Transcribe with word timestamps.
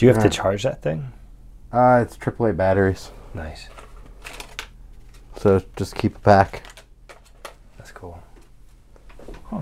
Do 0.00 0.06
you 0.06 0.14
have 0.14 0.22
to 0.22 0.30
charge 0.30 0.62
that 0.62 0.80
thing? 0.80 1.12
Uh, 1.70 2.00
it's 2.02 2.16
AAA 2.16 2.56
batteries, 2.56 3.10
Nice. 3.34 3.68
so 5.36 5.62
just 5.76 5.94
keep 5.94 6.16
it 6.16 6.22
back. 6.22 6.62
That's 7.76 7.92
cool. 7.92 8.18
Huh. 9.50 9.60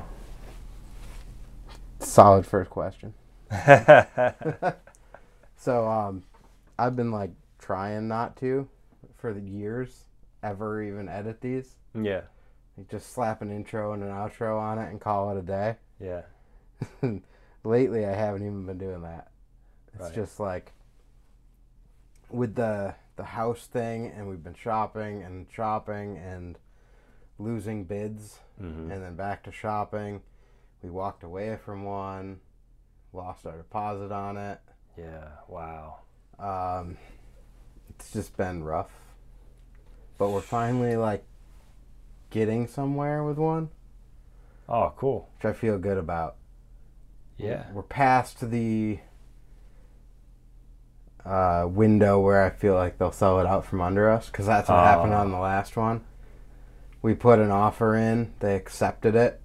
Solid 1.99 2.47
first 2.47 2.71
question. 2.71 3.15
So, 5.57 5.89
um, 5.89 6.23
I've 6.79 6.95
been 6.95 7.11
like 7.11 7.33
trying 7.59 8.07
not 8.07 8.37
to 8.37 8.69
for 9.17 9.35
the 9.35 9.41
years 9.41 10.05
ever 10.45 10.81
even 10.85 11.09
edit 11.09 11.41
these. 11.41 11.75
yeah. 12.01 12.21
Like, 12.77 12.89
just 12.89 13.13
slap 13.13 13.43
an 13.43 13.51
intro 13.51 13.93
and 13.93 14.05
an 14.05 14.11
outro 14.11 14.57
on 14.57 14.79
it 14.79 14.89
and 14.89 15.01
call 15.01 15.33
it 15.37 15.39
a 15.41 15.43
day. 15.43 15.75
Yeah. 16.01 16.23
Lately, 17.65 18.07
I 18.07 18.13
haven't 18.15 18.43
even 18.43 18.67
been 18.67 18.79
doing 18.79 19.03
that. 19.03 19.33
It's 19.99 20.07
Right. 20.07 20.15
just 20.15 20.39
like 20.41 20.73
with 22.31 22.55
the 22.55 22.95
the 23.17 23.25
house 23.25 23.67
thing, 23.67 24.07
and 24.07 24.29
we've 24.29 24.45
been 24.45 24.55
shopping 24.55 25.23
and 25.25 25.47
shopping 25.51 26.17
and 26.19 26.57
losing 27.39 27.85
bids, 27.85 28.39
Mm-hmm. 28.63 28.91
and 28.93 29.03
then 29.03 29.17
back 29.17 29.43
to 29.45 29.53
shopping. 29.53 30.23
We 30.83 30.91
walked 30.91 31.25
away 31.25 31.57
from 31.57 31.83
one, 31.85 32.41
lost 33.13 33.45
our 33.47 33.57
deposit 33.57 34.13
on 34.13 34.37
it. 34.37 34.61
Yeah. 34.97 35.29
Wow. 35.49 35.99
Um, 36.39 36.97
it's 37.91 38.13
just 38.13 38.37
been 38.37 38.63
rough, 38.63 38.93
but 40.19 40.31
we're 40.31 40.41
finally 40.41 40.97
like 40.97 41.25
getting 42.31 42.67
somewhere 42.69 43.25
with 43.25 43.39
one, 43.39 43.71
Oh, 44.69 44.93
cool. 44.97 45.29
which 45.37 45.45
I 45.45 45.53
feel 45.53 45.79
good 45.79 45.99
about. 45.99 46.37
Yeah. 47.37 47.71
we're 47.73 47.83
past 47.83 48.51
the 48.51 48.99
uh, 51.29 51.67
window 51.69 52.19
where 52.21 52.43
I 52.45 52.51
feel 52.51 52.75
like 52.75 52.99
they'll 52.99 53.13
sell 53.13 53.39
it 53.41 53.47
out 53.47 53.65
from 53.67 53.81
under 53.81 54.11
us 54.11 54.29
because 54.31 54.47
that's 54.47 54.69
what 54.69 54.79
happened 54.85 55.13
Oh. 55.13 55.19
on 55.19 55.31
the 55.31 55.39
last 55.39 55.77
one. 55.77 56.01
We 57.03 57.15
put 57.15 57.39
an 57.39 57.51
offer 57.51 57.95
in, 57.97 58.33
they 58.41 58.57
accepted 58.57 59.15
it, 59.15 59.41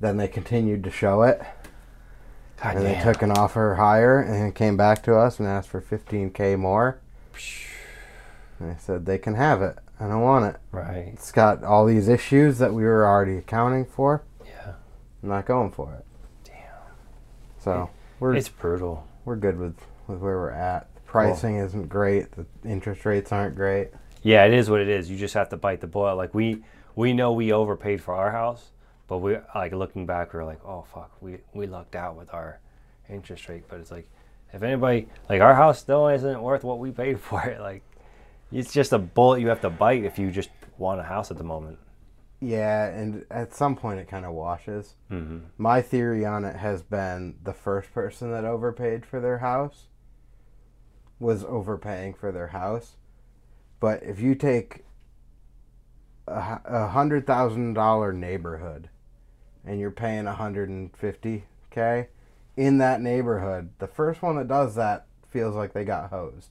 then 0.00 0.16
they 0.16 0.28
continued 0.28 0.82
to 0.84 0.90
show 0.90 1.22
it, 1.22 1.40
God 2.62 2.76
and 2.76 2.84
they 2.86 3.00
took 3.00 3.22
an 3.22 3.30
offer 3.30 3.76
higher 3.76 4.18
and 4.20 4.54
came 4.54 4.76
back 4.76 5.02
to 5.04 5.14
us 5.16 5.38
and 5.38 5.48
asked 5.48 5.68
for 5.68 5.80
15k 5.80 6.58
more. 6.58 6.98
And 8.60 8.70
I 8.72 8.76
said 8.76 9.06
they 9.06 9.18
can 9.18 9.34
have 9.34 9.62
it. 9.62 9.78
I 10.00 10.06
don't 10.08 10.22
want 10.22 10.44
it. 10.54 10.60
Right. 10.72 11.10
It's 11.12 11.32
got 11.32 11.62
all 11.64 11.86
these 11.86 12.08
issues 12.08 12.58
that 12.58 12.72
we 12.74 12.82
were 12.84 13.06
already 13.06 13.36
accounting 13.36 13.84
for. 13.84 14.22
Yeah. 14.44 14.72
I'm 15.22 15.28
not 15.28 15.46
going 15.46 15.70
for 15.70 15.94
it. 15.94 16.04
Damn. 16.44 16.54
So 17.60 17.90
we're 18.20 18.34
It's 18.34 18.48
brutal. 18.48 19.06
we're 19.24 19.36
good 19.36 19.58
with, 19.58 19.76
with 20.06 20.18
where 20.18 20.36
we're 20.36 20.50
at. 20.50 20.94
The 20.94 21.00
pricing 21.02 21.56
isn't 21.56 21.88
great. 21.88 22.26
The 22.32 22.46
interest 22.64 23.04
rates 23.04 23.32
aren't 23.32 23.56
great. 23.56 23.90
Yeah, 24.22 24.44
it 24.46 24.54
is 24.54 24.70
what 24.70 24.80
it 24.80 24.88
is. 24.88 25.10
You 25.10 25.16
just 25.16 25.34
have 25.34 25.50
to 25.50 25.56
bite 25.56 25.80
the 25.80 25.86
bullet. 25.86 26.14
Like 26.14 26.34
we 26.34 26.62
we 26.96 27.12
know 27.12 27.32
we 27.32 27.52
overpaid 27.52 28.02
for 28.02 28.14
our 28.14 28.30
house, 28.30 28.70
but 29.06 29.18
we 29.18 29.36
like 29.54 29.72
looking 29.72 30.06
back, 30.06 30.32
we 30.32 30.40
are 30.40 30.44
like, 30.44 30.64
oh 30.64 30.84
fuck, 30.92 31.10
we 31.20 31.38
we 31.52 31.66
lucked 31.66 31.94
out 31.94 32.16
with 32.16 32.32
our 32.32 32.60
interest 33.08 33.48
rate. 33.48 33.64
But 33.68 33.80
it's 33.80 33.90
like, 33.90 34.08
if 34.52 34.62
anybody 34.62 35.08
like 35.28 35.40
our 35.40 35.54
house 35.54 35.78
still 35.78 36.08
isn't 36.08 36.42
worth 36.42 36.64
what 36.64 36.78
we 36.78 36.90
paid 36.90 37.20
for 37.20 37.42
it. 37.44 37.60
Like, 37.64 37.82
it's 38.52 38.72
just 38.72 38.92
a 38.92 38.98
bullet 38.98 39.40
you 39.40 39.48
have 39.48 39.60
to 39.62 39.70
bite 39.70 40.04
if 40.04 40.18
you 40.18 40.30
just 40.30 40.50
want 40.78 41.00
a 41.00 41.04
house 41.04 41.30
at 41.30 41.38
the 41.38 41.44
moment. 41.44 41.78
Yeah, 42.40 42.86
and 42.86 43.24
at 43.30 43.54
some 43.54 43.74
point 43.74 44.00
it 44.00 44.08
kind 44.08 44.24
of 44.24 44.32
washes. 44.32 44.94
Mm-hmm. 45.10 45.38
My 45.58 45.80
theory 45.80 46.24
on 46.24 46.44
it 46.44 46.56
has 46.56 46.82
been 46.82 47.36
the 47.42 47.54
first 47.54 47.92
person 47.92 48.30
that 48.32 48.44
overpaid 48.44 49.06
for 49.06 49.20
their 49.20 49.38
house 49.38 49.86
was 51.18 51.44
overpaying 51.44 52.14
for 52.14 52.32
their 52.32 52.48
house. 52.48 52.96
But 53.80 54.02
if 54.02 54.20
you 54.20 54.34
take 54.34 54.84
a 56.26 56.60
a 56.64 56.88
hundred 56.88 57.26
thousand 57.26 57.74
dollar 57.74 58.12
neighborhood 58.12 58.88
and 59.64 59.78
you're 59.80 59.90
paying 59.90 60.26
a 60.26 60.34
hundred 60.34 60.68
and 60.68 60.94
fifty 60.96 61.44
k 61.70 62.08
in 62.56 62.78
that 62.78 63.00
neighborhood, 63.00 63.70
the 63.78 63.86
first 63.86 64.22
one 64.22 64.36
that 64.36 64.48
does 64.48 64.74
that 64.76 65.06
feels 65.28 65.54
like 65.56 65.72
they 65.72 65.84
got 65.84 66.10
hosed. 66.10 66.50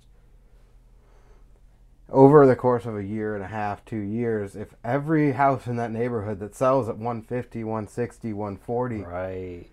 Over 2.09 2.45
the 2.45 2.55
course 2.55 2.85
of 2.85 2.95
a 2.97 3.03
year 3.03 3.33
and 3.33 3.43
a 3.43 3.47
half, 3.47 3.83
two 3.85 3.97
years, 3.97 4.55
if 4.55 4.75
every 4.83 5.31
house 5.31 5.65
in 5.65 5.77
that 5.77 5.89
neighborhood 5.91 6.39
that 6.41 6.53
sells 6.53 6.87
at 6.87 6.97
150, 6.97 7.63
160, 7.63 8.33
140, 8.33 9.01
Right. 9.01 9.65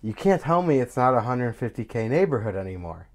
you 0.00 0.14
can't 0.14 0.40
tell 0.40 0.62
me 0.62 0.78
it's 0.78 0.96
not 0.96 1.14
a 1.14 1.20
150k 1.20 2.08
neighborhood 2.08 2.54
anymore. 2.54 3.07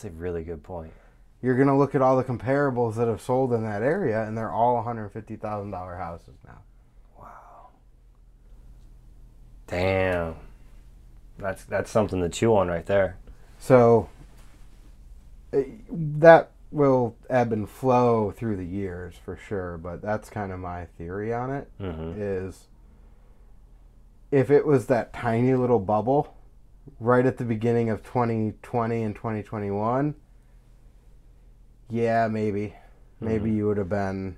That's 0.00 0.14
a 0.14 0.16
really 0.16 0.44
good 0.44 0.62
point. 0.62 0.94
You're 1.42 1.58
gonna 1.58 1.76
look 1.76 1.94
at 1.94 2.00
all 2.00 2.16
the 2.16 2.24
comparables 2.24 2.94
that 2.94 3.06
have 3.06 3.20
sold 3.20 3.52
in 3.52 3.64
that 3.64 3.82
area, 3.82 4.24
and 4.26 4.36
they're 4.36 4.50
all 4.50 4.76
150,000 4.76 5.70
dollar 5.70 5.96
houses 5.96 6.36
now. 6.46 6.58
Wow. 7.18 7.68
Damn. 9.66 10.36
That's 11.38 11.64
that's 11.64 11.90
something 11.90 12.22
to 12.22 12.30
chew 12.30 12.56
on 12.56 12.68
right 12.68 12.86
there. 12.86 13.18
So 13.58 14.08
eh, 15.52 15.64
that 15.90 16.52
will 16.70 17.14
ebb 17.28 17.52
and 17.52 17.68
flow 17.68 18.30
through 18.30 18.56
the 18.56 18.64
years 18.64 19.16
for 19.22 19.36
sure, 19.36 19.76
but 19.76 20.00
that's 20.00 20.30
kind 20.30 20.50
of 20.50 20.60
my 20.60 20.86
theory 20.96 21.34
on 21.34 21.52
it. 21.52 21.68
Mm-hmm. 21.78 22.14
Is 22.16 22.68
if 24.30 24.50
it 24.50 24.64
was 24.64 24.86
that 24.86 25.12
tiny 25.12 25.54
little 25.54 25.80
bubble 25.80 26.34
right 26.98 27.24
at 27.26 27.38
the 27.38 27.44
beginning 27.44 27.90
of 27.90 28.02
2020 28.02 29.02
and 29.02 29.14
2021, 29.14 30.14
yeah, 31.88 32.28
maybe. 32.28 32.74
Maybe 33.20 33.50
Mhm. 33.50 33.54
you 33.56 33.66
would 33.66 33.76
have 33.76 33.88
been 33.88 34.36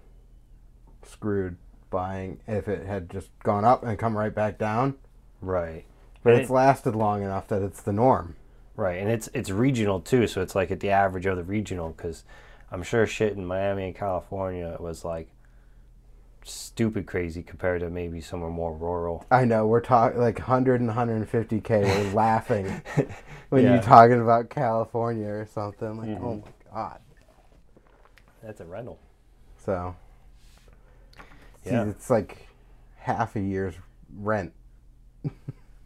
screwed 1.05 1.57
buying 1.91 2.41
if 2.47 2.69
it 2.69 2.87
had 2.87 3.11
just 3.11 3.31
gone 3.41 3.65
up 3.65 3.85
and 3.85 3.99
come 3.99 4.17
right 4.17 4.35
back 4.35 4.59
down. 4.59 4.95
Right. 5.41 5.85
But 6.23 6.33
And 6.35 6.41
it's 6.43 6.51
it- 6.51 6.55
lasted 6.55 6.97
long 6.97 7.23
enough 7.23 7.49
that 7.49 7.63
it's 7.63 7.83
the 7.83 7.93
norm. 7.93 8.37
Right, 8.75 8.99
and 8.99 9.11
it's 9.11 9.29
it's 9.35 9.51
regional 9.51 10.01
too, 10.01 10.27
so 10.27 10.41
it's 10.41 10.55
like 10.55 10.71
at 10.71 10.81
the 10.81 10.91
average 10.91 11.27
of 11.27 11.37
the 11.37 11.45
regional. 11.45 11.91
Because 11.91 12.25
I'm 12.71 12.83
sure 12.83 13.07
shit 13.07 13.37
in 13.37 13.45
Miami 13.45 13.85
and 13.85 13.95
California 13.95 14.67
it 14.69 14.81
was 14.81 15.05
like 15.05 15.29
stupid 16.45 17.07
crazy 17.07 17.43
compared 17.43 17.81
to 17.81 17.91
maybe 17.91 18.21
somewhere 18.21 18.51
more 18.51 18.75
rural. 18.75 19.25
I 19.31 19.45
know 19.45 19.67
we're 19.67 19.81
talking 19.81 20.21
like 20.21 20.39
100 20.39 20.81
and 20.81 20.91
150k. 20.91 21.83
We're 21.83 22.13
laughing 22.15 22.83
when 23.51 23.63
Yeah. 23.65 23.75
you're 23.75 23.83
talking 23.83 24.21
about 24.21 24.51
California 24.51 25.29
or 25.29 25.47
something. 25.47 25.97
Like, 25.97 26.11
oh 26.21 26.37
Mhm. 26.37 26.45
my 26.45 26.53
god. 26.73 27.01
That's 28.43 28.61
a 28.61 28.65
rental. 28.65 28.99
So, 29.65 29.95
see, 31.65 31.71
Yeah. 31.71 31.85
it's 31.87 32.11
like 32.11 32.49
half 32.97 33.37
a 33.37 33.41
year's 33.41 33.75
rent. 34.17 34.53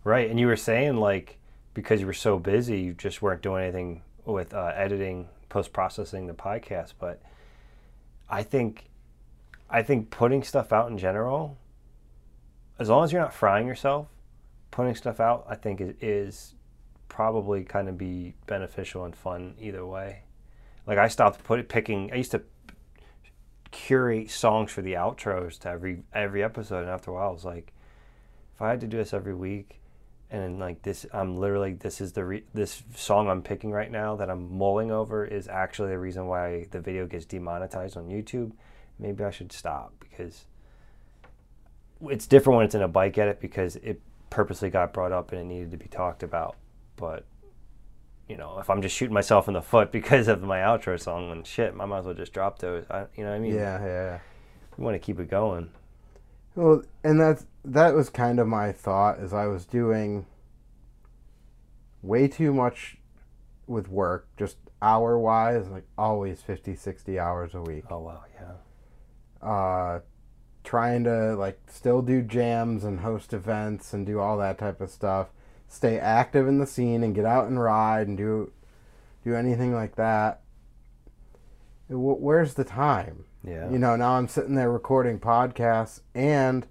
Right, 0.05 0.31
and 0.31 0.39
you 0.39 0.47
were 0.47 0.55
saying 0.57 0.99
like 0.99 1.37
because 1.75 2.01
you 2.01 2.07
were 2.07 2.13
so 2.13 2.39
busy, 2.39 2.79
you 2.81 2.95
just 2.95 3.21
weren't 3.23 3.43
doing 3.43 3.65
anything 3.65 4.03
with 4.25 4.55
uh, 4.55 4.73
editing, 4.75 5.29
post 5.49 5.73
processing 5.73 6.29
the 6.29 6.33
podcast. 6.33 6.93
But 7.01 7.21
I 8.31 8.45
think, 8.45 8.89
I 9.69 9.83
think 9.83 10.11
putting 10.11 10.43
stuff 10.43 10.73
out 10.73 10.91
in 10.91 10.99
general, 10.99 11.59
as 12.79 12.89
long 12.89 13.05
as 13.05 13.13
you're 13.13 13.21
not 13.21 13.35
frying 13.35 13.67
yourself, 13.67 14.09
putting 14.71 14.95
stuff 14.95 15.21
out, 15.21 15.47
I 15.49 15.57
think 15.57 15.81
is, 15.81 15.95
is 16.01 16.55
probably 17.09 17.65
kind 17.65 17.89
of 17.89 17.97
be 17.97 18.35
beneficial 18.47 19.05
and 19.05 19.15
fun 19.15 19.55
either 19.61 19.85
way. 19.87 20.23
Like 20.87 20.99
I 20.99 21.09
stopped 21.09 21.43
put 21.45 21.69
picking. 21.69 22.13
I 22.13 22.17
used 22.17 22.31
to 22.33 22.43
curate 23.73 24.31
songs 24.31 24.71
for 24.71 24.83
the 24.83 24.95
outros 24.95 25.59
to 25.61 25.69
every 25.69 26.03
every 26.13 26.45
episode, 26.45 26.81
and 26.81 26.91
after 26.91 27.11
a 27.11 27.15
while, 27.15 27.31
I 27.31 27.33
was 27.33 27.45
like, 27.45 27.73
if 28.55 28.63
I 28.63 28.71
had 28.71 28.81
to 28.81 28.87
do 28.87 28.99
this 28.99 29.13
every 29.13 29.35
week, 29.35 29.81
and 30.31 30.59
like 30.59 30.83
this, 30.83 31.07
I'm 31.13 31.37
literally 31.37 31.75
this 31.75 32.01
is 32.01 32.13
the 32.13 32.25
re- 32.25 32.45
this 32.55 32.83
song 32.95 33.29
I'm 33.29 33.43
picking 33.43 33.73
right 33.73 33.91
now 33.91 34.17
that 34.17 34.31
I'm 34.31 34.57
mulling 34.57 34.91
over 34.91 35.25
is 35.25 35.49
actually 35.49 35.91
the 35.91 35.99
reason 35.99 36.27
why 36.27 36.67
the 36.71 36.81
video 36.81 37.07
gets 37.07 37.25
demonetized 37.25 37.97
on 37.97 38.09
YouTube. 38.09 38.53
Maybe 38.99 39.25
I 39.25 39.31
should 39.31 39.53
stop 39.53 39.93
because 40.01 40.47
it's 42.09 42.27
different 42.27 42.57
when 42.57 42.67
it's 42.67 42.75
in 42.75 42.83
a 42.83 42.89
bike 42.89 43.17
edit 43.19 43.41
because 43.41 43.77
it 43.77 44.01
purposely 44.31 44.71
got 44.71 44.93
brought 44.93 45.13
up 45.13 45.33
and 45.33 45.41
it 45.41 45.45
needed 45.45 45.71
to 45.71 45.77
be 45.77 45.87
talked 45.87 46.23
about. 46.23 46.57
But 46.97 47.25
you 48.29 48.37
know, 48.37 48.59
if 48.59 48.69
I'm 48.69 48.83
just 48.83 48.97
shooting 48.97 49.15
myself 49.15 49.49
in 49.49 49.55
the 49.55 49.63
foot 49.63 49.93
because 49.93 50.29
of 50.29 50.43
my 50.43 50.59
outro 50.59 51.01
song, 51.01 51.29
then 51.29 51.45
shit, 51.45 51.75
I 51.79 51.85
might 51.85 51.99
as 51.99 52.05
well 52.07 52.15
just 52.15 52.33
drop 52.33 52.59
those. 52.59 52.85
I, 52.91 53.07
you 53.17 53.25
know 53.25 53.31
what 53.31 53.37
I 53.37 53.41
mean? 53.41 53.55
Yeah, 53.55 53.85
yeah. 53.85 54.19
You 54.77 54.85
want 54.85 54.95
to 54.95 54.99
keep 54.99 55.21
it 55.21 55.31
going. 55.31 55.71
Well, 56.55 56.83
and 57.05 57.21
that's 57.21 57.47
that 57.65 57.95
was 57.95 58.09
kind 58.09 58.41
of 58.41 58.47
my 58.47 58.73
thought 58.73 59.19
as 59.19 59.35
I 59.35 59.47
was 59.47 59.67
doing 59.67 60.27
way 62.03 62.29
too 62.29 62.53
much 62.53 62.97
with 63.67 63.89
work, 63.89 64.29
just 64.37 64.57
hour 64.81 65.19
wise, 65.19 65.69
like 65.69 65.85
always 65.99 66.41
50, 66.41 66.77
60 66.77 67.19
hours 67.19 67.55
a 67.55 67.61
week. 67.61 67.85
Oh 67.91 68.01
wow, 68.01 68.25
yeah. 68.35 68.53
Uh, 69.43 70.01
trying 70.65 71.05
to 71.05 71.35
like 71.37 71.61
still 71.69 72.03
do 72.03 72.23
jams 72.23 72.85
and 72.85 73.01
host 73.01 73.33
events 73.33 73.93
and 73.93 74.05
do 74.07 74.19
all 74.21 74.37
that 74.39 74.59
type 74.59 74.81
of 74.81 74.91
stuff, 74.91 75.29
stay 75.69 75.99
active 75.99 76.47
in 76.49 76.59
the 76.59 76.67
scene 76.67 77.03
and 77.05 77.15
get 77.15 77.25
out 77.25 77.47
and 77.47 77.61
ride 77.61 78.07
and 78.09 78.17
do 78.17 78.53
do 79.25 79.35
anything 79.35 79.75
like 79.75 79.97
that. 79.97 80.41
Wh- 81.89 82.21
Where's 82.21 82.55
the 82.55 82.65
time? 82.65 83.25
Yeah. 83.45 83.71
You 83.71 83.79
know, 83.79 83.95
now 83.97 84.13
I'm 84.13 84.29
sitting 84.29 84.55
there 84.57 84.71
recording 84.71 85.19
podcasts 85.21 86.01
and 86.15 86.67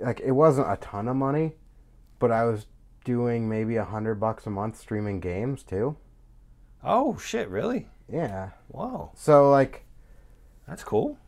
like 0.00 0.20
it 0.20 0.32
wasn't 0.32 0.70
a 0.70 0.76
ton 0.76 1.08
of 1.08 1.16
money, 1.16 1.54
but 2.18 2.30
I 2.30 2.44
was 2.44 2.66
doing 3.04 3.48
maybe 3.48 3.76
a 3.76 3.84
hundred 3.84 4.16
bucks 4.16 4.46
a 4.46 4.50
month 4.50 4.76
streaming 4.78 5.20
games 5.20 5.62
too. 5.62 5.96
oh 6.84 7.16
shit! 7.18 7.48
Really? 7.48 7.88
Yeah. 8.12 8.50
Wow, 8.68 9.10
So 9.16 9.50
like 9.50 9.84
that's 10.68 10.84
cool. 10.84 11.18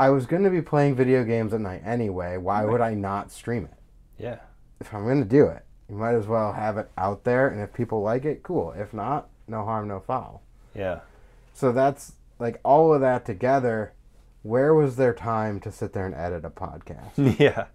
I 0.00 0.08
was 0.08 0.24
going 0.24 0.44
to 0.44 0.50
be 0.50 0.62
playing 0.62 0.96
video 0.96 1.24
games 1.24 1.52
at 1.52 1.60
night 1.60 1.82
anyway. 1.84 2.38
Why 2.38 2.64
would 2.64 2.80
I 2.80 2.94
not 2.94 3.30
stream 3.30 3.66
it? 3.66 3.78
Yeah. 4.18 4.38
If 4.80 4.94
I'm 4.94 5.04
going 5.04 5.22
to 5.22 5.28
do 5.28 5.44
it, 5.44 5.62
you 5.90 5.94
might 5.94 6.14
as 6.14 6.26
well 6.26 6.54
have 6.54 6.78
it 6.78 6.90
out 6.96 7.24
there. 7.24 7.48
And 7.48 7.60
if 7.60 7.74
people 7.74 8.00
like 8.00 8.24
it, 8.24 8.42
cool. 8.42 8.72
If 8.72 8.94
not, 8.94 9.28
no 9.46 9.62
harm, 9.62 9.88
no 9.88 10.00
foul. 10.00 10.42
Yeah. 10.74 11.00
So 11.52 11.70
that's 11.70 12.14
like 12.38 12.60
all 12.64 12.94
of 12.94 13.02
that 13.02 13.26
together. 13.26 13.92
Where 14.42 14.72
was 14.72 14.96
there 14.96 15.12
time 15.12 15.60
to 15.60 15.70
sit 15.70 15.92
there 15.92 16.06
and 16.06 16.14
edit 16.14 16.46
a 16.46 16.50
podcast? 16.50 17.38
yeah. 17.38 17.66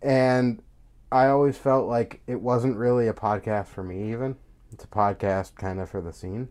and 0.00 0.62
I 1.10 1.26
always 1.26 1.58
felt 1.58 1.88
like 1.88 2.20
it 2.28 2.40
wasn't 2.40 2.76
really 2.76 3.08
a 3.08 3.12
podcast 3.12 3.66
for 3.66 3.82
me, 3.82 4.12
even. 4.12 4.36
It's 4.70 4.84
a 4.84 4.86
podcast 4.86 5.56
kind 5.56 5.80
of 5.80 5.90
for 5.90 6.00
the 6.00 6.12
scene. 6.12 6.46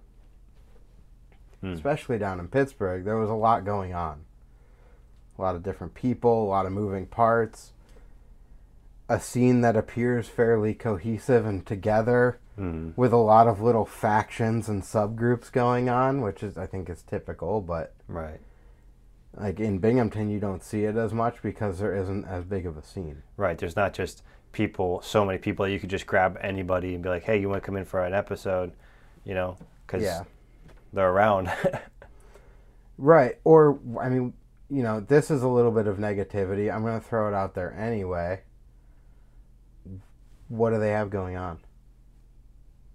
Hmm. 1.61 1.71
Especially 1.71 2.17
down 2.17 2.41
in 2.41 2.49
Pittsburgh, 2.49 3.05
there 3.05 3.15
was 3.15 3.29
a 3.29 3.33
lot 3.33 3.63
going 3.63 3.93
on. 3.93 4.25
A 5.39 5.41
lot 5.41 5.55
of 5.55 5.63
different 5.63 5.93
people, 5.93 6.43
a 6.43 6.49
lot 6.49 6.65
of 6.65 6.73
moving 6.73 7.05
parts. 7.05 7.71
A 9.07 9.19
scene 9.21 9.61
that 9.61 9.77
appears 9.77 10.27
fairly 10.27 10.73
cohesive 10.73 11.45
and 11.45 11.65
together 11.65 12.39
Mm. 12.59 12.91
with 12.97 13.13
a 13.13 13.17
lot 13.17 13.47
of 13.47 13.61
little 13.61 13.85
factions 13.85 14.67
and 14.67 14.83
subgroups 14.83 15.49
going 15.49 15.87
on, 15.87 16.19
which 16.19 16.43
is 16.43 16.57
I 16.57 16.65
think 16.67 16.89
is 16.89 17.01
typical, 17.03 17.61
but 17.61 17.93
Right. 18.09 18.41
like 19.33 19.61
in 19.61 19.77
Binghamton 19.79 20.29
you 20.29 20.41
don't 20.41 20.61
see 20.61 20.83
it 20.83 20.97
as 20.97 21.13
much 21.13 21.41
because 21.41 21.79
there 21.79 21.95
isn't 21.95 22.25
as 22.25 22.43
big 22.43 22.65
of 22.65 22.75
a 22.77 22.83
scene. 22.83 23.23
Right. 23.37 23.57
There's 23.57 23.77
not 23.77 23.93
just 23.93 24.23
people, 24.51 25.01
so 25.01 25.23
many 25.23 25.37
people 25.37 25.63
that 25.65 25.71
you 25.71 25.79
could 25.79 25.89
just 25.89 26.05
grab 26.05 26.37
anybody 26.41 26.93
and 26.95 27.01
be 27.01 27.07
like, 27.07 27.23
"Hey, 27.23 27.39
you 27.39 27.47
want 27.47 27.63
to 27.63 27.65
come 27.65 27.77
in 27.77 27.85
for 27.85 28.03
an 28.03 28.13
episode?" 28.13 28.73
You 29.23 29.35
know, 29.35 29.55
because 29.87 30.03
Yeah. 30.03 30.23
they're 30.91 31.09
around. 31.09 31.49
Right. 32.97 33.37
Or, 33.45 33.79
I 33.97 34.09
mean, 34.09 34.33
you 34.69 34.83
know, 34.83 34.99
this 34.99 35.31
is 35.31 35.41
a 35.43 35.47
little 35.47 35.71
bit 35.71 35.87
of 35.87 35.97
negativity. 35.97 36.73
I'm 36.73 36.83
going 36.83 36.99
to 36.99 37.05
throw 37.05 37.27
it 37.27 37.33
out 37.33 37.55
there 37.55 37.73
anyway. 37.73 38.41
What 40.47 40.71
do 40.71 40.79
they 40.79 40.89
have 40.91 41.09
going 41.09 41.35
on? 41.35 41.59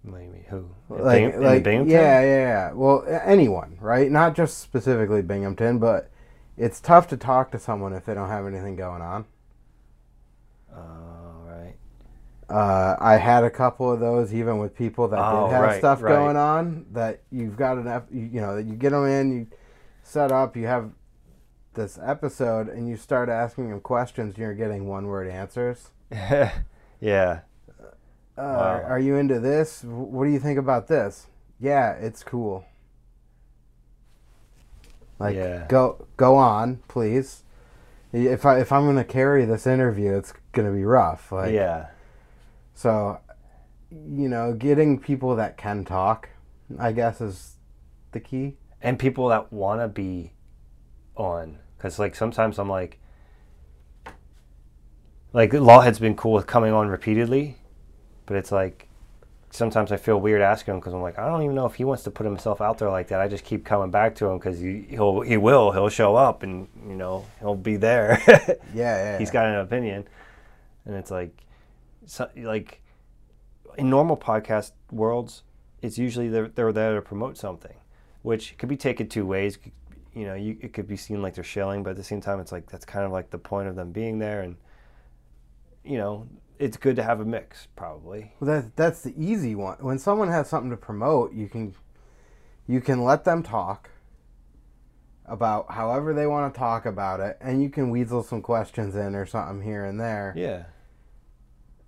Maybe 0.03 0.45
who? 0.49 0.69
Like, 0.89 1.31
Bing- 1.33 1.41
like 1.41 1.63
Binghamton? 1.63 1.91
yeah, 1.95 2.21
yeah, 2.21 2.25
yeah. 2.37 2.71
Well, 2.73 3.03
anyone, 3.23 3.77
right? 3.81 4.11
Not 4.11 4.35
just 4.35 4.59
specifically 4.59 5.21
Binghamton, 5.21 5.79
but 5.79 6.11
it's 6.57 6.79
tough 6.79 7.07
to 7.09 7.17
talk 7.17 7.51
to 7.51 7.59
someone 7.59 7.93
if 7.93 8.05
they 8.05 8.13
don't 8.13 8.29
have 8.29 8.45
anything 8.45 8.75
going 8.75 9.01
on. 9.01 9.25
Oh, 10.73 11.41
right. 11.45 11.75
Uh, 12.49 12.95
I 12.99 13.17
had 13.17 13.43
a 13.43 13.49
couple 13.49 13.91
of 13.91 13.99
those, 13.99 14.33
even 14.33 14.59
with 14.59 14.75
people 14.75 15.07
that 15.07 15.19
Oh, 15.19 15.47
did 15.47 15.53
have 15.53 15.63
right, 15.63 15.77
stuff 15.79 16.01
right. 16.03 16.11
going 16.11 16.37
on. 16.37 16.85
That 16.91 17.21
you've 17.31 17.57
got 17.57 17.77
enough, 17.79 18.03
you, 18.11 18.29
you 18.33 18.41
know, 18.41 18.55
that 18.57 18.65
you 18.65 18.73
get 18.73 18.91
them 18.91 19.05
in, 19.07 19.31
you 19.31 19.47
set 20.03 20.31
up, 20.31 20.55
you 20.55 20.67
have 20.67 20.91
this 21.75 21.99
episode, 22.01 22.67
and 22.69 22.87
you 22.89 22.97
start 22.97 23.29
asking 23.29 23.69
them 23.69 23.79
questions, 23.81 24.35
and 24.35 24.37
you're 24.39 24.53
getting 24.53 24.87
one 24.87 25.05
word 25.07 25.27
answers. 25.27 25.89
yeah. 26.11 26.51
Uh, 26.99 27.41
Wow. 28.37 28.81
Are 28.87 28.99
you 28.99 29.15
into 29.15 29.39
this? 29.39 29.83
What 29.85 30.25
do 30.25 30.31
you 30.31 30.39
think 30.39 30.59
about 30.59 30.87
this? 30.87 31.27
Yeah, 31.59 31.91
it's 31.93 32.21
cool. 32.23 32.65
Like, 35.19 35.35
Yeah. 35.35 35.65
go 35.69 36.07
go 36.17 36.35
on, 36.35 36.77
please. 36.87 37.43
If 38.11 38.45
I 38.45 38.59
if 38.59 38.71
I'm 38.71 38.85
gonna 38.85 39.03
carry 39.05 39.45
this 39.45 39.65
interview, 39.65 40.13
it's 40.17 40.33
gonna 40.51 40.71
be 40.71 40.83
rough. 40.83 41.31
Like, 41.31 41.53
yeah. 41.53 41.87
So, 42.73 43.19
you 43.89 44.27
know, 44.27 44.53
getting 44.53 44.99
people 44.99 45.35
that 45.37 45.55
can 45.57 45.85
talk, 45.85 46.29
I 46.77 46.91
guess, 46.91 47.21
is 47.21 47.55
the 48.11 48.19
key. 48.19 48.57
and 48.81 48.99
people 48.99 49.29
that 49.29 49.51
want 49.51 49.81
to 49.81 49.87
be 49.87 50.33
on 51.15 51.57
because 51.85 51.99
like 51.99 52.15
sometimes 52.15 52.57
i'm 52.57 52.67
like 52.67 52.97
like 55.33 55.51
lawhead's 55.51 55.99
been 55.99 56.15
cool 56.15 56.33
with 56.33 56.47
coming 56.47 56.73
on 56.73 56.87
repeatedly 56.87 57.57
but 58.25 58.35
it's 58.35 58.51
like 58.51 58.87
sometimes 59.51 59.91
i 59.91 59.97
feel 59.97 60.19
weird 60.19 60.41
asking 60.41 60.73
him 60.73 60.79
because 60.79 60.93
i'm 60.95 61.01
like 61.03 61.19
i 61.19 61.27
don't 61.27 61.43
even 61.43 61.53
know 61.53 61.67
if 61.67 61.75
he 61.75 61.83
wants 61.83 62.01
to 62.01 62.09
put 62.09 62.25
himself 62.25 62.59
out 62.59 62.79
there 62.79 62.89
like 62.89 63.09
that. 63.09 63.21
I 63.21 63.27
just 63.27 63.43
keep 63.43 63.63
coming 63.63 63.91
back 63.91 64.15
to 64.15 64.25
him 64.25 64.39
because 64.39 64.59
he, 64.59 64.81
he'll 64.89 65.21
he 65.21 65.37
will 65.37 65.71
he'll 65.71 65.89
show 65.89 66.15
up 66.15 66.41
and 66.41 66.67
you 66.87 66.95
know 66.95 67.25
he'll 67.39 67.55
be 67.55 67.77
there. 67.77 68.21
Yeah, 68.73 68.97
yeah. 68.97 69.17
he's 69.19 69.31
got 69.31 69.45
an 69.45 69.55
opinion. 69.55 70.07
And 70.85 70.95
it's 70.95 71.11
like 71.11 71.31
so, 72.05 72.29
like 72.35 72.81
in 73.77 73.89
normal 73.89 74.17
podcast 74.17 74.71
worlds 74.91 75.43
it's 75.81 75.97
usually 75.97 76.29
they're, 76.29 76.47
they're 76.47 76.73
there 76.73 76.95
to 76.95 77.01
promote 77.01 77.37
something 77.37 77.75
which 78.23 78.57
could 78.57 78.69
be 78.69 78.77
taken 78.77 79.07
two 79.07 79.25
ways 79.25 79.57
you 80.15 80.25
know 80.25 80.33
you, 80.33 80.57
it 80.61 80.73
could 80.73 80.87
be 80.87 80.97
seen 80.97 81.21
like 81.21 81.35
they're 81.35 81.43
shilling 81.43 81.83
but 81.83 81.91
at 81.91 81.95
the 81.97 82.03
same 82.03 82.21
time 82.21 82.39
it's 82.39 82.51
like 82.51 82.69
that's 82.71 82.85
kind 82.85 83.05
of 83.05 83.11
like 83.11 83.29
the 83.29 83.37
point 83.37 83.67
of 83.67 83.75
them 83.75 83.91
being 83.91 84.17
there 84.17 84.41
and 84.41 84.55
you 85.83 85.97
know 85.97 86.27
it's 86.59 86.77
good 86.77 86.95
to 86.95 87.03
have 87.03 87.19
a 87.19 87.25
mix 87.25 87.67
probably 87.75 88.31
Well, 88.39 88.61
that 88.61 88.75
that's 88.75 89.01
the 89.01 89.13
easy 89.17 89.55
one. 89.55 89.77
When 89.79 89.99
someone 89.99 90.29
has 90.29 90.47
something 90.49 90.71
to 90.71 90.77
promote, 90.77 91.33
you 91.33 91.47
can 91.47 91.75
you 92.67 92.81
can 92.81 93.03
let 93.03 93.23
them 93.25 93.43
talk 93.43 93.89
about 95.25 95.71
however 95.71 96.13
they 96.13 96.27
want 96.27 96.53
to 96.53 96.57
talk 96.57 96.85
about 96.85 97.19
it, 97.19 97.37
and 97.41 97.61
you 97.61 97.69
can 97.69 97.89
weasel 97.89 98.23
some 98.23 98.41
questions 98.41 98.95
in 98.95 99.15
or 99.15 99.25
something 99.25 99.61
here 99.61 99.83
and 99.85 99.99
there. 99.99 100.33
yeah 100.35 100.63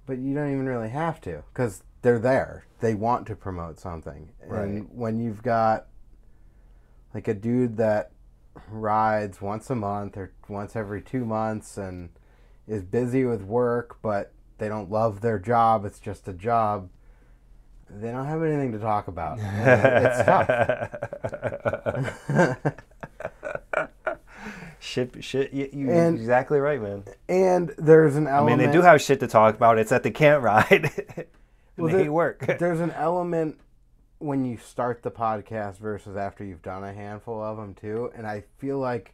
But 0.05 0.17
you 0.17 0.33
don't 0.33 0.51
even 0.51 0.65
really 0.65 0.89
have 0.89 1.21
to 1.21 1.43
because 1.53 1.83
they're 2.01 2.19
there. 2.19 2.65
They 2.79 2.93
want 2.93 3.25
to 3.27 3.35
promote 3.35 3.79
something. 3.79 4.29
Right. 4.45 4.63
And 4.63 4.87
when 4.91 5.19
you've 5.19 5.41
got 5.41 5.87
like 7.13 7.27
a 7.27 7.33
dude 7.33 7.77
that 7.77 8.11
rides 8.69 9.41
once 9.41 9.69
a 9.69 9.75
month 9.75 10.17
or 10.17 10.31
once 10.47 10.75
every 10.75 11.01
two 11.01 11.25
months 11.25 11.77
and 11.77 12.09
is 12.67 12.83
busy 12.83 13.23
with 13.25 13.41
work, 13.43 13.97
but 14.01 14.31
they 14.57 14.67
don't 14.67 14.89
love 14.91 15.21
their 15.21 15.39
job, 15.39 15.85
it's 15.85 15.99
just 15.99 16.27
a 16.27 16.33
job, 16.33 16.89
they 17.89 18.11
don't 18.11 18.25
have 18.25 18.43
anything 18.43 18.71
to 18.73 18.79
talk 18.79 19.07
about. 19.07 19.39
It's 19.47 20.23
tough. 20.25 20.49
shit 24.79 25.23
shit 25.23 25.51
you, 25.53 25.89
And- 25.91 26.17
exactly 26.17 26.59
right 26.59 26.81
man 26.81 27.03
and 27.27 27.73
there's 27.77 28.15
an 28.15 28.27
element. 28.27 28.53
i 28.61 28.63
mean 28.63 28.65
they 28.67 28.71
do 28.77 28.81
have 28.83 29.01
shit 29.01 29.19
to 29.21 29.27
talk 29.27 29.55
about 29.55 29.77
it's 29.79 29.89
that 29.89 30.03
they 30.03 30.11
can't 30.11 30.41
ride 30.43 30.91
Well, 31.77 31.91
they 31.91 32.03
there- 32.03 32.11
work 32.11 32.45
there's 32.59 32.79
an 32.79 32.91
element 32.91 33.59
when 34.19 34.45
you 34.45 34.57
start 34.57 35.03
the 35.03 35.11
podcast 35.11 35.77
versus 35.77 36.17
after 36.17 36.43
you've 36.43 36.61
done 36.61 36.83
a 36.83 36.93
handful 36.93 37.41
of 37.41 37.57
them 37.57 37.73
too 37.73 38.11
and 38.15 38.25
i 38.25 38.43
feel 38.57 38.79
like 38.79 39.13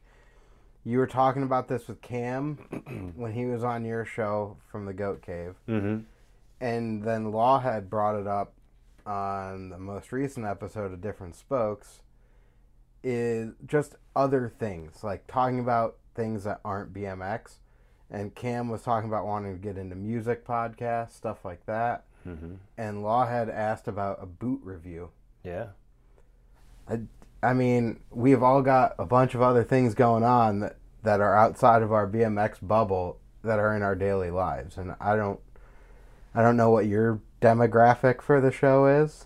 you 0.85 0.97
were 0.97 1.07
talking 1.07 1.43
about 1.43 1.67
this 1.67 1.87
with 1.87 2.01
cam 2.01 3.13
when 3.15 3.33
he 3.33 3.45
was 3.45 3.63
on 3.63 3.85
your 3.85 4.05
show 4.05 4.57
from 4.69 4.85
the 4.85 4.93
goat 4.93 5.21
cave. 5.21 5.55
Mm-hmm. 5.67 5.99
And 6.59 7.03
then 7.03 7.31
law 7.31 7.59
had 7.59 7.89
brought 7.89 8.19
it 8.19 8.27
up 8.27 8.53
on 9.05 9.69
the 9.69 9.77
most 9.77 10.11
recent 10.11 10.45
episode 10.45 10.93
of 10.93 11.01
different 11.01 11.35
spokes 11.35 12.01
is 13.03 13.51
just 13.65 13.95
other 14.15 14.51
things 14.59 15.03
like 15.03 15.27
talking 15.27 15.59
about 15.59 15.97
things 16.15 16.45
that 16.45 16.61
aren't 16.63 16.93
bmx 16.93 17.55
and 18.09 18.33
cam 18.33 18.69
was 18.69 18.81
talking 18.81 19.09
about 19.09 19.25
wanting 19.25 19.53
to 19.53 19.59
get 19.59 19.77
into 19.77 19.93
music 19.93 20.47
podcasts 20.47 21.11
stuff 21.11 21.43
like 21.43 21.65
that 21.65 22.05
mm-hmm 22.25 22.55
and 22.77 23.03
Law 23.03 23.25
had 23.27 23.49
asked 23.49 23.87
about 23.87 24.17
a 24.21 24.25
boot 24.25 24.61
review. 24.63 25.09
yeah 25.43 25.67
I 26.89 27.01
I 27.41 27.53
mean, 27.53 27.99
we've 28.09 28.41
all 28.41 28.61
got 28.61 28.95
a 28.97 29.05
bunch 29.05 29.35
of 29.35 29.41
other 29.41 29.65
things 29.65 29.93
going 29.95 30.23
on 30.23 30.61
that, 30.61 30.77
that 31.03 31.19
are 31.19 31.35
outside 31.35 31.81
of 31.81 31.91
our 31.91 32.07
BMX 32.07 32.65
bubble 32.65 33.19
that 33.43 33.59
are 33.59 33.75
in 33.75 33.81
our 33.81 33.95
daily 33.95 34.31
lives, 34.31 34.77
and 34.77 34.95
I 35.01 35.17
don't, 35.17 35.41
I 36.33 36.41
don't 36.41 36.55
know 36.55 36.69
what 36.69 36.85
your 36.85 37.19
demographic 37.41 38.21
for 38.21 38.39
the 38.39 38.49
show 38.51 38.85
is. 38.87 39.25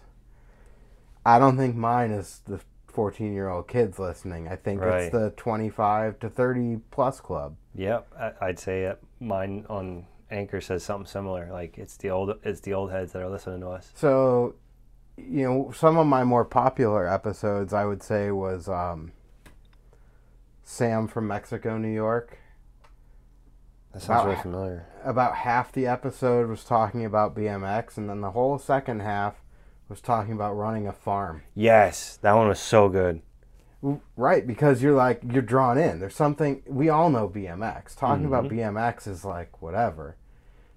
I 1.24 1.38
don't 1.38 1.58
think 1.58 1.75
mine 1.75 2.10
is 2.10 2.42
the 2.46 2.60
fourteen-year-old 2.88 3.68
kids 3.68 4.00
listening. 4.00 4.48
I 4.48 4.56
think 4.56 4.82
Right. 4.82 5.04
it's 5.04 5.12
the 5.12 5.30
twenty-five 5.38 6.18
to 6.20 6.30
thirty 6.30 6.77
plus 6.89 7.20
club. 7.20 7.56
Yep, 7.75 8.36
I'd 8.42 8.58
say 8.58 8.92
mine 9.20 9.66
on 9.70 10.08
Anchor 10.29 10.62
says 10.62 10.84
something 10.84 11.07
similar. 11.07 11.50
Like 11.51 11.77
it's 11.77 11.98
the 11.98 12.10
old, 12.10 12.38
it's 12.43 12.62
the 12.62 12.74
old 12.74 12.91
heads 12.91 13.13
that 13.13 13.22
are 13.22 13.29
listening 13.29 13.62
to 13.62 13.69
us. 13.69 13.91
So, 13.96 14.55
you 15.17 15.43
know, 15.43 15.72
some 15.75 15.98
of 15.98 16.07
my 16.07 16.24
more 16.24 16.46
popular 16.46 17.07
episodes, 17.07 17.74
I 17.74 17.86
would 17.86 18.03
say, 18.03 18.31
was 18.31 18.67
um, 18.67 19.12
Sam 20.63 21.07
from 21.07 21.27
Mexico, 21.27 21.77
New 21.77 21.93
York. 21.93 22.38
That 23.93 24.01
sounds 24.01 24.22
About 24.22 24.25
very 24.25 24.41
familiar. 24.41 24.88
About 25.03 25.36
half 25.38 25.72
the 25.72 25.88
episode 25.88 26.50
was 26.50 26.63
talking 26.63 27.05
about 27.05 27.36
BMX, 27.36 27.98
and 27.98 28.10
then 28.10 28.22
the 28.22 28.31
whole 28.31 28.60
second 28.60 29.00
half 29.00 29.41
was 29.89 30.01
talking 30.01 30.34
about 30.34 30.53
running 30.53 30.88
a 30.88 30.91
farm. 30.91 31.41
Yes, 31.55 32.17
that 32.22 32.34
one 32.34 32.48
was 32.48 32.60
so 32.60 32.89
good. 32.89 33.22
Right, 34.15 34.46
because 34.48 34.81
you're 34.81 34.96
like 34.96 35.22
you're 35.31 35.41
drawn 35.41 35.77
in. 35.77 36.00
There's 36.00 36.15
something 36.15 36.63
we 36.67 36.89
all 36.89 37.10
know 37.10 37.29
BMX. 37.29 37.96
Talking 37.96 38.25
about 38.25 38.46
Mhm. 38.46 38.51
BMX 38.51 39.07
is 39.07 39.24
like 39.24 39.62
whatever. 39.62 40.15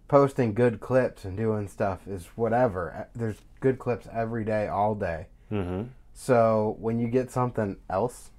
Posting 0.06 0.52
good 0.54 0.80
clips 0.80 1.24
and 1.24 1.36
doing 1.36 1.66
stuff 1.68 2.06
is 2.06 2.26
whatever. 2.36 3.08
There's 3.14 3.40
good 3.60 3.78
clips 3.78 4.06
every 4.12 4.44
day, 4.44 4.68
all 4.68 4.94
day. 4.94 5.28
Mm-hmm. 5.50 5.88
So 6.12 6.76
when 6.78 6.98
you 6.98 7.08
get 7.08 7.30
something 7.30 7.76
else, 7.88 8.30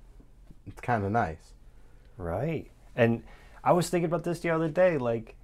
it's 0.67 0.81
kind 0.81 1.03
of 1.03 1.11
nice. 1.11 1.53
Right. 2.17 2.69
And 2.95 3.23
I 3.63 3.71
was 3.71 3.89
thinking 3.89 4.05
about 4.05 4.23
this 4.23 4.41
the 4.41 4.49
other 4.51 4.69
day. 4.69 4.97
Like, 4.97 5.35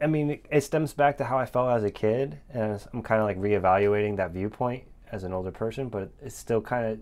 I 0.00 0.06
mean, 0.06 0.38
it 0.50 0.60
stems 0.62 0.94
back 0.94 1.18
to 1.18 1.24
how 1.24 1.38
I 1.38 1.44
felt 1.44 1.70
as 1.70 1.84
a 1.84 1.90
kid, 1.90 2.38
and 2.50 2.82
I'm 2.92 3.02
kind 3.02 3.20
of 3.20 3.26
like 3.26 3.38
reevaluating 3.38 4.16
that 4.16 4.30
viewpoint 4.30 4.84
as 5.10 5.22
an 5.24 5.32
older 5.32 5.50
person. 5.50 5.88
But 5.88 6.10
it's 6.22 6.36
still 6.36 6.60
kind 6.62 6.86
of 6.86 6.98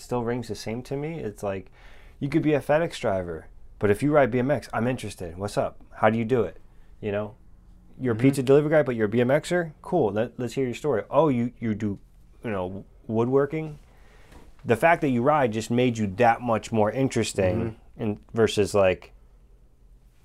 still 0.00 0.24
rings 0.24 0.48
the 0.48 0.54
same 0.54 0.82
to 0.82 0.96
me. 0.96 1.18
It's 1.18 1.42
like 1.42 1.70
you 2.20 2.28
could 2.28 2.42
be 2.42 2.54
a 2.54 2.60
FedEx 2.60 2.98
driver, 2.98 3.46
but 3.78 3.90
if 3.90 4.02
you 4.02 4.10
ride 4.10 4.32
BMX, 4.32 4.68
I'm 4.72 4.86
interested. 4.86 5.36
What's 5.36 5.56
up? 5.56 5.80
How 5.96 6.10
do 6.10 6.18
you 6.18 6.24
do 6.24 6.42
it? 6.42 6.58
You 7.00 7.12
know, 7.12 7.34
you're 8.00 8.12
a 8.12 8.16
mm-hmm. 8.16 8.26
pizza 8.26 8.42
delivery 8.42 8.70
guy, 8.70 8.82
but 8.82 8.96
you're 8.96 9.06
a 9.06 9.10
BMXer. 9.10 9.72
Cool. 9.82 10.12
Let, 10.12 10.38
let's 10.38 10.54
hear 10.54 10.64
your 10.64 10.74
story. 10.74 11.02
Oh, 11.10 11.28
you 11.28 11.52
you 11.58 11.74
do, 11.74 11.98
you 12.44 12.50
know, 12.50 12.84
woodworking. 13.06 13.78
The 14.64 14.76
fact 14.76 15.00
that 15.02 15.08
you 15.10 15.22
ride 15.22 15.52
just 15.52 15.70
made 15.70 15.98
you 15.98 16.06
that 16.16 16.40
much 16.40 16.72
more 16.72 16.90
interesting, 16.90 17.56
mm-hmm. 17.56 18.02
and 18.02 18.18
versus 18.34 18.74
like 18.74 19.12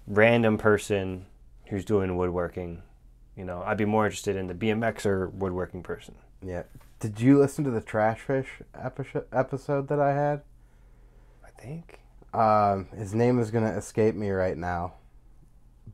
random 0.07 0.57
person 0.57 1.25
who's 1.67 1.85
doing 1.85 2.17
woodworking. 2.17 2.81
You 3.35 3.45
know, 3.45 3.63
I'd 3.65 3.77
be 3.77 3.85
more 3.85 4.05
interested 4.05 4.35
in 4.35 4.47
the 4.47 4.53
BMX 4.53 5.05
or 5.05 5.29
woodworking 5.29 5.81
person. 5.83 6.15
Yeah. 6.41 6.63
Did 6.99 7.19
you 7.19 7.39
listen 7.39 7.63
to 7.65 7.71
the 7.71 7.81
Trash 7.81 8.19
Fish 8.21 8.47
episode 8.75 9.25
episode 9.33 9.87
that 9.89 9.99
I 9.99 10.13
had? 10.13 10.41
I 11.43 11.49
think. 11.61 11.99
Um, 12.33 12.87
his 12.97 13.13
name 13.13 13.39
is 13.39 13.51
gonna 13.51 13.71
escape 13.77 14.15
me 14.15 14.29
right 14.31 14.57
now, 14.57 14.93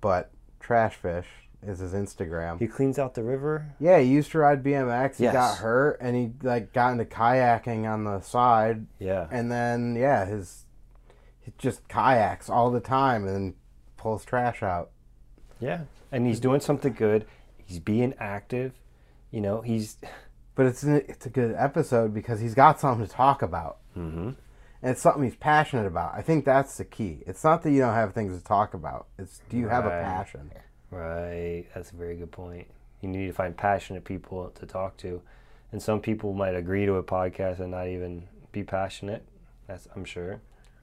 but 0.01 0.31
Trash 0.59 0.95
Fish 0.95 1.27
is 1.61 1.79
his 1.79 1.93
Instagram. 1.93 2.59
He 2.59 2.67
cleans 2.67 2.97
out 2.99 3.15
the 3.15 3.23
river. 3.23 3.73
Yeah, 3.79 3.99
he 3.99 4.07
used 4.09 4.31
to 4.31 4.39
ride 4.39 4.63
BMX. 4.63 5.17
He 5.17 5.23
Yes. 5.25 5.33
got 5.33 5.57
hurt, 5.57 5.97
and 5.99 6.15
he 6.15 6.31
like 6.43 6.71
got 6.73 6.91
into 6.93 7.05
kayaking 7.05 7.89
on 7.91 8.03
the 8.05 8.21
side, 8.21 8.85
Yeah. 8.99 9.27
and 9.31 9.51
then 9.51 9.95
yeah, 9.95 10.25
his 10.25 10.65
he 11.41 11.51
just 11.57 11.87
kayaks 11.87 12.49
all 12.49 12.69
the 12.71 12.79
time 12.79 13.27
and 13.27 13.55
pulls 13.97 14.23
trash 14.23 14.61
out. 14.63 14.91
Yeah. 15.59 15.81
And 16.11 16.25
he's 16.27 16.39
doing 16.39 16.59
something 16.61 16.93
good. 16.93 17.25
He's 17.65 17.79
being 17.79 18.13
active. 18.19 18.73
You 19.31 19.41
know, 19.41 19.61
he's. 19.61 19.97
But 20.55 20.65
it's 20.65 20.83
an, 20.83 20.95
it's 21.07 21.25
a 21.25 21.29
good 21.29 21.55
episode 21.57 22.13
because 22.13 22.41
he's 22.41 22.53
got 22.53 22.81
something 22.81 23.07
to 23.07 23.09
talk 23.09 23.41
about, 23.41 23.77
Mm-hmm. 23.97 24.27
and 24.27 24.35
it's 24.91 25.01
something 25.01 25.23
he's 25.23 25.37
passionate 25.37 25.85
about. 25.87 26.13
I 26.13 26.21
think 26.21 26.43
that's 26.43 26.75
the 26.75 26.83
key. 26.83 27.19
It's 27.25 27.45
not 27.45 27.63
that 27.63 27.71
you 27.71 27.79
don't 27.79 27.93
have 27.93 28.13
things 28.13 28.37
to 28.37 28.43
talk 28.43 28.73
about. 28.73 29.07
It's 29.17 29.39
do 29.49 29.55
you 29.55 29.69
have 29.69 29.85
a 29.85 29.89
passion? 29.89 30.51
Right. 30.91 31.65
That's 31.73 31.91
a 31.91 31.95
very 31.95 32.17
good 32.17 32.31
point. 32.33 32.67
You 32.99 33.07
need 33.07 33.27
to 33.27 33.31
find 33.31 33.55
passionate 33.55 34.03
people 34.03 34.49
to 34.49 34.65
talk 34.65 34.97
to. 34.97 35.21
And 35.71 35.81
some 35.81 36.01
people 36.01 36.33
might 36.33 36.55
agree 36.55 36.85
to 36.85 36.95
a 36.95 37.03
podcast 37.03 37.59
and 37.61 37.71
not 37.71 37.87
even 37.87 38.27
be 38.51 38.63
passionate. 38.63 39.23
That's 39.67 39.87
I'm 39.95 40.03
sure. 40.03 40.41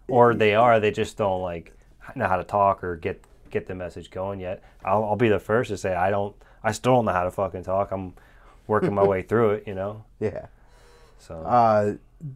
Or 0.09 0.33
they 0.35 0.54
are, 0.54 0.80
they 0.80 0.90
just 0.90 1.18
don't 1.18 1.42
like 1.42 1.76
know 2.14 2.28
how 2.28 2.37
to 2.38 2.45
talk 2.45 2.83
or 2.83 2.97
get 2.97 3.23
get 3.59 3.67
the 3.67 3.75
message 3.75 4.11
going 4.11 4.41
yet. 4.41 4.63
I'll, 4.85 5.05
I'll 5.05 5.17
be 5.17 5.29
the 5.29 5.39
first 5.39 5.71
to 5.71 5.77
say 5.77 5.95
I 5.95 6.11
don't 6.11 6.35
I 6.63 6.73
still 6.73 6.95
don't 6.95 7.05
know 7.07 7.13
how 7.13 7.25
to 7.25 7.31
fucking 7.31 7.65
talk. 7.65 7.93
I'm 7.93 8.15
working 8.67 8.95
my 8.95 9.05
way 9.05 9.23
through 9.31 9.51
it, 9.53 9.65
you 9.67 9.75
know. 9.75 10.05
Yeah. 10.21 10.47
So 11.19 11.35
Uh, 11.43 11.95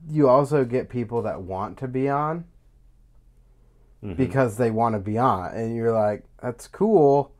you 0.08 0.28
also 0.28 0.64
get 0.64 0.88
people 0.88 1.22
that 1.22 1.42
want 1.42 1.78
to 1.78 1.88
be 1.88 2.08
on 2.08 2.44
mhm. 4.02 4.16
because 4.16 4.56
they 4.56 4.70
want 4.70 4.94
to 4.94 4.98
be 5.00 5.18
on, 5.18 5.52
and 5.54 5.74
you're 5.76 5.92
like, 5.92 6.24
that's 6.42 6.68
cool. 6.68 7.32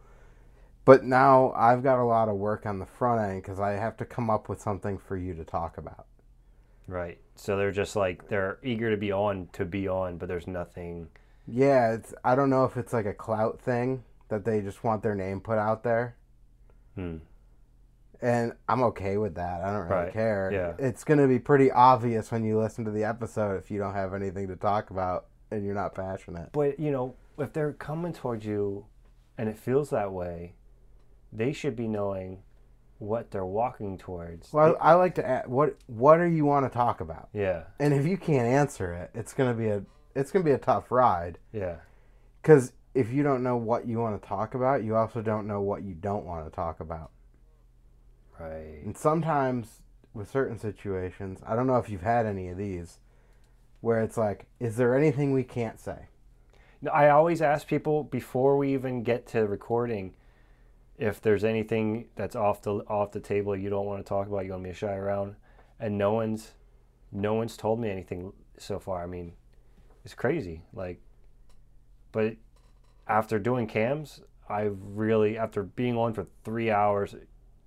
But 0.85 1.05
now 1.05 1.53
I've 1.53 1.83
got 1.83 1.99
a 2.01 2.05
lot 2.05 2.29
of 2.29 2.37
work 2.37 2.67
on 2.67 2.79
the 2.79 2.87
front 2.87 3.21
end 3.23 3.43
because 3.43 3.61
I 3.61 3.73
have 3.73 3.97
to 3.99 4.05
come 4.05 4.31
up 4.31 4.49
with 4.49 4.61
something 4.61 4.99
for 4.99 5.17
you 5.17 5.35
to 5.35 5.45
talk 5.45 5.79
about. 5.79 6.07
right. 6.87 7.19
So 7.37 7.57
they're 7.57 7.73
just 7.73 7.97
like 7.97 8.29
they're 8.29 8.59
eager 8.63 8.91
to 8.91 8.97
be 8.97 9.13
on 9.13 9.49
to 9.53 9.65
be 9.65 9.89
on, 9.89 10.19
but 10.19 10.29
there's 10.29 10.47
nothing 10.47 11.09
Yeah, 11.53 11.93
it's 11.93 12.15
I 12.25 12.35
don't 12.35 12.51
know 12.51 12.65
if 12.65 12.77
it's 12.77 12.93
like 12.93 13.07
a 13.07 13.15
clout 13.15 13.61
thing 13.61 14.05
that 14.29 14.45
they 14.45 14.61
just 14.61 14.85
want 14.85 15.03
their 15.03 15.15
name 15.15 15.41
put 15.41 15.59
out 15.59 15.83
there. 15.83 16.17
hmm. 16.95 17.17
And 18.23 18.53
I'm 18.69 18.83
okay 18.83 19.17
with 19.17 19.37
that. 19.37 19.63
I 19.63 19.69
don't 19.73 19.89
really 19.89 20.05
Right, 20.05 20.13
care. 20.13 20.51
yeah. 20.53 20.75
It's 20.87 21.05
going 21.05 21.19
to 21.21 21.27
be 21.27 21.39
pretty 21.39 21.71
obvious 21.71 22.31
when 22.31 22.45
you 22.45 22.59
listen 22.61 22.85
to 22.85 22.91
the 22.91 23.03
episode 23.05 23.57
if 23.57 23.71
you 23.71 23.79
don't 23.79 23.95
have 23.95 24.13
anything 24.13 24.47
to 24.49 24.57
talk 24.57 24.91
about 24.91 25.27
and 25.51 25.65
you're 25.65 25.75
not 25.75 25.95
passionate. 25.95 26.51
But 26.53 26.79
you 26.79 26.91
know, 26.91 27.15
if 27.39 27.53
they're 27.55 27.73
coming 27.73 28.13
towards 28.13 28.45
you, 28.45 28.85
and 29.39 29.49
it 29.49 29.57
feels 29.59 29.89
that 29.91 30.13
way, 30.13 30.53
they 31.33 31.53
should 31.55 31.75
be 31.77 31.89
knowing 31.89 32.43
what 32.99 33.31
they're 33.31 33.47
walking 33.47 33.97
towards. 33.97 34.53
Well, 34.53 34.77
I 34.79 34.93
like 34.95 35.15
to 35.15 35.27
ask, 35.27 35.49
what 35.49 35.77
what 35.87 36.19
do 36.19 36.25
you 36.27 36.45
want 36.45 36.71
to 36.71 36.77
talk 36.77 37.01
about? 37.01 37.31
yeah, 37.33 37.63
And 37.79 37.95
if 37.95 38.05
you 38.07 38.19
can't 38.19 38.47
answer 38.47 38.93
it, 38.93 39.11
it's 39.15 39.33
going 39.33 39.51
to 39.51 39.57
be 39.57 39.69
a 39.71 39.83
it's 40.15 40.31
going 40.31 40.45
to 40.45 40.49
be 40.49 40.55
a 40.55 40.59
tough 40.59 40.91
ride 40.91 41.39
yeah, 41.53 41.77
cuz 42.43 42.73
if 42.95 43.13
you 43.13 43.23
don't 43.23 43.43
know 43.43 43.57
what 43.57 43.87
you 43.87 43.99
want 43.99 44.21
to 44.21 44.29
talk 44.29 44.55
about, 44.55 44.83
you 44.83 44.97
also 44.97 45.23
don't 45.23 45.47
know 45.47 45.61
what 45.61 45.83
you 45.83 45.95
don't 45.95 46.25
want 46.25 46.45
to 46.45 46.51
talk 46.51 46.81
about. 46.81 47.11
right. 48.39 48.83
And 48.85 48.97
sometimes 48.97 49.83
with 50.13 50.29
certain 50.29 50.59
situations, 50.59 51.41
I 51.47 51.55
don't 51.55 51.67
know 51.67 51.77
if 51.77 51.89
you've 51.89 52.03
had 52.03 52.27
any 52.27 52.49
of 52.49 52.57
these 52.57 52.99
where 53.81 54.03
it's 54.03 54.17
like, 54.17 54.47
is 54.59 54.77
there 54.77 54.97
anything 54.97 55.33
we 55.33 55.45
can't 55.45 55.79
say? 55.79 56.07
No, 56.83 56.91
I 56.91 57.11
always 57.11 57.43
ask 57.43 57.67
people 57.67 58.05
before 58.05 58.57
we 58.57 58.73
even 58.75 59.03
get 59.03 59.27
to 59.29 59.47
recording 59.47 60.15
if 60.99 61.21
there's 61.21 61.45
anything 61.45 62.09
that's 62.15 62.37
off 62.37 62.63
the 62.63 62.73
off 62.89 63.13
the 63.13 63.21
table 63.21 63.57
you 63.57 63.71
don't 63.71 63.87
want 63.87 64.05
to 64.05 64.09
talk 64.09 64.27
about, 64.27 64.45
you 64.45 64.51
want 64.51 64.65
me 64.65 64.71
to 64.71 64.75
shy 64.75 64.95
around, 64.95 65.37
and 65.79 65.97
no 65.97 66.13
one's 66.13 66.53
no 67.13 67.35
one's 67.35 67.57
told 67.57 67.81
me 67.81 67.91
anything 67.91 68.33
so 68.59 68.79
far. 68.79 69.03
I 69.03 69.07
mean, 69.07 69.33
it's 70.05 70.15
crazy. 70.15 70.63
Like, 70.73 71.01
but 72.13 72.37
after 73.07 73.39
doing 73.39 73.67
cams, 73.67 74.21
I 74.49 74.71
really 74.73 75.39
after 75.39 75.63
being 75.63 75.97
on 75.97 76.13
for 76.13 76.27
three 76.45 76.71
hours, 76.71 77.15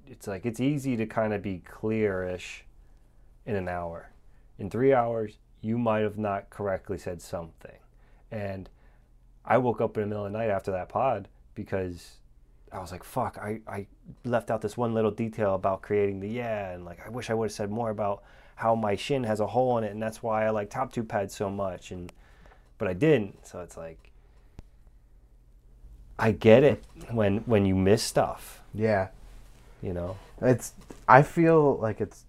it's 0.07 0.27
like 0.27 0.45
it's 0.45 0.59
easy 0.59 0.97
to 0.97 1.05
kind 1.05 1.33
of 1.33 1.41
be 1.41 1.61
clearish 1.65 2.61
in 3.45 3.55
an 3.55 3.67
hour. 3.67 4.11
In 4.59 4.69
three 4.69 4.93
hours, 4.93 5.37
you 5.61 5.77
might 5.77 6.01
have 6.01 6.17
not 6.17 6.49
correctly 6.49 6.97
said 6.97 7.21
something, 7.21 7.77
and 8.31 8.69
I 9.45 9.57
woke 9.57 9.81
up 9.81 9.97
in 9.97 10.01
the 10.01 10.07
middle 10.07 10.25
of 10.25 10.31
the 10.31 10.37
night 10.37 10.49
after 10.49 10.71
that 10.71 10.89
pod 10.89 11.27
because 11.55 12.17
I 12.71 12.79
was 12.79 12.91
like, 12.91 13.03
fuck, 13.03 13.37
I, 13.37 13.61
I 13.67 13.87
left 14.25 14.49
out 14.49 14.61
this 14.61 14.75
one 14.75 14.93
little 14.93 15.11
detail 15.11 15.53
about 15.53 15.81
creating 15.81 16.19
the 16.19 16.29
yeah, 16.29 16.71
and 16.71 16.85
like 16.85 17.05
I 17.05 17.09
wish 17.09 17.29
I 17.29 17.33
would 17.33 17.45
have 17.45 17.51
said 17.53 17.69
more 17.69 17.91
about 17.91 18.23
how 18.55 18.75
my 18.75 18.95
shin 18.95 19.23
has 19.23 19.39
a 19.39 19.47
hole 19.47 19.77
in 19.77 19.83
it, 19.83 19.91
and 19.91 20.01
that's 20.01 20.23
why 20.23 20.45
I 20.45 20.49
like 20.49 20.69
top 20.69 20.91
two 20.91 21.03
pads 21.03 21.35
so 21.35 21.49
much, 21.49 21.91
and 21.91 22.11
but 22.83 22.89
I 22.89 22.93
didn't. 22.93 23.47
So 23.47 23.61
it's 23.61 23.77
like 23.77 24.11
I 26.19 26.31
get 26.31 26.63
it 26.65 26.83
when 27.11 27.37
when 27.45 27.65
you 27.65 27.75
miss 27.75 28.03
stuff, 28.03 28.61
Yeah. 28.73 29.07
you 29.81 29.93
know. 29.93 30.17
It's 30.41 30.73
I 31.07 31.21
feel 31.21 31.77
like 31.77 32.01
it's 32.01 32.25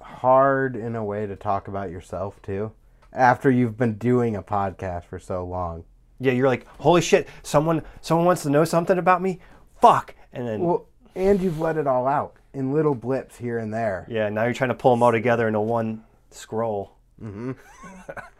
hard 0.00 0.76
in 0.76 0.94
a 0.94 1.04
way 1.04 1.26
to 1.26 1.34
talk 1.34 1.66
about 1.66 1.90
yourself 1.90 2.40
too 2.40 2.70
after 3.12 3.50
you've 3.50 3.76
been 3.76 3.94
doing 3.94 4.36
a 4.36 4.42
podcast 4.44 5.04
for 5.06 5.18
so 5.18 5.44
long. 5.44 5.82
Yeah, 6.20 6.32
you're 6.32 6.46
like, 6.46 6.66
holy 6.78 7.00
shit, 7.00 7.28
someone 7.42 7.82
someone 8.00 8.26
wants 8.26 8.42
to 8.44 8.50
know 8.50 8.64
something 8.64 8.96
about 8.98 9.20
me. 9.22 9.40
Fuck, 9.80 10.14
and 10.32 10.46
then 10.46 10.60
Well, 10.60 10.86
and 11.16 11.40
you've 11.40 11.58
let 11.58 11.76
it 11.76 11.86
all 11.88 12.06
out 12.06 12.36
in 12.54 12.72
little 12.72 12.94
blips 12.94 13.36
here 13.38 13.58
and 13.58 13.74
there. 13.74 14.06
yeah, 14.08 14.28
now 14.28 14.44
you're 14.44 14.54
trying 14.54 14.70
to 14.70 14.74
pull 14.76 14.92
them 14.92 15.02
all 15.02 15.10
together 15.12 15.48
into 15.48 15.60
one 15.60 16.04
scroll. 16.30 16.92
Mm-hmm. 17.20 17.52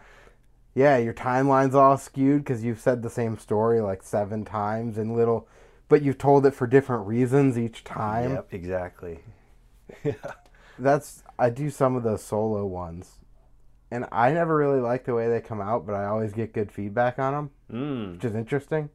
Yeah, 0.76 0.99
your 0.99 1.14
timeline's 1.14 1.75
all 1.75 1.97
skewed 1.97 2.45
because 2.45 2.62
you've 2.62 2.78
said 2.80 3.02
the 3.02 3.09
same 3.09 3.38
story 3.38 3.80
like 3.80 4.02
seven 4.02 4.45
times 4.45 4.99
in 4.99 5.16
little, 5.16 5.49
but 5.88 6.02
you've 6.02 6.18
told 6.18 6.45
it 6.45 6.50
for 6.54 6.66
different 6.66 7.06
reasons 7.06 7.56
each 7.59 7.83
time. 7.83 8.33
Yep, 8.33 8.49
exactly. 8.52 9.21
yeah. 10.04 10.12
That's 10.78 11.23
I 11.38 11.49
do 11.49 11.71
some 11.71 11.97
of 11.97 12.02
those 12.02 12.23
solo 12.23 12.66
ones, 12.66 13.21
and 13.90 14.04
I 14.12 14.33
never 14.33 14.54
really 14.54 14.80
like 14.80 15.06
the 15.06 15.14
way 15.14 15.28
they 15.30 15.40
come 15.40 15.62
out, 15.62 15.87
but 15.87 15.95
I 15.95 16.04
always 16.04 16.35
get 16.35 16.52
good 16.52 16.71
feedback 16.71 17.18
on 17.18 17.33
them, 17.33 17.50
Mm. 17.73 18.12
which 18.16 18.25
is 18.26 18.35
interesting. 18.35 18.90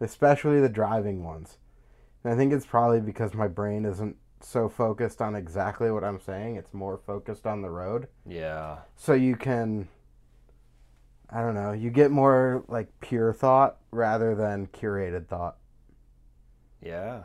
Especially 0.00 0.60
the 0.60 0.68
driving 0.68 1.24
ones, 1.24 1.56
and 2.24 2.34
I 2.34 2.36
think 2.36 2.52
it's 2.52 2.66
probably 2.66 3.00
because 3.00 3.32
my 3.32 3.48
brain 3.48 3.86
isn't 3.86 4.16
so 4.40 4.68
focused 4.68 5.22
on 5.22 5.34
exactly 5.34 5.90
what 5.90 6.04
I'm 6.04 6.20
saying; 6.20 6.56
it's 6.56 6.74
more 6.74 6.98
focused 6.98 7.46
on 7.46 7.62
the 7.62 7.70
road. 7.70 8.08
Yeah. 8.26 8.78
so 8.96 9.14
you 9.14 9.34
can 9.36 9.88
I 11.34 11.40
don't 11.40 11.54
know. 11.54 11.72
You 11.72 11.90
get 11.90 12.10
more 12.10 12.64
like 12.68 12.88
pure 13.00 13.32
thought 13.32 13.78
rather 13.90 14.34
than 14.34 14.66
curated 14.66 15.28
thought. 15.28 15.56
Yeah. 16.82 17.24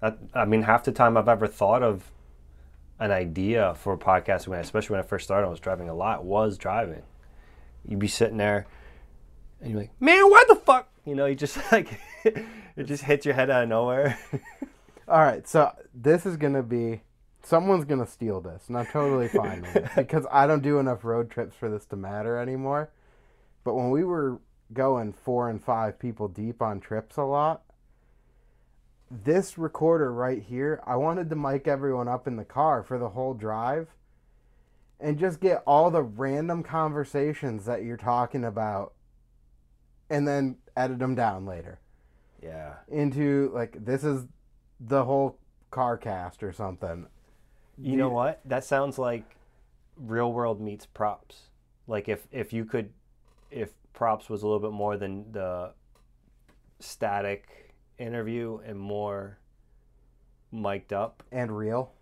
I, 0.00 0.14
I 0.34 0.44
mean, 0.44 0.62
half 0.62 0.84
the 0.84 0.92
time 0.92 1.16
I've 1.16 1.28
ever 1.28 1.46
thought 1.46 1.82
of 1.82 2.10
an 2.98 3.10
idea 3.10 3.74
for 3.74 3.94
a 3.94 3.98
podcast, 3.98 4.46
when, 4.46 4.60
especially 4.60 4.94
when 4.94 5.04
I 5.04 5.06
first 5.06 5.24
started, 5.24 5.46
I 5.46 5.50
was 5.50 5.60
driving 5.60 5.88
a 5.88 5.94
lot, 5.94 6.24
was 6.24 6.56
driving. 6.56 7.02
You'd 7.86 7.98
be 7.98 8.08
sitting 8.08 8.36
there 8.36 8.66
and 9.60 9.70
you're 9.70 9.80
like, 9.80 10.00
man, 10.00 10.28
what 10.30 10.48
the 10.48 10.56
fuck? 10.56 10.88
You 11.04 11.14
know, 11.14 11.26
you 11.26 11.34
just 11.34 11.58
like, 11.72 12.00
it 12.24 12.84
just 12.84 13.04
hits 13.04 13.26
your 13.26 13.34
head 13.34 13.50
out 13.50 13.64
of 13.64 13.68
nowhere. 13.68 14.18
All 15.08 15.18
right, 15.18 15.46
so 15.48 15.72
this 15.92 16.24
is 16.24 16.36
gonna 16.36 16.62
be 16.62 17.02
someone's 17.42 17.84
gonna 17.84 18.06
steal 18.06 18.40
this, 18.40 18.64
and 18.68 18.78
I'm 18.78 18.86
totally 18.86 19.28
fine 19.28 19.62
with 19.62 19.76
it 19.76 19.88
because 19.96 20.24
I 20.30 20.46
don't 20.46 20.62
do 20.62 20.78
enough 20.78 21.04
road 21.04 21.30
trips 21.30 21.56
for 21.56 21.68
this 21.68 21.84
to 21.86 21.96
matter 21.96 22.36
anymore. 22.36 22.90
But 23.64 23.74
when 23.74 23.90
we 23.90 24.04
were 24.04 24.40
going 24.72 25.12
four 25.12 25.48
and 25.48 25.62
five 25.62 25.98
people 25.98 26.28
deep 26.28 26.62
on 26.62 26.80
trips 26.80 27.16
a 27.16 27.22
lot, 27.22 27.62
this 29.10 29.58
recorder 29.58 30.12
right 30.12 30.42
here, 30.42 30.80
I 30.86 30.96
wanted 30.96 31.28
to 31.30 31.36
mic 31.36 31.66
everyone 31.66 32.08
up 32.08 32.26
in 32.26 32.36
the 32.36 32.44
car 32.44 32.82
for 32.82 32.98
the 32.98 33.10
whole 33.10 33.34
drive 33.34 33.88
and 35.00 35.18
just 35.18 35.40
get 35.40 35.62
all 35.66 35.90
the 35.90 36.02
random 36.02 36.62
conversations 36.62 37.64
that 37.64 37.82
you're 37.82 37.96
talking 37.96 38.44
about 38.44 38.92
and 40.08 40.26
then 40.28 40.56
edit 40.76 40.98
them 40.98 41.14
down 41.14 41.46
later 41.46 41.80
yeah. 42.42 42.74
into 42.88 43.50
like 43.54 43.84
this 43.84 44.04
is 44.04 44.26
the 44.78 45.04
whole 45.04 45.38
car 45.70 45.96
cast 45.96 46.42
or 46.42 46.52
something. 46.52 47.06
You 47.78 47.96
know 47.96 48.10
what? 48.10 48.40
That 48.44 48.64
sounds 48.64 48.98
like 48.98 49.24
real 49.96 50.32
world 50.32 50.60
meets 50.60 50.86
props. 50.86 51.48
Like 51.86 52.08
if 52.08 52.26
if 52.30 52.52
you 52.52 52.64
could 52.64 52.90
if 53.50 53.70
props 53.92 54.28
was 54.28 54.42
a 54.42 54.46
little 54.46 54.60
bit 54.60 54.72
more 54.72 54.96
than 54.96 55.32
the 55.32 55.72
static 56.78 57.74
interview 57.98 58.58
and 58.64 58.78
more 58.78 59.38
mic'd 60.52 60.92
up. 60.92 61.22
And 61.32 61.56
real. 61.56 61.92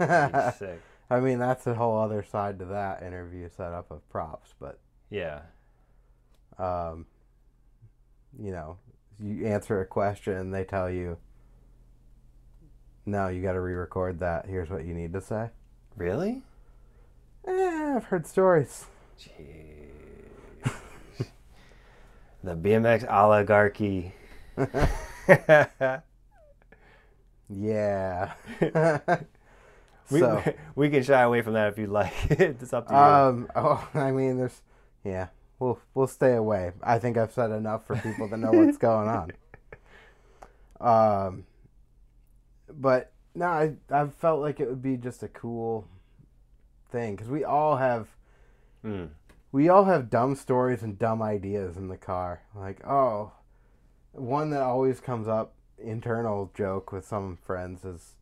Yeah. 0.00 0.50
sick. 0.58 0.80
I 1.10 1.20
mean, 1.20 1.38
that's 1.38 1.66
a 1.66 1.74
whole 1.74 1.98
other 1.98 2.22
side 2.22 2.58
to 2.60 2.64
that 2.66 3.02
interview 3.02 3.48
setup 3.54 3.90
of 3.90 4.08
props, 4.08 4.54
but 4.58 4.78
Yeah. 5.10 5.42
um, 6.58 7.06
you 8.38 8.50
know, 8.50 8.78
you 9.20 9.46
answer 9.46 9.80
a 9.80 9.86
question 9.86 10.32
and 10.34 10.52
they 10.54 10.64
tell 10.64 10.90
you, 10.90 11.18
no, 13.06 13.28
you 13.28 13.42
got 13.42 13.52
to 13.52 13.60
re-record 13.60 14.18
that. 14.20 14.46
Here's 14.46 14.70
what 14.70 14.86
you 14.86 14.94
need 14.94 15.12
to 15.12 15.20
say. 15.20 15.50
Really? 15.94 16.42
Eh, 17.46 17.92
I've 17.96 18.04
heard 18.04 18.26
stories. 18.26 18.86
Jeez. 19.20 19.73
The 22.44 22.54
BMX 22.54 23.10
oligarchy. 23.10 24.14
Yeah. 27.48 28.32
we, 30.10 30.18
so, 30.18 30.54
we 30.74 30.88
can 30.88 31.02
shy 31.02 31.20
away 31.22 31.42
from 31.42 31.52
that 31.54 31.68
if 31.72 31.78
you'd 31.78 31.90
like. 31.90 32.12
it's 32.30 32.72
up 32.72 32.88
to 32.88 32.94
you. 32.94 32.98
um, 32.98 33.48
oh, 33.54 33.86
I 33.94 34.10
mean, 34.12 34.38
there's, 34.38 34.62
yeah, 35.04 35.28
we'll 35.58 35.78
we'll 35.92 36.06
stay 36.06 36.34
away. 36.34 36.72
I 36.82 36.98
think 36.98 37.16
I've 37.18 37.32
said 37.32 37.50
enough 37.50 37.86
for 37.86 37.96
people 37.96 38.28
to 38.30 38.36
know 38.38 38.50
what's 38.50 38.78
going 38.78 39.08
on. 39.08 39.32
Um, 40.80 41.44
but 42.68 43.12
no, 43.34 43.46
I 43.46 43.74
I 43.90 44.06
felt 44.06 44.40
like 44.40 44.58
it 44.58 44.68
would 44.68 44.82
be 44.82 44.96
just 44.96 45.22
a 45.22 45.28
cool 45.28 45.86
thing 46.90 47.14
because 47.14 47.28
we 47.28 47.44
all 47.44 47.76
have 47.76 48.08
Mm. 48.84 49.08
We 49.54 49.68
all 49.68 49.84
have 49.84 50.10
dumb 50.10 50.34
stories 50.34 50.82
and 50.82 50.98
dumb 50.98 51.22
ideas 51.22 51.76
in 51.76 51.86
the 51.86 51.96
car. 51.96 52.42
Like, 52.56 52.84
oh, 52.84 53.30
one 54.10 54.50
that 54.50 54.62
always 54.62 54.98
comes 54.98 55.28
up, 55.28 55.54
internal 55.78 56.50
joke 56.56 56.90
with 56.90 57.06
some 57.06 57.38
friends 57.46 57.84
is 57.84 58.16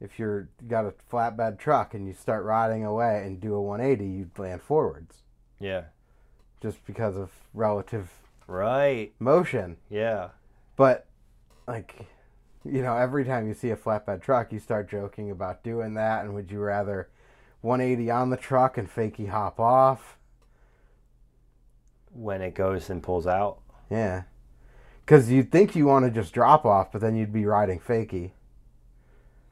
if 0.00 0.18
you're 0.18 0.48
you 0.62 0.68
got 0.68 0.86
a 0.86 0.94
flatbed 1.12 1.58
truck 1.58 1.92
and 1.92 2.06
you 2.06 2.14
start 2.14 2.46
riding 2.46 2.86
away 2.86 3.22
and 3.22 3.38
do 3.38 3.52
a 3.54 3.60
180, 3.60 4.06
you 4.06 4.30
land 4.38 4.62
forwards 4.62 5.24
Yeah. 5.58 5.84
just 6.62 6.82
because 6.86 7.14
of 7.18 7.30
relative 7.52 8.10
Right. 8.46 9.12
motion. 9.18 9.76
Yeah. 9.90 10.30
But 10.76 11.04
like, 11.66 12.06
you 12.64 12.80
know, 12.80 12.96
every 12.96 13.26
time 13.26 13.46
you 13.46 13.52
see 13.52 13.72
a 13.72 13.76
flatbed 13.76 14.22
truck, 14.22 14.54
you 14.54 14.58
start 14.58 14.88
joking 14.88 15.30
about 15.30 15.62
doing 15.62 15.92
that. 15.94 16.24
And 16.24 16.32
would 16.32 16.50
you 16.50 16.60
rather 16.60 17.10
180 17.60 18.10
on 18.10 18.30
the 18.30 18.36
truck 18.36 18.78
and 18.78 18.92
fakey 18.92 19.28
hop 19.28 19.58
off? 19.60 20.16
When 22.12 22.42
it 22.42 22.54
goes 22.54 22.90
and 22.90 23.02
pulls 23.02 23.26
out. 23.26 23.58
Yeah. 23.90 24.22
Because 25.04 25.30
you'd 25.30 25.50
think 25.50 25.74
you 25.74 25.86
want 25.86 26.04
to 26.04 26.10
just 26.10 26.34
drop 26.34 26.64
off, 26.64 26.92
but 26.92 27.00
then 27.00 27.16
you'd 27.16 27.32
be 27.32 27.46
riding 27.46 27.80
fakey. 27.80 28.32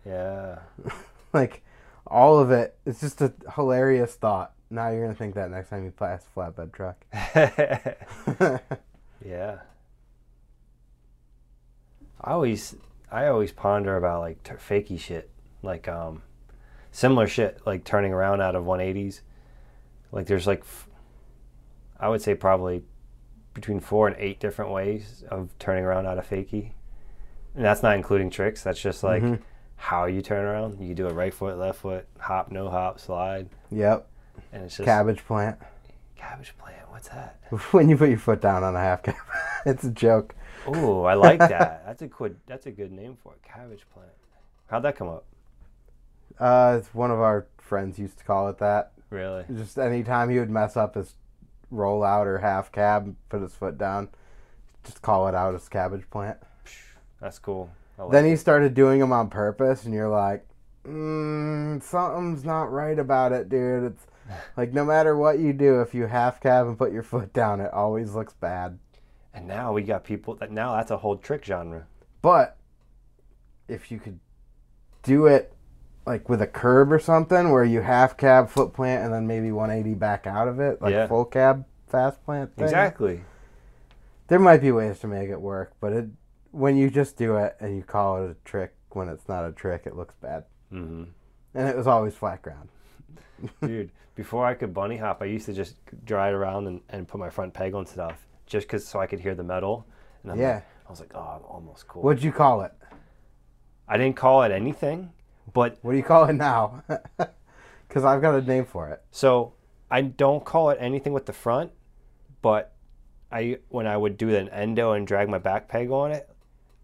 Yeah. 0.04 0.60
Like, 1.32 1.62
all 2.06 2.38
of 2.38 2.50
it, 2.50 2.78
it's 2.86 3.00
just 3.00 3.20
a 3.20 3.34
hilarious 3.56 4.14
thought. 4.14 4.52
Now 4.70 4.88
you're 4.88 5.02
going 5.02 5.12
to 5.12 5.18
think 5.18 5.34
that 5.34 5.50
next 5.50 5.68
time 5.68 5.84
you 5.84 5.90
pass 5.90 6.24
a 6.24 6.38
flatbed 6.38 6.72
truck. 6.72 7.04
yeah. 9.24 9.58
I 12.20 12.32
always 12.32 12.74
I 13.10 13.26
always 13.28 13.52
ponder 13.52 13.96
about 13.96 14.20
like 14.20 14.42
t- 14.42 14.52
fakey 14.54 14.98
shit, 14.98 15.30
like 15.62 15.86
um, 15.86 16.22
similar 16.96 17.26
shit, 17.26 17.60
like 17.66 17.84
turning 17.84 18.12
around 18.12 18.40
out 18.40 18.54
of 18.56 18.64
180s. 18.64 19.20
Like 20.12 20.26
there's 20.26 20.46
like, 20.46 20.60
f- 20.60 20.88
I 22.00 22.08
would 22.08 22.22
say 22.22 22.34
probably 22.34 22.82
between 23.52 23.80
four 23.80 24.08
and 24.08 24.16
eight 24.18 24.40
different 24.40 24.70
ways 24.70 25.22
of 25.30 25.50
turning 25.58 25.84
around 25.84 26.06
out 26.06 26.16
of 26.16 26.28
fakey, 26.28 26.70
and 27.54 27.64
that's 27.64 27.82
not 27.82 27.96
including 27.96 28.30
tricks. 28.30 28.62
That's 28.62 28.80
just 28.80 29.02
like 29.02 29.22
Mhm. 29.22 29.40
how 29.76 30.06
you 30.06 30.22
turn 30.22 30.44
around. 30.46 30.80
You 30.80 30.94
do 30.94 31.06
a 31.06 31.12
right 31.12 31.34
foot, 31.34 31.58
left 31.58 31.80
foot, 31.80 32.06
hop, 32.18 32.50
no 32.50 32.70
hop, 32.70 32.98
slide, 32.98 33.48
yep. 33.70 34.08
and 34.52 34.64
it's 34.64 34.76
just 34.78 34.86
Cabbage 34.86 35.24
plant. 35.26 35.58
cabbage 36.16 36.54
plant. 36.56 36.76
What's 36.90 37.08
that? 37.08 37.38
when 37.72 37.90
you 37.90 37.96
put 37.98 38.08
your 38.08 38.18
foot 38.18 38.40
down 38.40 38.64
on 38.64 38.74
a 38.74 38.80
half 38.80 39.02
cab. 39.02 39.16
it's 39.66 39.84
a 39.84 39.90
joke. 39.90 40.34
Oh, 40.66 41.02
I 41.04 41.12
like 41.14 41.38
that. 41.56 41.82
That's 41.84 42.00
a 42.00 42.06
good. 42.06 42.36
That's 42.46 42.64
a 42.66 42.70
good 42.70 42.90
name 42.92 43.16
for 43.22 43.34
it. 43.34 43.42
Cabbage 43.42 43.84
plant. 43.92 44.08
How'd 44.68 44.82
that 44.84 44.96
come 44.96 45.08
up? 45.08 45.24
Uh, 46.38 46.80
one 46.92 47.10
of 47.10 47.20
our 47.20 47.46
friends 47.58 47.98
used 47.98 48.18
to 48.18 48.24
call 48.24 48.48
it 48.48 48.58
that. 48.58 48.92
Really? 49.10 49.44
Just 49.54 49.78
anytime 49.78 50.30
he 50.30 50.38
would 50.38 50.50
mess 50.50 50.76
up 50.76 50.94
his 50.94 51.14
rollout 51.72 52.26
or 52.26 52.38
half 52.38 52.72
cab, 52.72 53.14
put 53.28 53.42
his 53.42 53.54
foot 53.54 53.78
down, 53.78 54.08
just 54.84 55.02
call 55.02 55.28
it 55.28 55.34
out 55.34 55.54
as 55.54 55.68
cabbage 55.68 56.08
plant. 56.10 56.38
That's 57.20 57.38
cool. 57.38 57.70
Like 57.98 58.10
Then 58.10 58.24
he 58.26 58.36
started 58.36 58.74
doing 58.74 59.00
them 59.00 59.12
on 59.12 59.30
purpose, 59.30 59.84
and 59.84 59.94
you're 59.94 60.08
like, 60.08 60.46
mm, 60.86 61.82
something's 61.82 62.44
not 62.44 62.70
right 62.70 62.98
about 62.98 63.32
it, 63.32 63.48
dude. 63.48 63.84
It's 63.84 64.06
like 64.56 64.72
no 64.72 64.84
matter 64.84 65.16
what 65.16 65.38
you 65.38 65.52
do, 65.52 65.80
if 65.80 65.94
you 65.94 66.06
half 66.06 66.40
cab 66.40 66.66
and 66.66 66.78
put 66.78 66.92
your 66.92 67.02
foot 67.02 67.32
down, 67.32 67.60
it 67.60 67.72
always 67.72 68.14
looks 68.14 68.34
bad. 68.34 68.78
And 69.32 69.46
now 69.46 69.72
we 69.72 69.82
got 69.82 70.04
people 70.04 70.34
that 70.36 70.50
now 70.50 70.76
that's 70.76 70.90
a 70.90 70.96
whole 70.96 71.16
trick 71.16 71.44
genre. 71.44 71.86
But 72.22 72.56
if 73.68 73.90
you 73.90 73.98
could 73.98 74.18
do 75.02 75.26
it 75.26 75.52
like 76.06 76.28
with 76.28 76.40
a 76.40 76.46
curb 76.46 76.92
or 76.92 76.98
something, 76.98 77.50
where 77.50 77.64
you 77.64 77.80
half 77.80 78.16
cab 78.16 78.48
foot 78.48 78.72
plant 78.72 79.04
and 79.04 79.12
then 79.12 79.26
maybe 79.26 79.50
180 79.52 79.94
back 79.94 80.26
out 80.26 80.48
of 80.48 80.60
it, 80.60 80.80
like 80.80 80.92
Yeah. 80.92 81.06
full 81.08 81.24
cab 81.24 81.64
fast 81.88 82.24
plant. 82.24 82.54
Thing, 82.54 82.64
Exactly. 82.64 83.24
There 84.28 84.38
might 84.38 84.60
be 84.60 84.72
ways 84.72 84.98
to 85.00 85.06
make 85.06 85.30
it 85.30 85.40
work, 85.40 85.74
but 85.80 85.92
it 85.92 86.06
when 86.52 86.76
you 86.76 86.88
just 86.90 87.16
do 87.16 87.36
it 87.36 87.56
and 87.60 87.76
you 87.76 87.82
call 87.82 88.22
it 88.24 88.30
a 88.30 88.36
trick 88.44 88.74
when 88.90 89.08
it's 89.08 89.28
not 89.28 89.44
a 89.44 89.52
trick, 89.52 89.82
it 89.84 89.94
looks 89.96 90.14
bad. 90.16 90.44
hmm 90.70 91.04
And 91.54 91.68
it 91.68 91.76
was 91.76 91.86
always 91.86 92.14
flat 92.14 92.40
ground. 92.42 92.68
Dude, 93.60 93.90
before 94.14 94.46
I 94.46 94.54
could 94.54 94.72
bunny 94.72 94.96
hop, 94.96 95.20
I 95.20 95.26
used 95.26 95.46
to 95.46 95.52
just 95.52 95.76
drive 96.04 96.34
around 96.34 96.66
and, 96.66 96.80
and 96.88 97.06
put 97.06 97.18
my 97.20 97.28
front 97.30 97.52
peg 97.52 97.74
on 97.74 97.84
stuff, 97.84 98.26
just 98.46 98.68
cause 98.68 98.86
so 98.86 98.98
I 99.00 99.06
could 99.06 99.20
hear 99.20 99.34
the 99.34 99.42
metal. 99.44 99.86
And 100.22 100.32
I'm 100.32 100.38
Yeah. 100.40 100.54
like, 100.54 100.64
I 100.86 100.90
was 100.90 101.00
like, 101.00 101.12
oh, 101.14 101.20
I'm 101.36 101.44
almost 101.44 101.86
cool. 101.88 102.02
What'd 102.02 102.22
you 102.22 102.32
call 102.32 102.62
it? 102.62 102.72
I 103.88 103.96
didn't 103.98 104.16
call 104.16 104.42
it 104.42 104.50
anything, 104.50 105.12
but 105.52 105.78
What 105.82 105.92
do 105.92 105.96
you 105.96 106.02
call 106.04 106.24
it 106.24 106.34
now? 106.34 106.82
Because 107.88 108.04
I've 108.04 108.20
got 108.20 108.34
a 108.34 108.42
name 108.42 108.64
for 108.64 108.88
it. 108.88 109.02
So 109.12 109.52
I 109.90 110.02
don't 110.02 110.44
call 110.44 110.70
it 110.70 110.78
anything 110.80 111.12
with 111.12 111.24
the 111.26 111.32
front, 111.32 111.70
but 112.42 112.72
I 113.30 113.58
when 113.68 113.86
I 113.86 113.96
would 113.96 114.16
do 114.16 114.34
an 114.34 114.48
endo 114.50 114.92
and 114.92 115.06
drag 115.06 115.28
my 115.28 115.38
back 115.38 115.68
peg 115.68 115.90
on 115.90 116.10
it, 116.10 116.28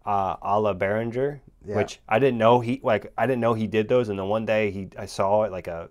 uh, 0.05 0.37
a 0.41 0.59
la 0.59 0.73
Behringer, 0.73 1.39
Yeah. 1.65 1.75
which 1.75 1.99
I 2.07 2.19
didn't 2.19 2.37
know 2.37 2.61
he 2.61 2.79
like 2.83 3.11
I 3.17 3.27
didn't 3.27 3.41
know 3.41 3.53
he 3.53 3.67
did 3.67 3.87
those, 3.89 4.07
and 4.09 4.17
then 4.17 4.27
one 4.29 4.45
day 4.45 4.71
he 4.71 4.87
I 4.97 5.05
saw 5.05 5.43
it 5.43 5.51
like 5.51 5.67
a 5.67 5.89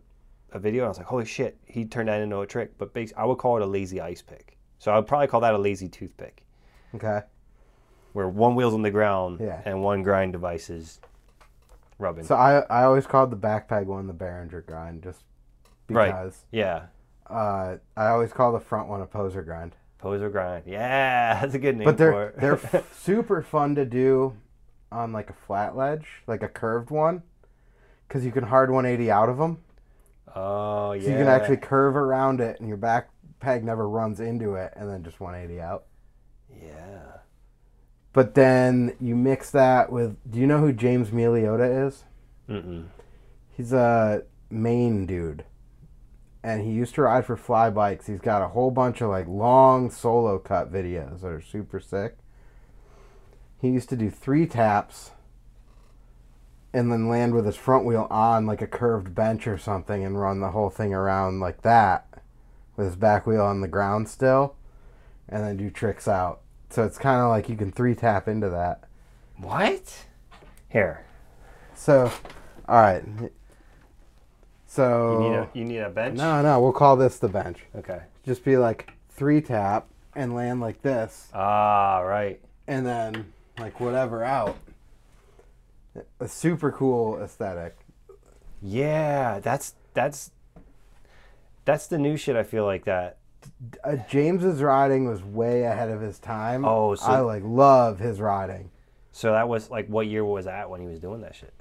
a 0.53 0.59
video, 0.59 0.83
and 0.83 0.87
I 0.87 0.89
was 0.89 0.99
like, 0.99 1.07
holy 1.07 1.25
shit, 1.27 1.57
he 1.67 1.85
turned 1.85 2.09
that 2.09 2.21
into 2.21 2.41
a 2.41 2.47
trick. 2.47 2.77
But 2.79 2.91
I 3.17 3.25
would 3.27 3.39
call 3.39 3.57
it 3.59 3.63
a 3.63 3.67
lazy 3.67 4.01
ice 4.01 4.23
pick. 4.23 4.57
So 4.79 4.91
I 4.93 4.97
would 4.97 5.07
probably 5.07 5.27
call 5.29 5.41
that 5.41 5.55
a 5.55 5.59
lazy 5.59 5.89
toothpick, 5.89 6.43
Okay. 6.95 7.21
where 8.15 8.29
one 8.29 8.55
wheel's 8.55 8.75
on 8.75 8.83
the 8.83 8.91
ground 8.91 9.41
Yeah. 9.41 9.61
and 9.65 9.83
one 9.85 10.03
grind 10.03 10.33
device 10.33 10.69
is 10.71 11.01
rubbing. 12.03 12.25
So 12.25 12.35
I 12.35 12.61
I 12.69 12.85
always 12.85 13.07
called 13.07 13.31
the 13.31 13.37
back 13.37 13.69
peg 13.69 13.87
one 13.87 14.07
the 14.07 14.13
Behringer 14.15 14.65
grind 14.67 15.03
just 15.03 15.25
Right. 15.89 16.07
because. 16.13 16.45
yeah, 16.51 16.87
Uh, 17.29 17.77
I 17.97 18.09
always 18.09 18.33
call 18.33 18.53
the 18.53 18.61
front 18.61 18.89
one 18.89 19.01
a 19.01 19.07
poser 19.07 19.43
grind. 19.43 19.75
Poser 19.99 20.29
grind. 20.31 20.65
Yeah, 20.67 21.39
that's 21.41 21.55
a 21.55 21.59
good 21.59 21.77
name 21.77 21.85
But 21.85 21.97
they're 21.99 22.29
it. 22.29 22.39
they're 22.41 22.55
f- 22.73 22.93
super 22.95 23.43
fun 23.43 23.75
to 23.77 23.85
do 23.85 24.37
on 24.91 25.13
like 25.13 25.31
a 25.31 25.35
flat 25.47 25.77
ledge, 25.77 26.07
like 26.27 26.43
a 26.43 26.49
curved 26.49 26.91
one, 26.91 27.23
because 28.09 28.25
you 28.25 28.33
can 28.33 28.45
hard 28.45 28.71
180 28.71 29.11
out 29.11 29.29
of 29.29 29.39
them. 29.39 29.59
oh 30.35 30.93
yeah. 30.93 31.03
So 31.05 31.11
you 31.11 31.17
can 31.17 31.29
actually 31.29 31.57
curve 31.59 31.97
around 31.97 32.41
it, 32.41 32.59
and 32.61 32.69
your 32.69 32.77
back 32.77 33.09
peg 33.41 33.65
never 33.65 33.89
runs 33.89 34.21
into 34.21 34.55
it, 34.57 34.73
and 34.77 34.89
then 34.89 35.03
just 35.03 35.19
180 35.21 35.61
out. 35.61 35.85
Yeah. 36.51 37.19
But 38.13 38.35
then 38.35 38.95
you 39.01 39.17
mix 39.17 39.51
that 39.51 39.91
with. 39.91 40.17
Do 40.31 40.39
you 40.39 40.47
know 40.47 40.59
who 40.59 40.73
James 40.73 41.11
Miliota 41.11 41.87
is? 41.87 42.05
Mm-mm. 42.49 42.89
He's 43.51 43.73
a 43.73 44.25
Maine 44.51 45.07
dude, 45.07 45.45
and 46.43 46.63
he 46.63 46.71
used 46.73 46.95
to 46.97 47.03
ride 47.03 47.25
for 47.25 47.37
fly 47.37 47.71
bikes. 47.71 48.07
He's 48.07 48.21
got 48.21 48.43
a 48.43 48.49
whole 48.49 48.71
bunch 48.71 49.01
of 49.01 49.09
like 49.09 49.27
long 49.27 49.91
solo 49.91 50.39
cut 50.39 50.73
videos 50.73 51.23
that 51.23 51.29
are 51.29 51.41
super 51.41 51.81
sick. 51.81 52.17
He 53.59 53.69
used 53.69 53.89
to 53.91 53.97
do 53.97 54.11
three 54.11 54.47
taps 54.47 55.13
and 56.73 56.91
then 56.91 57.09
land 57.09 57.35
with 57.35 57.47
his 57.47 57.57
front 57.57 57.85
wheel 57.85 58.07
on 58.11 58.47
like 58.47 58.61
a 58.61 58.67
curved 58.67 59.15
bench 59.15 59.47
or 59.47 59.57
something 59.57 60.05
and 60.05 60.21
run 60.21 60.41
the 60.41 60.51
whole 60.51 60.71
thing 60.71 60.93
around 60.93 61.41
like 61.41 61.63
that 61.63 62.07
with 62.77 62.87
his 62.87 62.97
back 62.97 63.27
wheel 63.27 63.43
on 63.43 63.61
the 63.61 63.69
ground 63.69 64.09
still 64.09 64.57
and 65.29 65.45
then 65.45 65.57
do 65.57 65.71
tricks 65.71 66.09
out. 66.09 66.42
So 66.73 66.85
it's 66.85 66.97
kind 66.97 67.21
of 67.21 67.29
like 67.29 67.51
you 67.51 67.57
can 67.57 67.71
three 67.71 67.95
tap 67.95 68.29
into 68.29 68.49
that. 68.49 68.85
What? 69.37 70.07
Here. 70.71 71.05
So, 71.75 72.11
all 72.67 72.81
right. 72.81 73.05
So 74.67 75.13
You 75.23 75.29
need 75.29 75.37
a 75.37 75.49
you 75.53 75.65
need 75.67 75.79
a 75.81 75.91
bench. 75.91 76.17
No, 76.17 76.41
no, 76.41 76.59
we'll 76.63 76.73
call 76.73 76.97
this 76.97 77.19
the 77.19 77.29
bench. 77.29 77.59
Okay. 77.77 78.01
Just 78.25 78.43
be 78.43 78.57
like 78.57 78.91
three 79.11 79.43
tap 79.43 79.87
and 80.15 80.35
land 80.35 80.61
like 80.63 80.81
this, 80.81 81.29
Ah, 81.35 81.99
right. 81.99 82.41
and 82.67 82.87
then 82.87 83.33
like 83.59 83.79
whatever 83.79 84.25
out. 84.25 84.57
A 86.21 86.27
super 86.29 86.73
cool 86.73 87.21
aesthetic. 87.23 87.77
Yeah, 88.63 89.41
that's 89.41 89.75
that's 89.93 90.31
that's 91.67 91.87
the 91.87 91.99
new 91.99 92.17
shit. 92.17 92.35
I 92.35 92.45
feel 92.45 92.65
like 92.65 92.87
that. 92.87 93.19
Uh, 93.85 93.97
James's 94.09 94.63
riding 94.63 95.07
was 95.09 95.23
way 95.23 95.63
ahead 95.65 95.89
of 95.91 96.01
his 96.01 96.19
time. 96.19 96.65
Oh, 96.65 96.95
so- 96.95 97.07
I 97.07 97.21
like 97.21 97.43
love 97.45 97.99
his 97.99 98.21
riding. 98.21 98.71
So 99.13 99.33
that 99.33 99.49
was 99.49 99.71
like 99.71 99.89
what 99.89 100.07
year 100.07 100.25
was 100.25 100.47
that 100.47 100.71
when 100.71 100.81
he 100.81 100.87
was 100.87 100.99
doing 101.01 101.21
that 101.23 101.35
shit? 101.35 101.53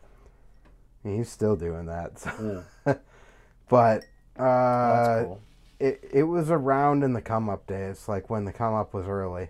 He's 1.04 1.30
still 1.30 1.56
doing 1.56 1.86
that. 1.88 2.20
so- 2.20 2.64
Mm. 2.86 3.00
but 3.70 4.04
Oh, 4.40 4.44
uh, 4.44 5.06
that's 5.06 5.26
cool. 5.26 5.42
it 5.80 6.10
it 6.14 6.24
was 6.24 6.50
around 6.50 7.04
in 7.04 7.14
the 7.14 7.22
come 7.22 7.50
up 7.50 7.68
days, 7.68 8.08
like 8.08 8.30
when 8.30 8.46
the 8.46 8.54
come 8.54 8.74
up 8.74 8.94
was 8.94 9.06
early. 9.08 9.50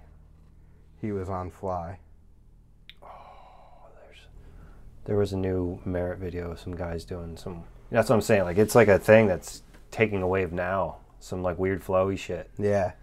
He 0.99 1.11
was 1.11 1.29
on 1.29 1.49
fly. 1.51 1.99
There's, 3.01 4.17
there 5.05 5.17
was 5.17 5.33
a 5.33 5.37
new 5.37 5.79
Merritt 5.85 6.19
video 6.19 6.51
of 6.51 6.59
some 6.59 6.75
guys 6.75 7.05
doing 7.05 7.37
some. 7.37 7.63
That's 7.89 8.09
what 8.09 8.15
I'm 8.15 8.21
saying. 8.21 8.43
Like 8.43 8.57
it's 8.57 8.75
like 8.75 8.87
a 8.87 8.99
thing 8.99 9.27
that's 9.27 9.63
taking 9.91 10.21
a 10.21 10.27
wave 10.27 10.51
now. 10.51 10.97
Some 11.23 11.41
like 11.43 11.57
weird 11.57 11.83
flowy 11.83 12.17
shit. 12.17 12.49
Yeah. 12.57 12.93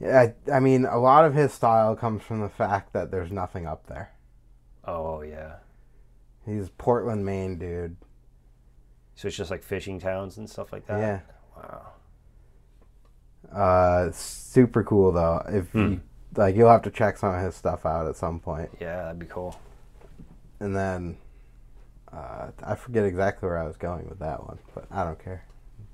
Yeah, 0.00 0.32
I, 0.48 0.52
I 0.52 0.60
mean, 0.60 0.84
a 0.84 0.98
lot 0.98 1.24
of 1.24 1.34
his 1.34 1.52
style 1.52 1.96
comes 1.96 2.22
from 2.22 2.40
the 2.40 2.48
fact 2.48 2.92
that 2.92 3.10
there's 3.10 3.32
nothing 3.32 3.66
up 3.66 3.86
there. 3.88 4.12
Oh 4.84 5.22
yeah. 5.22 5.56
He's 6.46 6.68
Portland, 6.70 7.26
Maine, 7.26 7.58
dude. 7.58 7.96
So 9.16 9.26
it's 9.28 9.36
just 9.36 9.50
like 9.50 9.62
fishing 9.64 9.98
towns 9.98 10.38
and 10.38 10.48
stuff 10.48 10.72
like 10.72 10.86
that. 10.86 11.00
Yeah. 11.00 11.20
Wow. 11.56 11.92
Uh, 13.52 14.10
super 14.12 14.84
cool 14.84 15.12
though. 15.12 15.42
If 15.48 15.70
Hmm. 15.72 15.78
you 15.78 16.00
like, 16.36 16.54
you'll 16.54 16.70
have 16.70 16.82
to 16.82 16.90
check 16.90 17.16
some 17.16 17.34
of 17.34 17.42
his 17.42 17.54
stuff 17.56 17.84
out 17.86 18.06
at 18.06 18.14
some 18.16 18.38
point. 18.38 18.70
Yeah, 18.80 19.02
that'd 19.04 19.18
be 19.18 19.26
cool. 19.26 19.58
And 20.60 20.76
then, 20.76 21.16
uh, 22.12 22.48
I 22.62 22.74
forget 22.74 23.04
exactly 23.04 23.48
where 23.48 23.58
I 23.58 23.66
was 23.66 23.76
going 23.76 24.08
with 24.08 24.18
that 24.20 24.44
one, 24.44 24.58
but 24.74 24.86
I 24.90 25.04
don't 25.04 25.18
care. 25.22 25.44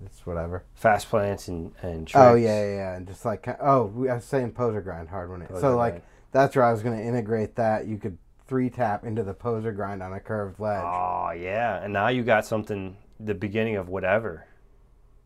It's 0.06 0.26
whatever. 0.26 0.64
Fast 0.74 1.08
plants 1.08 1.48
and 1.48 1.72
and 1.82 2.06
tricks. 2.06 2.16
Oh 2.22 2.34
yeah, 2.34 2.64
yeah, 2.64 2.74
yeah. 2.74 2.96
And 2.96 3.06
just 3.06 3.24
like, 3.24 3.46
oh, 3.60 3.86
we- 3.86 4.08
I 4.10 4.14
was 4.14 4.24
saying 4.24 4.52
poser 4.52 4.80
grind 4.80 5.08
hard 5.08 5.30
one. 5.30 5.40
Poser 5.46 5.60
So 5.60 5.76
like, 5.76 6.02
that's 6.32 6.54
where 6.56 6.64
I 6.64 6.72
was 6.72 6.82
gonna 6.82 7.00
integrate 7.00 7.56
that. 7.56 7.86
You 7.86 7.98
could 7.98 8.18
three 8.46 8.68
tap 8.70 9.04
into 9.04 9.22
the 9.22 9.34
poser 9.34 9.72
grind 9.72 10.02
on 10.02 10.12
a 10.12 10.20
curved 10.20 10.60
ledge. 10.60 10.82
Oh 10.84 11.30
yeah, 11.30 11.82
and 11.82 11.92
now 11.92 12.08
you 12.08 12.22
got 12.22 12.44
something. 12.46 12.96
The 13.20 13.34
beginning 13.34 13.76
of 13.76 13.88
whatever. 13.88 14.46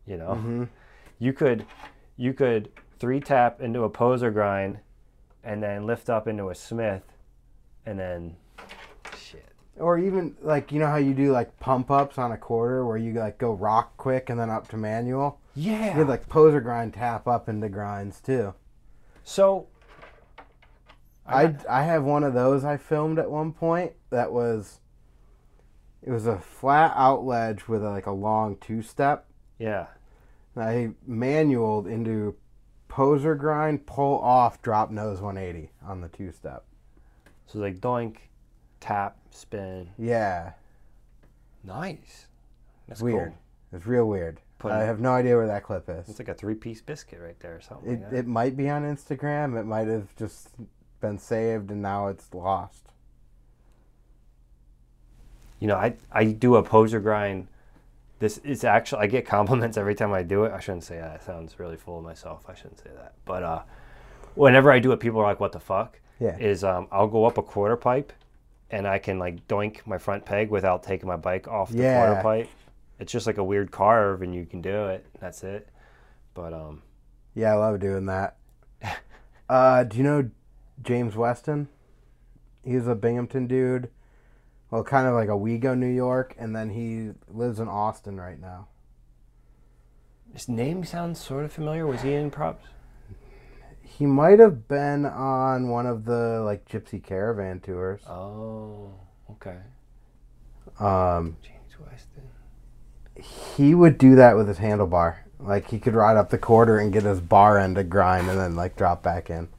You 0.05 0.17
know, 0.17 0.35
hmm 0.35 0.63
you 1.17 1.33
could 1.33 1.65
you 2.15 2.33
could 2.33 2.69
three 2.99 3.19
tap 3.19 3.61
into 3.61 3.83
a 3.83 3.89
poser 3.89 4.31
grind, 4.31 4.79
and 5.43 5.61
then 5.61 5.85
lift 5.85 6.09
up 6.09 6.27
into 6.27 6.49
a 6.49 6.55
Smith, 6.55 7.03
and 7.85 7.99
then 7.99 8.35
shit. 9.17 9.48
Or 9.79 9.97
even 9.97 10.35
like 10.41 10.71
you 10.71 10.79
know 10.79 10.87
how 10.87 10.97
you 10.97 11.13
do 11.13 11.31
like 11.31 11.57
pump 11.59 11.89
ups 11.89 12.17
on 12.17 12.31
a 12.31 12.37
quarter 12.37 12.85
where 12.85 12.97
you 12.97 13.13
like 13.13 13.37
go 13.37 13.53
rock 13.53 13.95
quick 13.97 14.29
and 14.29 14.39
then 14.39 14.49
up 14.49 14.67
to 14.69 14.77
manual. 14.77 15.39
Yeah. 15.55 15.97
You 15.97 16.05
like 16.05 16.27
poser 16.29 16.61
grind 16.61 16.93
tap 16.93 17.27
up 17.27 17.47
into 17.49 17.69
grinds 17.69 18.19
too. 18.21 18.53
so. 19.23 19.67
I 21.25 21.55
I 21.69 21.83
have 21.83 22.03
one 22.03 22.23
of 22.23 22.33
those 22.33 22.65
I 22.65 22.77
filmed 22.77 23.19
at 23.19 23.29
one 23.29 23.53
point 23.53 23.91
that 24.09 24.31
was 24.33 24.79
it 26.01 26.09
was 26.09 26.25
a 26.25 26.39
flat 26.39 26.91
out 26.95 27.23
ledge 27.23 27.67
with 27.67 27.83
like 27.83 28.07
a 28.07 28.11
long 28.11 28.57
two 28.57 28.81
step. 28.81 29.27
yeah. 29.59 29.87
And 30.55 30.63
I 30.63 30.89
manualed 31.05 31.85
into 31.85 32.35
poser 32.87 33.35
grind, 33.35 33.85
pull 33.85 34.19
off, 34.19 34.61
drop 34.63 34.89
nose 34.89 35.21
180 35.21 35.71
on 35.85 36.01
the 36.01 36.07
two 36.07 36.31
step. 36.31 36.65
So 37.45 37.59
like 37.59 37.79
doink, 37.79 38.17
tap, 38.79 39.17
spin. 39.31 39.89
Yeah, 39.97 40.53
Nice. 41.63 42.27
That's 42.87 43.01
weird. 43.01 43.33
Cool. 43.33 43.77
It's 43.77 43.85
real 43.85 44.05
weird. 44.07 44.39
Put- 44.57 44.71
I 44.71 44.83
have 44.83 44.99
no 44.99 45.11
idea 45.11 45.35
where 45.35 45.47
that 45.47 45.63
clip 45.63 45.89
is. 45.89 46.09
It's 46.09 46.19
like 46.19 46.29
a 46.29 46.33
three-piece 46.33 46.81
biscuit 46.81 47.19
right 47.21 47.39
there, 47.39 47.55
or 47.57 47.61
something. 47.61 47.91
It, 47.91 48.01
like 48.01 48.13
it 48.13 48.27
might 48.27 48.57
be 48.57 48.69
on 48.69 48.83
Instagram. 48.83 49.59
It 49.59 49.65
might 49.65 49.87
have 49.87 50.15
just 50.15 50.49
been 51.01 51.17
saved 51.17 51.71
and 51.71 51.81
now 51.81 52.07
it's 52.07 52.33
lost. 52.33 52.85
You 55.59 55.67
know, 55.67 55.75
I 55.75 55.95
I 56.11 56.25
do 56.25 56.55
a 56.55 56.63
poser 56.63 56.99
grind. 56.99 57.47
This 58.19 58.37
is 58.39 58.63
actually 58.63 59.01
I 59.03 59.07
get 59.07 59.25
compliments 59.25 59.77
every 59.77 59.95
time 59.95 60.11
I 60.13 60.23
do 60.23 60.45
it. 60.45 60.51
I 60.51 60.59
shouldn't 60.59 60.83
say 60.83 60.97
that. 60.97 61.15
It 61.15 61.23
sounds 61.23 61.59
really 61.59 61.77
full 61.77 61.97
of 61.99 62.03
myself. 62.03 62.43
I 62.47 62.53
shouldn't 62.53 62.79
say 62.79 62.89
that. 62.95 63.13
But 63.25 63.43
uh, 63.43 63.61
whenever 64.35 64.71
I 64.71 64.79
do 64.79 64.91
it, 64.93 64.99
people 64.99 65.19
are 65.19 65.23
like, 65.25 65.39
"What 65.39 65.51
the 65.51 65.59
fuck?" 65.59 65.99
Yeah. 66.19 66.37
Is 66.37 66.63
um, 66.63 66.87
I'll 66.91 67.07
go 67.07 67.25
up 67.25 67.37
a 67.37 67.43
quarter 67.43 67.77
pipe, 67.77 68.11
and 68.71 68.87
I 68.87 68.99
can 68.99 69.19
like 69.19 69.47
doink 69.47 69.85
my 69.85 69.97
front 69.97 70.25
peg 70.25 70.49
without 70.49 70.83
taking 70.83 71.07
my 71.07 71.15
bike 71.15 71.47
off 71.47 71.71
the 71.71 71.79
Yeah. 71.83 72.05
quarter 72.05 72.21
pipe. 72.21 72.49
It's 72.99 73.11
just 73.11 73.25
like 73.27 73.37
a 73.37 73.43
weird 73.43 73.71
carve, 73.71 74.21
and 74.21 74.35
you 74.35 74.45
can 74.45 74.61
do 74.61 74.87
it. 74.87 75.05
That's 75.19 75.43
it. 75.43 75.69
But 76.33 76.53
um, 76.53 76.81
Yeah, 77.33 77.53
I 77.53 77.55
love 77.57 77.79
doing 77.79 78.05
that. 78.07 78.35
uh, 79.49 79.83
do 79.85 79.97
you 79.97 80.03
know 80.03 80.29
James 80.83 81.15
Weston? 81.15 81.69
He's 82.63 82.87
a 82.87 82.95
Binghamton 82.95 83.47
dude. 83.47 83.89
Well, 84.69 84.83
kind 84.83 85.07
of 85.07 85.13
like 85.15 85.29
a 85.29 85.31
Wego, 85.31 85.75
New 85.77 85.87
York, 85.87 86.35
and 86.37 86.55
then 86.55 86.69
he 86.69 87.11
lives 87.27 87.59
in 87.59 87.67
Austin 87.67 88.19
right 88.19 88.39
now. 88.39 88.67
his 90.33 90.47
name 90.47 90.83
sounds 90.83 91.19
sort 91.19 91.43
of 91.45 91.51
familiar. 91.51 91.87
Was 91.87 92.01
he 92.01 92.13
in 92.13 92.29
props? 92.29 92.65
He 93.97 94.05
might 94.05 94.39
have 94.39 94.67
been 94.67 95.05
on 95.05 95.69
one 95.69 95.85
of 95.85 96.05
the 96.05 96.41
like 96.45 96.67
Gypsy 96.69 97.03
Caravan 97.03 97.59
tours. 97.59 98.01
Oh, 98.07 98.91
okay. 99.31 99.57
Um, 100.79 101.35
James 101.41 101.73
Weston. 101.79 102.23
he 103.55 103.75
would 103.75 103.97
do 103.97 104.15
that 104.15 104.37
with 104.37 104.47
his 104.47 104.59
handlebar. 104.59 105.17
Like 105.39 105.69
he 105.69 105.79
could 105.79 105.95
ride 105.95 106.17
up 106.17 106.29
the 106.29 106.37
quarter 106.37 106.77
and 106.77 106.93
get 106.93 107.03
his 107.03 107.19
bar 107.19 107.57
end 107.57 107.75
to 107.75 107.83
grind, 107.83 108.29
and 108.29 108.39
then 108.39 108.55
like 108.55 108.75
drop 108.77 109.03
back 109.03 109.29
in. 109.29 109.49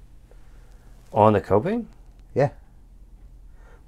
On 1.12 1.32
the 1.32 1.40
coping? 1.40 1.88
Yeah. 2.34 2.50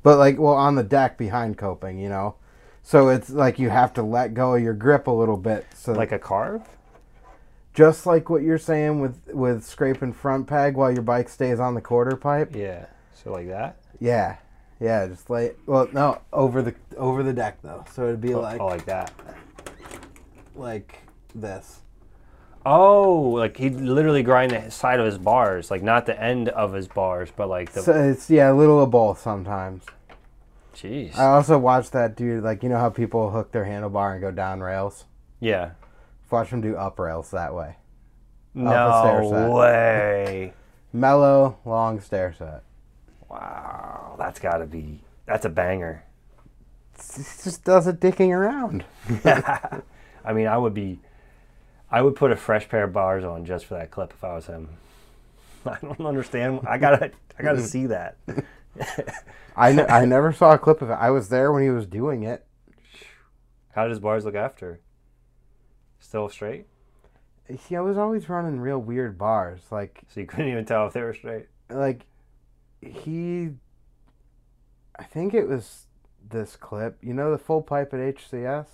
But 0.02 0.18
like, 0.18 0.38
well, 0.38 0.54
on 0.54 0.74
the 0.74 0.82
deck 0.82 1.16
behind 1.16 1.56
coping, 1.56 1.98
you 1.98 2.08
know. 2.08 2.34
So 2.82 3.08
it's 3.08 3.30
like 3.30 3.58
you 3.58 3.70
have 3.70 3.94
to 3.94 4.02
let 4.02 4.34
go 4.34 4.54
of 4.56 4.62
your 4.62 4.74
grip 4.74 5.06
a 5.06 5.10
little 5.12 5.36
bit. 5.36 5.66
So 5.74 5.92
Like 5.92 6.12
a 6.12 6.18
carve? 6.18 6.62
Just 7.74 8.06
like 8.06 8.28
what 8.30 8.42
you're 8.42 8.58
saying 8.58 9.00
with 9.00 9.18
with 9.32 9.64
scraping 9.64 10.12
front 10.12 10.46
peg 10.46 10.74
while 10.76 10.92
your 10.92 11.02
bike 11.02 11.28
stays 11.28 11.58
on 11.60 11.74
the 11.74 11.80
quarter 11.80 12.16
pipe. 12.16 12.54
Yeah. 12.54 12.86
So 13.14 13.32
like 13.32 13.48
that? 13.48 13.76
Yeah, 14.00 14.36
yeah. 14.80 15.06
Just 15.06 15.30
like 15.30 15.58
Well, 15.66 15.88
no, 15.92 16.20
over 16.32 16.60
the 16.62 16.74
over 16.96 17.22
the 17.22 17.32
deck 17.32 17.58
though. 17.62 17.84
So 17.92 18.04
it'd 18.08 18.20
be 18.20 18.34
Oh, 18.34 18.40
like 18.40 18.60
oh, 18.60 18.66
like 18.66 18.84
that. 18.86 19.12
like 20.54 20.98
this. 21.34 21.80
Oh, 22.64 23.20
like 23.20 23.56
he'd 23.56 23.74
literally 23.76 24.22
grind 24.22 24.52
the 24.52 24.70
side 24.70 25.00
of 25.00 25.06
his 25.06 25.18
bars, 25.18 25.70
like 25.70 25.82
not 25.82 26.06
the 26.06 26.20
end 26.22 26.48
of 26.50 26.72
his 26.72 26.86
bars, 26.86 27.30
but 27.34 27.48
like 27.48 27.72
the. 27.72 27.82
So 27.82 27.92
it's 28.10 28.30
yeah, 28.30 28.52
a 28.52 28.54
little 28.54 28.80
of 28.82 28.90
both 28.90 29.20
sometimes. 29.20 29.84
Jeez. 30.74 31.16
I 31.18 31.26
also 31.26 31.58
watched 31.58 31.92
that 31.92 32.16
dude. 32.16 32.44
Like 32.44 32.62
you 32.62 32.68
know 32.68 32.78
how 32.78 32.88
people 32.90 33.30
hook 33.30 33.50
their 33.52 33.64
handlebar 33.64 34.12
and 34.12 34.20
go 34.20 34.30
down 34.30 34.60
rails. 34.60 35.04
yeah. 35.40 35.70
Watch 36.32 36.48
him 36.48 36.62
do 36.62 36.76
up 36.76 36.98
rails 36.98 37.30
that 37.32 37.54
way. 37.54 37.76
No 38.54 39.50
way. 39.54 40.54
Mellow, 40.94 41.58
long 41.64 42.00
stair 42.00 42.34
set. 42.36 42.62
wow, 43.28 44.16
that's 44.18 44.40
got 44.40 44.58
to 44.58 44.66
be 44.66 45.00
that's 45.26 45.44
a 45.44 45.48
banger. 45.48 46.04
He 46.96 47.22
just 47.22 47.64
does 47.64 47.86
it 47.86 48.00
dicking 48.00 48.30
around. 48.30 48.84
I 50.24 50.32
mean, 50.32 50.46
I 50.46 50.56
would 50.56 50.74
be, 50.74 51.00
I 51.90 52.02
would 52.02 52.16
put 52.16 52.30
a 52.30 52.36
fresh 52.36 52.68
pair 52.68 52.84
of 52.84 52.92
bars 52.92 53.24
on 53.24 53.44
just 53.44 53.66
for 53.66 53.74
that 53.74 53.90
clip 53.90 54.12
if 54.12 54.24
I 54.24 54.34
was 54.34 54.46
him. 54.46 54.68
I 55.66 55.78
don't 55.80 56.00
understand. 56.00 56.60
I 56.66 56.78
gotta, 56.78 57.12
I 57.38 57.42
gotta 57.42 57.62
see 57.62 57.86
that. 57.86 58.16
I, 59.56 59.72
ne- 59.72 59.86
I 59.86 60.04
never 60.04 60.32
saw 60.32 60.52
a 60.52 60.58
clip 60.58 60.82
of 60.82 60.90
it. 60.90 60.94
I 60.94 61.10
was 61.10 61.28
there 61.28 61.52
when 61.52 61.62
he 61.62 61.70
was 61.70 61.86
doing 61.86 62.22
it. 62.22 62.44
How 63.74 63.86
does 63.86 64.00
bars 64.00 64.24
look 64.24 64.34
after? 64.34 64.80
Still 66.04 66.28
straight, 66.28 66.66
He 67.48 67.78
was 67.78 67.96
always 67.96 68.28
running 68.28 68.58
real 68.60 68.78
weird 68.78 69.16
bars. 69.16 69.60
Like 69.70 70.02
so 70.08 70.20
you 70.20 70.26
couldn't 70.26 70.50
even 70.50 70.64
tell 70.64 70.86
if 70.86 70.92
they 70.92 71.02
were 71.02 71.14
straight. 71.14 71.46
like 71.70 72.06
he 72.80 73.50
I 74.98 75.04
think 75.04 75.32
it 75.32 75.48
was 75.48 75.86
this 76.28 76.56
clip. 76.56 76.98
You 77.02 77.14
know 77.14 77.30
the 77.30 77.38
full 77.38 77.62
pipe 77.62 77.94
at 77.94 78.00
HCS? 78.00 78.66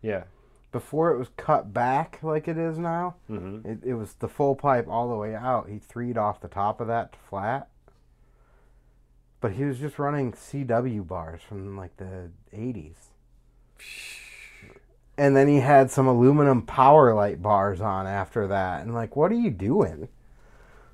Yeah. 0.00 0.24
Before 0.72 1.10
it 1.10 1.18
was 1.18 1.28
cut 1.36 1.72
back 1.74 2.20
like 2.22 2.46
it 2.48 2.56
is 2.56 2.78
now, 2.78 3.16
Mm-hmm. 3.30 3.68
it, 3.68 3.78
it 3.84 3.94
was 3.94 4.14
the 4.14 4.28
full 4.28 4.54
pipe 4.54 4.86
all 4.88 5.08
the 5.08 5.16
way 5.16 5.34
out. 5.34 5.68
He 5.68 5.78
threed 5.78 6.16
off 6.16 6.40
the 6.40 6.48
top 6.48 6.80
of 6.80 6.86
that 6.88 7.12
to 7.12 7.18
flat. 7.28 7.68
But 9.40 9.52
he 9.52 9.64
was 9.64 9.78
just 9.78 9.98
running 9.98 10.32
CW 10.32 11.06
bars 11.06 11.40
from 11.46 11.76
like 11.76 11.96
the 11.96 12.30
80s. 12.54 12.96
And 15.18 15.34
then 15.34 15.48
he 15.48 15.60
had 15.60 15.90
some 15.90 16.06
aluminum 16.06 16.62
Powerlite 16.62 17.40
bars 17.40 17.80
on 17.80 18.06
after 18.06 18.46
that. 18.48 18.82
And 18.82 18.94
like, 18.94 19.16
what 19.16 19.32
are 19.32 19.36
you 19.36 19.50
doing? 19.50 20.08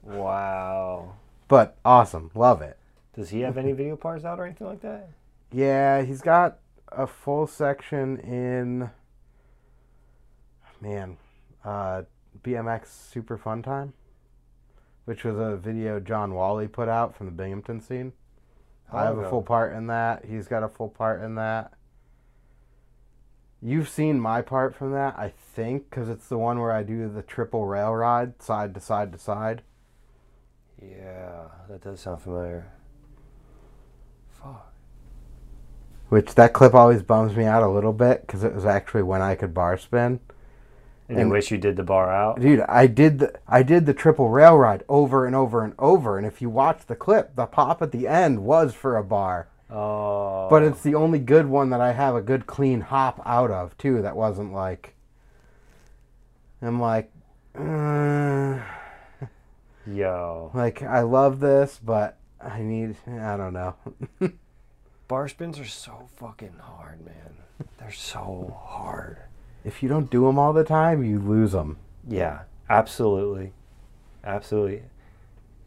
Wow. 0.03 1.15
But 1.49 1.77
awesome. 1.85 2.31
Love 2.35 2.63
it. 2.63 2.79
Does 3.15 3.31
he 3.31 3.41
have 3.41 3.59
any 3.59 3.73
video 3.73 3.97
parts 3.97 4.25
out 4.25 4.39
or 4.39 4.47
anything 4.47 4.67
like 4.67 4.83
that? 4.83 5.09
Yeah, 5.51 6.03
he's 6.03 6.23
got 6.23 6.59
a 6.91 7.07
full 7.07 7.47
section 7.47 8.19
in 8.19 8.91
man, 10.81 11.17
uh, 11.65 12.03
BMX 12.43 12.87
Super 12.87 13.37
Fun 13.37 13.63
Time, 13.63 13.93
which 15.05 15.25
was 15.25 15.39
a 15.39 15.57
video 15.57 16.01
John 16.01 16.35
Wally 16.35 16.69
put 16.69 16.89
out 16.89 17.17
from 17.17 17.27
the 17.27 17.33
Binghamton 17.33 17.81
scene. 17.81 18.13
I 18.93 19.05
have 19.05 19.17
a 19.17 19.29
full 19.31 19.43
part 19.43 19.75
in 19.75 19.87
that. 19.87 20.27
He's 20.27 20.49
got 20.49 20.63
a 20.63 20.69
full 20.69 20.91
part 20.91 21.23
in 21.23 21.37
that. 21.37 21.73
You've 23.65 23.89
seen 23.89 24.19
my 24.19 24.43
part 24.43 24.75
from 24.75 24.93
that, 24.93 25.15
I 25.17 25.33
think, 25.55 25.89
because 25.89 26.09
it's 26.09 26.29
the 26.29 26.37
one 26.39 26.59
where 26.59 26.73
I 26.73 26.83
do 26.83 27.09
the 27.09 27.23
triple 27.23 27.65
rail 27.67 27.95
ride, 27.95 28.43
side 28.43 28.75
to 28.75 28.81
side 28.81 29.13
to 29.13 29.19
side. 29.19 29.63
Yeah, 30.81 31.45
that 31.69 31.83
does 31.83 32.01
sound 32.01 32.23
familiar. 32.23 32.73
Fuck. 34.31 34.73
Which 36.09 36.35
that 36.35 36.53
clip 36.53 36.75
always 36.75 37.03
bums 37.05 37.37
me 37.37 37.45
out 37.45 37.63
a 37.63 37.69
little 37.69 37.93
bit 37.93 38.27
because 38.27 38.43
it 38.43 38.53
was 38.53 38.67
actually 38.67 39.05
when 39.05 39.23
I 39.23 39.37
could 39.37 39.55
bar 39.55 39.79
spin. 39.79 40.19
And, 41.09 41.19
And- 41.19 41.29
you 41.29 41.33
wish 41.33 41.53
you 41.53 41.59
did 41.59 41.77
the 41.77 41.85
bar 41.85 42.11
out? 42.11 42.41
Dude, 42.41 42.61
I 42.69 42.89
did 42.89 43.21
the 43.21 43.39
I 43.47 43.63
did 43.63 43.87
the 43.87 43.95
triple 43.95 44.29
rail 44.29 44.57
ride 44.59 44.83
over 44.89 45.25
and 45.25 45.37
over 45.37 45.63
and 45.63 45.75
over, 45.79 46.19
and 46.19 46.27
if 46.27 46.43
you 46.43 46.51
watch 46.51 46.87
the 46.87 46.97
clip, 46.97 47.37
the 47.37 47.47
pop 47.47 47.81
at 47.81 47.93
the 47.93 48.09
end 48.09 48.43
was 48.43 48.75
for 48.75 48.97
a 48.97 49.05
bar. 49.05 49.49
Oh. 49.73 50.49
But 50.51 50.63
it's 50.63 50.83
the 50.83 50.95
only 50.95 51.19
good 51.19 51.47
one 51.47 51.71
that 51.71 51.81
I 51.81 51.93
have 51.93 52.15
a 52.15 52.21
good 52.21 52.47
clean 52.47 52.83
hop 52.83 53.23
out 53.25 53.51
of 53.51 53.77
too. 53.79 54.03
That 54.03 54.17
wasn't 54.17 54.53
like 54.53 54.95
I'm 56.61 56.81
like, 56.81 57.11
uh, 57.59 58.61
Yo. 59.87 60.51
like 60.55 60.83
I 60.83 61.01
love 61.01 61.41
this, 61.41 61.81
but 61.83 62.19
I 62.41 62.61
need 62.61 62.97
I 63.09 63.37
don't 63.37 63.55
know. 63.55 63.75
Bar 65.09 65.29
spins 65.29 65.59
are 65.59 65.65
so 65.65 66.09
fucking 66.17 66.57
hard, 66.61 67.05
man. 67.05 67.69
They're 67.79 67.93
so 67.93 68.57
hard. 68.65 69.19
if 69.65 69.83
you 69.83 69.89
don't 69.89 70.11
do 70.11 70.27
them 70.27 70.39
all 70.39 70.53
the 70.53 70.65
time, 70.65 71.05
you 71.05 71.19
lose 71.19 71.53
them. 71.53 71.79
Yeah, 72.09 72.43
absolutely. 72.69 73.53
Absolutely. 74.25 74.83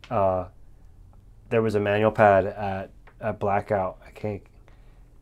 Uh, 0.10 0.46
there 1.50 1.62
was 1.62 1.76
a 1.76 1.80
manual 1.80 2.12
pad 2.12 2.46
at, 2.46 2.90
at 3.26 3.40
Blackout 3.40 3.98
at 4.06 4.16
Kink, 4.16 4.46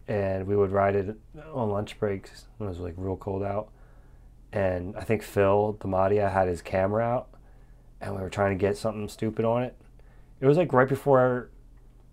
and 0.07 0.45
we 0.45 0.55
would 0.55 0.71
ride 0.71 0.95
it 0.95 1.15
on 1.53 1.69
lunch 1.69 1.97
breaks 1.99 2.45
when 2.57 2.67
it 2.67 2.71
was 2.71 2.79
like 2.79 2.93
real 2.97 3.15
cold 3.15 3.43
out. 3.43 3.69
And 4.51 4.95
I 4.95 5.01
think 5.01 5.23
Phil 5.23 5.77
the 5.79 5.87
Damadia 5.87 6.31
had 6.31 6.47
his 6.47 6.61
camera 6.61 7.03
out, 7.03 7.29
and 8.01 8.15
we 8.15 8.21
were 8.21 8.29
trying 8.29 8.57
to 8.57 8.61
get 8.61 8.77
something 8.77 9.07
stupid 9.07 9.45
on 9.45 9.63
it. 9.63 9.75
It 10.41 10.45
was 10.45 10.57
like 10.57 10.73
right 10.73 10.87
before 10.87 11.49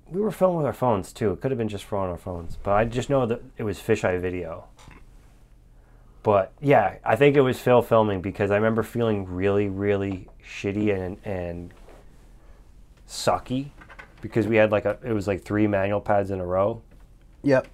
we 0.09 0.20
were 0.20 0.31
filming 0.31 0.59
with 0.59 0.66
our 0.66 0.72
phones 0.72 1.12
too. 1.12 1.33
It 1.33 1.40
could 1.40 1.50
have 1.50 1.59
been 1.59 1.68
just 1.68 1.92
on 1.92 2.09
our 2.09 2.16
phones, 2.16 2.57
but 2.62 2.72
I 2.72 2.85
just 2.85 3.11
know 3.11 3.26
that 3.26 3.42
it 3.59 3.64
was 3.64 3.79
fisheye 3.79 4.20
video. 4.20 4.66
But 6.22 6.53
yeah, 6.61 6.96
I 7.05 7.16
think 7.16 7.37
it 7.37 7.40
was 7.40 7.59
Phil 7.59 7.83
filming 7.83 8.20
because 8.20 8.50
I 8.50 8.57
remember 8.57 8.83
feeling 8.83 9.26
really, 9.26 9.68
really 9.68 10.29
shitty 10.44 10.94
and 10.94 11.18
and 11.24 11.74
sucky 13.09 13.70
because 14.20 14.46
we 14.46 14.56
had 14.56 14.70
like 14.72 14.85
a 14.85 14.98
it 15.04 15.12
was 15.12 15.26
like 15.26 15.42
three 15.42 15.66
manual 15.66 16.00
pads 16.00 16.30
in 16.30 16.40
a 16.40 16.46
row. 16.46 16.83
Yep. 17.42 17.66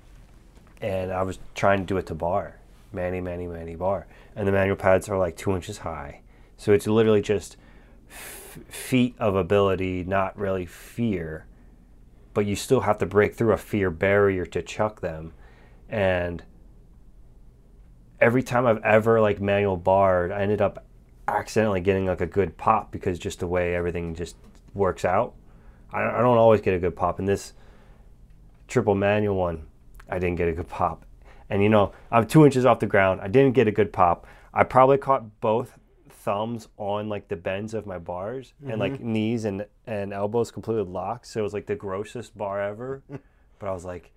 and 0.81 1.13
I 1.13 1.23
was 1.23 1.39
trying 1.55 1.81
to 1.81 1.85
do 1.85 1.97
it 1.97 2.07
to 2.07 2.15
bar, 2.15 2.57
Manny, 2.93 3.21
Manny, 3.21 3.47
Manny 3.47 3.75
bar, 3.75 4.07
and 4.37 4.47
the 4.47 4.53
manual 4.53 4.77
pads 4.77 5.09
are 5.09 5.19
like 5.19 5.37
two 5.37 5.55
inches 5.55 5.79
high, 5.79 6.21
so 6.57 6.73
it's 6.73 6.87
literally 6.87 7.23
just 7.23 7.57
f- 8.11 8.59
feet 8.69 9.15
of 9.19 9.35
ability, 9.35 10.05
not 10.05 10.39
really 10.39 10.67
fear, 10.67 11.47
but 12.35 12.47
you 12.47 12.55
still 12.55 12.81
have 12.83 12.99
to 12.99 13.07
break 13.07 13.35
through 13.35 13.53
a 13.53 13.59
fear 13.59 13.91
barrier 13.91 14.47
to 14.47 14.63
chuck 14.63 15.01
them, 15.01 15.33
and 15.89 16.45
every 18.21 18.43
time 18.43 18.67
I've 18.67 18.83
ever 18.85 19.21
like 19.21 19.41
manual 19.41 19.77
barred, 19.77 20.31
I 20.31 20.43
ended 20.43 20.63
up 20.63 20.85
accidentally 21.29 21.81
getting 21.81 22.07
like 22.07 22.21
a 22.21 22.27
good 22.27 22.57
pop 22.57 22.93
because 22.93 23.19
just 23.19 23.41
the 23.41 23.47
way 23.49 23.75
everything 23.75 24.15
just 24.15 24.37
works 24.75 25.05
out. 25.05 25.35
I, 25.97 26.19
I 26.19 26.21
don't 26.21 26.37
always 26.37 26.61
get 26.61 26.75
a 26.75 26.79
good 26.79 26.95
pop 26.95 27.19
in 27.19 27.25
this 27.25 27.55
triple 28.69 28.95
manual 28.95 29.37
one. 29.37 29.67
I 30.09 30.19
didn't 30.19 30.37
get 30.37 30.49
a 30.49 30.53
good 30.53 30.69
pop, 30.69 31.07
and 31.49 31.63
you 31.63 31.69
know 31.69 31.93
I'm 32.11 32.27
two 32.27 32.45
inches 32.45 32.67
off 32.67 32.81
the 32.81 32.87
ground. 32.87 33.21
I 33.23 33.29
didn't 33.29 33.55
get 33.55 33.67
a 33.67 33.73
good 33.73 33.93
pop. 33.93 34.27
I 34.53 34.65
probably 34.65 34.99
caught 34.99 35.41
both 35.41 35.79
thumbs 36.11 36.69
on 36.77 37.09
like 37.09 37.29
the 37.29 37.37
bends 37.37 37.73
of 37.73 37.87
my 37.87 37.99
bars 37.99 38.53
and 38.67 38.81
like 38.81 38.95
mm-hmm. 38.95 39.13
knees 39.13 39.45
and 39.45 39.65
and 39.87 40.13
elbows 40.13 40.51
completely 40.51 40.85
locked. 40.85 41.27
So 41.27 41.41
it 41.41 41.43
was 41.43 41.55
like 41.55 41.67
the 41.67 41.77
grossest 41.77 42.37
bar 42.37 42.61
ever. 42.61 43.03
but 43.59 43.69
I 43.69 43.73
was 43.73 43.85
like, 43.85 44.13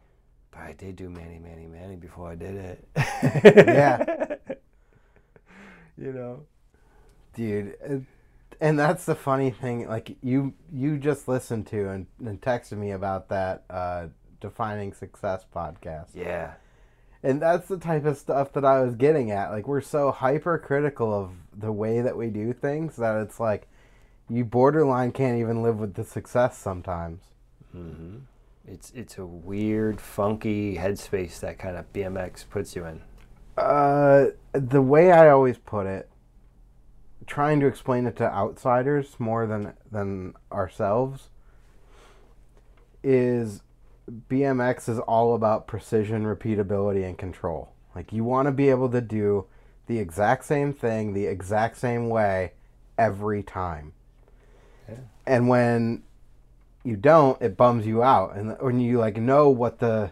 but 0.51 0.59
I 0.59 0.73
did 0.73 0.95
do 0.95 1.09
Manny, 1.09 1.39
Manny, 1.39 1.65
Manny 1.65 1.95
before 1.95 2.29
I 2.29 2.35
did 2.35 2.55
it. 2.55 2.87
Yeah. 3.45 4.35
you 5.97 6.11
know. 6.13 6.41
dude 7.33 7.75
it- 7.81 8.03
and 8.61 8.77
that's 8.77 9.05
the 9.05 9.15
funny 9.15 9.51
thing 9.51 9.87
like 9.87 10.17
you 10.21 10.53
you 10.71 10.97
just 10.97 11.27
listened 11.27 11.65
to 11.67 11.89
and, 11.89 12.07
and 12.25 12.41
texted 12.41 12.77
me 12.77 12.91
about 12.91 13.29
that 13.29 13.63
uh 13.69 14.07
defining 14.41 14.93
success 14.93 15.45
podcast 15.55 16.07
Yeah. 16.13 16.53
and 17.23 17.41
that's 17.41 17.67
the 17.67 17.77
type 17.77 18.05
of 18.05 18.17
stuff 18.17 18.51
that 18.53 18.65
i 18.65 18.81
was 18.81 18.95
getting 18.95 19.31
at 19.31 19.51
like 19.51 19.67
we're 19.67 19.81
so 19.81 20.11
hypercritical 20.11 21.13
of 21.13 21.31
the 21.57 21.71
way 21.71 22.01
that 22.01 22.15
we 22.17 22.29
do 22.29 22.53
things 22.53 22.95
that 22.97 23.15
it's 23.21 23.39
like 23.39 23.67
you 24.29 24.45
borderline 24.45 25.11
can't 25.11 25.39
even 25.39 25.61
live 25.63 25.79
with 25.79 25.93
the 25.95 26.03
success 26.03 26.57
sometimes 26.57 27.21
Mm-hmm. 27.75 28.17
It's 28.67 28.91
it's 28.95 29.17
a 29.19 29.25
weird, 29.25 30.01
funky 30.01 30.75
headspace 30.77 31.39
that 31.41 31.59
kind 31.59 31.77
of 31.77 31.91
BMX 31.93 32.45
puts 32.49 32.75
you 32.75 32.83
in. 32.85 33.01
uh 33.57 34.27
the 34.53 34.81
way 34.81 35.11
i 35.11 35.29
always 35.29 35.57
put 35.59 35.85
it 35.85 36.08
trying 37.25 37.59
to 37.59 37.67
explain 37.67 38.05
it 38.05 38.15
to 38.17 38.23
outsiders 38.23 39.15
more 39.19 39.45
than 39.45 39.73
than 39.91 40.33
ourselves 40.51 41.29
is 43.03 43.61
BMX 44.29 44.89
is 44.89 44.99
all 44.99 45.35
about 45.35 45.67
precision, 45.67 46.23
repeatability, 46.23 47.05
and 47.05 47.17
control. 47.17 47.73
Like 47.95 48.11
you 48.11 48.23
want 48.23 48.47
to 48.47 48.51
be 48.51 48.69
able 48.69 48.89
to 48.89 49.01
do 49.01 49.45
the 49.87 49.99
exact 49.99 50.45
same 50.45 50.71
thing 50.71 51.13
the 51.13 51.25
exact 51.25 51.77
same 51.77 52.09
way 52.09 52.53
every 52.97 53.43
time. 53.43 53.93
Yeah. 54.87 54.95
And 55.25 55.47
when 55.47 56.03
you 56.83 56.95
don't, 56.95 57.41
it 57.41 57.57
bums 57.57 57.85
you 57.85 58.03
out. 58.03 58.35
And 58.35 58.55
when 58.59 58.79
you 58.79 58.99
like 58.99 59.17
know 59.17 59.49
what 59.49 59.79
the 59.79 60.11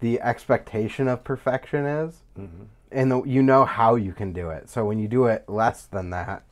the 0.00 0.20
expectation 0.20 1.08
of 1.08 1.24
perfection 1.24 1.86
is, 1.86 2.22
hmm 2.36 2.64
and 2.94 3.10
the, 3.10 3.22
you 3.24 3.42
know 3.42 3.64
how 3.64 3.96
you 3.96 4.12
can 4.12 4.32
do 4.32 4.50
it. 4.50 4.70
So 4.70 4.84
when 4.84 4.98
you 4.98 5.08
do 5.08 5.26
it 5.26 5.48
less 5.48 5.86
than 5.86 6.10
that, 6.10 6.44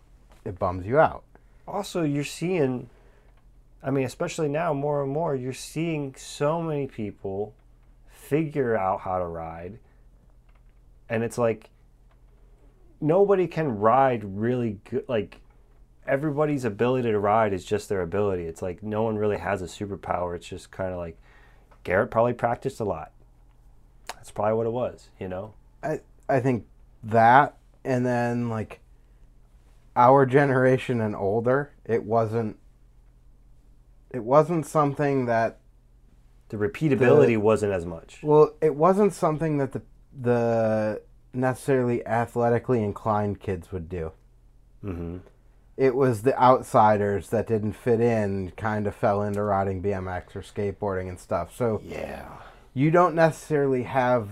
it 0.45 0.59
bums 0.59 0.87
you 0.87 0.99
out. 0.99 1.23
Also, 1.67 2.03
you're 2.03 2.25
seeing, 2.25 2.91
I 3.83 3.91
mean, 3.91 4.05
especially 4.05 4.49
now, 4.49 4.75
more 4.75 5.03
and 5.03 5.13
more, 5.13 5.35
you're 5.37 5.53
seeing 5.53 6.15
so 6.17 6.61
many 6.61 6.87
people 6.87 7.55
figure 8.11 8.77
out 8.77 9.01
how 9.01 9.19
to 9.19 9.27
ride. 9.27 9.79
And 11.09 11.23
it's 11.23 11.39
like, 11.39 11.71
nobody 13.01 13.47
can 13.47 13.79
ride 13.79 14.25
really 14.25 14.79
good. 14.89 15.05
Like 15.09 15.41
everybody's 16.07 16.65
ability 16.65 17.11
to 17.11 17.19
ride 17.19 17.53
is 17.53 17.65
just 17.65 17.89
their 17.89 18.03
ability. 18.03 18.45
It's 18.45 18.63
like 18.63 18.83
no 18.83 19.03
one 19.03 19.17
really 19.17 19.39
has 19.39 19.63
a 19.63 19.67
superpower. 19.67 20.35
It's 20.35 20.49
just 20.49 20.71
kind 20.71 20.93
of 20.93 20.99
like 20.99 21.19
Garrett 21.85 22.11
probably 22.11 22.33
practiced 22.33 22.81
a 22.81 22.85
lot. 22.85 23.13
That's 24.15 24.31
probably 24.31 24.55
what 24.55 24.67
it 24.67 24.73
was, 24.73 25.11
you 25.19 25.29
know. 25.29 25.55
I 25.83 26.01
I 26.29 26.41
think 26.41 26.67
that 27.05 27.57
and 27.85 28.07
then 28.07 28.49
like 28.49 28.81
our 29.97 30.25
generation 30.27 31.01
and 31.01 31.15
older, 31.15 31.73
it 31.85 32.05
wasn't 32.05 32.59
it 34.11 34.23
wasn't 34.25 34.67
something 34.67 35.27
that 35.27 35.59
The 36.49 36.57
repeatability 36.57 37.37
wasn't 37.39 37.73
as 37.73 37.87
much. 37.87 38.21
well, 38.23 38.55
it 38.61 38.75
wasn't 38.75 39.13
something 39.15 39.59
that 39.59 39.73
the 39.73 39.83
the 40.21 41.03
necessarily 41.33 42.07
athletically 42.07 42.83
inclined 42.85 43.41
kids 43.41 43.73
would 43.73 43.89
do. 43.89 44.13
hmm 44.83 45.19
It 45.79 45.95
was 45.97 46.23
the 46.23 46.39
outsiders 46.39 47.31
that 47.31 47.47
didn't 47.47 47.73
fit 47.73 48.01
in, 48.01 48.53
kind 48.57 48.87
of 48.87 48.95
fell 48.95 49.23
into 49.23 49.43
riding 49.43 49.83
BMX 49.83 50.37
or 50.37 50.43
skateboarding 50.43 51.09
and 51.09 51.19
stuff. 51.19 51.55
So 51.57 51.81
Yeah. 51.85 52.27
you 52.75 52.91
don't 52.91 53.15
necessarily 53.15 53.85
have 53.85 54.29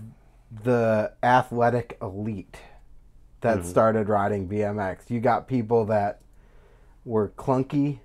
the 0.50 1.12
athletic 1.22 1.96
elite 2.02 2.58
that 3.40 3.60
Mhm. 3.60 3.64
started 3.64 4.08
riding 4.08 4.46
BMX. 4.48 5.10
You 5.10 5.20
got 5.20 5.46
people 5.46 5.84
that 5.86 6.20
were 7.04 7.28
clunky 7.28 8.00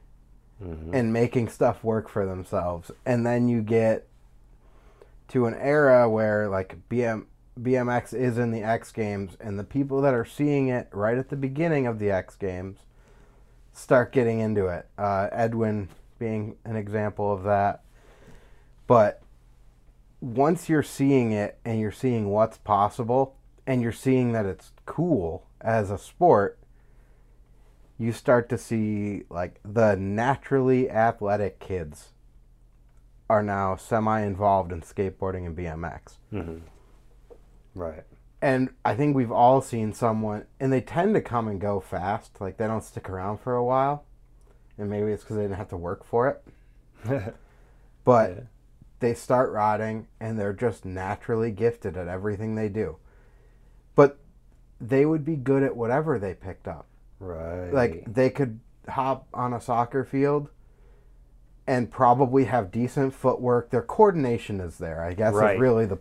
hmm 0.60 0.94
and 0.94 1.12
making 1.12 1.50
stuff 1.50 1.84
work 1.84 2.08
for 2.08 2.26
themselves. 2.26 2.90
And 3.06 3.26
then 3.26 3.50
you 3.50 3.62
get 3.62 4.08
to 5.30 5.48
an 5.48 5.54
era 5.56 6.10
where 6.10 6.48
like 6.48 6.78
BM 6.90 7.26
BMX 7.62 8.14
is 8.14 8.38
in 8.38 8.52
the 8.52 8.64
X 8.64 8.92
Games 8.92 9.36
and 9.40 9.58
the 9.60 9.64
people 9.64 10.02
that 10.02 10.14
are 10.14 10.26
seeing 10.26 10.68
it 10.70 10.88
right 10.92 11.18
at 11.18 11.30
the 11.30 11.36
beginning 11.36 11.88
of 11.88 12.00
the 12.00 12.12
X 12.12 12.36
Games 12.36 12.80
start 13.74 14.12
getting 14.14 14.40
into 14.40 14.68
it. 14.68 14.88
Uh, 14.98 15.28
Edwin 15.32 15.90
being 16.20 16.56
an 16.64 16.76
example 16.78 17.32
of 17.34 17.44
that. 17.44 17.82
But 18.88 19.22
once 20.26 20.68
you're 20.70 20.82
seeing 20.84 21.32
it 21.32 21.60
and 21.64 21.80
you're 21.80 21.92
seeing 21.92 22.30
what's 22.30 22.58
possible 22.58 23.36
and 23.68 23.82
you're 23.82 23.92
seeing 23.92 24.32
that 24.32 24.46
it's 24.46 24.72
cool 24.88 25.46
as 25.62 25.92
a 25.92 25.98
sport, 26.00 26.58
you 28.00 28.12
start 28.12 28.50
to 28.50 28.58
see 28.58 29.24
like 29.30 29.60
the 29.64 29.96
naturally 29.96 30.90
athletic 30.90 31.60
kids 31.60 32.10
are 33.30 33.44
now 33.44 33.76
semi 33.76 34.22
involved 34.22 34.72
in 34.72 34.82
skateboarding 34.82 35.46
and 35.46 35.56
BMX. 35.56 36.18
hmm 36.32 36.58
Right. 37.76 38.04
And 38.42 38.70
I 38.84 38.96
think 38.96 39.16
we've 39.16 39.32
all 39.32 39.62
seen 39.62 39.92
someone, 39.94 40.46
and 40.60 40.72
they 40.72 40.82
tend 40.82 41.14
to 41.16 41.22
come 41.22 41.48
and 41.48 41.60
go 41.60 41.80
fast. 41.80 42.40
Like 42.40 42.58
they 42.58 42.68
don't 42.68 42.84
stick 42.84 43.10
around 43.10 43.40
for 43.40 43.56
a 43.56 43.64
while. 43.64 44.06
And 44.78 44.90
maybe 44.90 45.12
it's 45.12 45.24
because 45.24 45.36
they 45.38 45.44
didn't 45.44 45.58
have 45.58 45.70
to 45.70 45.78
work 45.78 46.04
for 46.04 46.30
it. 46.30 47.34
But 48.04 48.30
Yeah. 48.32 48.40
They 49.00 49.14
start 49.14 49.52
rotting 49.52 50.08
and 50.20 50.40
they're 50.40 50.54
just 50.54 50.86
naturally 50.86 51.52
gifted 51.52 51.98
at 51.98 52.08
everything 52.08 52.56
they 52.56 52.70
do. 52.70 52.98
But 53.96 54.18
they 54.80 55.06
would 55.06 55.24
be 55.26 55.36
good 55.36 55.64
at 55.64 55.76
whatever 55.76 56.18
they 56.20 56.34
picked 56.34 56.68
up. 56.68 56.88
Right. 57.20 57.72
Like 57.72 58.14
they 58.14 58.30
could 58.30 58.60
hop 58.90 59.28
on 59.34 59.54
a 59.54 59.62
soccer 59.62 60.04
field 60.04 60.50
and 61.68 61.90
probably 61.90 62.46
have 62.46 62.72
decent 62.72 63.14
footwork. 63.14 63.70
Their 63.72 63.82
coordination 63.82 64.60
is 64.60 64.78
there, 64.78 65.02
I 65.04 65.14
guess 65.14 65.34
Right. 65.34 65.56
is 65.56 65.62
really 65.62 65.86
the 65.86 65.98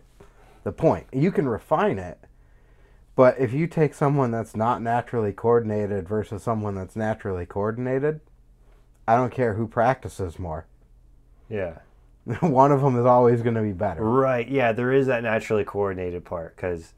the 0.63 0.71
point. 0.71 1.05
You 1.13 1.31
can 1.31 1.47
refine 1.47 1.99
it. 1.99 2.19
But 3.15 3.39
if 3.39 3.53
you 3.53 3.67
take 3.67 3.93
someone 3.93 4.31
that's 4.31 4.55
not 4.55 4.81
naturally 4.81 5.31
coordinated 5.31 6.07
versus 6.07 6.43
someone 6.43 6.75
that's 6.75 6.95
naturally 6.95 7.45
coordinated, 7.45 8.19
I 9.07 9.15
don't 9.15 9.31
care 9.31 9.53
who 9.53 9.67
practices 9.67 10.37
more. 10.39 10.65
yeah. 11.49 11.79
One 12.39 12.71
of 12.71 12.81
them 12.81 12.97
is 12.97 13.05
always 13.05 13.41
going 13.41 13.55
to 13.55 13.61
be 13.61 13.71
better. 13.71 14.03
Right. 14.03 14.47
Yeah, 14.47 14.71
there 14.71 14.91
is 14.91 15.07
that 15.07 15.23
naturally 15.23 15.63
coordinated 15.63 16.25
part 16.25 16.55
because 16.55 16.93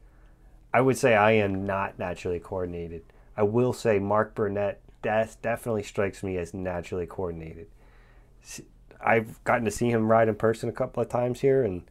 I 0.72 0.80
would 0.80 0.96
say 0.96 1.14
I 1.14 1.32
am 1.32 1.66
not 1.66 1.98
naturally 1.98 2.40
coordinated. 2.40 3.02
I 3.36 3.42
will 3.42 3.72
say 3.72 3.98
Mark 3.98 4.34
Burnett 4.34 4.80
definitely 5.02 5.82
strikes 5.82 6.22
me 6.22 6.36
as 6.38 6.54
naturally 6.54 7.06
coordinated. 7.06 7.68
I've 9.00 9.42
gotten 9.44 9.64
to 9.64 9.70
see 9.70 9.90
him 9.90 10.10
ride 10.10 10.28
in 10.28 10.34
person 10.34 10.68
a 10.68 10.72
couple 10.72 11.02
of 11.02 11.08
times 11.08 11.40
here, 11.40 11.62
and 11.62 11.82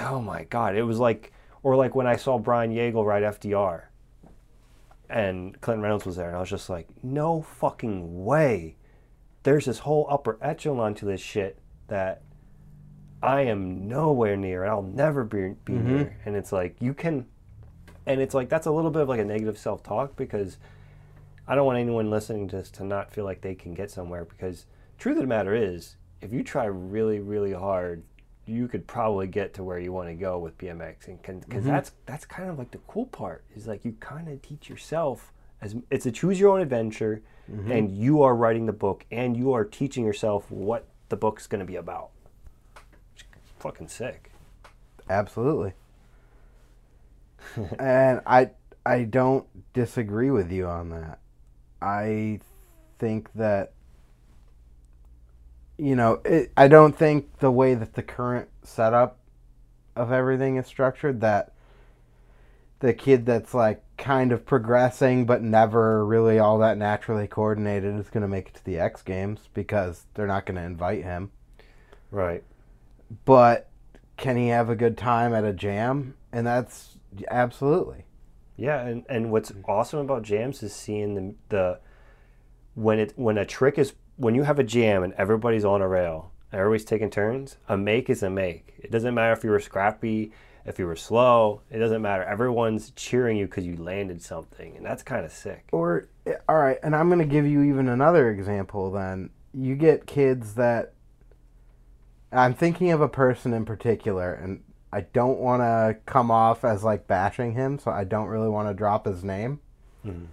oh 0.00 0.20
my 0.20 0.44
god, 0.44 0.76
it 0.76 0.82
was 0.82 0.98
like, 0.98 1.32
or 1.62 1.76
like 1.76 1.94
when 1.94 2.06
I 2.06 2.16
saw 2.16 2.38
Brian 2.38 2.72
Yeagle 2.72 3.04
ride 3.04 3.22
FDR, 3.22 3.84
and 5.08 5.60
Clinton 5.60 5.82
Reynolds 5.82 6.06
was 6.06 6.16
there, 6.16 6.28
and 6.28 6.36
I 6.36 6.40
was 6.40 6.50
just 6.50 6.68
like, 6.68 6.88
no 7.02 7.42
fucking 7.42 8.24
way. 8.24 8.76
There's 9.48 9.64
this 9.64 9.78
whole 9.78 10.06
upper 10.10 10.36
echelon 10.42 10.94
to 10.96 11.06
this 11.06 11.22
shit 11.22 11.58
that 11.86 12.20
I 13.22 13.40
am 13.46 13.88
nowhere 13.88 14.36
near 14.36 14.62
and 14.64 14.70
I'll 14.70 14.82
never 14.82 15.24
be, 15.24 15.54
be 15.64 15.72
Mhm. 15.72 15.84
near. 15.84 16.16
And 16.26 16.36
it's 16.36 16.52
like, 16.52 16.76
you 16.82 16.92
can, 16.92 17.24
and 18.04 18.20
it's 18.20 18.34
like, 18.34 18.50
that's 18.50 18.66
a 18.66 18.70
little 18.70 18.90
bit 18.90 19.00
of 19.00 19.08
like 19.08 19.20
a 19.20 19.24
negative 19.24 19.56
self 19.56 19.82
talk 19.82 20.16
because 20.16 20.58
I 21.46 21.54
don't 21.54 21.64
want 21.64 21.78
anyone 21.78 22.10
listening 22.10 22.46
to 22.48 22.56
this 22.56 22.70
to 22.72 22.84
not 22.84 23.10
feel 23.10 23.24
like 23.24 23.40
they 23.40 23.54
can 23.54 23.72
get 23.72 23.90
somewhere 23.90 24.26
because 24.26 24.66
truth 24.98 25.16
of 25.16 25.22
the 25.22 25.26
matter 25.26 25.54
is, 25.54 25.96
if 26.20 26.30
you 26.30 26.42
try 26.42 26.66
really, 26.66 27.18
really 27.20 27.54
hard, 27.54 28.02
you 28.44 28.68
could 28.68 28.86
probably 28.86 29.28
get 29.28 29.54
to 29.54 29.64
where 29.64 29.78
you 29.78 29.94
want 29.94 30.10
to 30.10 30.14
go 30.14 30.38
with 30.38 30.58
BMX, 30.58 31.08
and 31.08 31.22
because 31.22 31.64
Mhm. 31.64 31.68
that's 31.68 31.92
that's 32.04 32.26
kind 32.26 32.50
of 32.50 32.58
like 32.58 32.70
the 32.72 32.80
cool 32.86 33.06
part 33.06 33.44
is 33.56 33.66
like 33.66 33.82
you 33.86 33.92
kind 33.98 34.28
of 34.28 34.42
teach 34.42 34.68
yourself 34.68 35.32
as 35.62 35.74
it's 35.90 36.04
a 36.04 36.12
choose 36.12 36.38
your 36.38 36.50
own 36.52 36.60
adventure, 36.60 37.22
Mhm. 37.50 37.70
and 37.70 37.90
you 37.90 38.22
are 38.22 38.34
writing 38.34 38.66
the 38.66 38.72
book 38.72 39.06
and 39.10 39.36
you 39.36 39.52
are 39.52 39.64
teaching 39.64 40.04
yourself 40.04 40.50
what 40.50 40.86
the 41.08 41.16
book's 41.16 41.46
going 41.46 41.60
to 41.60 41.64
be 41.64 41.76
about. 41.76 42.10
Fucking 43.58 43.88
sick. 43.88 44.30
Absolutely. 45.08 45.72
and 47.78 48.20
I 48.26 48.50
I 48.84 49.04
don't 49.04 49.46
disagree 49.72 50.30
with 50.30 50.50
you 50.52 50.66
on 50.66 50.90
that. 50.90 51.18
I 51.80 52.40
think 52.98 53.32
that 53.34 53.72
you 55.80 55.94
know, 55.94 56.20
it, 56.24 56.50
I 56.56 56.66
don't 56.66 56.96
think 56.96 57.38
the 57.38 57.52
way 57.52 57.74
that 57.74 57.94
the 57.94 58.02
current 58.02 58.48
setup 58.64 59.18
of 59.94 60.10
everything 60.10 60.56
is 60.56 60.66
structured 60.66 61.20
that 61.20 61.52
the 62.80 62.92
kid 62.92 63.26
that's 63.26 63.54
like 63.54 63.82
kind 63.98 64.32
of 64.32 64.46
progressing 64.46 65.26
but 65.26 65.42
never 65.42 66.06
really 66.06 66.38
all 66.38 66.58
that 66.58 66.78
naturally 66.78 67.26
coordinated 67.26 67.94
is 67.98 68.08
going 68.08 68.22
to 68.22 68.28
make 68.28 68.48
it 68.48 68.54
to 68.54 68.64
the 68.64 68.78
X 68.78 69.02
Games 69.02 69.48
because 69.52 70.06
they're 70.14 70.26
not 70.26 70.46
going 70.46 70.56
to 70.56 70.62
invite 70.62 71.02
him. 71.02 71.30
Right. 72.10 72.44
But 73.24 73.68
can 74.16 74.36
he 74.36 74.48
have 74.48 74.70
a 74.70 74.76
good 74.76 74.96
time 74.96 75.34
at 75.34 75.44
a 75.44 75.52
jam? 75.52 76.14
And 76.32 76.46
that's 76.46 76.98
absolutely. 77.30 78.04
Yeah, 78.56 78.80
and, 78.86 79.04
and 79.08 79.30
what's 79.30 79.52
awesome 79.66 80.00
about 80.00 80.22
jams 80.22 80.62
is 80.62 80.74
seeing 80.74 81.14
the 81.14 81.34
the 81.48 81.80
when 82.74 82.98
it 82.98 83.12
when 83.16 83.38
a 83.38 83.46
trick 83.46 83.78
is 83.78 83.92
when 84.16 84.34
you 84.34 84.42
have 84.42 84.58
a 84.58 84.64
jam 84.64 85.04
and 85.04 85.12
everybody's 85.14 85.64
on 85.64 85.80
a 85.80 85.88
rail, 85.88 86.32
everybody's 86.52 86.84
taking 86.84 87.08
turns. 87.08 87.56
A 87.68 87.76
make 87.76 88.10
is 88.10 88.22
a 88.22 88.28
make. 88.28 88.74
It 88.78 88.90
doesn't 88.90 89.14
matter 89.14 89.32
if 89.32 89.44
you 89.44 89.50
were 89.50 89.60
scrappy, 89.60 90.32
if 90.64 90.78
you 90.78 90.86
were 90.86 90.96
slow. 90.96 91.62
It 91.70 91.78
doesn't 91.78 92.02
matter. 92.02 92.22
Everyone's 92.24 92.90
cheering 92.92 93.36
you 93.36 93.46
because 93.46 93.66
you 93.66 93.76
landed 93.76 94.22
something, 94.22 94.76
and 94.76 94.84
that's 94.84 95.02
kind 95.02 95.24
of 95.24 95.32
sick. 95.32 95.68
Or 95.72 96.08
all 96.48 96.56
right, 96.56 96.78
and 96.82 96.94
I'm 96.94 97.08
going 97.08 97.20
to 97.20 97.24
give 97.24 97.46
you 97.46 97.62
even 97.62 97.88
another 97.88 98.30
example 98.30 98.90
then. 98.90 99.30
You 99.54 99.74
get 99.74 100.06
kids 100.06 100.54
that 100.54 100.92
I'm 102.32 102.54
thinking 102.54 102.90
of 102.90 103.00
a 103.00 103.08
person 103.08 103.54
in 103.54 103.64
particular 103.64 104.34
and 104.34 104.62
I 104.92 105.02
don't 105.02 105.38
want 105.38 105.62
to 105.62 105.96
come 106.06 106.30
off 106.30 106.64
as 106.64 106.84
like 106.84 107.06
bashing 107.06 107.52
him, 107.52 107.78
so 107.78 107.90
I 107.90 108.04
don't 108.04 108.28
really 108.28 108.48
want 108.48 108.68
to 108.68 108.74
drop 108.74 109.06
his 109.06 109.24
name. 109.24 109.60
Mhm. 110.04 110.26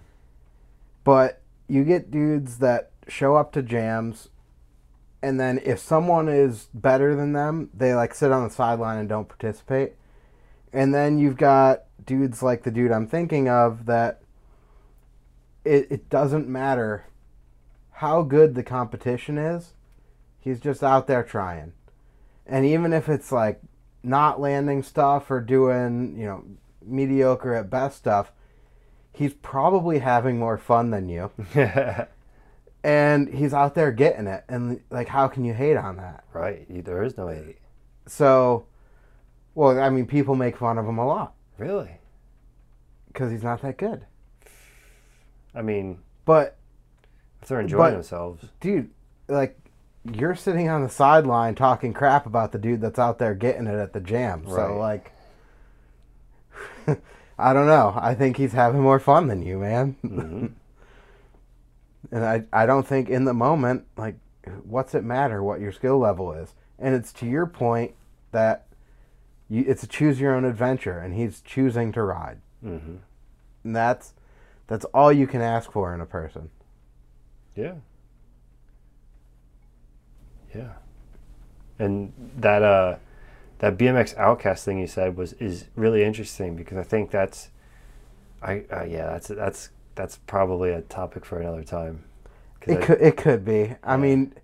But 1.04 1.40
you 1.68 1.84
get 1.84 2.10
dudes 2.10 2.58
that 2.58 2.90
show 3.08 3.36
up 3.36 3.52
to 3.52 3.62
jams 3.62 4.28
and 5.22 5.40
then 5.40 5.60
if 5.64 5.78
someone 5.78 6.28
is 6.28 6.68
better 6.74 7.16
than 7.16 7.32
them, 7.32 7.70
they 7.74 7.94
like 7.94 8.14
sit 8.14 8.30
on 8.32 8.44
the 8.44 8.50
sideline 8.50 8.98
and 8.98 9.08
don't 9.08 9.28
participate. 9.28 9.94
And 10.72 10.94
then 10.94 11.18
you've 11.18 11.36
got 11.36 11.84
dudes 12.04 12.42
like 12.42 12.62
the 12.62 12.70
dude 12.70 12.92
I'm 12.92 13.06
thinking 13.06 13.48
of 13.48 13.86
that 13.86 14.22
it, 15.64 15.88
it 15.90 16.08
doesn't 16.08 16.48
matter 16.48 17.06
how 17.92 18.22
good 18.22 18.54
the 18.54 18.62
competition 18.62 19.38
is, 19.38 19.72
he's 20.38 20.60
just 20.60 20.82
out 20.82 21.06
there 21.06 21.22
trying. 21.22 21.72
And 22.46 22.64
even 22.64 22.92
if 22.92 23.08
it's 23.08 23.32
like 23.32 23.60
not 24.02 24.40
landing 24.40 24.82
stuff 24.82 25.30
or 25.30 25.40
doing, 25.40 26.16
you 26.16 26.26
know, 26.26 26.44
mediocre 26.84 27.54
at 27.54 27.70
best 27.70 27.98
stuff, 27.98 28.30
he's 29.12 29.34
probably 29.34 29.98
having 29.98 30.38
more 30.38 30.58
fun 30.58 30.90
than 30.90 31.08
you. 31.08 31.30
And 32.84 33.34
he's 33.34 33.52
out 33.52 33.74
there 33.74 33.90
getting 33.90 34.28
it. 34.28 34.44
And 34.48 34.80
like 34.90 35.08
how 35.08 35.26
can 35.26 35.44
you 35.44 35.52
hate 35.52 35.76
on 35.76 35.96
that? 35.96 36.22
right. 36.32 36.64
There 36.84 37.02
is 37.02 37.16
no 37.16 37.26
hate. 37.26 37.58
So 38.06 38.66
well, 39.56 39.80
I 39.80 39.90
mean 39.90 40.06
people 40.06 40.36
make 40.36 40.56
fun 40.56 40.78
of 40.78 40.86
him 40.86 40.98
a 40.98 41.06
lot. 41.06 41.34
Really? 41.58 41.90
because 43.08 43.30
he's 43.32 43.42
not 43.42 43.62
that 43.62 43.78
good. 43.78 44.04
I 45.54 45.62
mean, 45.62 45.98
But 46.26 46.56
if 47.40 47.48
they're 47.48 47.60
enjoying 47.60 47.80
But- 47.82 47.90
themselves, 47.92 48.44
dude, 48.60 48.90
like 49.26 49.58
you're 50.04 50.34
sitting 50.34 50.68
on 50.68 50.82
the 50.82 50.88
sideline 50.90 51.54
talking 51.54 51.92
crap 51.94 52.26
about 52.26 52.52
the 52.52 52.58
dude 52.58 52.80
that's 52.82 52.98
out 52.98 53.18
there 53.18 53.34
getting 53.34 53.66
it 53.66 53.74
at 53.74 53.92
the 53.94 54.00
jam. 54.00 54.42
Right. 54.44 54.54
So 54.54 54.76
like, 54.78 55.12
I 57.38 57.52
don't 57.52 57.66
know. 57.66 57.94
I 57.96 58.14
think 58.14 58.36
he's 58.36 58.52
having 58.52 58.80
more 58.82 58.98
fun 59.00 59.28
than 59.28 59.42
you, 59.42 59.58
man. 59.58 59.96
Mhm. 60.04 60.50
and 62.12 62.24
I 62.24 62.44
I 62.52 62.66
don't 62.66 62.86
think 62.86 63.08
in 63.08 63.24
the 63.24 63.34
moment 63.34 63.86
like 63.96 64.16
what's 64.64 64.94
it 64.94 65.04
matter 65.04 65.42
what 65.42 65.60
your 65.60 65.72
skill 65.72 65.98
level 65.98 66.32
is. 66.32 66.54
And 66.78 66.94
it's 66.94 67.12
to 67.14 67.26
your 67.26 67.46
point 67.46 67.94
that 68.32 68.66
you 69.48 69.64
it's 69.66 69.82
a 69.82 69.86
choose 69.86 70.20
your 70.20 70.34
own 70.34 70.44
adventure, 70.44 70.98
and 70.98 71.14
he's 71.14 71.40
choosing 71.40 71.92
to 71.92 72.02
ride, 72.02 72.38
hmm 72.62 72.96
and 73.64 73.74
that's 73.76 74.14
that's 74.66 74.84
all 74.86 75.12
you 75.12 75.26
can 75.26 75.40
ask 75.40 75.70
for 75.72 75.94
in 75.94 76.00
a 76.00 76.06
person. 76.06 76.50
yeah, 77.56 77.74
yeah, 80.54 80.72
and 81.78 82.12
that 82.38 82.62
uh, 82.62 82.96
that 83.58 83.76
BMX 83.78 84.16
Outcast 84.16 84.64
thing 84.64 84.78
you 84.78 84.86
said 84.86 85.16
was 85.16 85.32
is 85.34 85.66
really 85.76 86.04
interesting 86.04 86.56
because 86.56 86.78
I 86.78 86.82
think 86.82 87.10
that's, 87.10 87.50
I 88.42 88.64
uh, 88.72 88.84
yeah, 88.84 89.06
that's 89.12 89.28
that's 89.28 89.70
that's 89.94 90.18
probably 90.26 90.70
a 90.72 90.82
topic 90.82 91.24
for 91.24 91.40
another 91.40 91.64
time. 91.64 92.04
It 92.66 92.80
I- 92.80 92.80
could 92.80 93.00
it 93.00 93.16
could 93.16 93.44
be. 93.44 93.76
I 93.82 93.96
Yeah. 93.96 93.96
mean, 93.96 94.34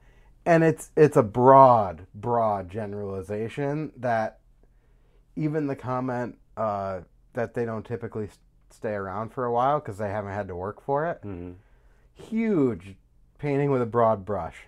and 0.46 0.62
it's 0.64 0.90
it's 0.96 1.16
a 1.16 1.22
broad 1.22 2.06
broad 2.14 2.68
generalization 2.70 3.92
that 3.96 4.38
even 5.36 5.66
the 5.66 5.76
comment 5.76 6.38
uh, 6.56 7.00
that 7.32 7.54
they 7.54 7.64
don't 7.64 7.84
typically 7.86 8.28
stay 8.70 8.92
around 8.92 9.32
for 9.32 9.44
a 9.44 9.52
while 9.52 9.80
because 9.80 9.98
they 9.98 10.08
haven't 10.10 10.32
had 10.32 10.48
to 10.48 10.56
work 10.56 10.80
for 10.80 11.06
it. 11.06 11.22
Mhm. 11.22 11.54
Huge 12.14 12.96
painting 13.38 13.70
with 13.70 13.82
a 13.82 13.86
broad 13.86 14.24
brush. 14.24 14.66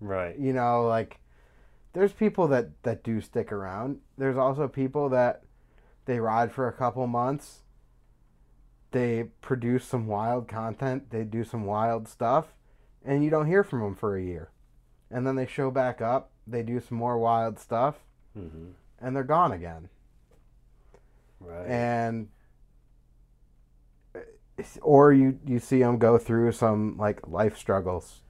Right. 0.00 0.38
You 0.38 0.52
know, 0.52 0.86
like 0.86 1.20
there's 1.92 2.12
people 2.12 2.48
that 2.48 2.82
that 2.82 3.02
do 3.02 3.20
stick 3.20 3.50
around. 3.52 4.00
There's 4.16 4.36
also 4.36 4.68
people 4.68 5.08
that 5.10 5.42
they 6.04 6.20
ride 6.20 6.52
for 6.52 6.68
a 6.68 6.72
couple 6.72 7.06
months. 7.06 7.62
They 8.90 9.24
produce 9.42 9.84
some 9.84 10.06
wild 10.06 10.48
content. 10.48 11.10
They 11.10 11.24
do 11.24 11.44
some 11.44 11.64
wild 11.66 12.08
stuff, 12.08 12.54
and 13.04 13.22
you 13.22 13.28
don't 13.30 13.46
hear 13.46 13.62
from 13.62 13.80
them 13.80 13.94
for 13.94 14.16
a 14.16 14.22
year. 14.22 14.50
And 15.10 15.26
then 15.26 15.36
they 15.36 15.46
show 15.46 15.70
back 15.70 16.00
up. 16.00 16.30
They 16.46 16.62
do 16.62 16.80
some 16.80 16.96
more 16.96 17.18
wild 17.18 17.58
stuff, 17.58 17.96
hmm 18.34 18.70
and 19.00 19.14
they're 19.14 19.22
gone 19.22 19.52
again. 19.52 19.88
Right. 21.40 21.66
And 21.66 22.28
eh, 24.14 24.20
or 24.82 25.12
you 25.12 25.38
you 25.46 25.58
see 25.58 25.80
them 25.80 25.98
go 25.98 26.18
through 26.18 26.52
some 26.52 26.96
like 26.96 27.26
life 27.28 27.56
struggles 27.56 28.22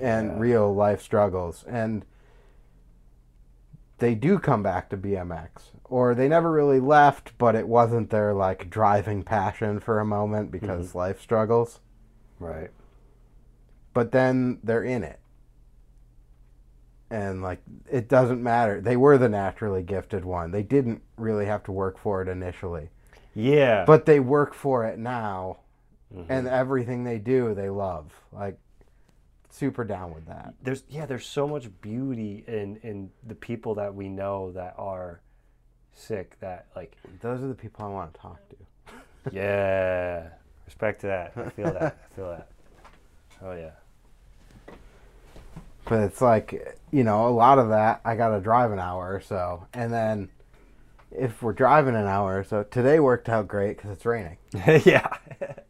and 0.00 0.28
Yeah. 0.28 0.38
real 0.38 0.74
life 0.74 1.02
struggles 1.02 1.64
and 1.68 2.04
they 3.98 4.14
do 4.14 4.38
come 4.38 4.62
back 4.62 4.88
to 4.90 4.96
BMX 4.96 5.70
or 5.84 6.14
they 6.14 6.28
never 6.28 6.50
really 6.50 6.80
left 6.80 7.36
but 7.38 7.54
it 7.54 7.68
wasn't 7.68 8.10
their 8.10 8.34
like 8.34 8.70
driving 8.70 9.22
passion 9.22 9.78
for 9.78 10.00
a 10.00 10.04
moment 10.04 10.50
because 10.50 10.88
mm-hmm. 10.88 10.98
life 10.98 11.20
struggles 11.20 11.80
right. 12.40 12.70
but 13.94 14.10
then 14.10 14.58
they're 14.64 14.82
in 14.82 15.04
it 15.04 15.20
and 17.12 17.42
like 17.42 17.60
it 17.90 18.08
doesn't 18.08 18.42
matter. 18.42 18.80
They 18.80 18.96
were 18.96 19.18
the 19.18 19.28
naturally 19.28 19.82
gifted 19.82 20.24
one. 20.24 20.50
They 20.50 20.62
didn't 20.62 21.02
really 21.16 21.46
have 21.46 21.62
to 21.64 21.72
work 21.72 21.98
for 21.98 22.22
it 22.22 22.28
initially. 22.28 22.88
Yeah. 23.34 23.84
but 23.86 24.04
they 24.06 24.20
work 24.20 24.52
for 24.54 24.84
it 24.86 24.98
now 24.98 25.58
Mhm. 26.14 26.26
and 26.28 26.46
everything 26.48 27.04
they 27.04 27.18
do 27.18 27.54
they 27.54 27.70
love. 27.70 28.12
Like 28.32 28.58
super 29.50 29.84
down 29.84 30.12
with 30.14 30.26
that. 30.26 30.54
There's 30.62 30.84
yeah 30.88 31.06
there's 31.06 31.26
so 31.26 31.46
much 31.46 31.68
beauty 31.80 32.44
in 32.46 32.76
in 32.82 33.10
the 33.26 33.34
people 33.34 33.74
that 33.76 33.94
we 33.94 34.08
know 34.08 34.52
that 34.52 34.74
are 34.78 35.20
sick 35.94 36.38
that 36.40 36.66
like 36.76 36.96
those 37.20 37.42
are 37.42 37.46
the 37.48 37.54
people 37.54 37.84
i 37.84 37.88
want 37.88 38.12
to 38.14 38.20
talk 38.20 38.38
to. 38.50 38.56
Yeah. 39.30 40.28
Respect 40.66 41.00
to 41.02 41.06
that. 41.08 41.32
I 41.36 41.48
feel 41.50 41.72
that. 41.72 41.96
I 42.10 42.14
feel 42.14 42.28
that. 42.30 42.48
Oh 43.44 43.52
yeah 43.54 43.72
but 45.92 46.00
it's 46.00 46.22
like 46.22 46.78
you 46.90 47.04
know 47.04 47.28
a 47.28 47.28
lot 47.28 47.58
of 47.58 47.68
that 47.68 48.00
i 48.02 48.16
gotta 48.16 48.40
drive 48.40 48.72
an 48.72 48.78
hour 48.78 49.14
or 49.14 49.20
so 49.20 49.66
and 49.74 49.92
then 49.92 50.30
if 51.10 51.42
we're 51.42 51.52
driving 51.52 51.94
an 51.94 52.06
hour 52.06 52.38
or 52.38 52.44
so 52.44 52.62
today 52.62 52.98
worked 52.98 53.28
out 53.28 53.46
great 53.46 53.76
because 53.76 53.90
it's 53.90 54.06
raining. 54.06 54.38
Yeah. 54.86 55.14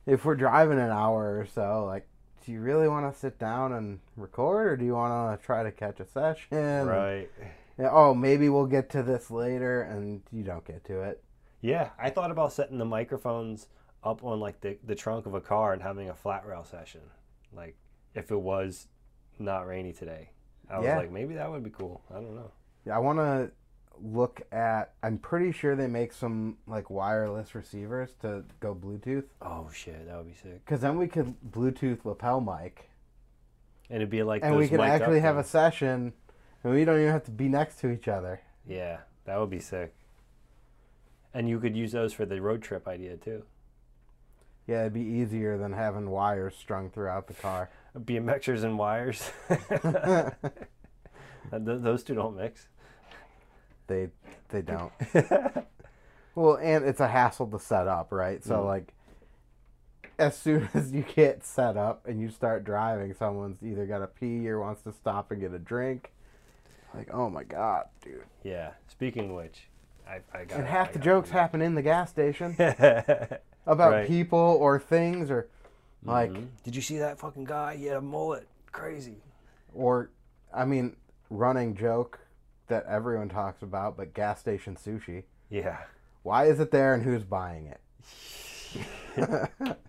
If 0.07 0.25
we're 0.25 0.37
driving 0.37 0.79
an 0.79 0.91
hour 0.91 1.41
or 1.41 1.49
so 1.53 1.87
like 1.87 2.07
do 2.47 2.53
you 2.53 2.61
really 2.61 2.87
want 2.87 3.12
to 3.12 3.18
sit 3.18 3.37
down 3.41 3.73
and 3.73 3.99
record 4.16 4.68
or 4.68 4.77
do 4.77 4.85
you 4.85 4.95
want 4.95 5.41
to 5.41 5.45
try 5.45 5.64
to 5.64 5.73
catch 5.73 5.99
a 5.99 6.07
session? 6.07 6.87
Right. 6.87 7.29
Yeah, 7.77 7.91
oh 7.91 8.14
maybe 8.14 8.49
we'll 8.49 8.66
get 8.66 8.91
to 8.91 9.03
this 9.03 9.29
later 9.29 9.83
and 9.83 10.23
you 10.31 10.45
don't 10.45 10.64
get 10.64 10.85
to 10.85 11.03
it. 11.03 11.20
Yeah 11.62 11.91
i 11.99 12.11
thought 12.11 12.31
about 12.31 12.53
setting 12.53 12.79
the 12.79 12.85
microphones 12.85 13.66
up 14.05 14.23
on 14.23 14.39
like 14.39 14.61
the, 14.61 14.79
the 14.85 14.95
trunk 14.95 15.27
of 15.27 15.35
a 15.35 15.41
car 15.41 15.73
and 15.73 15.83
having 15.83 16.09
a 16.09 16.14
flat 16.14 16.47
rail 16.47 16.62
session 16.62 17.01
like 17.53 17.77
if 18.14 18.31
it 18.31 18.41
was 18.41 18.87
not 19.43 19.66
rainy 19.66 19.93
today 19.93 20.30
i 20.70 20.78
was 20.78 20.86
Yeah. 20.86 20.97
like 20.99 21.11
maybe 21.11 21.34
that 21.34 21.51
would 21.51 21.62
be 21.64 21.70
cool 21.70 22.03
i 22.11 22.14
don't 22.14 22.34
know 22.34 22.51
Yeah, 22.84 22.97
I 22.97 22.99
want 22.99 23.18
to 23.18 23.51
look 24.03 24.40
at. 24.51 24.95
I'm 25.03 25.18
pretty 25.18 25.53
sure 25.53 25.76
they 25.76 25.86
make 25.86 26.12
some 26.12 26.57
like 26.66 26.90
wireless 26.90 27.55
receivers 27.55 28.14
to 28.22 28.43
go 28.59 28.74
Bluetooth, 28.74 29.24
oh 29.43 29.68
shit 29.72 30.07
that 30.07 30.16
would 30.16 30.26
be 30.26 30.34
sick 30.34 30.64
because 30.64 30.80
then 30.80 30.97
we 30.99 31.07
could 31.07 31.34
Bluetooth 31.51 32.05
lapel 32.05 32.40
mic, 32.40 32.88
and 33.90 33.97
it'd 33.97 34.11
be 34.11 34.22
like 34.22 34.43
and 34.43 34.57
we 34.57 34.66
could 34.68 34.80
actually 34.80 35.20
have 35.20 35.36
a 35.36 35.45
session, 35.45 36.12
and 36.64 36.72
we 36.72 36.84
don't 36.84 36.99
even 37.01 37.12
have 37.12 37.24
to 37.24 37.30
be 37.30 37.49
next 37.49 37.78
to 37.80 37.90
each 37.90 38.09
other. 38.09 38.40
Yeah, 38.66 38.99
that 39.26 39.38
would 39.38 39.51
be 39.51 39.61
sick. 39.61 39.95
And 41.34 41.49
you 41.49 41.61
could 41.61 41.76
use 41.76 41.93
those 41.93 42.12
for 42.12 42.26
the 42.26 42.40
road 42.40 42.62
trip 42.62 42.88
idea 42.88 43.16
too. 43.16 43.45
Yeah, 44.67 44.81
it'd 44.83 44.93
be 44.95 45.01
easier 45.01 45.59
than 45.59 45.73
having 45.73 46.09
wires 46.11 46.55
strung 46.57 46.91
throughout 46.91 47.27
the 47.27 47.35
car. 47.35 47.71
BMXers 47.99 48.63
and 48.65 48.79
wires. 48.79 49.31
Th- 51.51 51.63
those 51.65 52.03
two 52.03 52.15
don't 52.15 52.37
mix. 52.37 52.69
they 53.87 54.09
they 54.49 54.63
don't. 54.63 54.93
Well, 56.35 56.57
and 56.57 56.85
it's 56.85 57.01
a 57.01 57.09
hassle 57.09 57.47
to 57.49 57.59
set 57.59 57.87
up, 57.89 58.13
right? 58.13 58.43
So 58.45 58.59
Mm. 58.61 58.67
like. 58.67 58.93
As 60.19 60.37
soon 60.37 60.69
as 60.75 60.93
you 60.93 61.05
get 61.17 61.45
set 61.45 61.77
up 61.77 62.07
and 62.07 62.21
you 62.21 62.29
start 62.31 62.65
driving, 62.65 63.13
someone's 63.15 63.61
either 63.63 63.87
got 63.87 63.99
to 64.01 64.07
pee 64.07 64.47
or 64.49 64.61
wants 64.61 64.83
to 64.83 64.93
stop 64.93 65.31
and 65.33 65.41
get 65.41 65.53
a 65.53 65.59
drink. 65.59 66.13
Like, 66.95 67.09
oh 67.13 67.29
my 67.31 67.43
god, 67.45 67.87
dude! 68.05 68.23
Yeah. 68.45 68.73
Speaking 68.89 69.31
of 69.31 69.37
which, 69.37 69.67
I, 70.07 70.21
I 70.33 70.45
got 70.45 70.59
And 70.61 70.69
half 70.69 70.93
the 70.93 70.99
jokes 71.01 71.31
happen 71.31 71.61
in 71.63 71.75
the 71.75 71.83
gas 71.83 72.11
station. 72.11 72.55
About 73.67 73.93
Right. 73.93 74.07
people 74.09 74.39
or 74.39 74.79
things 74.79 75.31
or 75.31 75.49
like 76.05 76.31
mm-hmm. 76.33 76.47
Did 76.65 76.75
you 76.75 76.83
see 76.83 76.99
that 76.99 77.19
fucking 77.19 77.45
guy? 77.45 77.77
He 77.77 77.87
had 77.87 77.97
a 77.97 78.01
mullet. 78.01 78.47
Crazy. 78.73 79.17
or 79.75 80.11
I 80.53 80.65
mean 80.65 80.97
running 81.31 81.75
joke 81.77 82.19
that 82.69 82.85
everyone 82.87 83.29
talks 83.29 83.63
about 83.63 83.97
but 83.97 84.15
gas 84.15 84.41
station 84.41 84.77
sushi. 84.77 85.25
Yeah. 85.51 85.79
Why 86.23 86.47
is 86.47 86.61
it 86.61 86.71
there 86.71 86.95
and 86.95 87.03
who's 87.03 87.23
buying 87.25 87.67
it? 87.67 87.81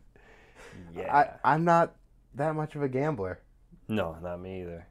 Yeah. 0.96 1.16
I 1.44 1.54
I'm 1.54 1.64
not 1.66 1.96
that 2.36 2.56
much 2.56 2.76
of 2.76 2.84
a 2.84 2.90
gambler. 2.90 3.40
no, 3.88 4.18
not 4.22 4.40
me 4.42 4.62
either. 4.62 4.88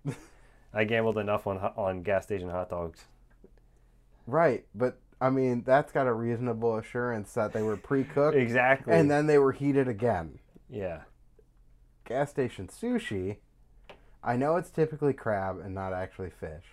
I 0.74 0.85
gambled 0.85 1.18
enough 1.18 1.47
on 1.47 1.59
on 1.59 2.03
gas 2.03 2.24
station 2.24 2.49
hot 2.49 2.70
dogs. 2.70 3.05
Right, 4.26 4.64
but 4.74 4.99
I 5.22 5.30
mean 5.30 5.62
that's 5.64 5.92
got 5.92 6.06
a 6.06 6.12
reasonable 6.12 6.76
assurance 6.76 7.32
that 7.34 7.52
they 7.52 7.62
were 7.62 7.76
pre-cooked 7.76 8.36
Exactly. 8.36 8.92
and 8.92 9.10
then 9.10 9.26
they 9.26 9.38
were 9.38 9.52
heated 9.52 9.88
again. 9.88 10.38
yeah. 10.68 11.02
Gas 12.04 12.30
station 12.30 12.66
sushi, 12.68 13.36
I 14.24 14.36
know 14.36 14.56
it's 14.56 14.70
typically 14.70 15.12
crab 15.12 15.58
and 15.64 15.72
not 15.74 15.92
actually 15.92 16.30
fish, 16.30 16.64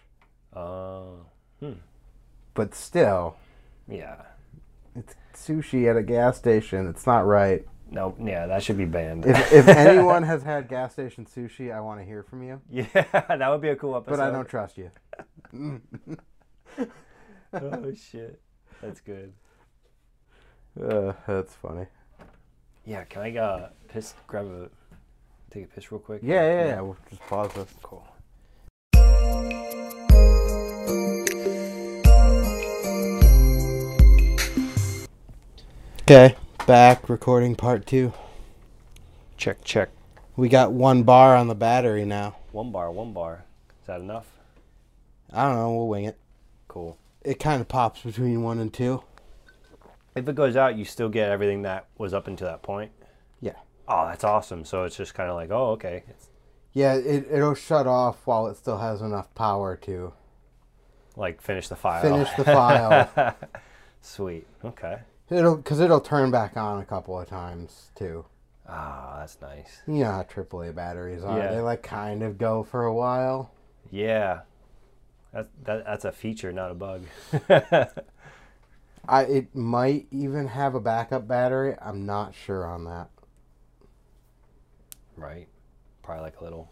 Oh. 0.55 1.25
Hmm. 1.59 1.73
but 2.55 2.73
still 2.73 3.35
yeah. 3.87 4.23
It's 4.95 5.15
sushi 5.35 5.89
at 5.89 5.95
a 5.95 6.03
gas 6.03 6.37
station. 6.37 6.87
It's 6.87 7.05
not 7.05 7.25
right. 7.27 7.65
No. 7.91 8.15
Yeah, 8.23 8.47
that 8.47 8.61
should 8.63 8.77
be 8.77 8.85
banned. 8.85 9.25
If, 9.25 9.51
if 9.53 9.67
anyone 9.87 10.23
has 10.23 10.43
had 10.43 10.67
gas 10.67 10.93
station 10.93 11.25
sushi, 11.25 11.73
I 11.73 11.79
want 11.81 11.99
to 11.99 12.05
hear 12.05 12.23
from 12.23 12.43
you. 12.43 12.61
yeah, 12.69 12.85
that 13.13 13.49
would 13.49 13.61
be 13.61 13.69
a 13.69 13.75
cool 13.75 13.95
episode. 13.95 14.17
But 14.17 14.19
I 14.19 14.31
don't 14.31 14.47
trust 14.47 14.77
you. 14.77 14.91
oh 17.53 17.93
shit, 18.11 18.39
that's 18.81 19.01
good. 19.01 19.33
Uh, 20.81 21.13
that's 21.27 21.53
funny. 21.55 21.85
Yeah, 22.85 23.03
can 23.03 23.21
I 23.21 23.37
uh 23.37 23.69
piss? 23.87 24.13
Grab 24.27 24.45
a 24.45 24.69
take 25.51 25.65
a 25.65 25.67
piss 25.67 25.91
real 25.91 25.99
quick. 25.99 26.21
Yeah, 26.23 26.41
yeah, 26.41 26.65
yeah. 26.67 26.81
We'll 26.81 26.97
just 27.09 27.21
pause 27.21 27.51
this. 27.53 27.73
Cool. 27.81 28.05
Okay, 36.03 36.35
Back 36.69 37.09
recording 37.09 37.55
part 37.55 37.87
two. 37.87 38.13
Check, 39.37 39.63
check. 39.63 39.89
We 40.35 40.49
got 40.49 40.71
one 40.71 41.01
bar 41.01 41.35
on 41.35 41.47
the 41.47 41.55
battery 41.55 42.05
now. 42.05 42.35
One 42.51 42.71
bar, 42.71 42.91
one 42.91 43.11
bar. 43.11 43.45
Is 43.81 43.87
that 43.87 44.01
enough? 44.01 44.27
I 45.33 45.45
don't 45.45 45.55
know. 45.55 45.73
We'll 45.73 45.87
wing 45.87 46.05
it. 46.05 46.15
Cool. 46.67 46.95
It 47.23 47.39
kind 47.39 47.61
of 47.61 47.67
pops 47.67 48.01
between 48.01 48.43
one 48.43 48.59
and 48.59 48.73
two. 48.73 49.03
If 50.15 50.27
it 50.27 50.35
goes 50.35 50.55
out, 50.55 50.75
you 50.77 50.85
still 50.85 51.09
get 51.09 51.29
everything 51.29 51.61
that 51.63 51.87
was 51.97 52.13
up 52.13 52.27
until 52.27 52.47
that 52.47 52.61
point. 52.61 52.91
Yeah. 53.41 53.53
Oh, 53.87 54.05
that's 54.07 54.23
awesome. 54.23 54.65
So 54.65 54.83
it's 54.83 54.95
just 54.97 55.13
kind 55.13 55.29
of 55.29 55.35
like, 55.35 55.51
oh, 55.51 55.71
okay. 55.71 56.03
It's 56.09 56.29
Yeah, 56.73 56.95
it, 56.95 57.27
it'll 57.29 57.55
shut 57.55 57.87
off 57.87 58.25
while 58.25 58.47
it 58.47 58.57
still 58.57 58.77
has 58.77 59.01
enough 59.01 59.33
power 59.35 59.75
to 59.83 60.13
like 61.15 61.41
finish 61.41 61.67
the 61.67 61.75
file. 61.75 62.01
finish 62.01 62.29
the 62.37 62.43
file. 62.45 63.35
Sweet. 64.01 64.47
Okay. 64.63 64.99
It'll 65.29 65.57
because 65.57 65.79
it'll 65.79 66.01
turn 66.01 66.31
back 66.31 66.57
on 66.57 66.81
a 66.81 66.85
couple 66.85 67.19
of 67.19 67.27
times 67.27 67.91
too. 67.95 68.25
Ah, 68.67 69.17
that's 69.19 69.39
nice. 69.41 69.81
You 69.87 70.03
know 70.03 70.11
how 70.11 70.23
AAA 70.23 70.73
batteries 70.75 71.23
are. 71.23 71.37
Yeah. 71.37 71.51
They 71.51 71.59
like 71.61 71.83
kind 71.83 72.23
of 72.23 72.37
go 72.37 72.63
for 72.63 72.85
a 72.85 72.93
while. 72.93 73.51
Yeah. 73.91 74.41
That, 75.33 75.47
that 75.65 75.85
that's 75.85 76.05
a 76.05 76.11
feature, 76.11 76.51
not 76.51 76.71
a 76.71 76.73
bug. 76.73 77.05
I 79.07 79.23
it 79.23 79.55
might 79.55 80.07
even 80.11 80.47
have 80.47 80.75
a 80.75 80.79
backup 80.79 81.27
battery. 81.27 81.75
I'm 81.81 82.05
not 82.05 82.33
sure 82.35 82.65
on 82.65 82.85
that. 82.85 83.09
right. 85.15 85.47
Probably 86.03 86.23
like 86.23 86.39
a 86.41 86.43
little. 86.43 86.71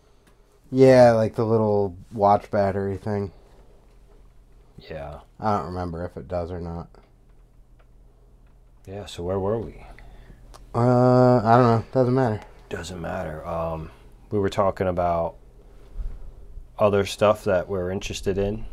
Yeah, 0.72 1.12
like 1.12 1.36
the 1.36 1.46
little 1.46 1.96
watch 2.12 2.50
battery 2.52 2.98
thing. 2.98 3.32
Yeah. 4.90 5.20
I 5.40 5.58
don't 5.58 5.68
remember 5.68 6.06
if 6.06 6.18
it 6.18 6.28
does 6.28 6.52
or 6.52 6.60
not. 6.60 6.90
Yeah. 8.86 9.06
So 9.06 9.24
where 9.24 9.40
were 9.40 9.60
we? 9.60 9.84
Uh, 10.76 11.38
I 11.44 11.56
don't 11.58 11.64
know. 11.64 11.86
Doesn't 11.92 12.14
matter. 12.14 12.42
Doesn't 12.70 13.02
matter. 13.02 13.46
Um, 13.48 13.92
we 14.30 14.40
were 14.40 14.50
talking 14.50 14.88
about 14.88 15.37
other 16.80 17.06
stuff 17.06 17.44
that 17.46 17.68
we're 17.68 17.90
interested 17.92 18.38
in. 18.38 18.66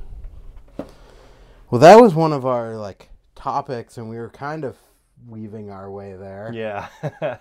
Well, 1.70 1.80
that 1.80 2.00
was 2.00 2.14
one 2.14 2.32
of 2.32 2.44
our 2.46 2.76
like 2.76 3.10
topics, 3.34 3.96
and 3.98 4.08
we 4.08 4.16
were 4.16 4.30
kind 4.30 4.64
of 4.64 4.76
weaving 5.26 5.70
our 5.70 5.90
way 5.90 6.14
there 6.14 6.50
Yeah. 6.52 6.88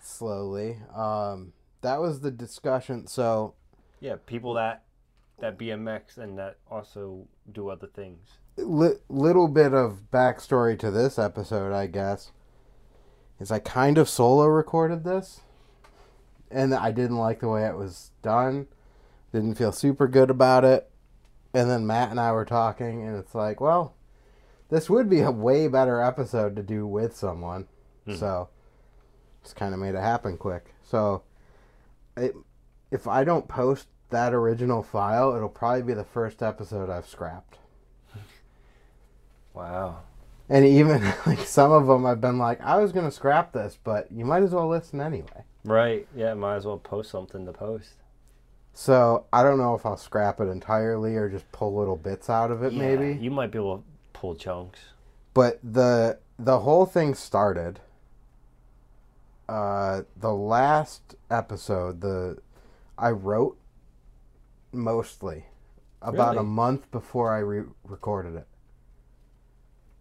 slowly. 0.00 0.78
Um, 0.94 1.52
that 1.82 2.00
was 2.00 2.20
the 2.20 2.30
discussion. 2.30 3.06
So 3.06 3.54
yeah. 4.00 4.16
People 4.26 4.54
that 4.54 4.82
that 5.38 5.58
BMX 5.58 6.16
and 6.18 6.38
that 6.38 6.56
also 6.70 7.26
do 7.52 7.68
other 7.68 7.86
things. 7.86 8.38
li- 8.56 8.96
little 9.08 9.48
bit 9.48 9.74
of 9.74 10.10
backstory 10.10 10.78
to 10.78 10.90
this 10.90 11.18
episode, 11.18 11.74
I 11.74 11.86
guess, 11.86 12.32
is 13.38 13.50
I 13.52 13.58
kind 13.58 13.98
of 13.98 14.08
solo 14.08 14.46
recorded 14.46 15.04
this, 15.04 15.40
and 16.50 16.74
I 16.74 16.90
didn't 16.90 17.18
like 17.18 17.40
the 17.40 17.48
way 17.48 17.66
it 17.66 17.76
was 17.76 18.12
done. 18.22 18.66
Didn't 19.32 19.56
feel 19.56 19.72
super 19.72 20.08
good 20.08 20.30
about 20.30 20.64
it. 20.64 20.90
And 21.54 21.70
then 21.70 21.86
Matt 21.86 22.10
and 22.10 22.20
I 22.20 22.32
were 22.32 22.44
talking, 22.44 23.06
and 23.06 23.16
it's 23.16 23.34
like, 23.34 23.60
well, 23.60 23.94
this 24.68 24.90
would 24.90 25.08
be 25.08 25.20
a 25.20 25.30
way 25.30 25.68
better 25.68 26.00
episode 26.00 26.56
to 26.56 26.62
do 26.62 26.86
with 26.86 27.16
someone. 27.16 27.66
Hmm. 28.04 28.16
So, 28.16 28.48
just 29.42 29.56
kind 29.56 29.72
of 29.72 29.80
made 29.80 29.94
it 29.94 30.00
happen 30.00 30.36
quick. 30.36 30.74
So, 30.82 31.22
it, 32.16 32.34
if 32.90 33.06
I 33.06 33.24
don't 33.24 33.48
post 33.48 33.88
that 34.10 34.34
original 34.34 34.82
file, 34.82 35.34
it'll 35.34 35.48
probably 35.48 35.82
be 35.82 35.94
the 35.94 36.04
first 36.04 36.42
episode 36.42 36.90
I've 36.90 37.08
scrapped. 37.08 37.58
Wow. 39.54 40.02
And 40.48 40.64
even 40.64 41.02
like 41.26 41.40
some 41.40 41.72
of 41.72 41.86
them, 41.86 42.06
I've 42.06 42.20
been 42.20 42.38
like, 42.38 42.60
I 42.60 42.76
was 42.76 42.92
gonna 42.92 43.10
scrap 43.10 43.52
this, 43.52 43.78
but 43.82 44.12
you 44.12 44.24
might 44.24 44.42
as 44.42 44.52
well 44.52 44.68
listen 44.68 45.00
anyway. 45.00 45.44
Right. 45.64 46.06
Yeah. 46.14 46.34
Might 46.34 46.56
as 46.56 46.66
well 46.66 46.78
post 46.78 47.10
something 47.10 47.46
to 47.46 47.52
post. 47.52 47.94
So 48.78 49.24
I 49.32 49.42
don't 49.42 49.56
know 49.56 49.74
if 49.74 49.86
I'll 49.86 49.96
scrap 49.96 50.38
it 50.38 50.48
entirely 50.48 51.16
or 51.16 51.30
just 51.30 51.50
pull 51.50 51.74
little 51.74 51.96
bits 51.96 52.28
out 52.28 52.50
of 52.50 52.62
it, 52.62 52.74
Yeah, 52.74 52.78
maybe. 52.94 53.18
you 53.18 53.30
might 53.30 53.50
be 53.50 53.58
able 53.58 53.78
to 53.78 53.84
pull 54.12 54.34
chunks. 54.34 54.78
But 55.32 55.58
the 55.64 56.18
the 56.38 56.58
whole 56.60 56.84
thing 56.84 57.14
started. 57.14 57.80
Uh, 59.48 60.02
the 60.14 60.34
last 60.34 61.14
episode, 61.30 62.02
the 62.02 62.36
I 62.98 63.10
wrote 63.12 63.56
mostly 64.72 65.46
about 66.02 66.36
a 66.36 66.42
month 66.42 66.90
before 66.90 67.32
I 67.34 67.38
re- 67.38 67.64
recorded 67.82 68.36
it. 68.36 68.46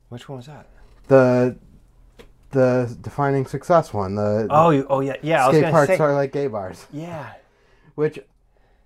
Which 0.09 0.27
one 0.27 0.39
was 0.39 0.47
that? 0.47 0.67
The 1.07 1.55
the 2.51 2.97
defining 3.01 3.45
success 3.45 3.93
one. 3.93 4.15
The 4.15 4.47
Oh, 4.49 4.71
you, 4.71 4.85
oh 4.89 4.99
yeah, 4.99 5.15
yeah. 5.21 5.45
I 5.45 5.47
was 5.47 5.57
skate 5.59 5.71
parks 5.71 5.87
say. 5.95 5.97
are 5.97 6.13
like 6.13 6.33
gay 6.33 6.47
bars. 6.47 6.85
Yeah. 6.91 7.31
Which, 7.95 8.19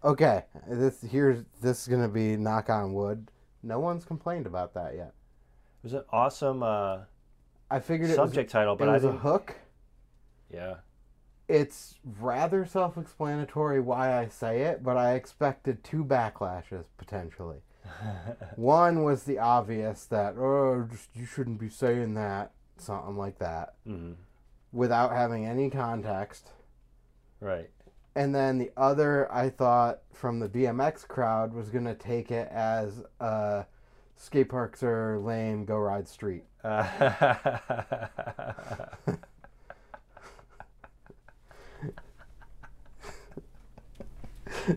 okay, 0.04 0.44
this 0.68 1.02
here's 1.02 1.44
this 1.62 1.82
is 1.82 1.88
gonna 1.88 2.08
be 2.08 2.36
knock 2.38 2.70
on 2.70 2.94
wood. 2.94 3.32
No 3.64 3.80
one's 3.80 4.06
complained 4.06 4.46
about 4.46 4.74
that 4.74 4.96
yet. 4.96 5.14
It 5.82 5.84
was 5.84 5.94
an 5.94 6.04
awesome 6.12 6.64
uh, 6.64 7.00
I 7.70 7.80
figured 7.80 8.10
it 8.10 8.16
subject 8.16 8.52
title, 8.52 8.76
but 8.76 8.88
it 8.88 8.92
I 8.92 8.94
was 8.94 9.06
a 9.06 9.12
hook. 9.12 9.56
Yeah. 10.54 10.76
It's 11.48 11.96
rather 12.20 12.64
self-explanatory 12.66 13.80
why 13.80 14.16
I 14.16 14.28
say 14.28 14.62
it, 14.62 14.84
but 14.84 14.98
I 14.98 15.14
expected 15.14 15.84
two 15.84 16.06
backlashes 16.06 16.86
potentially. 16.98 17.58
One 18.56 19.04
was 19.04 19.24
the 19.24 19.40
obvious 19.40 20.06
that 20.06 20.36
oh, 20.38 20.88
just, 20.92 21.10
you 21.16 21.26
shouldn't 21.26 21.60
be 21.60 21.70
saying 21.70 22.14
that, 22.14 22.52
something 22.78 23.18
like 23.18 23.40
that, 23.40 23.74
hmm 23.86 24.14
without 24.72 25.12
having 25.12 25.46
any 25.46 25.70
context. 25.70 26.52
Right. 27.42 27.70
And 28.20 28.36
then 28.36 28.58
the 28.58 28.70
other, 28.76 29.32
I 29.32 29.48
thought 29.50 30.02
from 30.12 30.42
the 30.42 30.50
BMX 30.50 31.08
crowd 31.08 31.54
was 31.54 31.70
gonna 31.70 31.96
take 31.96 32.32
it 32.32 32.50
as 32.52 33.02
uh, 33.22 33.64
skate 34.18 34.50
parks 34.50 34.84
are 34.84 35.18
lame, 35.20 35.64
go 35.64 35.78
ride 35.78 36.06
street. 36.06 36.44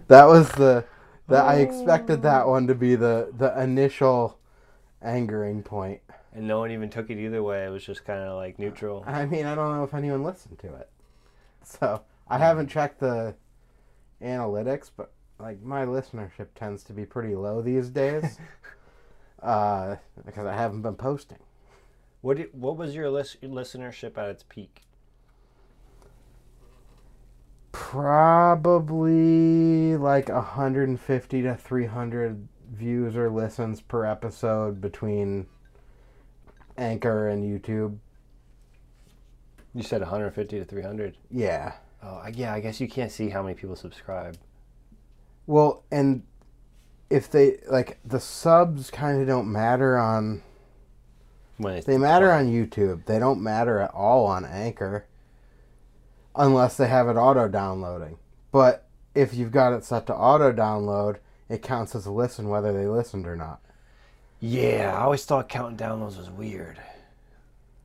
That 0.08 0.26
was 0.26 0.48
the 0.52 0.84
that 1.28 1.44
I 1.44 1.56
expected 1.56 2.22
that 2.22 2.46
one 2.46 2.66
to 2.66 2.74
be 2.74 2.94
the 2.94 3.32
the 3.36 3.60
initial 3.60 4.38
angering 5.02 5.62
point. 5.62 6.00
and 6.32 6.46
no 6.46 6.60
one 6.60 6.70
even 6.70 6.88
took 6.90 7.10
it 7.10 7.18
either 7.18 7.42
way. 7.42 7.64
It 7.66 7.70
was 7.70 7.84
just 7.84 8.04
kind 8.04 8.20
of 8.20 8.36
like 8.36 8.58
neutral. 8.58 9.04
I 9.06 9.26
mean, 9.26 9.46
I 9.46 9.54
don't 9.54 9.76
know 9.76 9.84
if 9.84 9.94
anyone 9.94 10.22
listened 10.22 10.58
to 10.60 10.74
it, 10.74 10.88
so 11.62 12.02
I 12.32 12.38
haven't 12.38 12.68
checked 12.68 12.98
the 13.00 13.34
analytics, 14.22 14.90
but 14.96 15.12
like 15.38 15.62
my 15.62 15.84
listenership 15.84 16.46
tends 16.54 16.82
to 16.84 16.94
be 16.94 17.04
pretty 17.04 17.34
low 17.34 17.60
these 17.60 17.90
days, 17.90 18.38
uh, 19.42 19.96
because 20.24 20.46
I 20.46 20.54
haven't 20.54 20.80
been 20.80 20.94
posting. 20.94 21.40
What 22.22 22.38
did, 22.38 22.48
What 22.52 22.78
was 22.78 22.94
your 22.94 23.10
lis- 23.10 23.36
listenership 23.42 24.16
at 24.16 24.30
its 24.30 24.44
peak? 24.48 24.80
Probably 27.72 29.18
like 29.98 30.30
150 30.30 31.42
to 31.42 31.54
300 31.54 32.48
views 32.72 33.14
or 33.14 33.28
listens 33.28 33.82
per 33.82 34.06
episode 34.06 34.80
between 34.80 35.48
Anchor 36.78 37.28
and 37.28 37.44
YouTube. 37.44 37.98
You 39.74 39.82
said 39.82 40.00
150 40.00 40.60
to 40.60 40.64
300. 40.64 41.18
Yeah. 41.30 41.74
Oh, 42.02 42.16
I- 42.24 42.32
yeah. 42.34 42.52
I 42.52 42.60
guess 42.60 42.80
you 42.80 42.88
can't 42.88 43.12
see 43.12 43.28
how 43.30 43.42
many 43.42 43.54
people 43.54 43.76
subscribe. 43.76 44.36
Well, 45.46 45.84
and 45.90 46.22
if 47.10 47.30
they 47.30 47.58
like 47.68 47.98
the 48.04 48.20
subs 48.20 48.90
kind 48.90 49.20
of 49.20 49.26
don't 49.26 49.50
matter 49.50 49.98
on 49.98 50.42
When 51.58 51.74
it's 51.74 51.86
they 51.86 51.98
matter 51.98 52.30
on 52.32 52.46
YouTube. 52.46 53.04
They 53.06 53.18
don't 53.18 53.42
matter 53.42 53.78
at 53.80 53.90
all 53.92 54.26
on 54.26 54.44
Anchor 54.44 55.06
unless 56.34 56.76
they 56.76 56.88
have 56.88 57.08
it 57.08 57.16
auto 57.16 57.48
downloading. 57.48 58.18
But 58.50 58.86
if 59.14 59.34
you've 59.34 59.52
got 59.52 59.72
it 59.74 59.84
set 59.84 60.06
to 60.06 60.14
auto 60.14 60.52
download, 60.52 61.18
it 61.48 61.62
counts 61.62 61.94
as 61.94 62.06
a 62.06 62.10
listen 62.12 62.48
whether 62.48 62.72
they 62.72 62.86
listened 62.86 63.26
or 63.26 63.36
not. 63.36 63.60
Yeah, 64.40 64.94
I 64.96 65.02
always 65.02 65.24
thought 65.24 65.48
counting 65.48 65.76
downloads 65.76 66.16
was 66.16 66.30
weird 66.30 66.80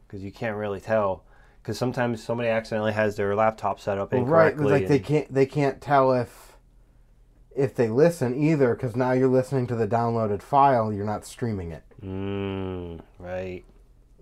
because 0.08 0.24
you 0.24 0.32
can't 0.32 0.56
really 0.58 0.80
tell. 0.80 1.24
Because 1.68 1.78
sometimes 1.78 2.24
somebody 2.24 2.48
accidentally 2.48 2.94
has 2.94 3.18
their 3.18 3.36
laptop 3.36 3.78
set 3.78 3.98
up 3.98 4.14
Well, 4.14 4.24
right, 4.24 4.54
incorrectly. 4.54 4.72
like 4.72 4.88
they 4.88 5.00
can't 5.00 5.34
they 5.34 5.46
can't 5.46 5.82
tell 5.82 6.14
if 6.14 6.56
if 7.54 7.76
they 7.76 7.90
listen 7.90 8.42
either 8.42 8.74
because 8.74 8.96
now 8.96 9.12
you're 9.12 9.28
listening 9.28 9.68
to 9.68 9.76
the 9.76 9.86
downloaded 9.86 10.42
file, 10.42 10.94
you're 10.94 11.04
not 11.04 11.26
streaming 11.26 11.74
it. 11.74 11.84
Mm, 12.02 13.02
right. 13.20 13.66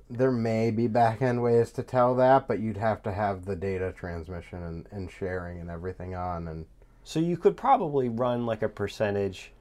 There 0.09 0.31
may 0.31 0.71
be 0.71 0.87
back 0.87 1.21
end 1.21 1.43
ways 1.43 1.71
to 1.73 1.83
tell 1.83 2.15
that, 2.15 2.47
but 2.47 2.57
you'd 2.57 2.77
have 2.77 3.03
to 3.03 3.11
have 3.11 3.45
the 3.45 3.55
data 3.55 3.93
transmission 3.95 4.63
and, 4.63 4.87
and 4.89 5.11
sharing 5.11 5.59
and 5.59 5.69
everything 5.69 6.15
on 6.15 6.47
and 6.47 6.65
So 7.03 7.19
you 7.19 7.37
could 7.37 7.55
probably 7.55 8.09
run 8.09 8.47
like 8.47 8.63
a 8.63 8.69
percentage 8.69 9.51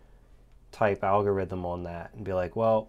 type 0.72 1.04
algorithm 1.04 1.66
on 1.66 1.82
that 1.82 2.14
and 2.14 2.24
be 2.24 2.32
like, 2.32 2.56
well, 2.56 2.88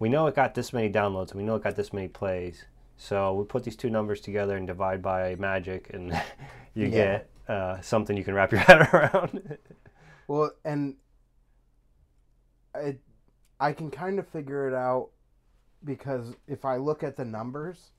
we 0.00 0.08
know 0.08 0.26
it 0.26 0.34
got 0.34 0.56
this 0.56 0.72
many 0.72 0.90
downloads 0.90 1.30
and 1.30 1.40
we 1.40 1.46
know 1.46 1.54
it 1.54 1.62
got 1.62 1.76
this 1.76 1.92
many 1.92 2.08
plays. 2.08 2.64
So 2.96 3.34
we 3.34 3.44
put 3.44 3.64
these 3.64 3.76
two 3.76 3.90
numbers 3.90 4.20
together 4.20 4.56
and 4.56 4.66
divide 4.66 5.02
by 5.02 5.34
magic, 5.36 5.90
and 5.92 6.12
you 6.74 6.88
Yeah. 6.88 6.90
get 6.90 7.30
uh, 7.48 7.80
something 7.80 8.16
you 8.16 8.24
can 8.24 8.34
wrap 8.34 8.52
your 8.52 8.60
head 8.60 8.88
around. 8.92 9.58
Well, 10.26 10.52
and 10.64 10.96
I, 12.74 12.98
I 13.60 13.72
can 13.72 13.90
kind 13.90 14.18
of 14.18 14.28
figure 14.28 14.68
it 14.68 14.74
out 14.74 15.10
because 15.84 16.34
if 16.46 16.64
I 16.64 16.76
look 16.76 17.02
at 17.02 17.16
the 17.16 17.24
numbers, 17.24 17.92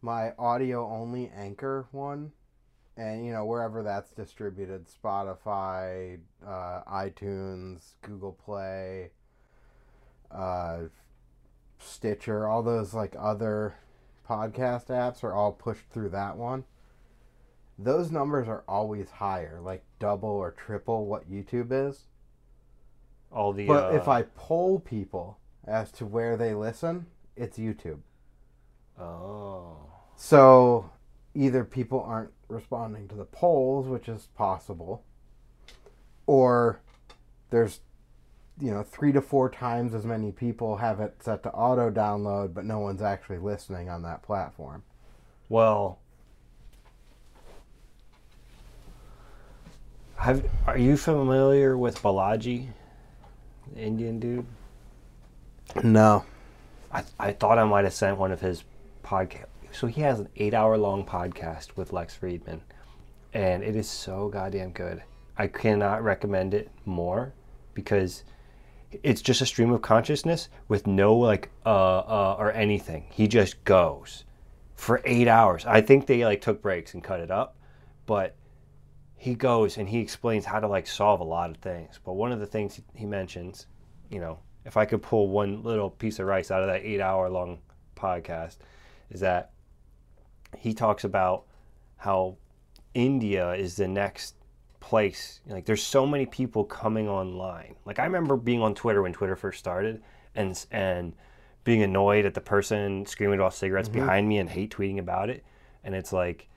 my 0.00 0.32
audio 0.38 0.88
only 0.88 1.30
anchor 1.34 1.86
one, 1.92 2.32
and 2.96 3.24
you 3.24 3.32
know 3.32 3.44
wherever 3.44 3.82
that's 3.82 4.10
distributed, 4.12 4.86
Spotify, 4.88 6.18
uh, 6.46 6.82
iTunes, 6.90 7.94
Google 8.02 8.32
Play, 8.32 9.10
uh, 10.30 10.84
Stitcher, 11.78 12.46
all 12.46 12.62
those 12.62 12.94
like 12.94 13.14
other 13.18 13.74
podcast 14.28 14.86
apps 14.86 15.24
are 15.24 15.32
all 15.32 15.52
pushed 15.52 15.88
through 15.90 16.10
that 16.10 16.36
one 16.36 16.64
those 17.78 18.10
numbers 18.10 18.48
are 18.48 18.64
always 18.66 19.08
higher, 19.10 19.60
like 19.62 19.84
double 20.00 20.28
or 20.28 20.50
triple 20.50 21.06
what 21.06 21.30
YouTube 21.30 21.68
is. 21.70 22.06
All 23.30 23.52
the 23.52 23.66
But 23.66 23.92
uh, 23.92 23.96
if 23.96 24.08
I 24.08 24.22
poll 24.34 24.80
people 24.80 25.38
as 25.66 25.92
to 25.92 26.06
where 26.06 26.36
they 26.36 26.54
listen, 26.54 27.06
it's 27.36 27.58
YouTube. 27.58 28.00
oh 28.98 29.76
So 30.16 30.90
either 31.34 31.64
people 31.64 32.02
aren't 32.02 32.32
responding 32.48 33.06
to 33.08 33.14
the 33.14 33.24
polls, 33.24 33.86
which 33.86 34.08
is 34.08 34.28
possible, 34.34 35.04
or 36.26 36.80
there's 37.50 37.80
you 38.60 38.70
know, 38.70 38.82
three 38.82 39.12
to 39.12 39.20
four 39.20 39.50
times 39.50 39.94
as 39.94 40.04
many 40.04 40.32
people 40.32 40.76
have 40.76 41.00
it 41.00 41.14
set 41.20 41.42
to 41.44 41.52
auto 41.52 41.90
download, 41.90 42.54
but 42.54 42.64
no 42.64 42.78
one's 42.80 43.02
actually 43.02 43.38
listening 43.38 43.88
on 43.88 44.02
that 44.02 44.22
platform. 44.22 44.82
well, 45.48 46.00
have 50.16 50.44
are 50.66 50.76
you 50.78 50.96
familiar 50.96 51.78
with 51.78 52.02
Balaji, 52.02 52.68
the 53.72 53.80
Indian 53.80 54.18
dude? 54.18 54.46
No. 55.82 56.24
I, 56.90 57.04
I 57.18 57.32
thought 57.32 57.58
I 57.58 57.64
might 57.64 57.84
have 57.84 57.92
sent 57.94 58.18
one 58.18 58.32
of 58.32 58.40
his 58.40 58.64
podcast. 59.04 59.46
So 59.70 59.86
he 59.86 60.00
has 60.00 60.20
an 60.20 60.28
eight 60.36 60.54
hour 60.54 60.76
long 60.76 61.04
podcast 61.04 61.76
with 61.76 61.92
Lex 61.92 62.16
Fridman, 62.16 62.60
and 63.34 63.62
it 63.62 63.76
is 63.76 63.88
so 63.88 64.28
goddamn 64.28 64.72
good. 64.72 65.02
I 65.36 65.46
cannot 65.46 66.02
recommend 66.02 66.54
it 66.54 66.70
more 66.84 67.32
because 67.74 68.24
it's 69.02 69.20
just 69.20 69.40
a 69.40 69.46
stream 69.46 69.70
of 69.72 69.82
consciousness 69.82 70.48
with 70.68 70.86
no 70.86 71.14
like 71.14 71.50
uh 71.66 71.98
uh 71.98 72.36
or 72.38 72.52
anything. 72.52 73.06
He 73.10 73.28
just 73.28 73.62
goes 73.64 74.24
for 74.74 75.02
eight 75.04 75.28
hours. 75.28 75.66
I 75.66 75.80
think 75.80 76.06
they 76.06 76.24
like 76.24 76.40
took 76.40 76.62
breaks 76.62 76.94
and 76.94 77.02
cut 77.02 77.20
it 77.20 77.30
up, 77.30 77.56
but 78.06 78.36
he 79.16 79.34
goes 79.34 79.76
and 79.76 79.88
he 79.88 79.98
explains 79.98 80.44
how 80.44 80.60
to 80.60 80.68
like 80.68 80.86
solve 80.86 81.20
a 81.20 81.24
lot 81.24 81.50
of 81.50 81.56
things. 81.56 81.98
But 82.04 82.12
one 82.14 82.32
of 82.32 82.38
the 82.38 82.46
things 82.46 82.80
he- 82.94 83.04
mentions, 83.04 83.66
you 84.08 84.20
know, 84.20 84.38
if 84.64 84.76
I 84.76 84.84
could 84.84 85.02
pull 85.02 85.28
one 85.28 85.62
little 85.62 85.90
piece 85.90 86.20
of 86.20 86.26
rice 86.26 86.50
out 86.50 86.62
of 86.62 86.68
that 86.68 86.82
eight 86.84 87.00
hour 87.00 87.28
long 87.28 87.58
podcast, 87.96 88.58
is 89.10 89.20
that 89.20 89.50
he 90.56 90.72
talks 90.72 91.04
about 91.04 91.44
how 91.96 92.36
India 92.94 93.52
is 93.52 93.76
the 93.76 93.88
next 93.88 94.36
place. 94.80 95.40
Like, 95.46 95.64
there's 95.64 95.82
so 95.82 96.06
many 96.06 96.26
people 96.26 96.64
coming 96.64 97.08
online. 97.08 97.76
Like, 97.84 97.98
I 97.98 98.04
remember 98.04 98.36
being 98.36 98.62
on 98.62 98.74
Twitter 98.74 99.02
when 99.02 99.12
Twitter 99.12 99.36
first 99.36 99.58
started, 99.58 100.02
and 100.34 100.64
and 100.70 101.14
being 101.64 101.82
annoyed 101.82 102.24
at 102.24 102.34
the 102.34 102.40
person 102.40 103.04
screaming 103.04 103.38
about 103.38 103.52
cigarettes 103.54 103.88
behind 103.88 104.28
me 104.28 104.38
and 104.38 104.48
hate 104.48 104.70
tweeting 104.70 104.98
about 104.98 105.28
it. 105.28 105.44
And 105.84 105.94
it's 105.94 106.12
like, 106.12 106.48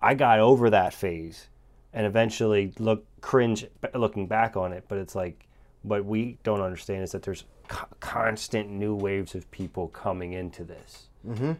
I 0.00 0.14
got 0.14 0.38
over 0.38 0.70
that 0.70 0.94
phase, 0.94 1.48
and 1.92 2.06
eventually 2.06 2.72
look 2.78 3.04
cringe 3.20 3.66
looking 3.94 4.26
back 4.26 4.56
on 4.56 4.72
it. 4.72 4.84
But 4.88 4.98
it's 4.98 5.14
like, 5.14 5.46
what 5.82 6.04
we 6.04 6.38
don't 6.42 6.60
understand 6.62 7.02
is 7.02 7.12
that 7.12 7.22
there's 7.22 7.44
co- 7.68 7.86
constant 8.00 8.70
new 8.70 8.94
waves 8.94 9.34
of 9.34 9.50
people 9.50 9.88
coming 9.88 10.32
into 10.32 10.64
this 10.64 11.08
Mm-hmm. 11.26 11.52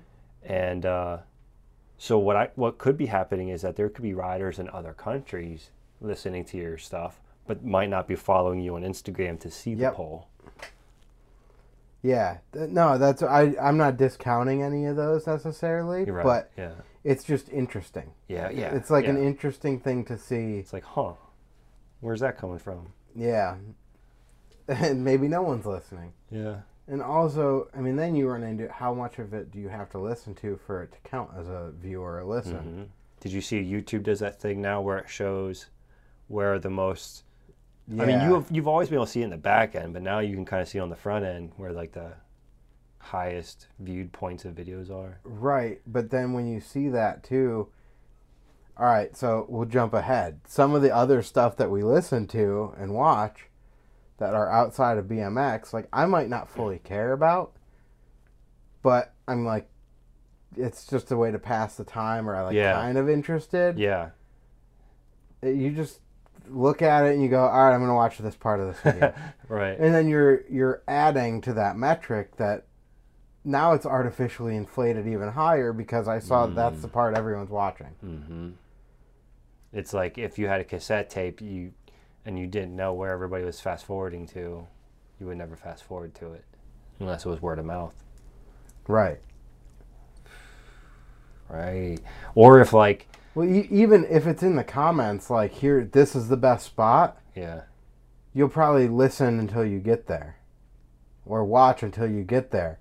and 0.43 0.85
uh, 0.87 1.19
so 1.97 2.19
what 2.19 2.37
I 2.37 2.51
what 2.55 2.77
could 2.79 2.97
be 2.99 3.07
happening 3.07 3.49
is 3.49 3.63
that 3.63 3.77
there 3.77 3.89
could 3.89 4.03
be 4.03 4.13
riders 4.15 4.59
in 4.59 4.69
other 4.71 4.93
countries 4.93 5.71
listening 6.01 6.45
to 6.47 6.57
your 6.57 6.79
stuff, 6.79 7.21
but 7.47 7.65
might 7.65 7.91
not 7.91 8.07
be 8.09 8.15
following 8.15 8.61
you 8.61 8.75
on 8.77 8.83
Instagram 8.83 9.39
to 9.41 9.51
see 9.51 9.75
the 9.75 9.91
poll. 9.91 10.29
Yeah. 12.03 12.39
No, 12.53 12.99
that's 12.99 13.23
I. 13.23 13.55
I'm 13.61 13.79
not 13.79 13.97
discounting 13.97 14.63
any 14.63 14.85
of 14.85 14.97
those 14.97 15.27
necessarily, 15.27 16.05
right. 16.05 16.23
but 16.23 16.51
yeah, 16.57 16.73
it's 17.03 17.25
just 17.25 17.49
interesting. 17.49 18.13
yeah, 18.29 18.51
yeah. 18.51 18.75
It's 18.75 18.91
like 18.91 19.07
an 19.07 19.17
interesting 19.17 19.81
thing 19.81 20.05
to 20.05 20.19
see. 20.19 20.59
It's 20.59 20.75
like, 20.75 20.85
huh? 20.85 21.15
Where's 22.01 22.21
that 22.21 22.37
coming 22.37 22.59
from? 22.59 22.93
Yeah. 23.15 23.57
And 24.67 25.05
maybe 25.05 25.29
no 25.29 25.43
one's 25.43 25.67
listening. 25.67 26.15
Yeah. 26.31 26.61
And 26.89 27.03
also, 27.03 27.69
I 27.77 27.81
mean, 27.81 27.97
then 27.97 28.15
you 28.15 28.29
run 28.29 28.43
into 28.43 28.67
how 28.73 28.95
much 28.95 29.19
of 29.19 29.35
it 29.35 29.51
do 29.51 29.59
you 29.59 29.69
have 29.69 29.91
to 29.91 29.99
listen 29.99 30.35
to 30.37 30.59
for 30.67 30.83
it 30.83 30.93
to 30.93 30.99
count 31.07 31.33
as 31.39 31.49
a 31.49 31.73
viewer 31.79 32.17
or 32.17 32.25
listen? 32.25 32.55
Mhm. 32.55 33.21
Did 33.21 33.33
you 33.33 33.43
see 33.43 33.63
YouTube 33.63 34.05
does 34.05 34.21
that 34.21 34.41
thing 34.41 34.63
now 34.63 34.81
where 34.81 34.97
it 34.97 35.09
shows 35.09 35.67
where 36.29 36.59
the 36.59 36.71
most? 36.71 37.25
I 37.91 38.07
mean, 38.07 38.21
you 38.23 38.35
have, 38.35 38.47
you've 38.51 38.67
always 38.69 38.89
been 38.89 38.97
able 38.97 39.05
to 39.07 39.13
see 39.13 39.21
it 39.21 39.25
in 39.25 39.31
the 39.31 39.37
back 39.37 39.75
end, 39.75 39.93
but 39.93 40.03
now 40.03 40.21
you 40.21 40.35
can 40.35 40.47
kind 40.47 40.63
of 40.63 40.69
see 40.69 40.79
on 40.79 40.89
the 40.89 40.97
front 40.97 41.25
end 41.25 41.53
where 41.57 41.71
like 41.73 41.93
the 41.93 42.13
highest 42.99 43.67
viewed 43.79 44.11
points 44.13 44.47
of 44.47 44.55
videos 44.55 44.91
are. 44.91 45.21
Right, 45.23 45.81
but 45.87 46.11
then 46.11 46.33
when 46.33 46.47
you 46.47 46.61
see 46.61 46.89
that 46.89 47.23
too, 47.23 47.69
all 48.79 48.87
right, 48.87 49.15
so 49.15 49.45
we'll 49.51 49.67
jump 49.67 49.93
ahead. 49.93 50.41
Some 50.47 50.75
of 50.75 50.81
the 50.81 50.95
other 50.95 51.23
stuff 51.23 51.57
that 51.59 51.71
we 51.71 51.83
listen 51.83 52.27
to 52.29 52.75
and 52.79 52.95
watch 52.95 53.49
that 54.17 54.33
are 54.35 54.51
outside 54.51 54.97
of 54.97 55.05
BMX, 55.07 55.73
like 55.75 55.89
I 55.93 56.07
might 56.07 56.31
not 56.31 56.49
fully 56.49 56.79
care 56.79 57.13
about, 57.13 57.53
but 58.83 59.13
I'm 59.29 59.45
like, 59.45 59.69
it's 60.57 60.87
just 60.87 61.11
a 61.11 61.17
way 61.17 61.31
to 61.31 61.39
pass 61.39 61.77
the 61.77 61.85
time, 61.85 62.29
or 62.31 62.35
I 62.35 62.43
like 62.43 62.55
Yeah. 62.55 62.73
kind 62.73 62.97
of 62.97 63.11
interested. 63.11 63.79
Yeah. 63.79 64.11
Eh, 65.43 65.51
you 65.51 65.71
just 65.73 66.01
look 66.49 66.83
at 66.83 67.05
it 67.07 67.15
and 67.15 67.23
you 67.23 67.29
go, 67.29 67.41
all 67.47 67.65
right, 67.65 67.75
I'm 67.75 67.81
gonna 67.81 67.95
watch 67.95 68.19
this 68.19 68.37
part 68.37 68.61
of 68.61 68.69
this 68.69 68.81
video. 68.81 69.15
right. 69.49 69.79
and 69.79 69.95
then 69.95 70.09
you're 70.09 70.43
you're 70.51 70.83
adding 70.89 71.41
to 71.43 71.53
that 71.55 71.77
metric 71.77 72.37
that 72.37 72.65
now 73.45 73.73
it's 73.73 73.85
artificially 73.87 74.57
inflated 74.57 75.07
even 75.07 75.29
higher 75.29 75.73
because 75.73 76.09
I 76.09 76.19
saw 76.19 76.47
that's 76.47 76.81
the 76.83 76.89
part 76.89 77.17
everyone's 77.17 77.51
watching. 77.51 77.89
hmm 78.01 78.51
It's 79.73 79.93
like 79.93 80.17
if 80.19 80.39
you 80.39 80.47
had 80.49 80.61
a 80.61 80.65
cassette 80.65 81.11
tape, 81.11 81.41
you 81.41 81.73
and 82.25 82.39
you 82.39 82.47
didn't 82.47 82.75
know 82.75 82.95
where 82.95 83.11
everybody 83.13 83.45
was 83.45 83.61
fast 83.61 83.85
forwarding 83.85 84.27
to, 84.29 84.67
you 85.21 85.27
would 85.27 85.37
never 85.37 85.57
fast 85.57 85.85
forward 85.85 86.15
to 86.17 86.33
it, 86.33 86.45
unless 87.01 87.27
it 87.27 87.29
was 87.29 87.43
word 87.43 87.59
of 87.59 87.67
mouth, 87.67 87.93
Right. 88.89 89.21
right? 91.49 91.99
Or 92.35 92.61
if 92.61 92.73
like, 92.73 93.09
Well, 93.35 93.49
e- 93.49 93.69
even 93.71 94.05
if 94.09 94.27
it's 94.27 94.43
in 94.43 94.57
the 94.57 94.65
comments, 94.65 95.29
like 95.31 95.53
here, 95.53 95.85
this 95.85 96.15
is 96.15 96.29
the 96.29 96.37
best 96.37 96.67
spot, 96.67 97.21
yeah, 97.35 97.63
you'll 98.33 98.49
probably 98.49 98.89
listen 98.89 99.39
until 99.41 99.65
you 99.65 99.81
get 99.81 100.07
there, 100.07 100.37
or 101.27 101.45
watch 101.45 101.83
until 101.83 102.09
you 102.11 102.23
get 102.23 102.51
there. 102.51 102.79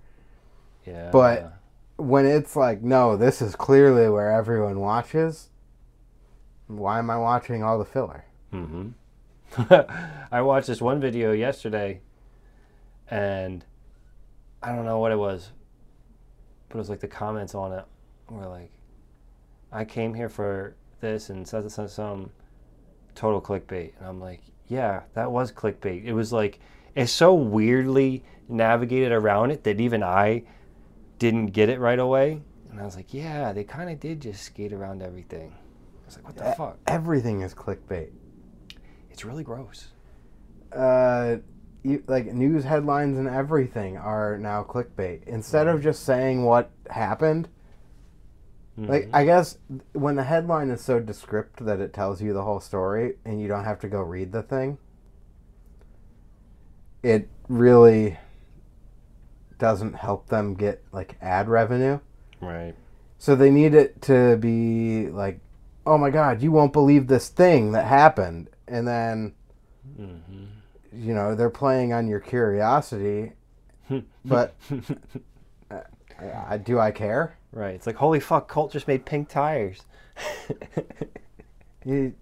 yeah, 0.86 1.10
But- 1.12 1.54
When 1.98 2.26
it's 2.26 2.56
like, 2.56 2.82
no, 2.82 3.16
this 3.16 3.40
is 3.42 3.56
clearly 3.56 4.10
where 4.10 4.32
everyone 4.32 4.80
watches. 4.80 5.50
Why 6.68 6.98
am 6.98 7.10
I 7.12 7.18
watching 7.18 7.64
all 7.64 7.78
the 7.78 7.86
filler? 7.86 8.26
hmm 8.52 8.90
I 10.32 10.42
watched 10.42 10.66
this 10.68 10.82
one 10.82 11.00
video 11.00 11.32
yesterday, 11.32 12.02
and 13.12 13.64
I 14.64 14.76
don't 14.76 14.86
know 14.86 14.98
what 15.00 15.12
it 15.12 15.18
was, 15.20 15.52
but 16.70 16.76
it 16.76 16.80
was 16.80 16.90
like 16.90 17.00
the 17.00 17.08
comments 17.08 17.54
on 17.54 17.72
it 17.74 17.86
were 18.30 18.48
like, 18.48 18.72
"I 19.74 19.86
came 19.86 20.14
here 20.14 20.30
for 20.30 20.76
this 21.02 21.30
and 21.30 21.48
some 21.48 21.68
some 21.70 21.88
some 21.88 22.32
total 23.16 23.42
clickbait," 23.42 23.94
and 24.00 24.08
I'm 24.08 24.20
like, 24.22 24.42
"Yeah, 24.68 25.02
that 25.14 25.32
was 25.32 25.52
clickbait." 25.52 26.06
It 26.06 26.14
was 26.14 26.32
like 26.32 26.60
it's 26.96 27.12
so 27.12 27.34
weirdly 27.34 28.24
navigated 28.48 29.12
around 29.12 29.52
it 29.52 29.64
that 29.64 29.82
even 29.82 30.04
I 30.04 30.44
didn't 31.20 31.48
get 31.48 31.70
it 31.70 31.80
right 31.80 32.00
away, 32.00 32.42
and 32.72 32.80
I 32.80 32.86
was 32.86 32.96
like, 32.96 33.14
"Yeah, 33.14 33.52
they 33.54 33.64
kind 33.64 33.90
of 33.90 34.00
did 34.00 34.22
just 34.22 34.44
skate 34.44 34.74
around 34.74 35.02
everything." 35.02 35.52
I 35.52 36.06
was 36.06 36.16
like, 36.18 36.26
"What 36.28 36.38
the 36.38 36.52
E- 36.52 36.56
fuck?" 36.56 36.78
Everything 36.88 37.42
is 37.42 37.54
clickbait. 37.54 38.12
It's 39.10 39.26
really 39.26 39.44
gross. 39.44 39.90
uh, 40.72 41.38
you, 41.84 42.02
like 42.08 42.28
news 42.34 42.64
headlines 42.64 43.18
and 43.18 43.28
everything 43.28 43.98
are 43.98 44.38
now 44.38 44.64
clickbait. 44.64 45.24
Instead 45.28 45.68
of 45.68 45.82
just 45.84 46.04
saying 46.06 46.44
what 46.46 46.72
happened, 46.90 47.48
like 48.78 49.04
Mm-hmm. 49.04 49.16
I 49.16 49.26
guess 49.26 49.58
when 49.94 50.16
the 50.16 50.24
headline 50.24 50.70
is 50.70 50.82
so 50.82 51.00
descript 51.00 51.66
that 51.66 51.80
it 51.80 51.94
tells 51.94 52.22
you 52.22 52.34
the 52.34 52.44
whole 52.44 52.60
story 52.60 53.16
and 53.26 53.42
you 53.42 53.48
don't 53.48 53.66
have 53.66 53.80
to 53.82 53.88
go 53.88 54.02
read 54.02 54.32
the 54.32 54.42
thing, 54.44 54.78
it 57.02 57.30
really 57.50 58.18
doesn't 59.60 59.94
help 59.94 60.28
them 60.28 60.56
get 60.56 60.84
like 60.92 61.16
ad 61.22 61.48
revenue 61.48 62.00
Right. 62.42 62.76
So 63.18 63.36
they 63.36 63.50
need 63.50 63.74
it 63.74 64.02
to 64.04 64.36
be 64.38 65.08
like, 65.08 65.40
oh 65.86 65.98
my 65.98 66.10
god, 66.10 66.42
you 66.42 66.52
won't 66.52 66.74
believe 66.74 67.08
this 67.08 67.30
thing 67.30 67.72
that 67.72 67.86
happened, 67.86 68.50
and 68.68 68.86
then, 68.88 69.34
hmm 69.96 70.18
you 70.96 71.14
know, 71.16 71.34
they're 71.34 71.50
playing 71.50 71.92
on 71.94 72.08
your 72.08 72.20
curiosity. 72.20 73.32
but 74.26 74.56
uh, 75.72 75.82
I, 76.48 76.58
do 76.58 76.80
I 76.80 76.92
care? 76.92 77.38
Right. 77.54 77.76
It's 77.76 77.88
like 77.88 77.96
holy 77.96 78.20
fuck, 78.20 78.50
Cult 78.50 78.74
just 78.74 78.88
made 78.88 79.06
pink 79.06 79.30
tires. 79.30 79.86
You 81.86 82.14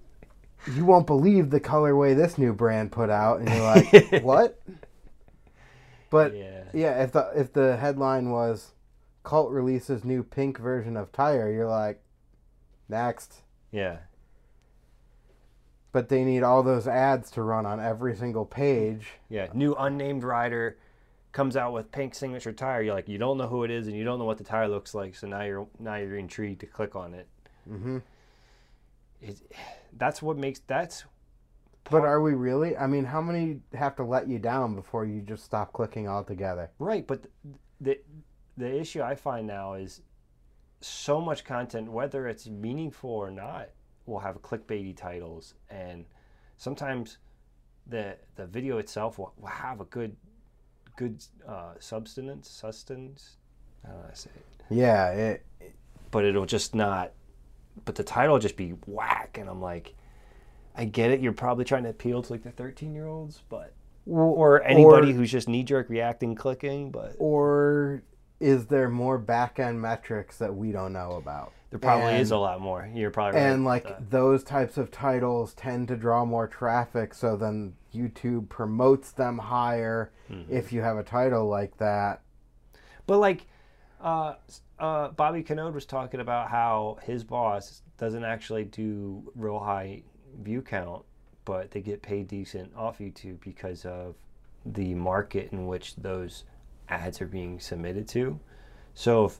you 0.72 0.86
won't 0.86 1.08
believe 1.08 1.50
the 1.50 1.60
colorway 1.60 2.16
this 2.16 2.38
new 2.38 2.54
brand 2.54 2.92
put 2.92 3.10
out, 3.10 3.40
and 3.40 3.50
you're 3.50 3.62
like, 3.62 4.24
what? 4.24 4.62
But 6.10 6.36
yeah. 6.36 6.64
yeah, 6.74 7.04
if 7.04 7.12
the 7.12 7.32
if 7.36 7.54
the 7.54 7.78
headline 7.78 8.30
was 8.30 8.72
Cult 9.24 9.52
releases 9.52 10.04
new 10.04 10.24
pink 10.24 10.58
version 10.58 10.98
of 10.98 11.12
tire, 11.12 11.52
you're 11.52 11.70
like, 11.70 12.02
next. 12.90 13.42
Yeah. 13.72 13.98
But 15.92 16.10
they 16.10 16.24
need 16.24 16.44
all 16.44 16.64
those 16.64 16.88
ads 16.88 17.32
to 17.32 17.42
run 17.42 17.66
on 17.66 17.80
every 17.80 18.16
single 18.16 18.46
page. 18.46 19.08
Yeah. 19.30 19.48
New 19.54 19.74
unnamed 19.76 20.24
rider 20.24 20.78
comes 21.32 21.56
out 21.56 21.74
with 21.74 21.92
pink 21.92 22.14
signature 22.14 22.52
tire. 22.52 22.82
You're 22.82 22.94
like, 22.94 23.08
you 23.08 23.18
don't 23.18 23.38
know 23.38 23.48
who 23.48 23.64
it 23.64 23.72
is, 23.72 23.88
and 23.88 23.96
you 23.96 24.04
don't 24.04 24.20
know 24.20 24.26
what 24.26 24.38
the 24.38 24.44
tire 24.44 24.68
looks 24.68 24.94
like. 24.94 25.16
So 25.16 25.28
now 25.28 25.44
you're 25.44 25.68
now 25.80 25.96
you're 25.96 26.18
intrigued 26.18 26.60
to 26.62 26.66
click 26.66 26.96
on 26.96 27.14
it. 27.14 27.28
Mm-hmm. 27.70 28.00
It, 29.22 29.42
that's 29.98 30.22
what 30.22 30.38
makes 30.38 30.60
that's. 30.68 31.06
But 31.90 32.04
are 32.04 32.22
we 32.22 32.36
really? 32.36 32.78
I 32.78 32.88
mean, 32.88 33.06
how 33.06 33.22
many 33.22 33.60
have 33.74 33.96
to 33.96 34.04
let 34.04 34.28
you 34.28 34.40
down 34.40 34.76
before 34.76 35.06
you 35.06 35.22
just 35.22 35.44
stop 35.44 35.74
clicking 35.74 36.08
altogether? 36.08 36.70
Right, 36.80 37.06
but 37.06 37.26
the 37.80 38.00
the 38.58 38.80
issue 38.80 39.02
I 39.02 39.16
find 39.16 39.48
now 39.48 39.74
is 39.74 40.02
so 40.82 41.22
much 41.22 41.44
content, 41.44 41.92
whether 41.92 42.28
it's 42.28 42.48
meaningful 42.48 43.10
or 43.10 43.32
not, 43.32 43.70
will 44.06 44.20
have 44.20 44.42
clickbaity 44.42 44.96
titles, 44.96 45.56
and 45.70 46.06
sometimes 46.58 47.18
the 47.88 48.18
the 48.36 48.46
video 48.46 48.78
itself 48.78 49.18
will, 49.18 49.34
will 49.38 49.48
have 49.48 49.82
a 49.82 49.86
good 49.86 50.16
good 51.02 51.24
uh, 51.48 51.74
substance 51.80 52.48
sustenance. 52.48 53.38
How 53.86 53.94
do 53.94 54.00
I 54.10 54.14
say 54.14 54.30
it? 54.36 54.64
Yeah, 54.70 55.10
it, 55.10 55.46
But 56.12 56.26
it'll 56.26 56.46
just 56.46 56.76
not. 56.76 57.14
But 57.86 57.96
the 57.96 58.04
title 58.04 58.34
will 58.34 58.40
just 58.40 58.56
be 58.58 58.76
whack, 58.86 59.38
and 59.40 59.50
I'm 59.50 59.62
like, 59.62 59.96
I 60.76 60.86
get 60.86 61.10
it. 61.10 61.20
You're 61.22 61.34
probably 61.34 61.66
trying 61.66 61.84
to 61.84 61.90
appeal 61.90 62.22
to 62.22 62.32
like 62.32 62.44
the 62.44 62.52
13 62.52 62.94
year 62.94 63.08
olds, 63.08 63.42
but 63.50 63.74
or 64.06 64.62
anybody 64.64 65.12
or- 65.12 65.16
who's 65.16 65.32
just 65.32 65.50
knee 65.50 65.64
jerk 65.64 65.90
reacting, 65.90 66.36
clicking. 66.36 66.92
But 66.92 67.16
or 67.18 68.04
is 68.40 68.68
there 68.68 68.90
more 68.90 69.18
back 69.18 69.60
end 69.60 69.82
metrics 69.82 70.38
that 70.38 70.54
we 70.56 70.72
don't 70.72 70.94
know 70.94 71.14
about? 71.14 71.54
There 71.72 71.80
probably 71.80 72.12
And- 72.14 72.22
is 72.22 72.32
a 72.32 72.38
lot 72.38 72.60
more. 72.62 72.88
You're 72.94 73.10
probably 73.12 73.40
right. 73.40 73.48
and 73.50 73.66
like 73.66 73.86
that. 73.86 74.12
those 74.12 74.44
types 74.44 74.78
of 74.78 74.92
titles 74.92 75.54
tend 75.56 75.88
to 75.88 75.96
draw 75.96 76.26
more 76.26 76.48
traffic 76.48 77.14
so 77.14 77.36
then 77.36 77.74
youtube 77.94 78.48
promotes 78.50 79.12
them 79.12 79.38
higher 79.38 80.12
Mm-hmm. 80.30 80.54
if 80.54 80.72
you 80.72 80.82
have 80.82 80.98
a 80.98 81.04
title 81.04 81.48
like 81.48 81.76
that 81.78 82.22
but 83.08 83.18
like, 83.20 83.48
uh, 84.00 84.36
uh, 84.80 85.10
Bobby 85.10 85.44
Canode 85.44 85.74
was 85.74 85.86
talking 85.86 86.20
about 86.22 86.50
how 86.50 86.98
his 87.04 87.24
boss 87.26 87.82
doesn't 87.98 88.24
actually 88.24 88.64
do 88.66 89.30
real 89.36 89.60
high 89.60 90.04
view 90.42 90.62
count, 90.62 91.04
but 91.44 91.72
they 91.72 91.82
get 91.82 92.02
paid 92.02 92.28
decent 92.30 92.72
off 92.76 93.00
YouTube 93.00 93.42
because 93.42 93.86
of 93.86 94.16
the 94.66 94.94
market 94.94 95.52
in 95.52 95.68
which 95.68 95.96
those 95.98 96.46
ads 96.90 97.22
are 97.22 97.28
being 97.28 97.60
submitted 97.60 98.08
to. 98.10 98.40
So 98.94 99.26
if 99.26 99.40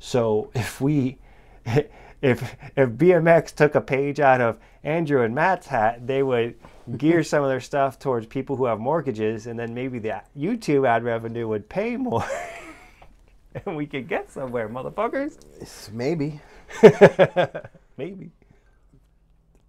so 0.00 0.50
if 0.54 0.80
we 0.80 1.18
if 2.22 2.56
if 2.76 2.88
BMX 2.90 3.54
took 3.54 3.74
a 3.74 3.80
page 3.80 4.20
out 4.20 4.40
of 4.40 4.58
Andrew 4.82 5.22
and 5.22 5.34
Matt's 5.34 5.66
hat, 5.66 6.06
they 6.06 6.22
would 6.22 6.56
gear 6.96 7.22
some 7.24 7.42
of 7.42 7.48
their 7.48 7.60
stuff 7.60 7.98
towards 7.98 8.26
people 8.26 8.56
who 8.56 8.64
have 8.66 8.80
mortgages, 8.80 9.46
and 9.46 9.58
then 9.58 9.74
maybe 9.74 9.98
the 9.98 10.22
YouTube 10.38 10.86
ad 10.88 11.04
revenue 11.04 11.48
would 11.48 11.68
pay 11.68 11.96
more, 11.96 12.24
and 13.66 13.76
we 13.76 13.86
could 13.86 14.08
get 14.08 14.30
somewhere, 14.30 14.68
motherfuckers. 14.68 15.38
Maybe 15.92 16.40
maybe. 17.98 18.30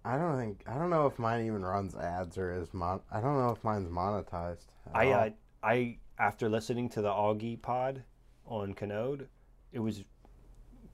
i 0.06 0.16
don't 0.16 0.38
think 0.38 0.62
i 0.66 0.74
don't 0.78 0.88
know 0.88 1.06
if 1.06 1.18
mine 1.18 1.44
even 1.44 1.62
runs 1.62 1.94
ads 1.94 2.38
or 2.38 2.50
is 2.50 2.72
mon 2.72 2.98
i 3.12 3.20
don't 3.20 3.36
know 3.36 3.50
if 3.50 3.62
mine's 3.62 3.88
monetized 3.88 4.64
I 4.92 5.12
uh, 5.12 5.30
I 5.62 5.98
after 6.18 6.48
listening 6.48 6.88
to 6.90 7.02
the 7.02 7.08
Augie 7.08 7.60
pod 7.60 8.02
on 8.46 8.74
Canode, 8.74 9.26
it 9.72 9.78
was 9.78 10.04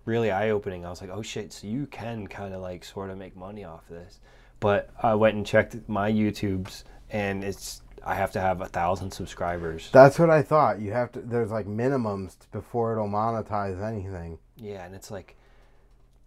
really 0.05 0.31
eye 0.31 0.51
opening. 0.51 0.85
I 0.87 0.91
was 0.91 1.01
like, 1.01 1.11
oh 1.11 1.23
shit, 1.23 1.53
so 1.53 1.67
you 1.67 1.87
can 1.87 2.27
kind 2.27 2.55
of 2.55 2.61
like 2.61 2.85
sort 2.85 3.11
of 3.11 3.19
make 3.19 3.37
money 3.37 3.65
off 3.65 3.89
this. 3.89 4.21
But 4.61 4.91
I 5.03 5.15
went 5.15 5.37
and 5.37 5.47
checked 5.47 5.77
my 5.89 6.11
YouTubes, 6.13 6.85
and 7.11 7.43
it's 7.45 7.83
I 8.05 8.15
have 8.15 8.33
to 8.33 8.41
have 8.41 8.61
a 8.61 8.67
thousand 8.67 9.11
subscribers. 9.11 9.91
that's 9.93 10.19
what 10.19 10.31
i 10.31 10.41
thought 10.41 10.81
you 10.81 10.91
have 10.93 11.13
to 11.13 11.21
there's 11.21 11.51
like 11.51 11.67
minimums 11.67 12.35
before 12.51 12.93
it'll 12.93 13.09
monetize 13.09 13.83
anything 13.83 14.39
Yeah, 14.57 14.85
and 14.87 14.95
it's 14.95 15.11
like 15.11 15.37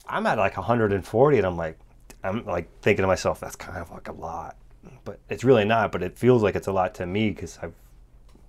I'm 0.08 0.26
at 0.28 0.38
like 0.38 0.56
140, 0.58 1.38
and 1.38 1.48
I'm 1.48 1.58
like 1.58 1.80
I'm 2.24 2.46
like 2.46 2.70
thinking 2.82 3.04
to 3.04 3.08
myself, 3.08 3.40
that's 3.40 3.56
kind 3.56 3.78
of 3.80 3.90
like 3.92 4.08
a 4.08 4.12
lot, 4.14 4.56
but 5.04 5.20
it's 5.30 5.44
really 5.44 5.66
not. 5.66 5.92
But 5.92 6.04
it 6.04 6.18
feels 6.18 6.44
like 6.44 6.56
it's 6.56 6.68
a 6.68 6.72
lot 6.72 6.94
to 6.96 7.06
me 7.06 7.30
because 7.32 7.58
I've 7.62 7.74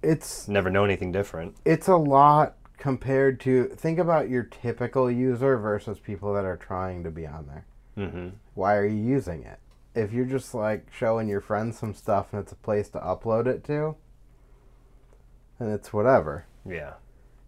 it's 0.02 0.46
never 0.48 0.68
known 0.70 0.90
anything 0.90 1.12
different. 1.12 1.56
it's 1.64 1.88
a 1.88 1.96
lot 1.96 2.56
compared 2.84 3.40
to 3.40 3.64
think 3.68 3.98
about 3.98 4.28
your 4.28 4.42
typical 4.42 5.10
user 5.10 5.56
versus 5.56 5.98
people 5.98 6.34
that 6.34 6.44
are 6.44 6.58
trying 6.58 7.02
to 7.02 7.10
be 7.10 7.26
on 7.26 7.46
there 7.46 7.64
hmm 8.10 8.28
why 8.52 8.76
are 8.76 8.84
you 8.84 9.02
using 9.02 9.42
it? 9.42 9.58
If 9.94 10.12
you're 10.12 10.26
just 10.26 10.52
like 10.54 10.86
showing 10.92 11.26
your 11.28 11.40
friends 11.40 11.78
some 11.78 11.94
stuff 11.94 12.26
and 12.32 12.42
it's 12.42 12.52
a 12.52 12.56
place 12.56 12.90
to 12.90 12.98
upload 12.98 13.46
it 13.46 13.64
to, 13.64 13.96
then 15.58 15.70
it's 15.70 15.92
whatever. 15.92 16.44
Yeah. 16.68 16.92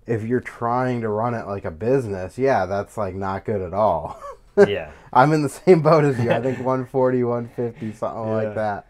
If 0.07 0.23
you're 0.25 0.41
trying 0.41 1.03
to 1.03 1.09
run 1.11 1.35
it 1.35 1.47
like 1.47 1.65
a 1.65 1.71
business, 1.71 2.39
yeah, 2.39 2.65
that's 2.67 2.97
like 2.97 3.15
not 3.15 3.45
good 3.45 3.61
at 3.61 3.75
all. 3.75 4.21
Yeah. 4.67 4.91
I'm 5.13 5.35
in 5.35 5.43
the 5.43 5.51
same 5.51 5.83
boat 5.83 6.05
as 6.05 6.19
you. 6.19 6.31
I 6.33 6.41
think 6.41 6.57
140, 6.65 7.25
150, 7.25 7.93
something 7.93 8.23
Yeah. 8.23 8.31
like 8.35 8.55
that. 8.55 8.87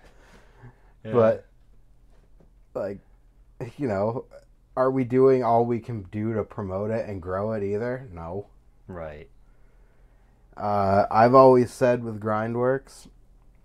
Yeah. 1.05 1.13
But 1.13 1.47
like 2.73 2.99
you 3.77 3.89
know, 3.89 4.27
are 4.77 4.91
we 4.91 5.05
doing 5.05 5.43
all 5.43 5.65
we 5.65 5.81
can 5.81 6.03
do 6.11 6.35
to 6.35 6.45
promote 6.45 6.91
it 6.91 7.09
and 7.09 7.23
grow 7.23 7.53
it 7.53 7.63
either? 7.63 8.09
No. 8.13 8.47
right. 8.89 9.29
Uh, 10.57 11.05
I've 11.11 11.35
always 11.35 11.71
said 11.71 12.03
with 12.03 12.19
Grindworks 12.21 13.09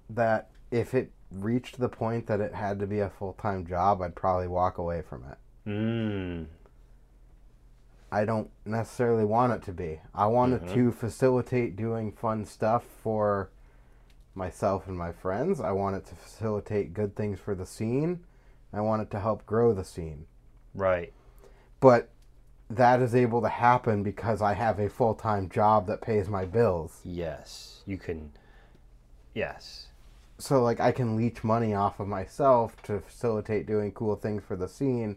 that 0.09 0.49
if 0.71 0.93
it 0.93 1.11
reached 1.31 1.79
the 1.79 1.87
point 1.87 2.27
that 2.27 2.41
it 2.41 2.53
had 2.53 2.79
to 2.79 2.87
be 2.87 2.99
a 2.99 3.09
full 3.09 3.31
time 3.33 3.65
job, 3.65 4.01
I'd 4.01 4.15
probably 4.15 4.47
walk 4.47 4.77
away 4.77 5.01
from 5.01 5.23
it. 5.31 5.37
Mm. 5.69 6.47
I 8.11 8.25
don't 8.25 8.49
necessarily 8.65 9.23
want 9.23 9.53
it 9.53 9.63
to 9.63 9.71
be. 9.71 10.01
I 10.13 10.27
want 10.27 10.51
it 10.53 10.63
Mhm. 10.63 10.73
to 10.73 10.91
facilitate 10.91 11.77
doing 11.77 12.11
fun 12.11 12.43
stuff 12.45 12.83
for 12.83 13.51
myself 14.35 14.87
and 14.87 14.97
my 14.97 15.13
friends. 15.13 15.61
I 15.61 15.71
want 15.71 15.95
it 15.95 16.05
to 16.07 16.15
facilitate 16.15 16.93
good 16.93 17.15
things 17.15 17.39
for 17.39 17.55
the 17.55 17.65
scene. 17.65 18.25
I 18.73 18.81
want 18.81 19.01
it 19.01 19.11
to 19.11 19.19
help 19.21 19.45
grow 19.45 19.73
the 19.73 19.85
scene. 19.85 20.25
Right. 20.73 21.13
But 21.79 22.09
that 22.69 23.01
is 23.01 23.13
able 23.15 23.41
to 23.41 23.49
happen 23.49 24.03
because 24.03 24.41
I 24.41 24.53
have 24.53 24.79
a 24.79 24.89
full 24.89 25.13
time 25.13 25.49
job 25.49 25.87
that 25.87 26.01
pays 26.01 26.29
my 26.29 26.45
bills. 26.45 27.01
Yes. 27.03 27.81
You 27.85 27.97
can. 27.97 28.31
Yes. 29.33 29.87
so 30.37 30.61
like 30.63 30.79
I 30.79 30.91
can 30.91 31.15
leech 31.15 31.43
money 31.43 31.73
off 31.73 31.99
of 31.99 32.07
myself 32.07 32.81
to 32.83 32.99
facilitate 32.99 33.65
doing 33.65 33.91
cool 33.91 34.15
things 34.15 34.43
for 34.45 34.55
the 34.55 34.67
scene 34.67 35.15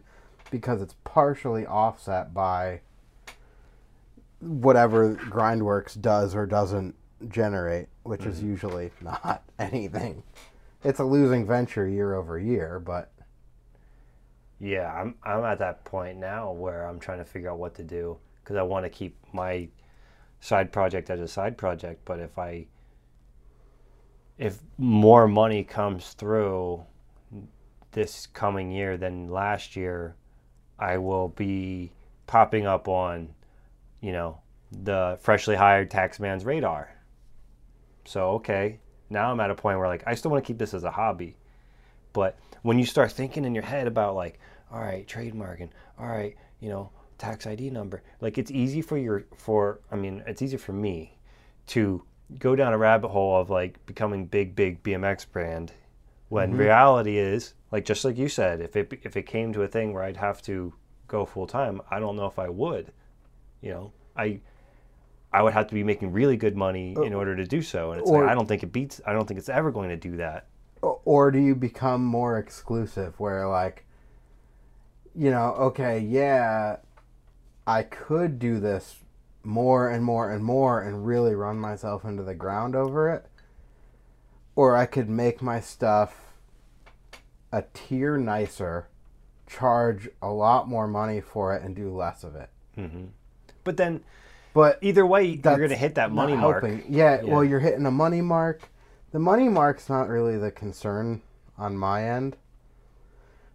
because 0.51 0.81
it's 0.81 0.95
partially 1.03 1.65
offset 1.65 2.33
by 2.33 2.81
whatever 4.39 5.15
Grindworks 5.15 5.99
does 5.99 6.35
or 6.35 6.45
doesn't 6.45 6.95
generate, 7.29 7.87
which 8.03 8.25
is 8.25 8.37
mm-hmm. 8.37 8.49
usually 8.49 8.91
not 9.01 9.43
anything. 9.59 10.23
It's 10.83 10.99
a 10.99 11.03
losing 11.03 11.47
venture 11.47 11.87
year 11.87 12.13
over 12.13 12.37
year, 12.37 12.79
but 12.79 13.11
Yeah. 14.59 14.91
I'm. 14.91 15.15
I'm 15.23 15.43
at 15.43 15.59
that 15.59 15.83
point 15.85 16.17
now 16.17 16.51
where 16.51 16.87
I'm 16.87 16.99
trying 16.99 17.19
to 17.19 17.25
figure 17.25 17.51
out 17.51 17.59
what 17.59 17.75
to 17.75 17.83
do 17.83 18.17
because 18.43 18.55
I 18.55 18.61
want 18.63 18.85
to 18.85 18.89
keep 18.89 19.17
my 19.33 19.67
side 20.39 20.71
project 20.71 21.09
as 21.09 21.19
a 21.19 21.27
side 21.27 21.57
project. 21.57 22.05
But 22.05 22.19
if 22.19 22.37
I 22.37 22.67
if 24.37 24.59
more 24.77 25.27
money 25.27 25.63
comes 25.63 26.13
through 26.13 26.83
this 27.91 28.27
coming 28.27 28.71
year 28.71 28.97
than 28.97 29.29
last 29.29 29.75
year, 29.75 30.15
I 30.77 30.97
will 30.97 31.29
be 31.29 31.91
popping 32.27 32.65
up 32.65 32.87
on, 32.87 33.33
you 34.01 34.11
know, 34.11 34.39
the 34.71 35.17
freshly 35.21 35.55
hired 35.55 35.89
tax 35.89 36.19
man's 36.19 36.43
radar. 36.43 36.89
So 38.03 38.31
okay, 38.31 38.79
now 39.09 39.31
I'm 39.31 39.39
at 39.39 39.51
a 39.51 39.55
point 39.55 39.79
where 39.79 39.87
like 39.87 40.03
I 40.05 40.15
still 40.15 40.31
want 40.31 40.43
to 40.43 40.47
keep 40.47 40.57
this 40.57 40.73
as 40.73 40.83
a 40.83 40.91
hobby, 40.91 41.37
but 42.13 42.37
when 42.65 42.79
you 42.79 42.85
start 42.85 43.11
thinking 43.11 43.45
in 43.45 43.53
your 43.53 43.63
head 43.63 43.85
about 43.85 44.15
like, 44.15 44.39
all 44.71 44.79
right, 44.79 45.07
trademarking, 45.07 45.69
all 45.99 46.07
right, 46.07 46.35
you 46.59 46.67
know, 46.69 46.89
tax 47.19 47.45
ID 47.45 47.69
number. 47.69 48.01
Like 48.21 48.39
it's 48.39 48.49
easy 48.49 48.81
for 48.81 48.97
your 48.97 49.25
for 49.35 49.81
I 49.91 49.95
mean, 49.95 50.23
it's 50.25 50.41
easy 50.41 50.57
for 50.57 50.73
me 50.73 51.19
to 51.67 52.03
go 52.39 52.55
down 52.55 52.73
a 52.73 52.77
rabbit 52.77 53.09
hole 53.09 53.39
of 53.39 53.51
like 53.51 53.85
becoming 53.85 54.25
big 54.25 54.55
big 54.55 54.81
BMX 54.81 55.27
brand 55.31 55.73
when 56.29 56.49
Mm-hmm. 56.49 56.59
reality 56.59 57.17
is 57.19 57.53
like 57.71 57.85
just 57.85 58.03
like 58.03 58.17
you 58.17 58.27
said, 58.27 58.61
if 58.61 58.75
it 58.75 58.91
if 59.03 59.15
it 59.15 59.27
came 59.27 59.53
to 59.53 59.61
a 59.61 59.67
thing 59.67 59.93
where 59.93 60.01
I'd 60.01 60.17
have 60.17 60.41
to 60.43 60.73
go 61.07 61.23
full 61.23 61.45
time, 61.45 61.81
I 61.91 61.99
don't 61.99 62.15
know 62.15 62.25
if 62.25 62.39
I 62.39 62.49
would. 62.49 62.91
You 63.61 63.69
know, 63.69 63.91
I 64.17 64.39
I 65.31 65.43
would 65.43 65.53
have 65.53 65.67
to 65.67 65.75
be 65.75 65.83
making 65.83 66.13
really 66.13 66.35
good 66.37 66.55
money 66.57 66.95
in 67.03 67.13
order 67.13 67.35
to 67.35 67.45
do 67.45 67.61
so, 67.61 67.91
and 67.91 68.01
it's 68.01 68.09
or- 68.09 68.21
like 68.23 68.31
I 68.31 68.33
don't 68.33 68.47
think 68.47 68.63
it 68.63 68.71
beats. 68.71 69.01
I 69.05 69.13
don't 69.13 69.27
think 69.27 69.37
it's 69.37 69.49
ever 69.49 69.69
going 69.71 69.89
to 69.89 69.97
do 69.97 70.17
that. 70.17 70.47
Or 71.05 71.31
do 71.31 71.39
you 71.39 71.55
become 71.55 72.03
more 72.03 72.37
exclusive 72.37 73.19
where 73.19 73.47
like 73.47 73.85
you 75.15 75.31
know 75.31 75.53
okay 75.53 75.97
yeah 75.99 76.75
i 77.65 77.81
could 77.81 78.37
do 78.37 78.59
this 78.59 78.97
more 79.43 79.89
and 79.89 80.03
more 80.03 80.29
and 80.31 80.43
more 80.43 80.81
and 80.81 81.05
really 81.05 81.33
run 81.33 81.57
myself 81.57 82.03
into 82.03 82.21
the 82.21 82.35
ground 82.35 82.75
over 82.75 83.09
it 83.09 83.25
or 84.55 84.75
i 84.75 84.85
could 84.85 85.07
make 85.07 85.41
my 85.41 85.61
stuff 85.61 86.33
a 87.53 87.63
tier 87.73 88.17
nicer 88.17 88.87
charge 89.47 90.09
a 90.21 90.29
lot 90.29 90.67
more 90.67 90.87
money 90.87 91.21
for 91.21 91.55
it 91.55 91.61
and 91.63 91.75
do 91.75 91.89
less 91.95 92.23
of 92.23 92.35
it 92.35 92.49
mm-hmm. 92.77 93.05
But 93.63 93.77
then 93.77 94.03
but 94.53 94.79
either 94.81 95.05
way, 95.05 95.23
you're 95.23 95.37
going 95.57 95.69
to 95.69 95.75
hit 95.75 95.95
that 95.95 96.13
money 96.13 96.33
mark. 96.33 96.63
Yeah, 96.87 97.21
Yeah. 97.21 97.23
well, 97.23 97.43
you're 97.43 97.59
hitting 97.59 97.85
a 97.85 97.91
money 97.91 98.21
mark. 98.21 98.69
The 99.11 99.19
money 99.19 99.49
mark's 99.49 99.89
not 99.89 100.09
really 100.09 100.37
the 100.37 100.51
concern 100.51 101.21
on 101.57 101.77
my 101.77 102.07
end. 102.09 102.37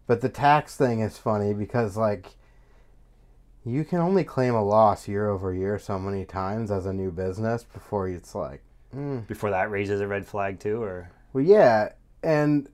But 0.07 0.23
the 0.23 0.29
tax 0.29 0.77
thing 0.77 1.01
is 1.01 1.19
funny 1.19 1.55
because, 1.55 1.97
like, 1.97 2.35
you 3.65 3.85
can 3.85 4.01
only 4.01 4.25
claim 4.25 4.55
a 4.55 4.65
loss 4.65 5.07
year 5.07 5.29
over 5.29 5.55
year 5.55 5.79
so 5.79 5.99
many 5.99 6.25
times 6.25 6.71
as 6.71 6.87
a 6.87 6.93
new 6.93 7.13
business 7.13 7.63
before 7.63 8.09
it's 8.09 8.35
like, 8.35 8.63
mm. 8.93 9.25
Before 9.27 9.51
that 9.51 9.71
raises 9.71 10.01
a 10.01 10.09
red 10.09 10.27
flag 10.27 10.59
too, 10.59 10.83
or 10.83 11.11
well, 11.33 11.45
yeah. 11.45 11.91
And 12.23 12.69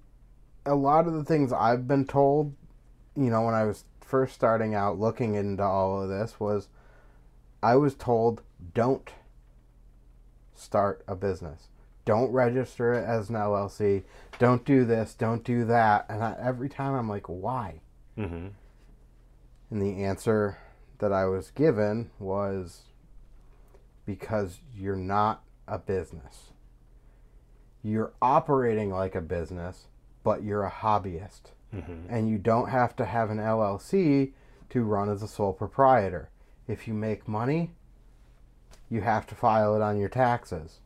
a 0.64 0.74
lot 0.74 1.06
of 1.06 1.12
the 1.12 1.24
things 1.24 1.52
I've 1.52 1.86
been 1.86 2.06
told, 2.06 2.54
you 3.14 3.30
know, 3.30 3.42
when 3.42 3.54
I 3.54 3.64
was 3.64 3.84
first 4.00 4.34
starting 4.34 4.74
out 4.74 4.98
looking 4.98 5.34
into 5.34 5.62
all 5.62 6.02
of 6.02 6.08
this 6.08 6.40
was 6.40 6.68
I 7.62 7.76
was 7.76 7.94
told 7.94 8.42
don't 8.72 9.10
start 10.54 11.04
a 11.06 11.16
business. 11.16 11.68
Don't 12.06 12.32
register 12.32 12.94
it 12.94 13.04
as 13.04 13.28
an 13.28 13.34
LLC. 13.34 14.04
Don't 14.38 14.64
do 14.64 14.86
this. 14.86 15.12
Don't 15.12 15.44
do 15.44 15.66
that. 15.66 16.06
And 16.08 16.22
I, 16.24 16.36
every 16.40 16.70
time 16.70 16.94
I'm 16.94 17.08
like, 17.08 17.28
why? 17.28 17.80
mm-hmm. 18.16 18.48
And 19.68 19.82
the 19.82 20.04
answer 20.04 20.58
that 20.98 21.12
I 21.12 21.26
was 21.26 21.50
given 21.50 22.10
was 22.18 22.82
because 24.06 24.60
you're 24.74 24.96
not 24.96 25.42
a 25.66 25.78
business. 25.78 26.52
You're 27.82 28.12
operating 28.22 28.90
like 28.90 29.14
a 29.14 29.20
business, 29.20 29.88
but 30.22 30.42
you're 30.42 30.64
a 30.64 30.70
hobbyist. 30.70 31.52
Mm-hmm. 31.74 32.06
And 32.08 32.28
you 32.28 32.38
don't 32.38 32.70
have 32.70 32.94
to 32.96 33.04
have 33.04 33.30
an 33.30 33.38
LLC 33.38 34.32
to 34.70 34.82
run 34.82 35.10
as 35.10 35.22
a 35.22 35.28
sole 35.28 35.52
proprietor. 35.52 36.30
If 36.68 36.86
you 36.86 36.94
make 36.94 37.28
money, 37.28 37.72
you 38.88 39.00
have 39.00 39.26
to 39.26 39.34
file 39.34 39.74
it 39.74 39.82
on 39.82 39.98
your 39.98 40.08
taxes. 40.08 40.78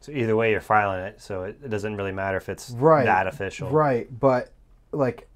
So 0.00 0.12
either 0.12 0.34
way, 0.36 0.50
you're 0.50 0.60
filing 0.60 1.00
it, 1.00 1.20
so 1.20 1.44
it, 1.44 1.58
it 1.64 1.68
doesn't 1.68 1.96
really 1.96 2.12
matter 2.12 2.36
if 2.38 2.48
it's 2.48 2.70
Right. 2.70 3.04
that 3.04 3.26
official. 3.26 3.70
Right, 3.70 4.08
but 4.18 4.50
like 4.92 5.28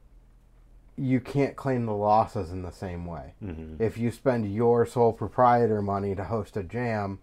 you 0.96 1.20
can't 1.20 1.56
claim 1.56 1.86
the 1.86 1.94
losses 1.94 2.50
in 2.52 2.62
the 2.62 2.70
same 2.70 3.04
way. 3.04 3.34
Mm-hmm. 3.42 3.82
If 3.82 3.98
you 3.98 4.10
spend 4.10 4.52
your 4.52 4.86
sole 4.86 5.12
proprietor 5.12 5.82
money 5.82 6.14
to 6.14 6.24
host 6.24 6.56
a 6.56 6.62
jam, 6.62 7.18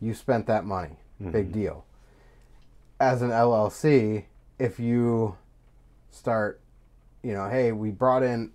you 0.00 0.14
spent 0.14 0.46
that 0.46 0.64
money. 0.64 0.96
Big 1.30 1.52
deal. 1.52 1.84
As 2.98 3.22
an 3.22 3.30
LLC, 3.30 4.24
if 4.58 4.80
you 4.80 5.36
start, 6.10 6.60
you 7.22 7.32
know, 7.32 7.48
hey, 7.48 7.70
we 7.70 7.90
brought 7.90 8.24
in 8.24 8.50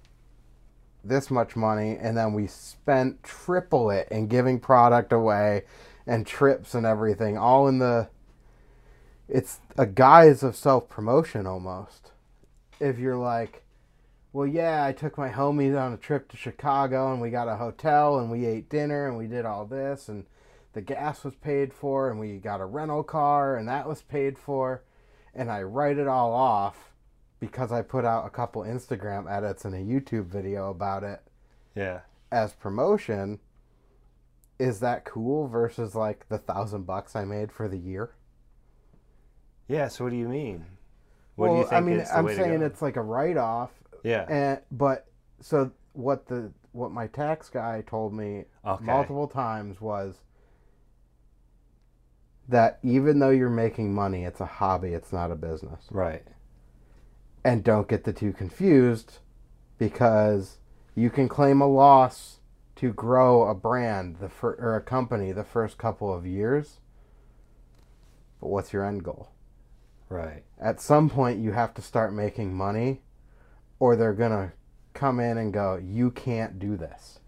this 1.04 1.32
much 1.32 1.56
money 1.56 1.98
and 1.98 2.18
then 2.18 2.34
we 2.34 2.48
spent 2.48 3.24
triple 3.24 3.90
it 3.90 4.08
in 4.12 4.28
giving 4.28 4.60
product 4.60 5.14
away 5.14 5.64
and 6.08 6.26
trips 6.26 6.74
and 6.74 6.86
everything, 6.86 7.38
all 7.38 7.68
in 7.68 7.80
the 7.80 8.10
it's 9.28 9.60
a 9.78 9.86
guise 9.86 10.42
of 10.42 10.56
self 10.56 10.88
promotion 10.90 11.46
almost. 11.46 12.12
If 12.80 12.98
you're 12.98 13.18
like, 13.18 13.64
well, 14.32 14.48
yeah, 14.48 14.86
I 14.86 14.94
took 14.94 15.18
my 15.18 15.30
homies 15.30 15.80
on 15.80 15.94
a 15.94 15.98
trip 15.98 16.30
to 16.30 16.38
Chicago 16.38 17.12
and 17.12 17.22
we 17.22 17.30
got 17.30 17.48
a 17.48 17.58
hotel 17.58 18.20
and 18.20 18.32
we 18.32 18.46
ate 18.46 18.70
dinner 18.70 19.08
and 19.08 19.18
we 19.18 19.28
did 19.28 19.46
all 19.46 19.66
this 19.66 20.08
and 20.10 20.26
the 20.74 20.82
gas 20.82 21.24
was 21.24 21.36
paid 21.36 21.74
for 21.74 22.10
and 22.10 22.20
we 22.20 22.38
got 22.38 22.62
a 22.62 22.66
rental 22.66 23.04
car 23.04 23.58
and 23.58 23.68
that 23.68 23.88
was 23.88 24.04
paid 24.04 24.38
for 24.38 24.84
and 25.34 25.52
I 25.52 25.64
write 25.64 25.98
it 25.98 26.08
all 26.08 26.34
off 26.34 26.92
because 27.40 27.72
I 27.72 27.82
put 27.82 28.06
out 28.06 28.26
a 28.26 28.30
couple 28.32 28.62
Instagram 28.62 29.30
edits 29.32 29.66
and 29.66 29.74
a 29.76 29.80
YouTube 29.80 30.26
video 30.26 30.70
about 30.70 31.04
it 31.04 31.22
Yeah. 31.76 32.02
as 32.32 32.54
promotion. 32.54 33.40
Is 34.60 34.80
that 34.80 35.06
cool 35.06 35.48
versus 35.48 35.96
like 35.96 36.28
the 36.30 36.38
thousand 36.38 36.84
bucks 36.86 37.16
I 37.16 37.26
made 37.26 37.52
for 37.52 37.68
the 37.68 37.78
year? 37.78 38.12
Yeah. 39.68 39.88
So 39.88 40.04
what 40.06 40.10
do 40.12 40.18
you 40.18 40.28
mean? 40.30 40.66
What 41.36 41.48
well, 41.50 41.56
do 41.56 41.60
you 41.60 41.64
think 41.66 41.74
I 41.74 41.80
mean, 41.82 42.00
is 42.00 42.10
the 42.10 42.18
I'm 42.18 42.28
saying 42.30 42.62
it's 42.62 42.82
like 42.82 42.96
a 42.96 43.02
write 43.02 43.38
off 43.38 43.72
yeah. 44.04 44.26
And 44.30 44.60
but 44.72 45.08
so 45.42 45.72
what 45.94 46.28
the 46.28 46.52
what 46.72 46.92
my 46.92 47.08
tax 47.08 47.50
guy 47.50 47.84
told 47.86 48.14
me 48.14 48.46
Okay. 48.66 48.84
multiple 48.86 49.28
times 49.28 49.82
was 49.82 50.22
that 52.48 52.80
even 52.84 53.20
though 53.20 53.30
you're 53.30 53.50
making 53.50 53.94
money, 53.94 54.24
it's 54.24 54.40
a 54.40 54.46
hobby, 54.46 54.90
it's 54.94 55.12
not 55.12 55.32
a 55.32 55.36
business. 55.36 55.86
right. 55.92 56.24
And 57.44 57.64
don't 57.64 57.88
get 57.88 58.04
the 58.04 58.12
two 58.14 58.34
confused 58.34 59.20
because 59.78 60.58
you 60.96 61.10
can 61.10 61.30
claim 61.30 61.62
a 61.62 61.68
loss 61.68 62.37
to 62.78 62.94
grow 62.94 63.48
a 63.48 63.54
brand 63.56 64.18
the 64.18 64.30
fir- 64.30 64.56
or 64.60 64.76
a 64.76 64.82
company 64.82 65.32
the 65.32 65.44
first 65.44 65.78
couple 65.78 66.14
of 66.14 66.26
years. 66.26 66.80
But 68.40 68.48
what's 68.50 68.74
your 68.74 68.86
end 68.86 69.04
goal? 69.04 69.30
Right. 70.10 70.44
at 70.58 70.80
some 70.80 71.10
point 71.10 71.40
you 71.40 71.52
have 71.52 71.74
to 71.74 71.82
start 71.82 72.14
making 72.14 72.54
money 72.54 73.02
or 73.78 73.98
they're 73.98 74.14
going 74.14 74.32
to 74.32 74.54
come 74.94 75.20
in 75.20 75.38
and 75.38 75.52
go 75.52 75.76
you 75.76 76.12
can't 76.12 76.60
do 76.60 76.78
this 76.78 77.20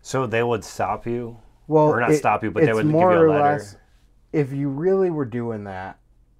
So 0.00 0.26
they 0.26 0.42
would 0.42 0.64
stop 0.64 1.06
you. 1.06 1.36
well 1.66 1.88
Or 1.88 2.00
not 2.00 2.14
stop 2.14 2.42
you, 2.42 2.50
but 2.50 2.64
they 2.64 2.72
would 2.72 2.86
give 2.86 2.92
you 2.94 2.98
a 3.00 3.28
letter. 3.28 3.64
if 4.32 4.50
you 4.50 4.70
really 4.70 5.10
were 5.10 5.26
doing 5.26 5.64
that 5.64 5.98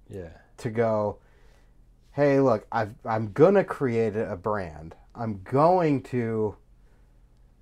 Yeah. 0.09 0.29
to 0.57 0.71
go 0.71 1.19
hey 2.13 2.39
look 2.39 2.65
I've, 2.71 2.95
i'm 3.05 3.31
going 3.33 3.53
to 3.53 3.63
create 3.63 4.15
a 4.15 4.35
brand 4.35 4.95
i'm 5.13 5.41
going 5.43 6.01
to 6.05 6.55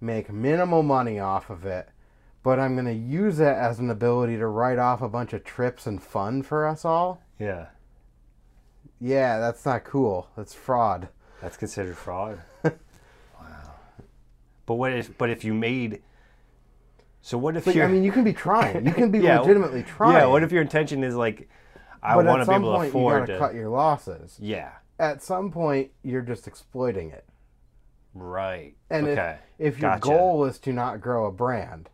make 0.05 0.31
minimal 0.31 0.83
money 0.83 1.19
off 1.19 1.49
of 1.49 1.65
it 1.65 1.89
but 2.43 2.59
i'm 2.59 2.73
going 2.75 2.85
to 2.85 2.93
use 2.93 3.39
it 3.39 3.55
as 3.55 3.79
an 3.79 3.89
ability 3.89 4.37
to 4.37 4.47
write 4.47 4.77
off 4.77 5.01
a 5.01 5.09
bunch 5.09 5.33
of 5.33 5.43
trips 5.43 5.87
and 5.87 6.01
fun 6.03 6.41
for 6.43 6.67
us 6.67 6.85
all 6.85 7.21
Yeah. 7.39 7.67
yeah 8.99 9.39
that's 9.39 9.65
not 9.65 9.83
cool 9.83 10.29
that's 10.35 10.53
fraud 10.53 11.09
That's 11.41 11.57
considered 11.57 11.97
fraud. 11.97 12.39
wow. 12.63 12.71
But 14.65 14.75
what 14.75 14.93
if? 14.93 15.15
But 15.17 15.29
if 15.29 15.43
you 15.43 15.53
made. 15.53 16.01
So 17.21 17.37
what 17.37 17.55
if 17.57 17.67
you're? 17.67 17.83
I 17.83 17.87
mean, 17.87 18.03
you 18.03 18.11
can 18.11 18.23
be 18.23 18.33
trying. 18.33 18.85
You 18.85 18.93
can 18.93 19.11
be 19.11 19.19
Yeah, 19.27 19.39
legitimately 19.41 19.83
trying. 19.83 20.13
Yeah. 20.13 20.25
What 20.27 20.43
if 20.43 20.51
your 20.51 20.61
intention 20.61 21.03
is 21.03 21.13
like, 21.13 21.49
I 22.01 22.15
want 22.15 22.41
to 22.41 22.47
be 22.49 22.55
able 22.55 22.71
to 22.71 22.77
point 22.77 22.89
afford 22.89 23.21
you 23.21 23.25
to. 23.27 23.33
gotta 23.33 23.39
cut 23.39 23.53
your 23.55 23.69
losses. 23.69 24.37
Yeah. 24.41 24.71
At 24.97 25.21
some 25.21 25.51
point, 25.51 25.91
you're 26.03 26.21
just 26.21 26.47
exploiting 26.47 27.11
it. 27.11 27.25
Right. 28.15 28.75
And 28.89 29.07
okay. 29.07 29.37
if 29.59 29.75
if 29.75 29.81
your 29.81 29.91
Gotcha. 29.91 30.07
goal 30.07 30.45
is 30.45 30.57
to 30.59 30.73
not 30.73 31.01
grow 31.01 31.25
a 31.25 31.31
brand, 31.31 31.89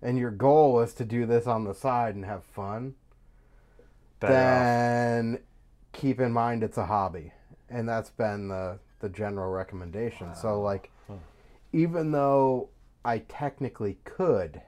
and 0.00 0.16
your 0.16 0.30
goal 0.30 0.80
is 0.80 0.94
to 0.94 1.04
do 1.04 1.26
this 1.26 1.46
on 1.46 1.64
the 1.64 1.74
side 1.74 2.14
and 2.14 2.24
have 2.24 2.44
fun, 2.44 2.94
Better 4.20 4.32
off. 4.32 4.38
then 4.38 5.38
keep 5.92 6.20
in 6.20 6.32
mind 6.32 6.62
it's 6.62 6.78
a 6.78 6.86
hobby, 6.86 7.32
and 7.68 7.88
that's 7.88 8.10
been 8.10 8.48
the 8.48 8.78
the 9.00 9.08
general 9.08 9.50
recommendation. 9.50 10.34
So 10.34 10.62
like, 10.62 10.90
even 11.72 12.12
though 12.12 12.70
I 13.04 13.18
technically 13.18 13.98
could 14.04 14.62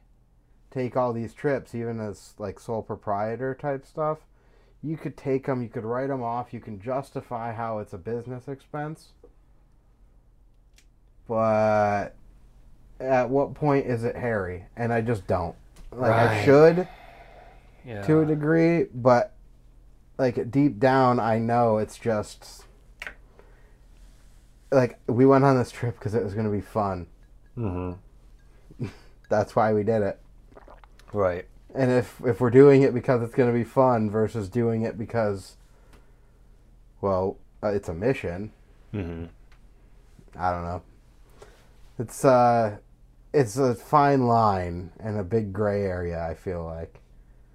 take 0.71 0.97
all 0.97 1.13
these 1.13 1.33
trips, 1.33 1.75
even 1.75 2.01
as 2.01 2.35
like 2.37 2.59
sole 2.59 2.83
proprietor 2.83 3.55
type 3.55 3.87
stuff, 3.87 4.19
you 4.83 4.97
could 4.97 5.17
take 5.17 5.47
them, 5.47 5.63
you 5.63 5.69
could 5.69 5.85
write 5.85 6.09
them 6.09 6.23
off, 6.23 6.53
you 6.53 6.61
can 6.61 6.81
justify 6.81 7.53
how 7.53 7.79
it's 7.79 7.93
a 7.93 7.99
business 7.99 8.49
expense. 8.49 9.13
But 11.29 12.15
at 13.01 13.29
what 13.29 13.55
point 13.55 13.87
is 13.87 14.05
it 14.05 14.17
hairy? 14.17 14.67
And 14.77 14.93
I 14.93 15.01
just 15.01 15.27
don't. 15.27 15.55
Like 15.93 16.13
I 16.13 16.45
should 16.45 16.89
Yeah. 17.85 18.03
to 18.03 18.21
a 18.21 18.27
degree, 18.27 18.85
but 18.95 19.33
like 20.19 20.51
deep 20.51 20.79
down, 20.79 21.19
I 21.21 21.39
know 21.39 21.79
it's 21.79 21.99
just 21.99 22.65
like 24.71 24.99
we 25.07 25.25
went 25.27 25.45
on 25.45 25.57
this 25.57 25.71
trip 25.71 25.99
because 25.99 26.15
it 26.15 26.25
was 26.25 26.35
going 26.35 26.47
to 26.47 26.53
be 26.53 26.61
fun, 26.61 27.07
Mm-hmm. 27.57 28.87
That's 29.29 29.57
why 29.57 29.73
we 29.73 29.83
did 29.83 30.03
it. 30.03 30.21
Right. 31.13 31.47
And 31.75 31.91
if 31.91 32.21
if 32.25 32.41
we're 32.41 32.51
doing 32.51 32.83
it 32.83 32.93
because 32.95 33.23
it's 33.23 33.35
going 33.35 33.51
to 33.51 33.57
be 33.57 33.65
fun 33.65 34.11
versus 34.11 34.49
doing 34.49 34.83
it 34.83 34.99
because, 34.99 35.57
well, 37.01 37.37
uh, 37.63 37.69
it's 37.69 37.89
a 37.89 37.95
mission. 37.95 38.53
Mm-hmm. 38.93 39.27
I 40.39 40.51
don't 40.51 40.65
know. 40.65 40.83
It's 41.99 42.25
uh, 42.25 42.79
it's 43.33 43.57
a 43.57 43.75
fine 43.75 44.27
line 44.27 44.93
and 45.01 45.19
a 45.19 45.25
big 45.25 45.53
gray 45.53 45.83
area. 45.85 46.25
I 46.25 46.35
feel 46.35 46.65
like. 46.65 47.01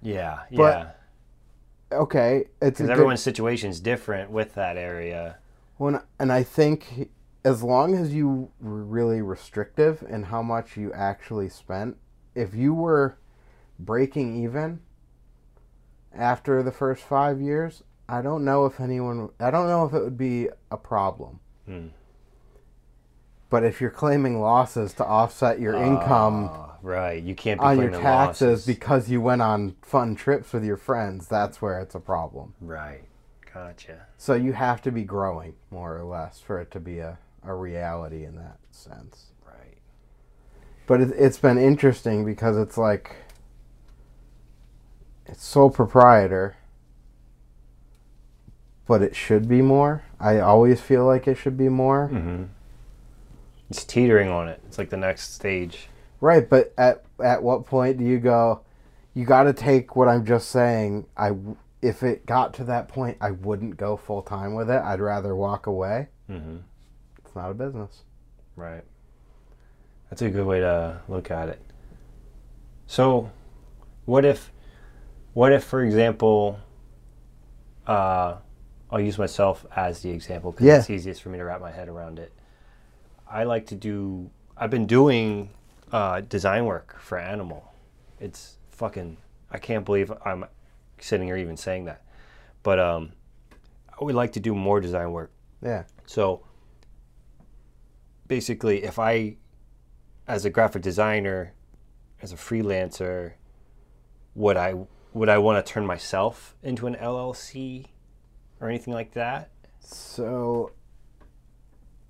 Yeah. 0.02 0.40
But 0.50 0.78
yeah. 0.78 1.96
Okay, 1.98 2.44
it's 2.60 2.78
Because 2.78 2.80
good- 2.80 2.90
everyone's 2.90 3.22
situation 3.22 3.70
is 3.70 3.80
different 3.80 4.30
with 4.30 4.54
that 4.54 4.76
area. 4.76 5.36
When 5.76 6.00
and 6.18 6.32
I 6.32 6.42
think 6.42 7.10
as 7.44 7.62
long 7.62 7.94
as 7.94 8.14
you 8.14 8.50
were 8.60 8.84
really 8.84 9.20
restrictive 9.20 10.04
in 10.08 10.24
how 10.24 10.42
much 10.42 10.76
you 10.76 10.92
actually 10.92 11.48
spent, 11.48 11.96
if 12.34 12.54
you 12.54 12.72
were 12.72 13.18
breaking 13.78 14.42
even 14.42 14.80
after 16.14 16.62
the 16.62 16.72
first 16.72 17.02
five 17.02 17.40
years, 17.40 17.82
I 18.08 18.22
don't 18.22 18.44
know 18.44 18.66
if 18.66 18.80
anyone. 18.80 19.30
I 19.40 19.50
don't 19.50 19.66
know 19.68 19.84
if 19.86 19.92
it 19.92 20.02
would 20.02 20.18
be 20.18 20.48
a 20.70 20.76
problem. 20.76 21.40
Hmm. 21.66 21.88
But 23.52 23.64
if 23.64 23.82
you're 23.82 23.90
claiming 23.90 24.40
losses 24.40 24.94
to 24.94 25.04
offset 25.04 25.60
your 25.60 25.74
income 25.74 26.48
Ah, 26.50 26.76
right. 26.82 27.22
You 27.22 27.34
can't 27.34 27.60
be 27.60 27.66
on 27.66 27.78
your 27.78 27.90
taxes 27.90 28.60
losses. 28.60 28.66
because 28.66 29.10
you 29.10 29.20
went 29.20 29.42
on 29.42 29.76
fun 29.82 30.14
trips 30.16 30.54
with 30.54 30.64
your 30.64 30.78
friends, 30.78 31.28
that's 31.28 31.60
where 31.60 31.78
it's 31.78 31.94
a 31.94 32.00
problem. 32.00 32.54
right. 32.62 33.02
Gotcha. 33.52 34.06
So 34.16 34.32
you 34.32 34.54
have 34.54 34.80
to 34.80 34.90
be 34.90 35.04
growing 35.04 35.52
more 35.70 35.94
or 35.98 36.04
less 36.04 36.40
for 36.40 36.58
it 36.62 36.70
to 36.70 36.80
be 36.80 37.00
a, 37.00 37.18
a 37.44 37.52
reality 37.54 38.24
in 38.24 38.36
that 38.36 38.56
sense. 38.70 39.26
Right. 39.46 39.76
But 40.86 41.02
it, 41.02 41.10
it's 41.18 41.36
been 41.36 41.58
interesting 41.58 42.24
because 42.24 42.56
it's 42.56 42.78
like 42.78 43.14
it's 45.26 45.44
sole 45.44 45.68
proprietor, 45.68 46.56
but 48.86 49.02
it 49.02 49.14
should 49.14 49.46
be 49.46 49.60
more. 49.60 50.04
I 50.18 50.40
always 50.40 50.80
feel 50.80 51.04
like 51.04 51.28
it 51.28 51.36
should 51.36 51.58
be 51.58 51.68
more. 51.68 52.08
Mm-hmm. 52.10 52.44
It's 53.72 53.84
teetering 53.84 54.28
on 54.28 54.48
it. 54.48 54.60
It's 54.66 54.76
like 54.76 54.90
the 54.90 54.98
next 54.98 55.32
stage. 55.32 55.88
Right, 56.20 56.46
but 56.46 56.74
at 56.76 57.04
at 57.24 57.42
what 57.42 57.64
point 57.64 57.96
do 57.96 58.04
you 58.04 58.18
go? 58.18 58.60
You 59.14 59.24
got 59.24 59.44
to 59.44 59.54
take 59.54 59.96
what 59.96 60.08
I'm 60.08 60.26
just 60.26 60.50
saying. 60.50 61.06
I 61.16 61.32
if 61.80 62.02
it 62.02 62.26
got 62.26 62.52
to 62.54 62.64
that 62.64 62.88
point, 62.88 63.16
I 63.22 63.30
wouldn't 63.30 63.78
go 63.78 63.96
full 63.96 64.20
time 64.20 64.54
with 64.54 64.68
it. 64.68 64.80
I'd 64.82 65.00
rather 65.00 65.34
walk 65.34 65.66
away. 65.66 66.08
Mm-hmm. 66.30 66.58
It's 67.24 67.34
not 67.34 67.50
a 67.50 67.54
business. 67.54 68.02
Right. 68.56 68.84
That's 70.10 70.20
a 70.20 70.28
good 70.28 70.46
way 70.46 70.60
to 70.60 71.00
look 71.08 71.30
at 71.30 71.48
it. 71.48 71.60
So, 72.86 73.30
what 74.04 74.26
if, 74.26 74.52
what 75.32 75.50
if, 75.50 75.64
for 75.64 75.82
example, 75.82 76.58
uh, 77.86 78.36
I'll 78.90 79.00
use 79.00 79.16
myself 79.18 79.64
as 79.74 80.02
the 80.02 80.10
example 80.10 80.52
because 80.52 80.66
Yeah. 80.66 80.78
it's 80.80 80.90
easiest 80.90 81.22
for 81.22 81.30
me 81.30 81.38
to 81.38 81.44
wrap 81.44 81.62
my 81.62 81.70
head 81.72 81.88
around 81.88 82.18
it. 82.18 82.32
I 83.32 83.44
like 83.44 83.66
to 83.68 83.74
do. 83.74 84.30
I've 84.56 84.70
been 84.70 84.86
doing 84.86 85.50
uh, 85.90 86.20
design 86.20 86.66
work 86.66 87.00
for 87.00 87.18
Animal. 87.18 87.72
It's 88.20 88.58
fucking. 88.70 89.16
I 89.50 89.58
can't 89.58 89.84
believe 89.84 90.12
I'm 90.24 90.44
sitting 90.98 91.26
here 91.26 91.36
even 91.36 91.56
saying 91.56 91.86
that, 91.86 92.04
but 92.62 92.78
um, 92.78 93.12
I 93.88 94.04
would 94.04 94.14
like 94.14 94.32
to 94.32 94.40
do 94.40 94.54
more 94.54 94.80
design 94.80 95.12
work. 95.12 95.32
Yeah. 95.62 95.84
So 96.06 96.44
basically, 98.28 98.84
if 98.84 98.98
I, 98.98 99.36
as 100.28 100.44
a 100.44 100.50
graphic 100.50 100.82
designer, 100.82 101.54
as 102.20 102.32
a 102.32 102.36
freelancer, 102.36 103.32
would 104.34 104.56
I 104.56 104.74
would 105.12 105.28
I 105.28 105.38
want 105.38 105.64
to 105.64 105.72
turn 105.72 105.86
myself 105.86 106.54
into 106.62 106.86
an 106.86 106.94
LLC 106.96 107.86
or 108.60 108.68
anything 108.68 108.94
like 108.94 109.12
that? 109.12 109.50
So, 109.80 110.72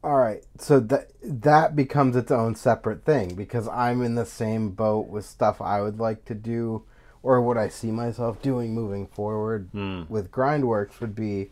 all 0.04 0.16
right. 0.16 0.42
So 0.58 0.80
that 0.80 1.10
that 1.22 1.76
becomes 1.76 2.16
its 2.16 2.30
own 2.30 2.54
separate 2.54 3.04
thing 3.04 3.34
because 3.34 3.68
I'm 3.68 4.02
in 4.02 4.14
the 4.16 4.26
same 4.26 4.70
boat 4.70 5.08
with 5.08 5.24
stuff 5.24 5.60
I 5.60 5.80
would 5.80 5.98
like 6.00 6.24
to 6.26 6.34
do, 6.34 6.82
or 7.22 7.40
what 7.40 7.56
I 7.56 7.68
see 7.68 7.90
myself 7.90 8.42
doing 8.42 8.74
moving 8.74 9.06
forward 9.06 9.68
Hmm. 9.72 10.02
with 10.08 10.30
Grindworks 10.30 11.00
would 11.00 11.14
be. 11.14 11.50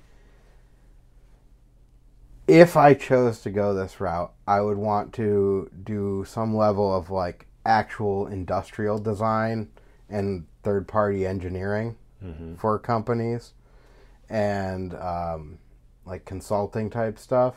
If 2.49 2.77
I 2.77 2.95
chose 2.95 3.43
to 3.43 3.51
go 3.51 3.73
this 3.75 4.01
route, 4.01 4.33
I 4.47 4.61
would 4.61 4.77
want 4.79 5.13
to 5.15 5.71
do 5.85 6.25
some 6.27 6.57
level 6.57 6.93
of 6.95 7.09
like 7.11 7.47
actual 7.65 8.27
industrial 8.27 8.99
design 8.99 9.69
and 10.09 10.47
third 10.63 10.89
party 10.89 11.27
engineering 11.27 11.97
Mm-hmm. 12.25 12.57
for 12.57 12.79
companies 12.79 13.55
and 14.29 14.95
um, 14.95 15.59
like 16.05 16.27
consulting 16.27 16.91
type 16.91 17.19
stuff, 17.19 17.55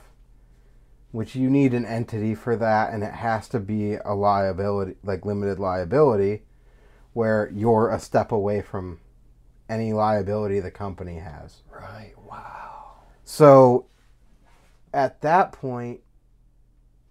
which 1.14 1.36
you 1.36 1.48
need 1.48 1.76
an 1.76 1.86
entity 1.86 2.34
for 2.34 2.56
that, 2.56 2.92
and 2.92 3.04
it 3.04 3.14
has 3.14 3.48
to 3.48 3.60
be 3.60 3.94
a 4.04 4.16
liability, 4.16 4.96
like 5.04 5.24
limited 5.24 5.60
liability, 5.60 6.42
where 7.14 7.52
you're 7.54 7.92
a 7.92 8.00
step 8.00 8.32
away 8.32 8.64
from 8.64 9.00
any 9.70 9.94
liability 9.94 10.60
the 10.60 10.72
company 10.72 11.20
has. 11.20 11.62
Right. 11.70 12.14
Wow. 12.18 12.96
So 13.24 13.86
at 14.92 15.22
that 15.22 15.52
point, 15.52 16.02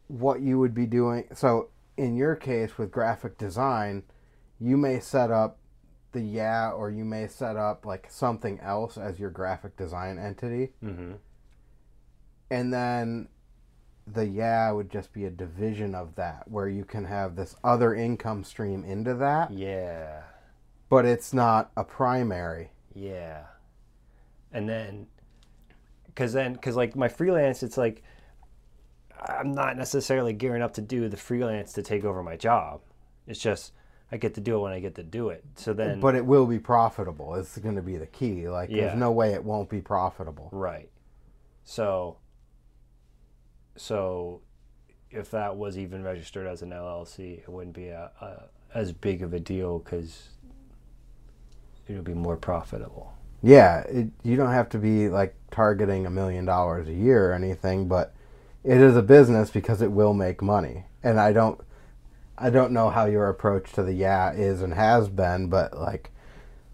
what 0.09 0.41
you 0.41 0.59
would 0.59 0.75
be 0.75 0.87
doing, 0.87 1.29
so 1.33 1.69
in 1.97 2.17
your 2.17 2.35
case 2.35 2.77
with 2.77 2.91
graphic 2.91 3.39
design, 3.39 4.03
you 4.59 4.77
may 4.77 4.99
set 4.99 5.31
up 5.31 5.59
the 6.11 6.21
yeah, 6.21 6.73
or 6.73 6.91
you 6.91 7.05
may 7.05 7.29
set 7.29 7.57
up 7.57 7.87
like 7.87 8.09
something 8.11 8.59
else 8.59 8.99
as 8.99 9.21
your 9.21 9.31
graphic 9.31 9.77
design 9.77 10.19
entity. 10.19 10.73
Mm-hmm. 10.85 11.13
And 12.51 12.75
then 12.75 13.29
the 14.07 14.27
yeah 14.27 14.71
would 14.73 14.91
just 14.91 15.13
be 15.13 15.25
a 15.25 15.31
division 15.31 15.95
of 15.95 16.15
that 16.17 16.49
where 16.51 16.69
you 16.69 16.85
can 16.85 17.05
have 17.05 17.37
this 17.37 17.55
other 17.63 17.95
income 17.95 18.43
stream 18.45 18.85
into 18.85 19.15
that, 19.15 19.51
Yeah. 19.53 20.23
but 20.89 21.05
it's 21.05 21.33
not 21.33 21.71
a 21.77 21.85
primary. 21.85 22.71
Yeah. 22.95 23.45
And 24.53 24.69
then, 24.69 25.07
because 26.07 26.33
then, 26.33 26.53
because 26.55 26.77
like 26.77 26.95
my 26.97 27.09
freelance, 27.09 27.63
it's 27.63 27.79
like 27.79 28.03
I'm 29.21 29.53
not 29.53 29.77
necessarily 29.77 30.33
gearing 30.33 30.63
up 30.63 30.75
to 30.75 30.81
do 30.81 31.09
the 31.09 31.17
freelance 31.17 31.73
to 31.75 31.83
take 31.83 32.05
over 32.05 32.23
my 32.23 32.37
job. 32.37 32.81
It's 33.27 33.39
just 33.39 33.73
I 34.11 34.17
get 34.19 34.35
to 34.35 34.41
do 34.41 34.57
it 34.57 34.61
when 34.61 34.73
I 34.73 34.81
get 34.81 34.97
to 34.97 35.03
do 35.03 35.29
it. 35.31 35.43
So 35.55 35.73
then, 35.73 36.01
But 36.01 36.17
it 36.17 36.27
will 36.27 36.45
be 36.45 36.59
profitable. 36.59 37.35
It's 37.37 37.57
going 37.57 37.77
to 37.77 37.83
be 37.83 37.97
the 37.97 38.07
key. 38.07 38.49
Like 38.49 38.69
Yeah. 38.69 38.89
there's 38.89 38.99
no 38.99 39.11
way 39.13 39.33
it 39.33 39.43
won't 39.45 39.71
be 39.71 39.81
profitable. 39.81 40.49
right. 40.53 40.91
So, 41.65 42.17
so 43.77 44.41
if 45.11 45.31
that 45.31 45.57
was 45.57 45.79
even 45.79 46.03
registered 46.03 46.47
as 46.47 46.63
an 46.63 46.71
LLC, 46.71 47.39
it 47.39 47.49
wouldn't 47.49 47.75
be 47.75 47.89
a, 47.89 48.11
a 48.21 48.45
as 48.75 48.93
big 48.93 49.23
of 49.23 49.35
a 49.35 49.41
deal 49.41 49.79
because 49.79 50.29
it 51.87 51.95
would 51.95 52.05
be 52.05 52.15
more 52.15 52.37
profitable. 52.37 53.13
Yeah, 53.43 53.81
it, 53.81 54.09
you 54.23 54.37
don't 54.37 54.53
have 54.53 54.69
to 54.71 54.79
be 54.79 55.09
like 55.09 55.35
targeting 55.51 56.07
a 56.07 56.11
million 56.11 56.45
dollars 56.45 56.89
a 56.89 56.93
year 56.93 57.31
or 57.31 57.35
anything, 57.35 57.89
but 57.89 58.15
it 58.65 58.79
is 58.79 58.97
a 58.97 59.03
business 59.03 59.51
because 59.51 59.83
it 59.83 59.91
will 59.91 60.15
make 60.15 60.41
money. 60.41 60.85
And 61.03 61.21
I 61.21 61.33
don't 61.33 61.61
I 62.39 62.51
don't 62.51 62.73
know 62.73 62.91
how 62.91 63.05
your 63.05 63.29
approach 63.29 63.73
to 63.73 63.83
the 63.83 63.93
yeah 63.93 64.33
is 64.33 64.63
and 64.63 64.75
has 64.75 65.09
been, 65.09 65.49
but 65.49 65.77
like 65.77 66.11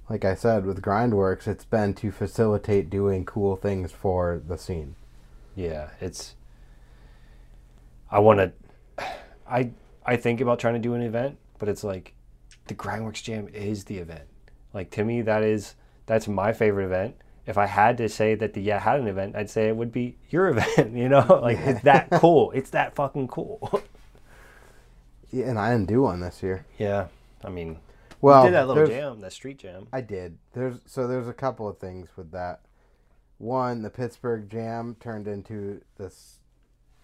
like 0.09 0.25
I 0.25 0.35
said 0.35 0.65
with 0.65 0.81
Grindworks, 0.81 1.47
it's 1.47 1.65
been 1.65 1.95
to 1.95 2.11
facilitate 2.11 2.89
doing 2.89 3.25
cool 3.25 3.57
things 3.57 3.93
for 3.93 4.41
the 4.47 4.57
scene. 4.57 4.95
Yeah, 5.55 5.91
it's. 6.01 6.35
I 8.11 8.19
want 8.21 8.39
to. 8.41 8.53
I 9.49 9.71
I 10.05 10.17
think 10.17 10.41
about 10.41 10.59
trying 10.59 10.75
to 10.75 10.81
do 10.81 10.95
an 10.95 11.03
event, 11.03 11.39
but 11.59 11.69
it's 11.69 11.85
like, 11.85 12.15
the 12.67 12.75
Grindworks 12.75 13.23
Jam 13.23 13.49
is 13.49 13.85
the 13.85 13.99
event. 13.99 14.25
Like 14.73 14.91
to 14.93 15.05
me, 15.05 15.23
that 15.23 15.43
is 15.43 15.75
that's 16.07 16.29
my 16.29 16.53
favorite 16.53 16.87
event. 16.87 17.17
If 17.47 17.57
I 17.57 17.67
had 17.67 17.97
to 17.99 18.09
say 18.11 18.35
that 18.35 18.53
the 18.55 18.61
yeah 18.61 18.79
had 18.79 19.01
an 19.01 19.09
event, 19.09 19.37
I'd 19.37 19.51
say 19.51 19.69
it 19.69 19.77
would 19.77 19.93
be 19.93 20.17
your 20.31 20.49
event. 20.57 20.95
You 20.95 21.09
know, 21.09 21.41
like 21.43 21.59
it's 21.59 21.83
that 21.83 22.11
cool. 22.11 22.51
It's 22.53 22.71
that 22.71 22.95
fucking 22.95 23.29
cool. 23.29 23.83
Yeah, 25.31 25.51
and 25.51 25.59
I 25.59 25.73
didn't 25.73 25.89
do 25.89 26.01
one 26.01 26.21
this 26.21 26.43
year. 26.43 26.65
yeah, 26.79 27.09
I 27.45 27.51
mean, 27.51 27.77
Well, 28.23 28.45
you 28.45 28.49
did 28.49 28.55
that 28.55 28.67
little 28.67 28.87
jam, 28.87 29.21
that 29.21 29.35
street 29.35 29.59
jam. 29.59 29.87
I 29.93 30.01
did. 30.01 30.39
There's 30.55 30.81
so 30.87 31.07
there's 31.07 31.29
a 31.29 31.35
couple 31.35 31.69
of 31.69 31.77
things 31.77 32.09
with 32.17 32.31
that. 32.33 32.63
One, 33.37 33.83
the 33.83 33.91
Pittsburgh 33.91 34.49
Jam 34.51 34.97
turned 34.99 35.29
into 35.29 35.83
this 35.99 36.38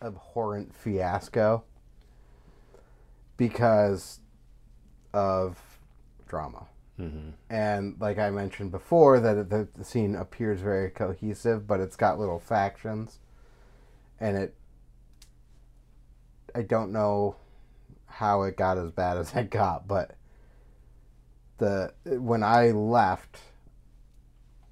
abhorrent 0.04 0.74
fiasco 0.74 1.64
because 3.36 4.20
of 5.12 5.58
drama. 6.26 6.66
Mm-hmm. 7.00 7.30
And 7.50 7.96
like 7.98 8.18
I 8.18 8.30
mentioned 8.30 8.70
before, 8.70 9.18
that 9.18 9.50
the, 9.50 9.68
the 9.74 9.84
scene 9.84 10.14
appears 10.14 10.60
very 10.60 10.90
cohesive, 10.90 11.66
but 11.66 11.80
it's 11.80 11.96
got 11.96 12.20
little 12.20 12.38
factions, 12.38 13.18
and 14.20 14.36
it. 14.36 14.54
I 16.54 16.62
don't 16.62 16.92
know 16.92 17.34
how 18.06 18.42
it 18.42 18.56
got 18.56 18.78
as 18.78 18.92
bad 18.92 19.16
as 19.16 19.34
it 19.34 19.50
got, 19.50 19.88
but 19.88 20.14
the 21.58 21.92
when 22.04 22.44
I 22.44 22.70
left, 22.70 23.40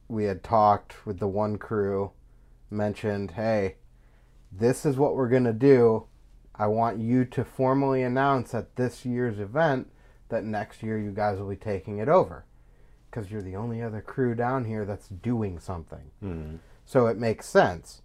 we 0.07 0.25
had 0.25 0.45
talked 0.45 1.05
with 1.05 1.19
the 1.19 1.27
one 1.27 1.59
crew, 1.59 2.13
mentioned, 2.71 3.33
hey, 3.33 3.79
this 4.53 4.85
is 4.85 4.97
what 4.97 5.17
we're 5.17 5.29
gonna 5.29 5.53
do. 5.53 6.07
I 6.55 6.67
want 6.67 6.99
you 6.99 7.25
to 7.25 7.45
formally 7.45 8.03
announce 8.03 8.55
at 8.55 8.77
this 8.77 9.05
year's 9.05 9.39
event 9.39 9.91
that 10.29 10.45
next 10.45 10.83
year 10.83 10.99
you 10.99 11.11
guys 11.11 11.39
will 11.39 11.49
be 11.49 11.57
taking 11.57 11.99
it 11.99 12.09
over, 12.09 12.45
because 13.11 13.31
you're 13.31 13.43
the 13.43 13.57
only 13.57 13.83
other 13.83 14.01
crew 14.01 14.35
down 14.35 14.65
here 14.65 14.85
that's 14.85 15.09
doing 15.09 15.59
something. 15.59 16.11
Mm-hmm. 16.23 16.57
So 16.85 17.07
it 17.07 17.17
makes 17.17 17.49
sense. 17.49 18.03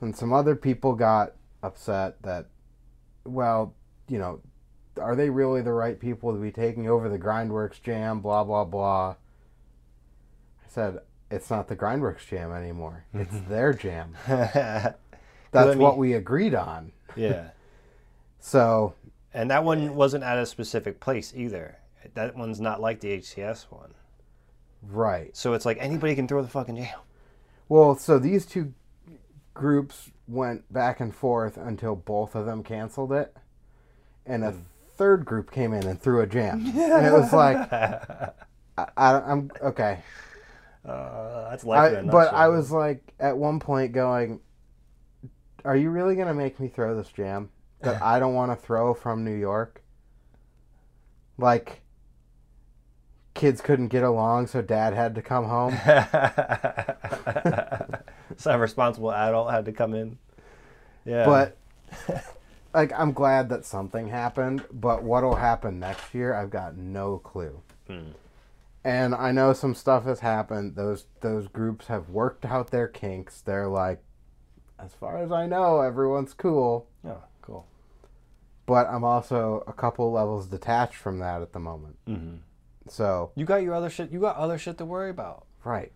And 0.00 0.16
some 0.16 0.32
other 0.32 0.54
people 0.54 0.94
got 0.94 1.32
upset 1.62 2.22
that, 2.22 2.46
well, 3.24 3.74
you 4.08 4.18
know, 4.18 4.40
are 5.00 5.16
they 5.16 5.30
really 5.30 5.62
the 5.62 5.72
right 5.72 5.98
people 5.98 6.32
to 6.32 6.38
be 6.38 6.50
taking 6.52 6.88
over 6.88 7.08
the 7.08 7.18
Grindworks 7.18 7.82
jam? 7.82 8.20
Blah, 8.20 8.44
blah, 8.44 8.64
blah. 8.64 9.16
I 10.64 10.68
said, 10.68 10.98
it's 11.30 11.50
not 11.50 11.68
the 11.68 11.76
Grindworks 11.76 12.26
jam 12.28 12.52
anymore. 12.52 13.04
It's 13.14 13.40
their 13.48 13.72
jam. 13.72 14.16
That's 15.50 15.70
mean- 15.70 15.78
what 15.78 15.98
we 15.98 16.14
agreed 16.14 16.54
on. 16.54 16.92
yeah. 17.16 17.50
So, 18.40 18.94
And 19.34 19.50
that 19.50 19.64
one 19.64 19.94
wasn't 19.96 20.24
at 20.24 20.38
a 20.38 20.46
specific 20.46 21.00
place 21.00 21.32
either. 21.36 21.76
That 22.14 22.36
one's 22.36 22.60
not 22.60 22.80
like 22.80 23.00
the 23.00 23.18
HCS 23.18 23.66
one. 23.68 23.92
right. 24.82 25.36
So 25.36 25.52
it's 25.54 25.66
like 25.66 25.76
anybody 25.80 26.14
can 26.14 26.28
throw 26.28 26.40
the 26.40 26.48
fucking 26.48 26.76
jam. 26.76 26.98
Well, 27.68 27.96
so 27.96 28.18
these 28.18 28.46
two 28.46 28.72
groups 29.54 30.10
went 30.28 30.72
back 30.72 31.00
and 31.00 31.14
forth 31.14 31.56
until 31.56 31.96
both 31.96 32.34
of 32.34 32.46
them 32.46 32.62
canceled 32.62 33.12
it, 33.12 33.36
and 34.24 34.44
a 34.44 34.54
third 34.96 35.24
group 35.24 35.50
came 35.50 35.72
in 35.74 35.84
and 35.86 36.00
threw 36.00 36.20
a 36.20 36.26
jam, 36.26 36.64
and 36.76 37.06
it 37.06 37.12
was 37.12 37.32
like, 37.32 37.56
I, 37.70 38.30
I, 38.96 39.20
I'm 39.20 39.50
okay. 39.60 39.98
Uh, 40.86 41.50
that's 41.50 41.64
life. 41.64 41.92
I, 41.94 41.98
in 41.98 42.08
a 42.08 42.12
but 42.12 42.32
I 42.32 42.48
was 42.48 42.70
like, 42.70 43.02
at 43.18 43.36
one 43.36 43.58
point, 43.60 43.92
going, 43.92 44.40
"Are 45.64 45.76
you 45.76 45.90
really 45.90 46.16
gonna 46.16 46.34
make 46.34 46.60
me 46.60 46.68
throw 46.68 46.96
this 46.96 47.10
jam 47.10 47.50
that 47.80 48.02
I 48.02 48.18
don't 48.18 48.34
want 48.34 48.52
to 48.52 48.56
throw 48.56 48.94
from 48.94 49.24
New 49.24 49.34
York?" 49.34 49.82
Like, 51.36 51.82
kids 53.34 53.60
couldn't 53.60 53.88
get 53.88 54.02
along, 54.02 54.48
so 54.48 54.60
dad 54.60 54.94
had 54.94 55.14
to 55.14 55.22
come 55.22 55.44
home. 55.44 55.78
Some 58.36 58.60
responsible 58.60 59.12
adult 59.12 59.50
had 59.50 59.64
to 59.66 59.72
come 59.72 59.94
in. 59.94 60.18
Yeah. 61.04 61.24
But 61.24 61.56
like 62.74 62.92
I'm 62.92 63.12
glad 63.12 63.48
that 63.48 63.64
something 63.64 64.08
happened, 64.08 64.64
but 64.72 65.02
what'll 65.02 65.36
happen 65.36 65.78
next 65.78 66.14
year, 66.14 66.34
I've 66.34 66.50
got 66.50 66.76
no 66.76 67.18
clue. 67.18 67.60
Hmm. 67.86 68.10
And 68.84 69.14
I 69.14 69.32
know 69.32 69.52
some 69.52 69.74
stuff 69.74 70.04
has 70.04 70.20
happened. 70.20 70.76
Those 70.76 71.06
those 71.20 71.48
groups 71.48 71.86
have 71.86 72.10
worked 72.10 72.44
out 72.44 72.70
their 72.70 72.88
kinks. 72.88 73.40
They're 73.40 73.68
like 73.68 74.02
as 74.78 74.92
far 74.94 75.18
as 75.18 75.30
I 75.32 75.46
know, 75.46 75.80
everyone's 75.80 76.34
cool, 76.34 76.86
oh, 77.04 77.22
cool. 77.42 77.66
but 78.66 78.86
I'm 78.88 79.04
also 79.04 79.64
a 79.66 79.72
couple 79.72 80.10
levels 80.12 80.46
detached 80.46 80.94
from 80.96 81.18
that 81.20 81.42
at 81.42 81.52
the 81.52 81.58
moment. 81.60 81.96
hmm 82.06 82.36
So, 82.88 83.32
You 83.34 83.44
got 83.44 83.62
your 83.62 83.74
other 83.74 83.90
shit. 83.90 84.10
You 84.10 84.20
got 84.20 84.36
other 84.36 84.58
shit 84.58 84.78
to 84.78 84.84
worry 84.84 85.10
about. 85.10 85.46
right. 85.64 85.92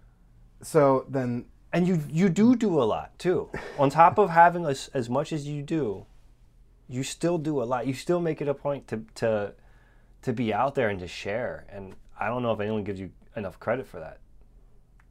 So 0.65 1.07
then 1.09 1.47
And 1.73 1.89
you 1.89 2.01
you 2.09 2.29
do 2.29 2.55
do 2.55 2.81
a 2.81 2.85
lot 2.85 3.19
too. 3.19 3.49
On 3.79 3.91
top 3.91 4.17
of 4.19 4.31
having 4.31 4.65
as, 4.67 4.89
as 4.95 5.09
much 5.11 5.33
as 5.33 5.47
you 5.49 5.63
do, 5.63 6.07
you 6.89 7.03
still 7.03 7.37
do 7.39 7.61
a 7.63 7.65
lot. 7.65 7.87
You 7.87 7.95
still 7.95 8.21
make 8.21 8.41
it 8.41 8.47
a 8.49 8.55
point 8.55 8.87
to 8.89 9.05
to 9.17 9.55
to 10.23 10.33
be 10.33 10.55
out 10.55 10.75
there 10.77 10.89
and 10.89 11.01
to 11.01 11.09
share. 11.09 11.67
And 11.69 11.97
I 12.21 12.29
don't 12.29 12.43
know 12.45 12.53
if 12.53 12.61
anyone 12.61 12.85
gives 12.85 13.01
you 13.01 13.11
enough 13.35 13.59
credit 13.59 13.89
for 13.89 13.99
that. 13.99 14.19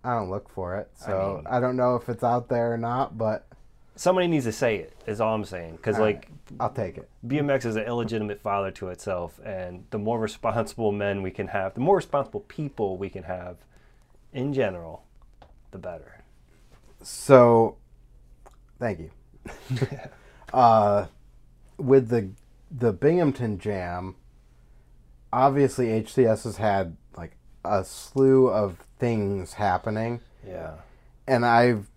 I 0.06 0.16
don't 0.16 0.30
look 0.30 0.48
for 0.50 0.78
it. 0.78 0.90
So 0.96 1.36
mean- 1.44 1.48
I, 1.48 1.60
don't 1.60 1.76
know 1.76 1.96
if 1.96 2.08
it's 2.08 2.24
out 2.24 2.48
there 2.48 2.72
or 2.74 2.78
not, 2.78 3.18
but 3.18 3.48
Somebody 3.96 4.28
needs 4.28 4.46
to 4.46 4.52
say 4.52 4.78
it. 4.78 4.94
Is 5.06 5.20
all 5.22 5.36
I'm 5.36 5.46
saying. 5.46 5.76
Because 5.76 6.00
like 6.00 6.30
I'll 6.60 6.70
take 6.70 6.98
it. 6.98 7.10
BMX 7.26 7.66
is 7.66 7.76
an 7.76 7.84
illegitimate 7.84 8.42
father 8.42 8.72
to 8.72 8.90
itself, 8.90 9.40
and 9.44 9.86
the 9.92 10.00
more 10.00 10.20
responsible 10.20 10.92
men 10.92 11.22
we 11.22 11.32
can 11.32 11.48
have, 11.48 11.74
the 11.74 11.82
more 11.82 11.96
responsible 11.96 12.42
people 12.42 12.98
we 12.98 13.10
can 13.10 13.24
have, 13.24 13.58
in 14.34 14.54
general, 14.54 15.04
the 15.72 15.78
better. 15.78 16.24
So, 17.02 17.78
thank 18.80 19.00
you. 19.00 19.12
uh, 20.54 21.08
with 21.78 22.10
the 22.10 22.30
the 22.70 22.94
Binghamton 22.94 23.60
Jam, 23.60 24.16
obviously 25.34 25.88
HCS 25.88 26.44
has 26.44 26.58
had 26.58 26.96
like 27.18 27.36
a 27.66 27.84
slew 27.84 28.48
of 28.48 28.78
things 29.00 29.54
happening, 29.54 30.22
Yeah. 30.48 30.76
and 31.28 31.46
I've 31.46 31.88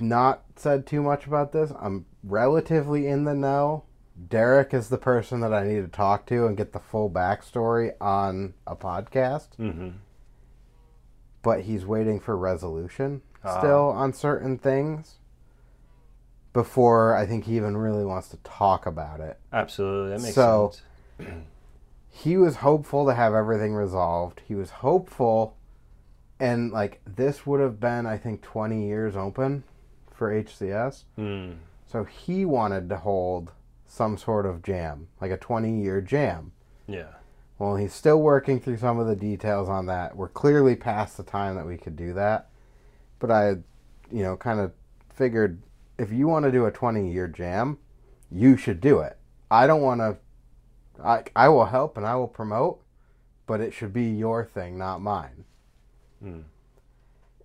not 0.00 0.42
said 0.56 0.86
too 0.86 1.02
much 1.02 1.26
about 1.26 1.52
this. 1.52 1.72
I'm 1.80 2.06
relatively 2.22 3.06
in 3.06 3.24
the 3.24 3.34
know. 3.34 3.84
Derek 4.28 4.72
is 4.72 4.88
the 4.88 4.98
person 4.98 5.40
that 5.40 5.52
I 5.52 5.64
need 5.66 5.80
to 5.82 5.88
talk 5.88 6.24
to 6.26 6.46
and 6.46 6.56
get 6.56 6.72
the 6.72 6.78
full 6.78 7.10
backstory 7.10 7.92
on 8.00 8.54
a 8.66 8.76
podcast, 8.76 9.48
Mm-hmm. 9.58 9.88
but 11.42 11.62
he's 11.62 11.84
waiting 11.84 12.20
for 12.20 12.36
resolution 12.36 13.22
Ah. 13.44 13.58
still 13.58 13.88
on 13.90 14.12
certain 14.12 14.56
things 14.56 15.18
before 16.52 17.14
I 17.16 17.26
think 17.26 17.44
he 17.44 17.56
even 17.56 17.76
really 17.76 18.04
wants 18.04 18.28
to 18.28 18.36
talk 18.38 18.86
about 18.86 19.20
it. 19.20 19.38
Absolutely, 19.52 20.10
that 20.16 20.22
makes 20.22 20.34
So- 20.34 20.72
sense. 21.18 21.28
He 22.16 22.36
was 22.36 22.54
hopeful 22.56 23.06
to 23.06 23.14
have 23.14 23.34
everything 23.34 23.74
resolved. 23.74 24.42
He 24.46 24.54
was 24.54 24.70
hopeful, 24.70 25.56
and 26.38 26.70
like 26.70 27.00
this 27.04 27.44
would 27.44 27.58
have 27.60 27.80
been, 27.80 28.06
I 28.06 28.18
think, 28.18 28.40
20 28.40 28.86
years 28.86 29.16
open 29.16 29.64
for 30.14 30.30
HCS. 30.30 31.04
Mm. 31.18 31.56
So 31.86 32.04
he 32.04 32.44
wanted 32.44 32.88
to 32.88 32.96
hold 32.96 33.52
some 33.86 34.16
sort 34.16 34.46
of 34.46 34.62
jam, 34.62 35.08
like 35.20 35.30
a 35.30 35.36
20 35.36 35.80
year 35.80 36.00
jam. 36.00 36.52
Yeah. 36.86 37.14
Well, 37.58 37.76
he's 37.76 37.94
still 37.94 38.20
working 38.20 38.60
through 38.60 38.78
some 38.78 38.98
of 38.98 39.06
the 39.06 39.16
details 39.16 39.68
on 39.68 39.86
that. 39.86 40.16
We're 40.16 40.28
clearly 40.28 40.74
past 40.74 41.16
the 41.16 41.22
time 41.22 41.54
that 41.56 41.66
we 41.66 41.76
could 41.76 41.96
do 41.96 42.12
that. 42.14 42.50
But 43.18 43.30
I, 43.30 43.48
you 44.10 44.22
know, 44.22 44.36
kind 44.36 44.60
of 44.60 44.72
figured 45.14 45.62
if 45.98 46.10
you 46.10 46.26
want 46.26 46.44
to 46.44 46.52
do 46.52 46.66
a 46.66 46.70
20 46.70 47.12
year 47.12 47.28
jam, 47.28 47.78
you 48.30 48.56
should 48.56 48.80
do 48.80 48.98
it. 48.98 49.16
I 49.50 49.66
don't 49.66 49.82
want 49.82 50.00
to, 50.00 50.16
I, 51.02 51.22
I 51.36 51.48
will 51.48 51.66
help 51.66 51.96
and 51.96 52.04
I 52.04 52.16
will 52.16 52.28
promote, 52.28 52.82
but 53.46 53.60
it 53.60 53.72
should 53.72 53.92
be 53.92 54.04
your 54.04 54.44
thing, 54.44 54.76
not 54.76 55.00
mine. 55.00 55.44
Mm. 56.22 56.44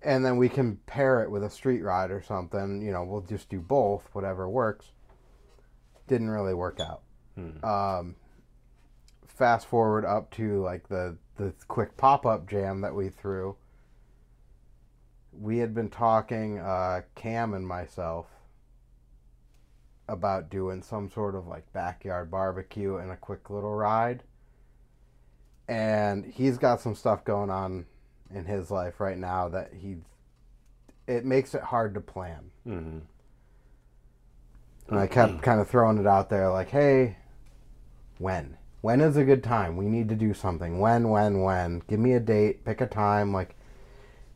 And 0.02 0.24
then 0.24 0.36
we 0.38 0.48
can 0.48 0.76
pair 0.86 1.22
it 1.22 1.30
with 1.30 1.44
a 1.44 1.50
street 1.50 1.82
ride 1.82 2.10
or 2.10 2.22
something. 2.22 2.80
You 2.82 2.92
know, 2.92 3.04
we'll 3.04 3.20
just 3.20 3.48
do 3.50 3.60
both, 3.60 4.08
whatever 4.12 4.48
works. 4.48 4.86
Didn't 6.06 6.30
really 6.30 6.54
work 6.54 6.80
out 6.80 7.02
Mm. 7.38 7.64
um, 7.64 8.16
fast 9.26 9.66
forward 9.68 10.04
up 10.04 10.30
to 10.32 10.60
like 10.62 10.88
the 10.88 11.16
the 11.36 11.54
quick 11.68 11.96
pop 11.96 12.26
up 12.26 12.48
jam 12.48 12.80
that 12.80 12.94
we 12.94 13.08
threw. 13.08 13.56
We 15.32 15.58
had 15.58 15.72
been 15.74 15.88
talking, 15.88 16.58
uh, 16.58 17.02
Cam 17.14 17.54
and 17.54 17.66
myself, 17.66 18.26
about 20.08 20.50
doing 20.50 20.82
some 20.82 21.08
sort 21.08 21.34
of 21.36 21.46
like 21.46 21.72
backyard 21.72 22.30
barbecue 22.30 22.96
and 22.96 23.10
a 23.12 23.16
quick 23.16 23.48
little 23.48 23.72
ride. 23.74 24.24
And 25.68 26.26
he's 26.26 26.58
got 26.58 26.80
some 26.80 26.96
stuff 26.96 27.24
going 27.24 27.48
on 27.48 27.86
in 28.32 28.44
his 28.44 28.70
life 28.70 29.00
right 29.00 29.18
now 29.18 29.48
that 29.48 29.72
he 29.74 29.96
it 31.06 31.24
makes 31.24 31.54
it 31.54 31.62
hard 31.62 31.94
to 31.94 32.00
plan. 32.00 32.50
Mm-hmm. 32.66 32.98
And 34.88 34.98
I 34.98 35.06
kept 35.06 35.42
kind 35.42 35.60
of 35.60 35.68
throwing 35.68 35.98
it 35.98 36.06
out 36.06 36.30
there 36.30 36.50
like, 36.50 36.70
hey, 36.70 37.16
when? 38.18 38.56
When 38.80 39.00
is 39.00 39.16
a 39.16 39.24
good 39.24 39.42
time? 39.42 39.76
We 39.76 39.86
need 39.86 40.08
to 40.08 40.14
do 40.14 40.32
something. 40.32 40.78
When, 40.78 41.08
when, 41.08 41.42
when? 41.42 41.82
Give 41.88 41.98
me 41.98 42.12
a 42.12 42.20
date, 42.20 42.64
pick 42.64 42.80
a 42.80 42.86
time. 42.86 43.32
Like, 43.32 43.56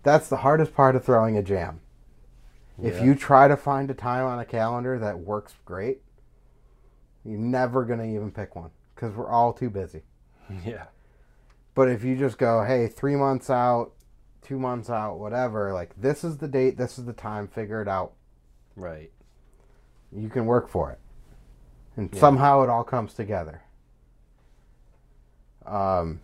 that's 0.02 0.28
the 0.28 0.38
hardest 0.38 0.74
part 0.74 0.96
of 0.96 1.04
throwing 1.04 1.36
a 1.36 1.42
jam. 1.42 1.80
If 2.82 3.00
you 3.00 3.14
try 3.14 3.46
to 3.46 3.56
find 3.56 3.88
a 3.88 3.94
time 3.94 4.26
on 4.26 4.40
a 4.40 4.44
calendar 4.44 4.98
that 4.98 5.20
works 5.20 5.54
great, 5.64 6.02
you're 7.24 7.38
never 7.38 7.84
going 7.84 8.00
to 8.00 8.04
even 8.04 8.32
pick 8.32 8.56
one 8.56 8.70
because 8.94 9.14
we're 9.14 9.30
all 9.30 9.52
too 9.52 9.70
busy. 9.70 10.02
Yeah. 10.64 10.84
But 11.74 11.88
if 11.88 12.04
you 12.04 12.16
just 12.16 12.38
go, 12.38 12.62
hey, 12.64 12.86
three 12.86 13.16
months 13.16 13.50
out, 13.50 13.92
two 14.42 14.58
months 14.58 14.88
out, 14.90 15.18
whatever, 15.18 15.72
like, 15.72 15.90
this 16.00 16.22
is 16.22 16.36
the 16.38 16.46
date, 16.48 16.76
this 16.76 16.98
is 16.98 17.04
the 17.04 17.12
time, 17.12 17.48
figure 17.48 17.82
it 17.82 17.88
out. 17.88 18.12
Right. 18.76 19.10
you 20.12 20.28
can 20.28 20.46
work 20.46 20.68
for 20.68 20.90
it 20.92 20.98
and 21.96 22.08
Yeah. 22.12 22.20
somehow 22.20 22.62
it 22.62 22.68
all 22.70 22.84
comes 22.84 23.14
together 23.14 23.62
um 25.66 26.20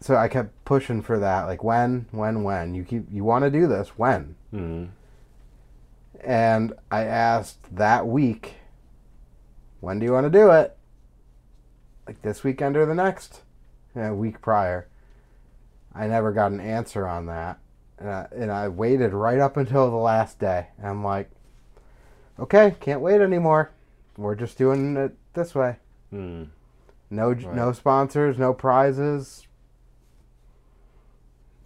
so 0.00 0.16
i 0.16 0.28
kept 0.28 0.64
pushing 0.64 1.02
for 1.02 1.18
that 1.18 1.44
like 1.44 1.62
when 1.64 2.06
when 2.10 2.42
when 2.42 2.74
you 2.74 2.84
keep 2.84 3.04
you 3.10 3.24
want 3.24 3.42
to 3.44 3.50
do 3.50 3.66
this 3.66 3.88
when 3.98 4.34
Mm-hmm. 4.52 4.90
and 6.24 6.72
i 6.90 7.04
asked 7.04 7.74
that 7.74 8.06
week 8.06 8.54
when 9.80 9.98
do 9.98 10.06
you 10.06 10.12
want 10.12 10.24
to 10.26 10.30
do 10.38 10.50
it 10.50 10.76
like 12.06 12.20
this 12.22 12.42
weekend 12.44 12.76
or 12.76 12.84
the 12.86 12.94
next, 12.94 13.42
a 13.94 14.14
week 14.14 14.40
prior. 14.40 14.86
I 15.94 16.06
never 16.06 16.32
got 16.32 16.52
an 16.52 16.60
answer 16.60 17.06
on 17.06 17.26
that, 17.26 17.58
and 17.98 18.08
I, 18.08 18.26
and 18.34 18.50
I 18.50 18.68
waited 18.68 19.12
right 19.12 19.38
up 19.38 19.56
until 19.56 19.90
the 19.90 19.96
last 19.96 20.38
day. 20.38 20.68
And 20.78 20.86
I'm 20.86 21.04
like, 21.04 21.30
okay, 22.38 22.74
can't 22.80 23.00
wait 23.02 23.20
anymore. 23.20 23.70
We're 24.16 24.34
just 24.34 24.56
doing 24.58 24.96
it 24.96 25.14
this 25.34 25.54
way. 25.54 25.76
Hmm. 26.10 26.44
No, 27.10 27.28
Right. 27.28 27.54
no 27.54 27.72
sponsors, 27.72 28.38
no 28.38 28.54
prizes. 28.54 29.46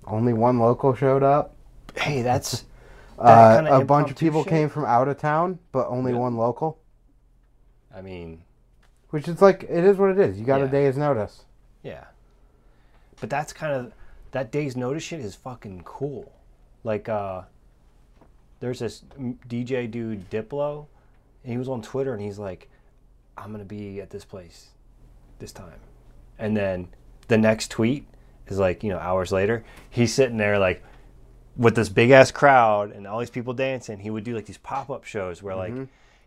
Only 0.06 0.32
one 0.32 0.58
local 0.58 0.94
showed 0.94 1.22
up. 1.22 1.54
Hey, 1.96 2.22
that's 2.22 2.64
Uh, 3.18 3.64
a 3.68 3.84
bunch 3.84 4.10
of 4.10 4.16
people 4.18 4.42
shit? 4.42 4.50
came 4.50 4.68
from 4.68 4.84
out 4.84 5.08
of 5.08 5.16
town, 5.18 5.58
but 5.72 5.86
only 5.88 6.12
Yeah. 6.12 6.18
one 6.18 6.36
local. 6.36 6.78
I 7.94 8.02
mean, 8.02 8.42
Which 9.10 9.26
is 9.28 9.40
like 9.40 9.62
it 9.62 9.84
is 9.84 9.96
what 9.96 10.10
it 10.10 10.18
is. 10.18 10.38
You 10.38 10.44
got 10.44 10.60
a 10.60 10.68
day's 10.68 10.96
notice. 10.98 11.44
yeah. 11.82 12.04
But 13.20 13.30
that's 13.30 13.52
kind 13.52 13.74
of 13.74 13.92
that 14.32 14.52
day's 14.52 14.76
notice 14.76 15.02
shit 15.02 15.20
is 15.20 15.34
fucking 15.34 15.82
cool. 15.84 16.32
Like 16.84 17.08
uh 17.08 17.42
there's 18.60 18.78
this 18.78 19.02
DJ 19.48 19.90
dude 19.90 20.30
Diplo 20.30 20.86
and 21.44 21.52
he 21.52 21.58
was 21.58 21.68
on 21.68 21.82
Twitter 21.82 22.12
and 22.12 22.22
he's 22.22 22.38
like 22.38 22.68
I'm 23.38 23.52
to 23.56 23.64
be 23.64 24.00
at 24.00 24.10
this 24.10 24.24
place 24.24 24.68
this 25.38 25.52
time. 25.52 25.78
And 26.38 26.56
then 26.56 26.88
the 27.28 27.36
next 27.36 27.70
tweet 27.70 28.06
is 28.46 28.58
like, 28.58 28.82
you 28.82 28.90
know, 28.90 28.98
hours 28.98 29.32
later, 29.32 29.64
he's 29.90 30.14
sitting 30.14 30.36
there 30.36 30.58
like 30.58 30.82
with 31.56 31.74
this 31.74 31.88
big 31.88 32.10
ass 32.10 32.30
crowd 32.30 32.92
and 32.92 33.06
all 33.06 33.18
these 33.18 33.30
people 33.30 33.52
dancing. 33.52 33.98
He 33.98 34.10
would 34.10 34.24
do 34.24 34.34
like 34.34 34.46
these 34.46 34.58
pop 34.58 34.90
up 34.90 35.04
shows 35.04 35.42
where 35.42 35.54
like 35.54 35.74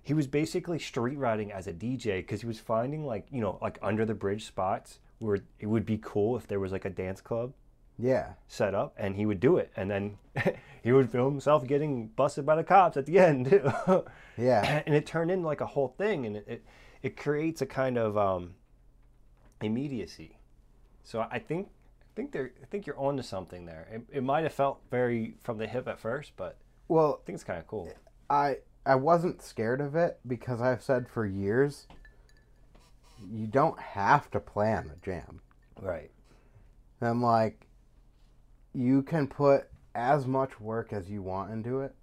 he 0.03 0.13
was 0.13 0.27
basically 0.27 0.79
street 0.79 1.17
riding 1.17 1.51
as 1.51 1.67
a 1.67 1.73
DJ 1.73 2.17
because 2.17 2.41
he 2.41 2.47
was 2.47 2.59
finding 2.59 3.05
like, 3.05 3.25
you 3.31 3.41
know, 3.41 3.57
like 3.61 3.77
under 3.81 4.05
the 4.05 4.13
bridge 4.13 4.45
spots 4.45 4.99
where 5.19 5.39
it 5.59 5.67
would 5.67 5.85
be 5.85 5.99
cool 6.01 6.35
if 6.37 6.47
there 6.47 6.59
was 6.59 6.71
like 6.71 6.85
a 6.85 6.89
dance 6.89 7.21
club 7.21 7.53
Yeah. 7.97 8.33
set 8.47 8.73
up 8.73 8.93
and 8.97 9.15
he 9.15 9.25
would 9.25 9.39
do 9.39 9.57
it. 9.57 9.71
And 9.75 9.89
then 9.91 10.17
he 10.83 10.91
would 10.91 11.09
film 11.11 11.33
himself 11.33 11.67
getting 11.67 12.07
busted 12.07 12.45
by 12.45 12.55
the 12.55 12.63
cops 12.63 12.97
at 12.97 13.05
the 13.05 13.19
end. 13.19 13.47
Yeah. 14.37 14.81
and 14.85 14.95
it 14.95 15.05
turned 15.05 15.31
into 15.31 15.45
like 15.45 15.59
a 15.61 15.65
whole 15.65 15.89
thing 15.97 16.25
and 16.25 16.37
it, 16.37 16.45
it, 16.47 16.65
it 17.03 17.17
creates 17.17 17.61
a 17.61 17.65
kind 17.65 17.97
of 17.97 18.17
um, 18.17 18.55
immediacy 19.61 20.37
so 21.03 21.25
i 21.31 21.37
think 21.39 21.67
i 22.01 22.05
think 22.15 22.31
they're 22.31 22.51
i 22.61 22.65
think 22.65 22.87
you're 22.87 22.97
onto 22.97 23.21
something 23.21 23.65
there 23.65 23.87
it, 23.91 24.01
it 24.17 24.23
might 24.23 24.43
have 24.43 24.53
felt 24.53 24.79
very 24.89 25.35
from 25.43 25.57
the 25.57 25.67
hip 25.67 25.87
at 25.87 25.99
first 25.99 26.31
but 26.37 26.57
Well, 26.87 27.19
i 27.21 27.25
think 27.25 27.35
it's 27.35 27.43
kind 27.43 27.59
of 27.59 27.67
cool 27.67 27.91
I 28.29 28.57
I 28.85 28.95
wasn't 28.95 29.41
scared 29.41 29.81
of 29.81 29.95
it 29.95 30.19
because 30.25 30.61
I've 30.61 30.81
said 30.83 31.09
for 31.09 31.25
years 31.25 31.87
you 33.31 33.47
don't 33.47 33.79
have 33.79 34.29
to 34.31 34.39
plan 34.39 34.91
a 34.93 35.05
jam. 35.05 35.41
right 35.81 36.11
I'm 37.01 37.21
like 37.21 37.67
you 38.73 39.01
can 39.01 39.27
put 39.27 39.69
as 39.95 40.27
much 40.27 40.59
work 40.59 40.93
as 40.93 41.09
you 41.09 41.21
want 41.21 41.51
into 41.51 41.81
it. 41.81 41.95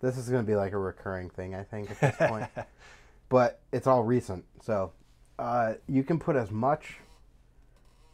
This 0.00 0.18
is 0.18 0.28
going 0.28 0.44
to 0.44 0.46
be 0.46 0.56
like 0.56 0.72
a 0.72 0.78
recurring 0.78 1.30
thing 1.30 1.54
I 1.54 1.62
think 1.62 1.90
at 1.90 2.00
this 2.00 2.28
point. 2.28 2.48
but 3.28 3.60
it's 3.72 3.86
all 3.86 4.02
recent. 4.02 4.44
So, 4.62 4.92
uh, 5.38 5.74
you 5.88 6.02
can 6.04 6.18
put 6.18 6.36
as 6.36 6.50
much 6.50 6.98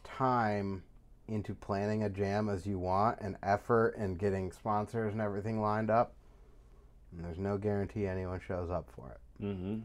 time 0.03 0.83
into 1.27 1.53
planning 1.53 2.03
a 2.03 2.09
jam 2.09 2.49
as 2.49 2.65
you 2.65 2.79
want 2.79 3.19
and 3.21 3.35
effort 3.43 3.95
and 3.97 4.17
getting 4.17 4.51
sponsors 4.51 5.13
and 5.13 5.21
everything 5.21 5.61
lined 5.61 5.89
up. 5.89 6.13
And 7.11 7.25
there's 7.25 7.39
no 7.39 7.57
guarantee 7.57 8.07
anyone 8.07 8.39
shows 8.39 8.69
up 8.69 8.89
for 8.95 9.11
it. 9.11 9.43
mm-hmm 9.43 9.79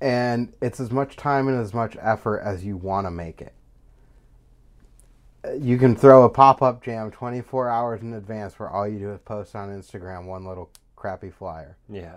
And 0.00 0.52
it's 0.60 0.78
as 0.80 0.90
much 0.90 1.16
time 1.16 1.48
and 1.48 1.60
as 1.60 1.74
much 1.74 1.96
effort 2.00 2.38
as 2.40 2.64
you 2.64 2.76
want 2.76 3.06
to 3.06 3.10
make 3.10 3.40
it. 3.42 3.52
You 5.60 5.78
can 5.78 5.96
throw 5.96 6.24
a 6.24 6.28
pop 6.28 6.62
up 6.62 6.82
jam 6.82 7.10
24 7.10 7.68
hours 7.68 8.02
in 8.02 8.12
advance 8.14 8.58
where 8.58 8.68
all 8.68 8.86
you 8.86 8.98
do 8.98 9.10
is 9.12 9.20
post 9.20 9.54
on 9.56 9.68
Instagram 9.70 10.26
one 10.26 10.44
little 10.44 10.70
crappy 10.96 11.30
flyer. 11.30 11.76
yeah 11.88 12.16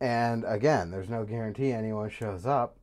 And 0.00 0.44
again, 0.46 0.90
there's 0.90 1.08
no 1.08 1.24
guarantee 1.24 1.72
anyone 1.72 2.08
shows 2.10 2.46
up, 2.46 2.76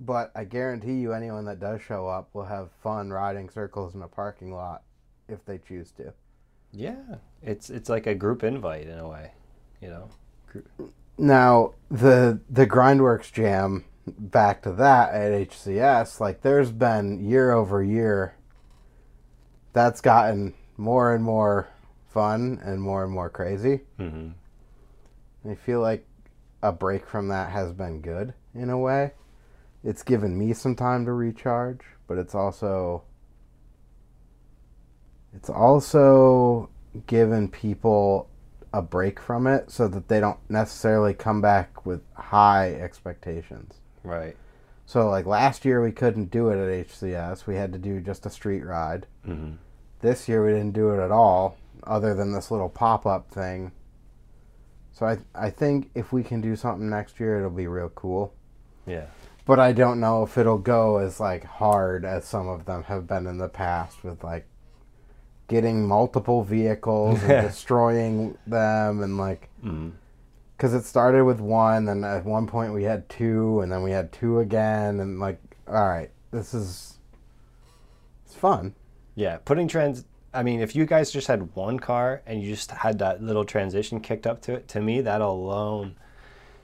but 0.00 0.32
I 0.34 0.44
guarantee 0.44 0.94
you 0.94 1.12
anyone 1.12 1.44
that 1.44 1.60
does 1.60 1.82
show 1.82 2.08
up 2.08 2.30
will 2.32 2.46
have 2.46 2.70
fun 2.82 3.10
riding 3.10 3.48
circles 3.50 3.94
in 3.94 4.02
a 4.02 4.08
parking 4.08 4.52
lot 4.52 4.82
if 5.28 5.44
they 5.44 5.58
choose 5.58 5.92
to. 5.92 6.12
yeah 6.72 7.16
it's 7.42 7.70
it's 7.70 7.88
like 7.88 8.06
a 8.06 8.14
group 8.14 8.42
invite 8.42 8.86
in 8.86 8.98
a 8.98 9.08
way 9.08 9.32
you 9.80 9.88
know 9.88 10.08
Group- 10.46 10.70
Now, 11.18 11.74
the 11.90 12.40
the 12.50 12.66
Grindworks 12.66 13.32
jam 13.32 13.84
back 14.06 14.62
to 14.62 14.72
that 14.72 15.14
at 15.14 15.32
HCS, 15.48 16.18
like 16.20 16.42
there's 16.42 16.72
been 16.72 17.24
year 17.24 17.52
over 17.52 17.82
year 17.82 18.34
that's 19.72 20.00
gotten 20.00 20.54
more 20.76 21.14
and 21.14 21.22
more 21.24 21.68
fun 22.08 22.60
and 22.62 22.80
more 22.82 23.04
and 23.04 23.12
more 23.12 23.30
crazy. 23.30 23.80
mhm. 23.98 24.34
I 25.48 25.54
feel 25.54 25.80
like 25.80 26.06
a 26.62 26.72
break 26.72 27.06
from 27.06 27.28
that 27.28 27.50
has 27.50 27.72
been 27.72 28.00
good 28.00 28.34
in 28.54 28.70
a 28.70 28.78
way. 28.78 29.12
It's 29.82 30.02
given 30.02 30.38
me 30.38 30.52
some 30.52 30.76
time 30.76 31.04
to 31.06 31.12
recharge, 31.12 31.80
but 32.06 32.18
it's 32.18 32.34
also 32.34 33.02
it's 35.34 35.48
also 35.50 36.68
given 37.06 37.48
people 37.48 38.28
a 38.72 38.82
break 38.82 39.20
from 39.20 39.46
it 39.46 39.70
so 39.70 39.86
that 39.88 40.08
they 40.08 40.20
don't 40.20 40.38
necessarily 40.48 41.14
come 41.14 41.40
back 41.40 41.84
with 41.84 42.00
high 42.14 42.72
expectations. 42.72 43.74
right 44.02 44.36
So 44.86 45.08
like 45.08 45.26
last 45.26 45.64
year 45.64 45.82
we 45.82 45.92
couldn't 45.92 46.30
do 46.30 46.48
it 46.48 46.56
at 46.58 46.86
HCS. 46.88 47.46
We 47.46 47.56
had 47.56 47.72
to 47.72 47.78
do 47.78 48.00
just 48.00 48.26
a 48.26 48.30
street 48.30 48.64
ride. 48.64 49.06
mm-hmm. 49.26 49.54
This 50.00 50.28
year 50.28 50.44
we 50.44 50.52
didn't 50.52 50.72
do 50.72 50.90
it 50.90 51.02
at 51.04 51.10
all 51.12 51.56
other 51.84 52.14
than 52.14 52.32
this 52.32 52.50
little 52.50 52.68
pop-up 52.68 53.30
thing. 53.30 53.72
So 54.92 55.06
I 55.06 55.18
I 55.34 55.50
think 55.50 55.90
if 55.94 56.12
we 56.12 56.22
can 56.22 56.40
do 56.40 56.56
something 56.56 56.88
next 56.90 57.18
year 57.20 57.38
it'll 57.38 57.50
be 57.50 57.66
real 57.66 57.90
cool. 57.90 58.34
yeah 58.86 59.06
But 59.44 59.58
I 59.60 59.72
don't 59.72 60.00
know 60.00 60.22
if 60.22 60.36
it'll 60.38 60.58
go 60.58 60.98
as 60.98 61.20
like 61.20 61.44
hard 61.44 62.04
as 62.04 62.24
some 62.24 62.48
of 62.48 62.64
them 62.64 62.84
have 62.84 63.06
been 63.06 63.26
in 63.26 63.38
the 63.38 63.48
past 63.48 64.02
with 64.04 64.22
like 64.24 64.46
getting 65.52 65.86
multiple 65.86 66.42
vehicles 66.42 67.22
and 67.24 67.46
destroying 67.48 68.38
them 68.46 69.02
and 69.02 69.18
like 69.18 69.50
mm-hmm. 69.62 69.90
because 70.56 70.72
it 70.72 70.82
started 70.82 71.26
with 71.26 71.40
one 71.40 71.84
then 71.84 72.02
at 72.02 72.24
one 72.24 72.46
point 72.46 72.72
we 72.72 72.84
had 72.84 73.06
two 73.10 73.60
and 73.60 73.70
then 73.70 73.82
we 73.82 73.90
had 73.90 74.10
two 74.12 74.38
again 74.38 74.98
and 75.00 75.20
like 75.20 75.38
all 75.68 75.86
right 75.86 76.10
this 76.30 76.54
is 76.54 76.94
it's 78.24 78.34
fun 78.34 78.74
yeah 79.14 79.36
putting 79.44 79.68
trans 79.68 80.06
i 80.32 80.42
mean 80.42 80.60
if 80.60 80.74
you 80.74 80.86
guys 80.86 81.10
just 81.10 81.26
had 81.26 81.54
one 81.54 81.78
car 81.78 82.22
and 82.24 82.42
you 82.42 82.48
just 82.48 82.70
had 82.70 82.98
that 82.98 83.22
little 83.22 83.44
transition 83.44 84.00
kicked 84.00 84.26
up 84.26 84.40
to 84.40 84.54
it 84.54 84.66
to 84.66 84.80
me 84.80 85.02
that 85.02 85.20
alone 85.20 85.94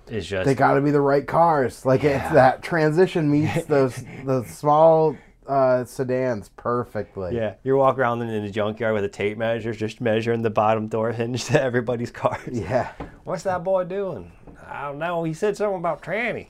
is 0.07 0.27
just 0.27 0.47
they 0.47 0.55
got 0.55 0.73
to 0.73 0.81
be 0.81 0.91
the 0.91 1.01
right 1.03 1.27
cars 1.27 1.85
like 1.85 2.03
Yeah. 2.03 2.25
it's 2.25 2.33
that 2.33 2.63
transition 2.63 3.31
meets 3.31 3.67
those 3.75 4.03
the 4.25 4.45
small 4.45 5.15
uh, 5.49 5.85
sedans 5.85 6.51
perfectly 6.57 7.35
Yeah, 7.35 7.55
you're 7.65 7.77
walking 7.77 8.01
around 8.01 8.23
in 8.23 8.45
the 8.45 8.51
junkyard 8.51 8.95
with 8.95 9.05
a 9.05 9.09
tape 9.09 9.39
measure, 9.39 9.73
just 9.73 10.01
measuring 10.01 10.43
the 10.43 10.51
bottom 10.51 10.89
door 10.89 11.13
hinge 11.13 11.47
to 11.47 11.61
everybody's 11.61 12.11
cars. 12.11 12.41
yeah 12.53 12.93
What's 13.25 13.43
that 13.45 13.65
boy 13.65 13.85
doing? 13.85 14.33
I 14.67 14.83
don't 14.83 14.99
know. 14.99 15.25
He 15.25 15.33
said 15.35 15.57
something 15.57 15.79
about 15.79 16.03
tranny. 16.03 16.49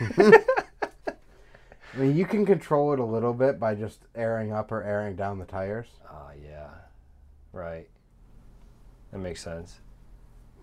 I 0.18 1.96
mean, 1.96 2.16
you 2.16 2.26
can 2.26 2.46
control 2.46 2.92
it 2.92 2.98
a 3.00 3.04
little 3.04 3.32
bit 3.32 3.58
by 3.58 3.74
just 3.74 4.00
airing 4.14 4.52
up 4.52 4.70
or 4.72 4.82
airing 4.82 5.16
down 5.16 5.38
the 5.38 5.44
tires. 5.44 5.86
Oh 6.10 6.30
yeah, 6.42 6.68
right. 7.52 7.88
That 9.12 9.18
makes 9.18 9.42
sense. 9.42 9.80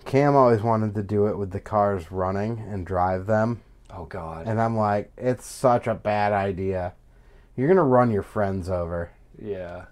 Cam 0.06 0.36
always 0.36 0.62
wanted 0.62 0.94
to 0.95 1.03
do 1.03 1.26
it 1.28 1.38
with 1.38 1.52
the 1.52 1.60
cars 1.60 2.12
running 2.12 2.60
and 2.70 2.86
drive 2.86 3.26
them. 3.26 3.62
Oh 3.90 4.06
God. 4.06 4.48
And 4.48 4.62
I'm 4.62 4.78
like, 4.78 5.12
it's 5.18 5.45
such 5.45 5.88
a 5.88 5.95
bad 5.95 6.32
idea. 6.32 6.94
You're 7.56 7.68
going 7.68 7.77
to 7.77 7.84
run 7.84 8.11
your 8.11 8.23
friends 8.23 8.69
over 8.69 9.11
yeah, 9.41 9.86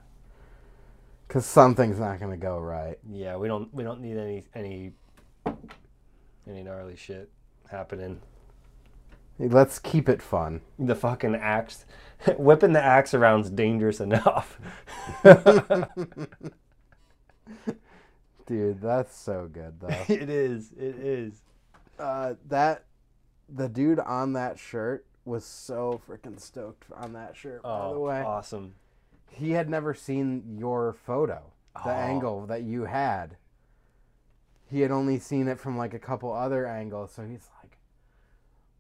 because 1.27 1.45
something's 1.45 1.99
not 1.99 2.19
going 2.19 2.31
to 2.31 2.37
go 2.37 2.59
right. 2.59 2.97
yeah. 3.09 3.35
We 3.35 3.47
don't 3.47 3.73
we 3.73 3.83
don't 3.83 4.01
need 4.01 4.17
any 4.17 4.43
any 4.53 4.91
any 6.47 6.63
gnarly 6.63 6.95
shit 6.95 7.29
happening. 7.69 8.21
Let's 9.39 9.79
keep 9.79 10.09
it 10.09 10.21
fun. 10.21 10.61
The 10.77 10.95
fucking 10.95 11.35
axe, 11.35 11.85
whipping 12.37 12.73
the 12.73 12.83
axe 12.83 13.13
around's 13.13 13.49
dangerous 13.49 13.99
enough. 13.99 14.59
Dude, 18.45 18.81
that's 18.81 19.17
so 19.17 19.49
good, 19.51 19.79
though. 19.79 19.87
it 20.13 20.29
is. 20.29 20.71
It 20.73 20.95
is. 20.97 21.41
uh, 21.97 22.35
that, 22.47 22.83
the 23.49 23.67
dude 23.69 23.99
on 23.99 24.33
that 24.33 24.59
shirt 24.59 25.05
was 25.25 25.45
so 25.45 26.01
freaking 26.07 26.39
stoked 26.39 26.85
on 26.95 27.13
that 27.13 27.35
shirt, 27.35 27.63
by 27.63 27.69
the 27.69 27.83
Oh, 27.95 27.99
way. 28.01 28.21
awesome. 28.21 28.75
he 29.29 29.51
had 29.51 29.69
never 29.69 29.93
seen 29.93 30.57
your 30.59 30.93
photo, 30.93 31.41
the 31.83 31.89
Oh. 31.89 31.91
angle 31.91 32.45
that 32.47 32.63
you 32.63 32.83
had. 32.85 33.37
He 34.69 34.81
had 34.81 34.91
only 34.91 35.17
seen 35.19 35.47
it 35.47 35.59
from 35.59 35.77
like 35.77 35.93
a 35.93 35.99
couple 35.99 36.31
other 36.31 36.65
angles, 36.67 37.11
so 37.13 37.25
he's 37.25 37.49
like, 37.61 37.77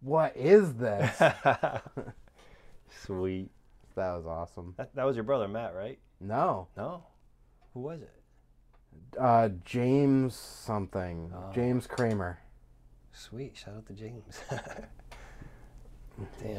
what 0.01 0.35
is 0.35 0.75
this? 0.75 1.19
Sweet. 3.03 3.49
that 3.95 4.13
was 4.15 4.25
awesome. 4.25 4.73
That, 4.77 4.93
that 4.95 5.03
was 5.05 5.15
your 5.15 5.23
brother 5.23 5.47
Matt, 5.47 5.75
right? 5.75 5.99
No, 6.19 6.67
No. 6.77 7.03
Who 7.73 7.79
was 7.81 8.01
it? 8.01 8.11
uh, 9.19 9.49
James 9.65 10.35
something. 10.35 11.31
Oh. 11.35 11.51
James 11.53 11.87
Kramer. 11.87 12.39
Sweet. 13.11 13.57
Shout 13.57 13.75
out 13.75 13.85
to 13.87 13.93
James. 13.93 14.39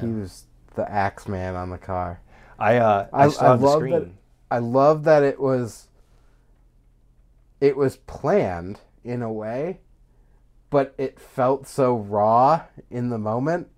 He 0.00 0.06
was 0.06 0.44
the 0.74 0.90
axe 0.90 1.28
man 1.28 1.54
on 1.54 1.70
the 1.70 1.78
car. 1.78 2.20
I 2.58 2.76
uh 2.78 3.06
I, 3.12 3.24
I- 3.26 3.46
I 3.50 3.54
love 3.54 3.72
screen. 3.78 3.92
that- 3.92 4.08
I 4.50 4.58
love 4.58 5.04
that 5.04 5.22
it 5.22 5.40
was 5.40 5.88
it 7.60 7.76
was 7.76 7.96
planned 7.96 8.80
in 9.02 9.22
a 9.22 9.32
way, 9.32 9.80
but 10.70 10.94
it 10.98 11.18
felt 11.18 11.66
so 11.66 11.96
raw 11.96 12.62
in 12.90 13.08
the 13.10 13.18
moment. 13.18 13.68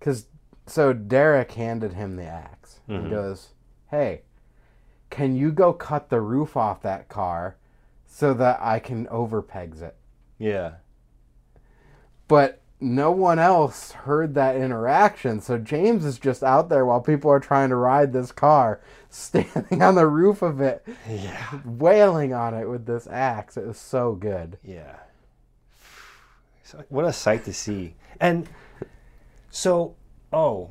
Cause 0.00 0.26
so 0.66 0.92
Derek 0.92 1.52
handed 1.52 1.94
him 1.94 2.16
the 2.16 2.24
ax 2.24 2.80
Mhm. 2.88 2.96
and 3.00 3.10
goes, 3.10 3.50
Hey, 3.90 4.22
can 5.10 5.34
you 5.34 5.50
go 5.50 5.72
cut 5.72 6.08
the 6.10 6.20
roof 6.20 6.56
off 6.56 6.80
that 6.82 7.08
car 7.08 7.56
so 8.06 8.32
that 8.34 8.60
I 8.62 8.78
can 8.78 9.08
overpegs 9.08 9.82
it? 9.82 9.96
Yeah. 10.38 10.74
but 12.28 12.62
no 12.80 13.10
one 13.10 13.38
else 13.38 13.92
heard 13.92 14.34
that 14.34 14.56
interaction. 14.56 15.40
So 15.40 15.58
James 15.58 16.04
is 16.04 16.18
just 16.18 16.42
out 16.42 16.68
there 16.68 16.84
while 16.86 17.00
people 17.00 17.30
are 17.30 17.40
trying 17.40 17.68
to 17.68 17.76
ride 17.76 18.12
this 18.12 18.32
car, 18.32 18.80
standing 19.10 19.82
on 19.82 19.94
the 19.94 20.06
roof 20.06 20.42
of 20.42 20.60
it, 20.60 20.86
Yeah. 21.08 21.60
wailing 21.64 22.32
on 22.32 22.54
it 22.54 22.68
with 22.68 22.86
this 22.86 23.06
axe. 23.06 23.56
It 23.56 23.66
was 23.66 23.78
so 23.78 24.14
good. 24.14 24.58
Yeah. 24.64 24.96
What 26.88 27.04
a 27.04 27.12
sight 27.12 27.44
to 27.46 27.52
see. 27.52 27.96
And 28.20 28.48
so, 29.50 29.96
oh, 30.32 30.70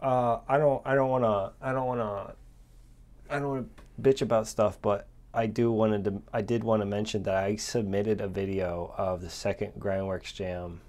uh, 0.00 0.40
I 0.46 0.58
don't, 0.58 0.82
I 0.84 0.94
don't 0.94 1.08
want 1.08 1.24
to, 1.24 1.52
I 1.66 1.72
don't 1.72 1.86
want 1.86 2.00
to, 2.00 3.34
I 3.34 3.38
don't 3.38 3.48
want 3.48 3.76
to 3.76 4.02
bitch 4.02 4.20
about 4.22 4.46
stuff, 4.46 4.78
but 4.82 5.06
I 5.32 5.46
do 5.46 5.72
wanted 5.72 6.04
to, 6.04 6.22
I 6.32 6.42
did 6.42 6.64
want 6.64 6.82
to 6.82 6.86
mention 6.86 7.22
that 7.22 7.34
I 7.34 7.56
submitted 7.56 8.20
a 8.20 8.28
video 8.28 8.94
of 8.98 9.22
the 9.22 9.30
second 9.30 9.72
Grindworks 9.78 10.34
Jam 10.34 10.80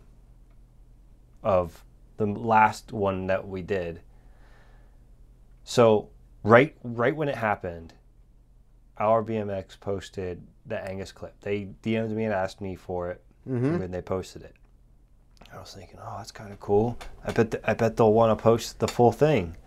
of 1.43 1.83
the 2.17 2.25
last 2.25 2.91
one 2.91 3.27
that 3.27 3.47
we 3.47 3.61
did. 3.61 4.01
So 5.63 6.09
right, 6.43 6.75
right 6.83 7.15
when 7.15 7.29
it 7.29 7.35
happened, 7.35 7.93
our 8.97 9.23
BMX 9.23 9.79
posted 9.79 10.41
the 10.65 10.79
Angus 10.79 11.11
clip. 11.11 11.39
They 11.41 11.69
DM'd 11.83 12.11
me 12.11 12.25
and 12.25 12.33
asked 12.33 12.61
me 12.61 12.75
for 12.75 13.09
it 13.11 13.21
Mm-hmm. 13.49 13.79
when 13.79 13.89
they 13.89 14.03
posted 14.03 14.43
it. 14.43 14.55
I 15.51 15.57
was 15.59 15.73
thinking, 15.73 15.97
oh, 15.99 16.13
that's 16.17 16.31
kind 16.31 16.53
of 16.53 16.59
cool. 16.59 16.95
I 17.25 17.31
bet 17.31 17.55
I 17.63 17.73
bet 17.73 17.97
they'll 17.97 18.13
want 18.13 18.37
to 18.37 18.41
post 18.41 18.77
the 18.77 18.87
full 18.87 19.11
thing. 19.11 19.57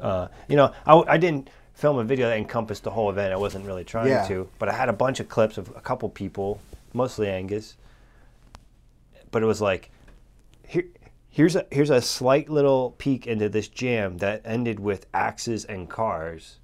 Uh, 0.00 0.26
you 0.48 0.56
know, 0.56 0.72
I, 0.84 0.94
I 1.06 1.16
didn't 1.16 1.48
film 1.74 1.98
a 1.98 2.02
video 2.04 2.28
that 2.28 2.36
encompassed 2.38 2.82
the 2.82 2.90
whole 2.90 3.08
event. 3.10 3.32
I 3.32 3.36
wasn't 3.36 3.66
really 3.66 3.84
trying 3.84 4.08
Yeah. 4.08 4.26
to, 4.26 4.48
but 4.58 4.68
I 4.68 4.72
had 4.72 4.88
a 4.88 4.92
bunch 4.92 5.20
of 5.20 5.28
clips 5.28 5.58
of 5.58 5.68
a 5.76 5.80
couple 5.80 6.08
people, 6.08 6.60
mostly 6.92 7.28
Angus. 7.28 7.76
But 9.30 9.44
it 9.44 9.46
was 9.46 9.60
like, 9.60 9.92
here's 11.34 11.56
a 11.56 11.66
here's 11.72 11.90
a 11.90 12.00
slight 12.00 12.48
little 12.48 12.92
peek 12.92 13.26
into 13.26 13.48
this 13.48 13.66
jam 13.66 14.18
that 14.18 14.40
ended 14.44 14.78
with 14.78 15.04
axes 15.12 15.64
and 15.64 15.90
cars, 15.90 16.60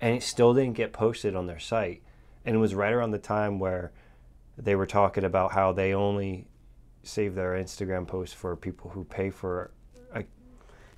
and 0.00 0.14
it 0.14 0.22
still 0.22 0.54
didn't 0.54 0.74
get 0.74 0.92
posted 0.92 1.34
on 1.34 1.46
their 1.48 1.58
site. 1.58 2.02
And 2.44 2.54
it 2.54 2.58
was 2.60 2.72
right 2.74 2.92
around 2.92 3.10
the 3.10 3.18
time 3.18 3.58
where 3.58 3.90
they 4.56 4.76
were 4.76 4.86
talking 4.86 5.24
about 5.24 5.52
how 5.52 5.72
they 5.72 5.92
only 5.92 6.46
save 7.02 7.34
their 7.34 7.52
Instagram 7.54 8.06
posts 8.06 8.34
for 8.34 8.54
people 8.56 8.90
who 8.90 9.02
pay 9.04 9.30
for. 9.30 9.72
A, 10.14 10.22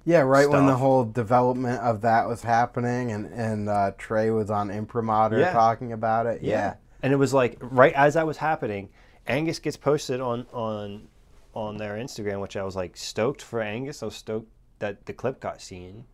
Yeah, 0.05 0.21
right 0.21 0.49
when 0.49 0.67
the 0.67 0.77
whole 0.77 1.05
development 1.05 1.81
of 1.81 2.03
that 2.03 2.29
was 2.29 2.43
happening, 2.43 3.11
and 3.11 3.25
and 3.33 3.71
uh, 3.71 3.93
Trey 3.97 4.29
was 4.31 4.51
on 4.51 4.71
Imprimatur 4.71 5.39
Yeah. 5.39 5.53
talking 5.53 5.93
about 5.93 6.27
it. 6.27 6.43
Yeah. 6.43 6.75
and 7.03 7.11
it 7.13 7.17
was 7.17 7.33
like 7.33 7.57
right 7.61 7.95
as 7.95 8.15
that 8.15 8.27
was 8.27 8.37
happening, 8.37 8.91
Angus 9.27 9.59
gets 9.61 9.79
posted 9.79 10.21
on 10.21 10.47
on 10.53 11.09
on 11.55 11.77
their 11.77 11.95
Instagram, 11.97 12.41
which 12.41 12.57
I 12.57 12.65
was 12.65 12.77
like 12.77 12.97
stoked 12.97 13.43
for 13.43 13.61
Angus. 13.61 14.03
I 14.03 14.07
was 14.07 14.15
stoked 14.17 14.51
that 14.79 15.07
the 15.07 15.13
clip 15.13 15.41
got 15.41 15.61
seen, 15.61 16.05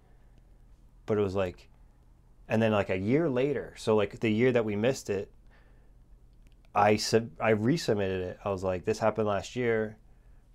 but 1.06 1.18
it 1.18 1.22
was 1.22 1.34
like, 1.34 1.68
and 2.48 2.60
then 2.60 2.72
like 2.72 2.90
a 2.90 2.96
year 2.96 3.28
later, 3.28 3.74
so 3.76 3.96
like 3.96 4.20
the 4.20 4.30
year 4.30 4.52
that 4.52 4.64
we 4.64 4.76
missed 4.76 5.10
it, 5.10 5.30
I 6.74 6.96
sub 6.96 7.30
I 7.40 7.52
resubmitted 7.54 8.20
it. 8.20 8.38
I 8.44 8.50
was 8.50 8.62
like, 8.62 8.84
this 8.84 8.98
happened 8.98 9.26
last 9.26 9.56
year, 9.56 9.96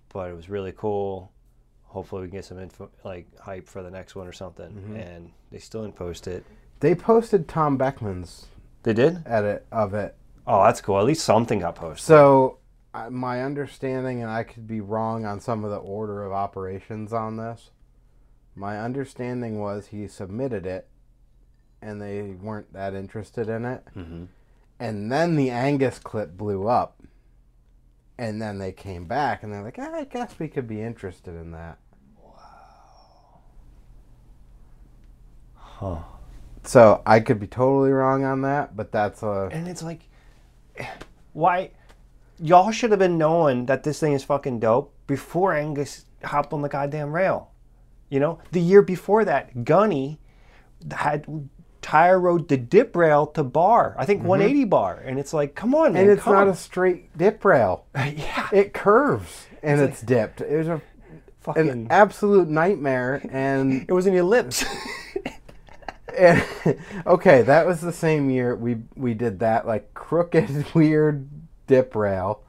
but 0.08 0.30
it 0.30 0.36
was 0.36 0.48
really 0.48 0.72
cool. 0.72 1.32
Hopefully, 1.84 2.22
we 2.22 2.28
can 2.28 2.38
get 2.38 2.44
some 2.44 2.58
info, 2.58 2.90
like 3.04 3.26
hype 3.38 3.68
for 3.68 3.82
the 3.82 3.90
next 3.90 4.14
one 4.16 4.26
or 4.26 4.32
something. 4.32 4.68
Mm-hmm. 4.70 4.96
And 4.96 5.30
they 5.50 5.58
still 5.58 5.82
didn't 5.82 5.96
post 5.96 6.26
it. 6.26 6.44
They 6.80 6.94
posted 6.94 7.48
Tom 7.48 7.78
Beckman's 7.78 8.46
They 8.82 8.92
did. 8.92 9.22
edit 9.26 9.66
of 9.72 9.94
it. 9.94 10.14
Oh, 10.46 10.62
that's 10.64 10.80
cool. 10.80 10.98
At 10.98 11.04
least 11.06 11.24
something 11.24 11.60
got 11.60 11.74
posted. 11.74 12.06
So, 12.06 12.58
my 13.10 13.42
understanding, 13.42 14.22
and 14.22 14.30
I 14.30 14.42
could 14.42 14.66
be 14.66 14.80
wrong 14.80 15.24
on 15.24 15.40
some 15.40 15.64
of 15.64 15.70
the 15.70 15.76
order 15.76 16.24
of 16.24 16.32
operations 16.32 17.12
on 17.12 17.36
this. 17.36 17.70
My 18.54 18.78
understanding 18.80 19.58
was 19.60 19.88
he 19.88 20.08
submitted 20.08 20.66
it, 20.66 20.88
and 21.82 22.00
they 22.00 22.22
weren't 22.22 22.72
that 22.72 22.94
interested 22.94 23.48
in 23.48 23.64
it. 23.64 23.84
hmm 23.92 24.24
And 24.78 25.10
then 25.12 25.36
the 25.36 25.50
Angus 25.50 25.98
clip 25.98 26.36
blew 26.36 26.68
up, 26.68 27.02
and 28.18 28.40
then 28.40 28.58
they 28.58 28.72
came 28.72 29.06
back, 29.06 29.42
and 29.42 29.52
they're 29.52 29.62
like, 29.62 29.78
"Ah, 29.78 29.92
"I 29.94 30.04
guess 30.04 30.38
we 30.38 30.48
could 30.48 30.66
be 30.66 30.80
interested 30.80 31.34
in 31.34 31.52
that." 31.52 31.78
Wow. 32.22 33.40
Huh. 35.54 35.98
So 36.64 37.02
I 37.06 37.20
could 37.20 37.38
be 37.38 37.46
totally 37.46 37.92
wrong 37.92 38.24
on 38.24 38.42
that, 38.42 38.74
but 38.76 38.90
that's 38.90 39.22
a 39.22 39.48
And 39.52 39.68
it's 39.68 39.82
like, 39.82 40.08
why? 41.32 41.70
Y'all 42.38 42.70
should 42.70 42.90
have 42.90 42.98
been 42.98 43.18
knowing 43.18 43.66
that 43.66 43.82
this 43.82 43.98
thing 44.00 44.12
is 44.12 44.24
fucking 44.24 44.60
dope 44.60 44.94
before 45.06 45.54
Angus 45.54 46.04
hopped 46.24 46.52
on 46.52 46.62
the 46.62 46.68
goddamn 46.68 47.12
rail. 47.12 47.50
You 48.08 48.20
know, 48.20 48.38
the 48.52 48.60
year 48.60 48.82
before 48.82 49.24
that, 49.24 49.64
Gunny 49.64 50.20
had 50.90 51.48
tire 51.86 52.18
rode 52.18 52.48
the 52.48 52.56
dip 52.56 52.96
rail 52.96 53.26
to 53.28 53.44
bar. 53.44 53.94
I 53.96 54.04
think 54.04 54.20
mm-hmm. 54.20 54.28
180 54.28 54.64
bar, 54.64 55.02
and 55.04 55.18
it's 55.18 55.32
like, 55.32 55.54
come 55.54 55.74
on, 55.74 55.92
man, 55.92 56.02
and 56.02 56.10
it's 56.10 56.22
come. 56.22 56.34
not 56.34 56.48
a 56.48 56.54
straight 56.54 57.16
dip 57.16 57.44
rail. 57.44 57.86
yeah, 57.94 58.48
It 58.52 58.74
curves 58.74 59.46
and 59.62 59.80
It's 59.80 60.00
it's, 60.00 60.02
dipped. 60.02 60.40
It 60.40 60.56
was 60.56 60.68
a 60.68 60.82
fucking. 61.40 61.68
an 61.68 61.86
absolute 61.90 62.48
nightmare 62.48 63.22
and, 63.30 63.84
it 63.88 63.92
was 63.92 64.06
an 64.06 64.14
ellipse. 64.14 64.64
and 66.18 66.42
okay 67.06 67.42
that 67.42 67.66
was 67.66 67.82
the 67.82 67.92
same 67.92 68.30
year 68.30 68.56
we 68.56 68.76
we 68.94 69.12
did 69.12 69.40
that 69.40 69.66
like 69.66 69.92
crooked 69.92 70.74
weird 70.74 71.28
dip 71.66 71.94
rail 71.94 72.42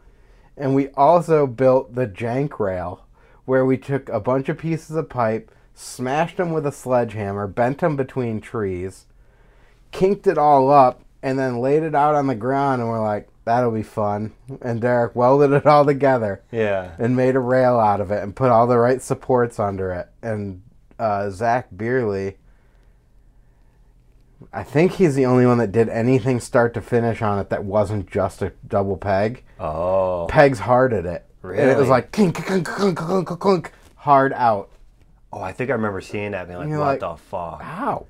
and 0.56 0.74
we 0.74 0.90
also 0.90 1.46
built 1.46 1.96
the 1.96 2.08
jank 2.08 2.60
rail 2.60 3.06
where 3.46 3.66
we 3.66 3.78
took 3.78 4.10
a 4.10 4.20
bunch 4.20 4.50
of 4.50 4.58
pieces 4.58 4.96
of 4.96 5.10
pipe 5.10 5.52
smashed 5.74 6.38
them 6.38 6.52
with 6.52 6.66
a 6.66 6.72
sledgehammer 6.72 7.48
bent 7.48 7.80
them 7.80 7.96
between 7.96 8.42
trees 8.42 9.06
kinked 9.92 10.28
it 10.28 10.38
all 10.38 10.72
up 10.72 11.02
and 11.22 11.38
then 11.38 11.60
laid 11.60 11.84
it 11.84 11.96
out 11.96 12.16
on 12.16 12.28
the 12.28 12.36
ground 12.36 12.82
and 12.82 12.90
we're 12.90 13.02
like 13.02 13.28
that'll 13.46 13.72
be 13.72 13.84
fun 13.84 14.34
and 14.62 14.82
derek 14.82 15.16
welded 15.16 15.54
it 15.54 15.66
all 15.66 15.86
together 15.86 16.42
yeah, 16.52 16.92
and 17.00 17.16
made 17.16 17.36
a 17.36 17.40
rail 17.40 17.80
out 17.80 18.02
of 18.02 18.12
it 18.12 18.22
and 18.22 18.36
put 18.36 18.50
all 18.50 18.68
the 18.68 18.78
right 18.78 19.02
supports 19.02 19.58
under 19.58 19.92
it. 19.92 20.10
And 20.22 20.62
uh, 21.00 21.30
Zach 21.30 21.70
Beerley, 21.76 22.36
I 24.54 24.64
think 24.64 24.94
he's 24.94 25.16
the 25.16 25.26
only 25.26 25.46
one 25.46 25.58
that 25.58 25.72
did 25.72 25.90
anything 25.90 26.40
start 26.40 26.74
to 26.76 26.82
finish 26.82 27.22
on 27.22 27.40
it 27.40 27.50
that 27.50 27.64
wasn't 27.64 28.10
just 28.10 28.42
a 28.42 28.54
double 28.68 28.98
peg. 28.98 29.44
oh, 29.60 30.28
Pegs 30.30 30.60
hard 30.60 30.94
at 30.94 31.06
it. 31.06 31.26
And 31.44 31.72
it 31.72 31.78
was 31.78 31.90
like 31.90 32.12
clink, 32.12 32.36
clink, 32.36 32.68
clink, 32.68 32.98
clink, 32.98 33.28
clink, 33.28 33.72
hard 33.96 34.34
out. 34.34 34.70
oh, 35.32 35.42
I 35.42 35.54
think 35.54 35.70
I 35.70 35.74
remember 35.74 36.02
seeing 36.02 36.32
that, 36.32 36.48
being 36.48 36.60
like, 36.60 36.70
what 36.70 36.80
like, 36.80 37.00
the 37.00 37.16
fuck? 37.16 37.62
How? 37.62 38.06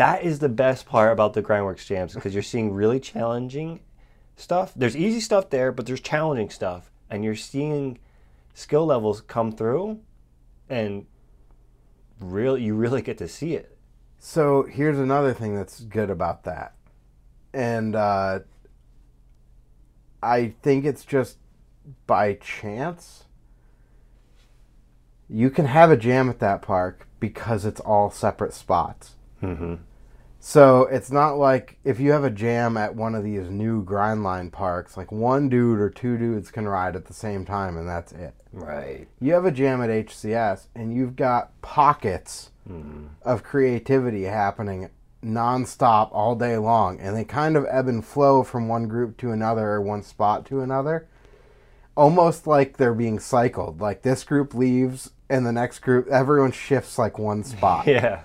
that 0.00 0.22
is 0.24 0.38
the 0.38 0.48
best 0.48 0.86
part 0.86 1.12
about 1.12 1.34
the 1.34 1.42
Grindworks 1.42 1.84
jams 1.84 2.14
because 2.14 2.32
you're 2.32 2.42
seeing 2.42 2.72
really 2.72 2.98
challenging 2.98 3.80
stuff. 4.34 4.72
There's 4.74 4.96
easy 4.96 5.20
stuff 5.20 5.50
there, 5.50 5.72
but 5.72 5.84
there's 5.84 6.00
challenging 6.00 6.48
stuff, 6.48 6.90
and 7.10 7.22
you're 7.22 7.36
seeing 7.36 7.98
skill 8.54 8.86
levels 8.86 9.20
come 9.20 9.52
through, 9.52 10.00
and 10.70 11.04
really, 12.18 12.62
you 12.62 12.74
really 12.74 13.02
get 13.02 13.18
to 13.18 13.28
see 13.28 13.54
it. 13.54 13.76
So 14.22 14.64
here's 14.64 14.98
another 14.98 15.32
thing 15.32 15.56
that's 15.56 15.80
good 15.80 16.10
about 16.10 16.44
that. 16.44 16.74
And 17.54 17.96
uh, 17.96 18.40
I 20.22 20.54
think 20.62 20.84
it's 20.84 21.06
just 21.06 21.38
by 22.06 22.34
chance. 22.34 23.24
You 25.28 25.48
can 25.48 25.64
have 25.64 25.90
a 25.90 25.96
jam 25.96 26.28
at 26.28 26.38
that 26.40 26.60
park 26.60 27.08
because 27.18 27.64
it's 27.64 27.80
all 27.80 28.10
separate 28.10 28.52
spots. 28.52 29.14
Mm-hmm. 29.42 29.76
So 30.38 30.82
it's 30.82 31.10
not 31.10 31.38
like 31.38 31.78
if 31.82 31.98
you 31.98 32.12
have 32.12 32.24
a 32.24 32.30
jam 32.30 32.76
at 32.76 32.94
one 32.94 33.14
of 33.14 33.24
these 33.24 33.48
new 33.48 33.82
grind 33.82 34.22
line 34.22 34.50
parks, 34.50 34.98
like 34.98 35.10
one 35.10 35.48
dude 35.48 35.80
or 35.80 35.88
two 35.88 36.18
dudes 36.18 36.50
can 36.50 36.68
ride 36.68 36.94
at 36.94 37.06
the 37.06 37.14
same 37.14 37.46
time 37.46 37.78
and 37.78 37.88
that's 37.88 38.12
it. 38.12 38.34
Right. 38.52 39.08
You 39.18 39.32
have 39.32 39.46
a 39.46 39.50
jam 39.50 39.80
at 39.80 39.90
HCS, 39.90 40.66
and 40.74 40.92
you've 40.92 41.14
got 41.14 41.60
pockets 41.62 42.50
Mm-hmm. 42.70 43.06
of 43.22 43.42
creativity 43.42 44.24
happening 44.24 44.90
nonstop 45.24 46.08
all 46.12 46.34
day 46.34 46.56
long, 46.56 46.98
and 47.00 47.16
they 47.16 47.24
kind 47.24 47.56
of 47.56 47.66
ebb 47.70 47.88
and 47.88 48.04
flow 48.04 48.42
from 48.42 48.68
one 48.68 48.88
group 48.88 49.16
to 49.18 49.32
another 49.32 49.68
or 49.68 49.80
one 49.82 50.02
spot 50.02 50.46
to 50.46 50.60
another. 50.60 51.08
Almost 51.96 52.46
like 52.46 52.76
they're 52.76 52.94
being 52.94 53.18
cycled. 53.18 53.80
Like 53.80 54.02
this 54.02 54.24
group 54.24 54.54
leaves, 54.54 55.10
and 55.28 55.44
the 55.44 55.52
next 55.52 55.80
group, 55.80 56.08
everyone 56.08 56.52
shifts 56.52 56.98
like 56.98 57.18
one 57.18 57.44
spot. 57.44 57.86
Yeah. 57.88 58.22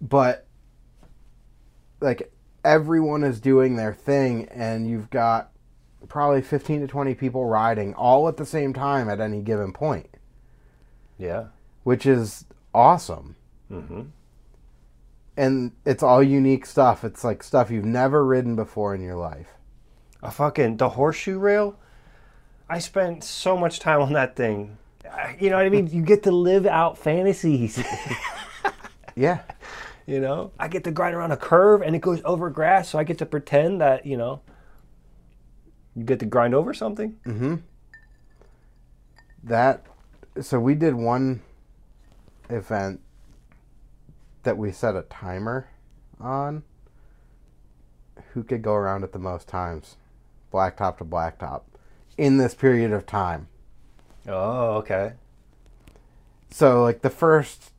but 0.00 0.46
like 2.00 2.32
everyone 2.64 3.24
is 3.24 3.40
doing 3.40 3.76
their 3.76 3.92
thing 3.94 4.46
and 4.50 4.88
you've 4.88 5.10
got 5.10 5.50
probably 6.08 6.42
15 6.42 6.80
to 6.82 6.86
20 6.86 7.14
people 7.14 7.44
riding 7.46 7.94
all 7.94 8.28
at 8.28 8.36
the 8.36 8.46
same 8.46 8.72
time 8.72 9.08
at 9.08 9.20
any 9.20 9.40
given 9.40 9.72
point 9.72 10.08
Yeah. 11.18 11.46
which 11.82 12.04
is 12.06 12.44
awesome 12.74 13.36
Mm-hmm. 13.70 14.02
and 15.38 15.72
it's 15.86 16.02
all 16.02 16.22
unique 16.22 16.66
stuff 16.66 17.02
it's 17.02 17.24
like 17.24 17.42
stuff 17.42 17.70
you've 17.70 17.84
never 17.84 18.24
ridden 18.24 18.54
before 18.56 18.94
in 18.94 19.00
your 19.00 19.16
life 19.16 19.48
A 20.22 20.30
fucking 20.30 20.76
the 20.76 20.90
horseshoe 20.90 21.38
rail. 21.38 21.78
I 22.68 22.78
spent 22.78 23.24
so 23.24 23.56
much 23.56 23.78
time 23.80 24.00
on 24.00 24.12
that 24.12 24.36
thing. 24.36 24.76
You 25.38 25.50
know 25.50 25.56
what 25.56 25.66
I 25.66 25.68
mean? 25.70 25.86
You 25.86 26.02
get 26.02 26.22
to 26.24 26.30
live 26.32 26.66
out 26.66 26.98
fantasies. 26.98 27.82
yeah 29.16 29.40
you 30.06 30.20
know, 30.20 30.50
I 30.58 30.68
get 30.68 30.84
to 30.84 30.90
grind 30.90 31.14
around 31.14 31.32
a 31.32 31.36
curve 31.38 31.80
and 31.80 31.96
it 31.96 32.00
goes 32.02 32.20
over 32.24 32.50
grass, 32.50 32.90
so 32.90 32.98
I 32.98 33.04
get 33.04 33.18
to 33.18 33.26
pretend 33.26 33.80
that 33.80 34.04
you 34.04 34.16
know. 34.18 34.42
You 35.96 36.04
get 36.04 36.20
to 36.20 36.26
grind 36.26 36.54
over 36.54 36.74
something. 36.74 37.16
mm-hmm 37.24 37.54
that 39.44 39.84
so 40.40 40.58
we 40.58 40.74
did 40.74 40.94
one 40.94 41.42
event 42.50 43.00
that 44.42 44.56
we 44.58 44.70
set 44.72 44.94
a 44.96 45.02
timer 45.02 45.68
on 46.20 46.62
who 48.32 48.42
could 48.42 48.62
go 48.62 48.74
around 48.74 49.02
it 49.04 49.12
the 49.12 49.18
most 49.18 49.48
times 49.48 49.96
blacktop 50.52 50.98
to 50.98 51.04
blacktop 51.04 51.62
in 52.16 52.36
this 52.38 52.54
period 52.54 52.92
of 52.92 53.06
time 53.06 53.48
Oh, 54.26 54.76
okay. 54.76 55.12
so 56.50 56.82
like 56.82 57.02
the 57.02 57.10
first 57.10 57.72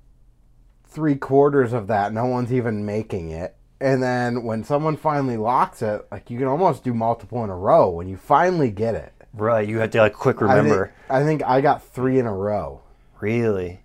three 0.85 1.15
quarters 1.15 1.73
of 1.73 1.87
that 1.87 2.13
no 2.13 2.25
one's 2.25 2.53
even 2.53 2.85
making 2.85 3.29
it 3.31 3.55
and 3.81 4.01
then 4.01 4.43
when 4.43 4.63
someone 4.63 4.95
finally 4.97 5.37
locks 5.37 5.81
it 5.81 6.05
like 6.11 6.29
you 6.29 6.37
can 6.37 6.47
almost 6.47 6.83
do 6.83 6.93
multiple 6.93 7.43
in 7.43 7.49
a 7.49 7.55
row 7.55 7.89
when 7.89 8.07
you 8.07 8.17
finally 8.17 8.69
get 8.71 8.95
it 8.95 9.11
Right, 9.37 9.67
you 9.67 9.79
have 9.79 9.91
to 9.91 9.97
like 9.99 10.13
quick 10.13 10.37
I 10.37 10.39
think- 10.39 10.49
remember. 10.63 10.93
I 11.09 11.23
think 11.23 11.43
i 11.43 11.59
got 11.61 11.83
three 11.83 12.19
in 12.19 12.25
a 12.25 12.33
row 12.33 12.81
Really? 13.21 13.81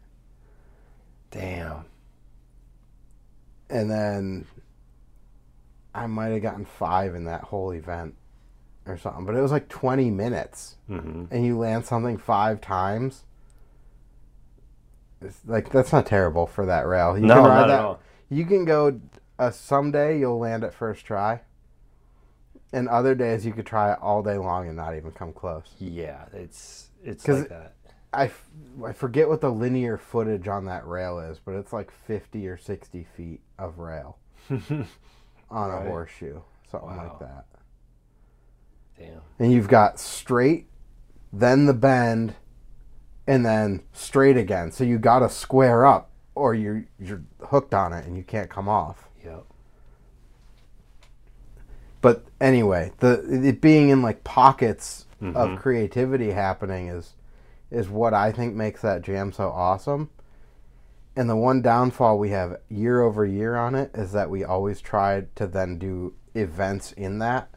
Damn. 1.31 1.85
and 3.69 3.91
then 3.91 4.47
I 5.95 6.07
might 6.07 6.29
have 6.29 6.43
gotten 6.43 6.65
five 6.65 7.15
in 7.15 7.25
that 7.25 7.43
whole 7.43 7.71
event 7.73 8.15
or 8.87 8.97
something. 8.99 9.25
But 9.27 9.35
it 9.37 9.41
was 9.41 9.53
like 9.53 9.69
20 9.69 10.11
minutes, 10.11 10.77
Mm-hmm. 10.91 11.27
and 11.31 11.47
you 11.47 11.57
land 11.59 11.85
something 11.85 12.19
five 12.19 12.61
times. 12.61 13.25
It's 15.23 15.39
like 15.47 15.71
that's 15.71 15.93
not 15.93 16.07
terrible 16.07 16.47
for 16.47 16.67
that 16.67 16.87
rail. 16.87 17.17
You 17.19 17.27
No, 17.27 17.35
can 17.35 17.45
not 17.45 17.71
at 17.71 17.81
all. 17.81 18.01
You 18.31 18.45
can 18.47 18.65
go. 18.65 19.01
Uh, 19.39 19.51
someday 19.51 20.19
you'll 20.19 20.39
land 20.39 20.65
it 20.65 20.73
first 20.75 21.05
try, 21.05 21.41
and 22.73 22.89
other 22.89 23.15
days 23.15 23.45
you 23.47 23.53
could 23.53 23.67
try 23.67 23.93
it 23.93 23.99
all 24.01 24.23
day 24.23 24.37
long 24.39 24.67
and 24.67 24.77
not 24.77 24.97
even 24.97 25.11
come 25.13 25.33
close. 25.33 25.65
Yeah, 25.79 26.25
it's 26.33 26.89
it's 27.05 27.27
like 27.29 27.49
that. 27.51 27.75
I, 28.13 28.31
I 28.85 28.93
forget 28.93 29.29
what 29.29 29.41
the 29.41 29.51
linear 29.51 29.97
footage 29.97 30.49
on 30.49 30.65
that 30.67 30.87
rail 30.87 31.19
is, 31.21 31.39
but 31.39 31.53
it's 31.55 31.73
like 31.73 31.91
50 31.91 32.47
or 32.49 32.57
60 32.57 33.07
feet 33.17 33.41
of 33.59 33.79
rail 33.79 34.19
on 34.51 35.71
a 35.71 35.81
horseshoe, 35.81 36.41
something 36.71 36.89
Wow. 36.91 37.09
like 37.09 37.19
that. 37.21 37.45
Damn. 38.99 39.21
And 39.39 39.53
you've 39.53 39.69
got 39.69 39.99
straight, 40.01 40.67
then 41.33 41.67
the 41.67 41.75
bend, 41.75 42.35
and 43.27 43.47
then 43.47 43.83
straight 43.93 44.37
again. 44.37 44.73
So 44.73 44.83
you 44.85 44.99
got 44.99 45.21
to 45.21 45.29
square 45.29 45.87
up, 45.87 46.11
or 46.35 46.55
you're 46.55 46.85
you're 46.99 47.23
hooked 47.47 47.75
on 47.75 47.93
it 47.93 48.05
and 48.07 48.17
you 48.17 48.23
can't 48.25 48.51
come 48.51 48.69
off. 48.69 49.09
Yep. 49.25 49.45
But 52.01 52.25
anyway, 52.41 52.93
the 52.99 53.23
it 53.47 53.61
being 53.61 53.89
in 53.91 54.03
like 54.03 54.25
pockets 54.25 55.07
Mhm. 55.23 55.37
of 55.37 55.59
creativity 55.61 56.31
happening 56.33 56.89
is 56.89 57.13
is 57.71 57.89
what 57.89 58.15
I 58.15 58.33
think 58.33 58.55
makes 58.55 58.83
that 58.83 59.03
jam 59.03 59.33
so 59.33 59.49
awesome. 59.51 60.11
And 61.17 61.29
the 61.29 61.37
one 61.37 61.61
downfall 61.63 62.19
we 62.19 62.31
have 62.31 62.61
year 62.69 63.01
over 63.03 63.27
year 63.27 63.57
on 63.57 63.75
it 63.75 63.91
is 63.95 64.13
that 64.13 64.31
we 64.31 64.45
always 64.45 64.81
tried 64.81 65.35
to 65.37 65.47
then 65.47 65.79
do 65.79 66.15
events 66.35 66.93
in 66.93 67.19
that. 67.19 67.49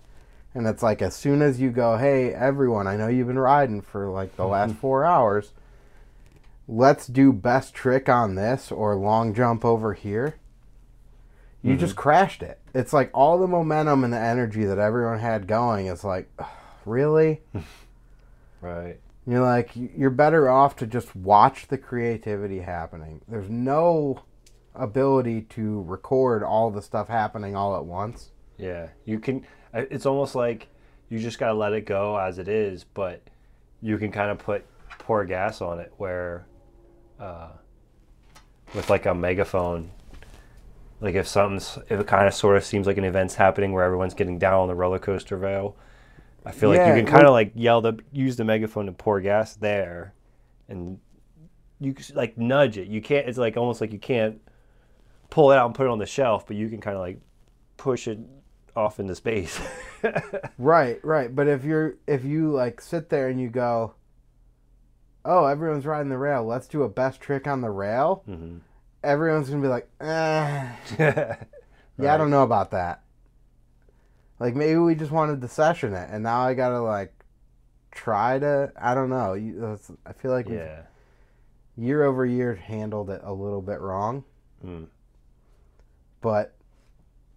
And 0.55 0.67
it's 0.67 0.83
like 0.83 1.01
as 1.01 1.15
soon 1.15 1.41
as 1.41 1.59
you 1.59 1.71
go, 1.71 1.97
hey 1.97 2.33
everyone, 2.33 2.87
I 2.87 2.95
know 2.95 3.07
you've 3.07 3.27
been 3.27 3.39
riding 3.39 3.81
for 3.81 4.09
like 4.09 4.35
the 4.35 4.45
last 4.45 4.71
mm-hmm. 4.71 4.79
four 4.79 5.05
hours. 5.05 5.51
Let's 6.67 7.07
do 7.07 7.33
best 7.33 7.73
trick 7.73 8.07
on 8.07 8.35
this 8.35 8.71
or 8.71 8.95
long 8.95 9.33
jump 9.33 9.65
over 9.65 9.93
here. 9.93 10.35
You 11.61 11.71
mm-hmm. 11.71 11.79
just 11.79 11.95
crashed 11.95 12.43
it. 12.43 12.59
It's 12.73 12.93
like 12.93 13.09
all 13.13 13.37
the 13.37 13.47
momentum 13.47 14.03
and 14.03 14.13
the 14.13 14.19
energy 14.19 14.65
that 14.65 14.79
everyone 14.79 15.19
had 15.19 15.47
going 15.47 15.87
is 15.87 16.03
like, 16.03 16.29
really? 16.85 17.41
Right. 18.61 18.97
You're 19.25 19.41
like, 19.41 19.71
you're 19.75 20.09
better 20.09 20.49
off 20.49 20.75
to 20.77 20.87
just 20.87 21.15
watch 21.15 21.67
the 21.67 21.77
creativity 21.77 22.59
happening. 22.59 23.21
There's 23.27 23.49
no 23.49 24.23
ability 24.75 25.41
to 25.41 25.81
record 25.83 26.43
all 26.43 26.71
the 26.71 26.81
stuff 26.81 27.07
happening 27.07 27.55
all 27.55 27.75
at 27.77 27.85
once. 27.85 28.31
Yeah. 28.57 28.89
You 29.05 29.19
can. 29.19 29.45
It's 29.73 30.05
almost 30.05 30.35
like 30.35 30.67
you 31.09 31.19
just 31.19 31.39
gotta 31.39 31.53
let 31.53 31.73
it 31.73 31.85
go 31.85 32.17
as 32.17 32.37
it 32.37 32.47
is, 32.47 32.83
but 32.83 33.21
you 33.81 33.97
can 33.97 34.11
kind 34.11 34.29
of 34.29 34.39
put 34.39 34.65
pour 34.99 35.25
gas 35.25 35.61
on 35.61 35.79
it 35.79 35.93
where, 35.97 36.45
uh, 37.19 37.49
with 38.73 38.89
like 38.89 39.05
a 39.05 39.13
megaphone. 39.13 39.91
Like 40.99 41.15
if 41.15 41.27
something's, 41.27 41.77
if 41.89 41.99
it 41.99 42.07
kind 42.07 42.27
of 42.27 42.33
sort 42.33 42.57
of 42.57 42.63
seems 42.63 42.87
like 42.87 42.97
an 42.97 43.03
event's 43.03 43.35
happening 43.35 43.71
where 43.73 43.83
everyone's 43.83 44.13
getting 44.13 44.37
down 44.37 44.61
on 44.61 44.67
the 44.67 44.75
roller 44.75 44.99
coaster 44.99 45.37
rail, 45.37 45.75
I 46.45 46.51
feel 46.51 46.69
like 46.69 46.79
you 46.87 46.93
can 46.93 47.05
kind 47.05 47.25
of 47.25 47.31
like 47.31 47.51
yell 47.55 47.81
the 47.81 47.99
use 48.11 48.35
the 48.35 48.43
megaphone 48.43 48.85
to 48.87 48.91
pour 48.91 49.21
gas 49.21 49.55
there, 49.55 50.13
and 50.67 50.99
you 51.79 51.95
like 52.13 52.37
nudge 52.37 52.77
it. 52.77 52.87
You 52.87 53.01
can't. 53.01 53.27
It's 53.27 53.37
like 53.37 53.57
almost 53.57 53.81
like 53.81 53.93
you 53.93 53.99
can't 53.99 54.41
pull 55.29 55.51
it 55.51 55.57
out 55.57 55.65
and 55.67 55.75
put 55.75 55.85
it 55.85 55.89
on 55.89 55.99
the 55.99 56.05
shelf, 56.05 56.45
but 56.45 56.55
you 56.55 56.69
can 56.69 56.81
kind 56.81 56.95
of 56.95 57.01
like 57.01 57.19
push 57.77 58.07
it 58.07 58.19
off 58.75 58.99
into 58.99 59.15
space. 59.15 59.59
Right, 60.57 60.99
right. 61.05 61.33
But 61.33 61.47
if 61.47 61.63
you're 61.63 61.95
if 62.07 62.25
you 62.25 62.51
like 62.51 62.81
sit 62.81 63.07
there 63.07 63.29
and 63.29 63.39
you 63.39 63.47
go, 63.49 63.93
oh, 65.23 65.45
everyone's 65.45 65.85
riding 65.85 66.09
the 66.09 66.17
rail. 66.17 66.43
Let's 66.43 66.67
do 66.67 66.83
a 66.83 66.89
best 66.89 67.21
trick 67.21 67.47
on 67.47 67.61
the 67.61 67.69
rail. 67.69 68.21
Mhm. 68.27 68.59
Everyone's 69.01 69.49
gonna 69.49 69.61
be 69.61 69.69
like, 69.69 69.87
eh, 70.01 70.67
yeah, 70.99 72.13
I 72.13 72.17
don't 72.17 72.31
know 72.31 72.43
about 72.43 72.71
that. 72.71 73.02
Like 74.43 74.55
maybe 74.57 74.75
we 74.77 74.93
just 74.93 75.11
wanted 75.11 75.39
to 75.39 75.47
session 75.47 75.93
it, 75.93 76.09
and 76.11 76.21
now 76.21 76.41
I 76.41 76.53
gotta 76.53 76.81
like 76.81 77.13
try 77.91 78.39
to. 78.39 78.73
I 78.75 78.93
don't 78.93 79.09
know. 79.09 79.35
You, 79.35 79.79
I 80.05 80.11
feel 80.11 80.31
like 80.31 80.47
we've 80.49 80.57
yeah. 80.57 80.81
year 81.77 82.03
over 82.03 82.25
year 82.25 82.53
handled 82.53 83.09
it 83.09 83.21
a 83.23 83.31
little 83.31 83.61
bit 83.61 83.79
wrong, 83.79 84.25
Mm. 84.65 84.87
but 86.19 86.55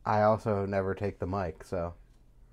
I 0.05 0.23
also 0.23 0.67
never 0.67 0.97
take 0.97 1.21
the 1.21 1.29
mic, 1.29 1.63
so 1.63 1.95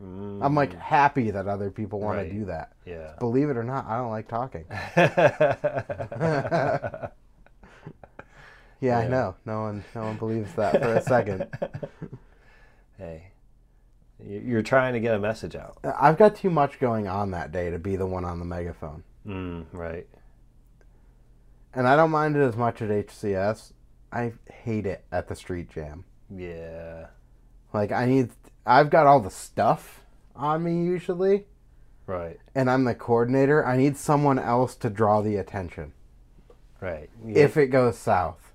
Mm. 0.04 0.46
I'm 0.46 0.54
like 0.54 0.76
happy 0.78 1.32
that 1.32 1.48
other 1.48 1.72
people 1.72 2.00
want 2.00 2.20
Right. 2.20 2.30
to 2.30 2.34
do 2.36 2.46
that. 2.46 2.74
yeah. 2.86 3.14
Believe 3.20 3.50
it 3.50 3.58
or 3.58 3.64
not, 3.64 3.88
I 3.88 3.98
don't 3.98 4.12
like 4.12 4.28
talking. 4.28 4.66
Yeah, 8.82 8.98
I 9.00 9.08
know. 9.08 9.36
No 9.46 9.62
one, 9.62 9.84
no 9.96 10.02
one 10.04 10.18
believes 10.18 10.54
that 10.56 10.82
for 10.82 10.94
a 10.96 11.02
second. 11.02 11.48
hey, 12.98 13.32
you're 14.26 14.62
trying 14.62 14.94
to 14.94 15.00
get 15.00 15.16
a 15.16 15.20
message 15.20 15.56
out. 15.56 15.78
I've 15.84 16.18
got 16.18 16.36
too 16.36 16.50
much 16.50 16.80
going 16.80 17.08
on 17.08 17.32
that 17.32 17.52
day 17.52 17.70
to 17.70 17.80
be 17.80 17.96
the 17.96 18.06
one 18.06 18.26
on 18.26 18.40
the 18.40 18.46
megaphone, 18.46 19.04
Mm, 19.28 19.66
right. 19.72 20.08
and 21.74 21.88
I 21.88 21.96
don't 21.96 22.12
mind 22.12 22.36
it 22.36 22.42
as 22.42 22.56
much 22.56 22.82
at 22.82 22.90
HCS. 22.90 23.74
I 24.12 24.34
hate 24.52 24.86
it 24.86 25.04
at 25.12 25.28
the 25.28 25.36
street 25.36 25.70
jam. 25.70 26.06
Yeah. 26.30 27.08
Like 27.74 27.92
I 27.92 28.06
need, 28.06 28.30
I've 28.66 28.90
got 28.90 29.08
all 29.08 29.20
the 29.20 29.32
stuff 29.32 30.02
on 30.36 30.64
me 30.64 30.84
usually, 30.84 31.46
Right. 32.06 32.40
and 32.54 32.70
I'm 32.70 32.84
the 32.84 32.94
coordinator. 32.96 33.66
I 33.66 33.78
need 33.78 33.98
someone 33.98 34.38
else 34.38 34.76
to 34.78 34.90
draw 34.90 35.22
the 35.22 35.38
attention 35.38 35.94
Right. 36.82 37.10
Yeah, 37.26 37.44
if 37.46 37.56
it 37.58 37.68
goes 37.68 37.98
south. 37.98 38.52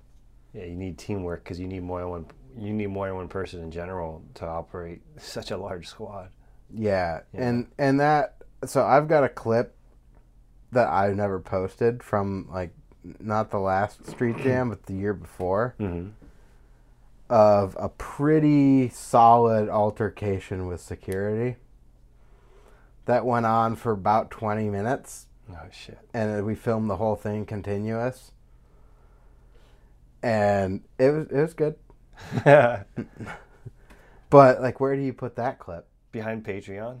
yeah, 0.53 0.63
you 0.65 0.75
need 0.75 0.97
teamwork 0.99 1.43
because 1.43 1.59
you 1.59 1.67
need 1.67 1.83
more 1.83 1.99
than 2.01 2.09
one. 2.09 2.25
You 2.59 2.73
need 2.73 2.87
more 2.87 3.07
than 3.07 3.15
one 3.15 3.27
person 3.29 3.61
in 3.63 3.71
general 3.71 4.21
to 4.35 4.45
operate 4.45 5.01
such 5.17 5.51
a 5.51 5.57
large 5.57 5.87
squad. 5.87 6.29
Yeah, 6.73 7.21
Yeah. 7.33 7.41
and 7.47 7.67
and 7.77 7.99
that 7.99 8.35
so 8.65 8.83
I've 8.85 9.07
got 9.07 9.23
a 9.23 9.29
clip 9.29 9.75
that 10.71 10.87
I 10.87 11.11
never 11.13 11.39
posted 11.39 12.03
from 12.03 12.47
like 12.51 12.73
not 13.19 13.49
the 13.49 13.59
last 13.59 14.05
street 14.09 14.37
jam, 14.37 14.69
but 14.69 14.83
the 14.83 14.93
year 14.93 15.13
before 15.13 15.75
Mm-hmm. 15.79 16.09
of 17.29 17.75
a 17.79 17.89
pretty 17.89 18.89
solid 18.89 19.69
altercation 19.69 20.67
with 20.67 20.81
security 20.81 21.55
that 23.05 23.25
went 23.25 23.45
on 23.45 23.75
for 23.75 23.91
about 23.91 24.29
20 24.29 24.69
minutes 24.69 25.25
Oh 25.51 25.57
shit. 25.71 25.97
and 26.13 26.45
we 26.45 26.53
filmed 26.53 26.89
the 26.89 26.97
whole 26.97 27.15
thing 27.15 27.45
continuous 27.45 28.31
and 30.21 30.81
it 30.97 31.09
was 31.11 31.27
it 31.27 31.41
was 31.41 31.53
good 31.53 31.75
but 34.29 34.61
like 34.61 34.79
where 34.79 34.95
do 34.95 35.01
you 35.01 35.13
put 35.13 35.35
that 35.35 35.59
clip 35.59 35.85
Behind 36.11 36.43
Patreon. 36.43 36.99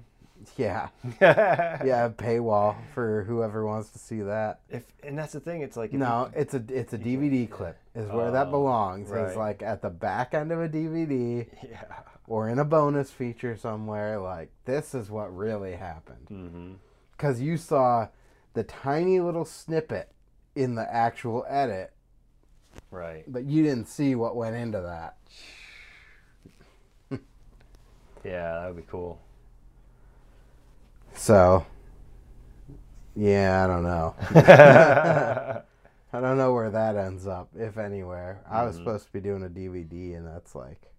yeah 0.55 0.89
yeah. 1.21 2.09
paywall 2.15 2.75
for 2.93 3.23
whoever 3.23 3.65
wants 3.65 3.89
to 3.89 3.99
see 3.99 4.21
that 4.21 4.61
If 4.69 4.83
and 5.03 5.17
that's 5.17 5.33
the 5.33 5.39
thing. 5.39 5.61
It's 5.61 5.75
like 5.77 5.91
no 5.93 6.29
it's 6.35 6.53
a 6.53 6.63
it's 6.69 6.93
a 6.93 6.97
dvd 6.97 7.49
clip 7.49 7.77
is 7.95 8.09
where 8.09 8.31
that 8.31 8.47
Oh, 8.47 8.51
belongs 8.51 9.09
right. 9.09 9.27
it's 9.27 9.35
like 9.35 9.61
at 9.61 9.81
the 9.81 9.89
back 9.89 10.33
end 10.33 10.51
of 10.51 10.61
a 10.61 10.69
dvd 10.69 11.47
yeah. 11.69 11.83
or 12.27 12.47
in 12.49 12.59
a 12.59 12.65
bonus 12.65 13.11
feature 13.11 13.57
somewhere 13.57 14.19
like 14.19 14.49
this 14.65 14.93
is 14.93 15.09
what 15.09 15.35
really 15.35 15.73
happened 15.75 16.27
Mm-hmm. 16.31 16.71
because 17.11 17.41
you 17.41 17.57
saw 17.57 18.07
the 18.53 18.63
tiny 18.63 19.19
little 19.19 19.45
snippet 19.45 20.11
in 20.55 20.75
the 20.75 20.93
actual 20.93 21.45
edit 21.49 21.91
Right. 22.91 23.23
but 23.31 23.43
you 23.45 23.63
didn't 23.63 23.87
see 23.87 24.15
what 24.15 24.35
went 24.35 24.55
into 24.55 24.81
that 24.81 25.15
Yeah, 28.25 28.59
that 28.59 28.67
would 28.67 28.75
be 28.77 28.83
cool. 28.89 29.19
so 31.13 31.65
yeah 33.15 33.63
i 33.63 33.67
don't 33.67 33.83
know 33.83 34.15
i 36.13 36.19
don't 36.21 36.37
know 36.37 36.53
where 36.53 36.69
that 36.69 36.95
ends 36.95 37.25
up 37.27 37.49
if 37.57 37.77
anywhere 37.77 38.41
i 38.49 38.63
was 38.63 38.75
Mhm. 38.75 38.79
supposed 38.79 39.05
to 39.07 39.11
be 39.11 39.19
doing 39.19 39.43
a 39.43 39.49
dvd 39.49 40.15
and 40.15 40.25
that's 40.27 40.53
like 40.55 40.91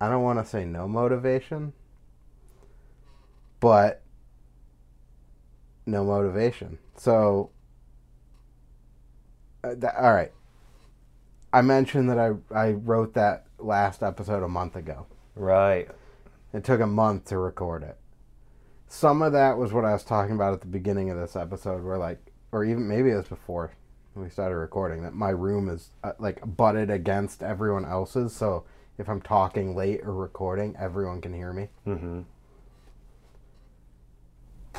i 0.00 0.08
don't 0.08 0.22
want 0.22 0.38
to 0.38 0.44
say 0.46 0.64
no 0.64 0.86
motivation 0.88 1.72
but 3.58 4.02
no 5.86 6.04
motivation 6.04 6.78
so 6.96 7.50
uh, 9.64 9.74
all 9.98 10.14
right 10.14 10.32
i 11.52 11.60
mentioned 11.60 12.08
that 12.08 12.18
I, 12.18 12.32
I 12.54 12.72
wrote 12.72 13.14
that 13.14 13.46
last 13.58 14.02
episode 14.02 14.42
a 14.42 14.48
month 14.48 14.76
ago 14.76 15.06
right. 15.36 15.88
It 16.52 16.64
took 16.64 16.80
a 16.80 16.86
month 16.86 17.26
to 17.26 17.38
record 17.38 17.82
it. 17.82 17.96
Some 18.88 19.22
of 19.22 19.32
that 19.32 19.56
was 19.56 19.72
what 19.72 19.84
I 19.84 19.92
was 19.92 20.02
talking 20.02 20.34
about 20.34 20.52
at 20.52 20.60
the 20.60 20.66
beginning 20.66 21.10
of 21.10 21.18
this 21.18 21.36
episode, 21.36 21.84
where 21.84 21.98
like, 21.98 22.18
or 22.50 22.64
even 22.64 22.88
maybe 22.88 23.10
it 23.10 23.16
was 23.16 23.28
before 23.28 23.70
we 24.16 24.28
started 24.28 24.56
recording, 24.56 25.02
that 25.04 25.14
my 25.14 25.30
room 25.30 25.68
is 25.68 25.90
uh, 26.02 26.12
like 26.18 26.40
butted 26.56 26.90
against 26.90 27.42
everyone 27.42 27.84
else's. 27.84 28.34
So 28.34 28.64
if 28.98 29.08
I'm 29.08 29.22
talking 29.22 29.76
late 29.76 30.00
or 30.02 30.12
recording, 30.12 30.74
everyone 30.78 31.20
can 31.20 31.32
hear 31.32 31.52
me. 31.52 31.68
Mm-hmm. 31.86 32.22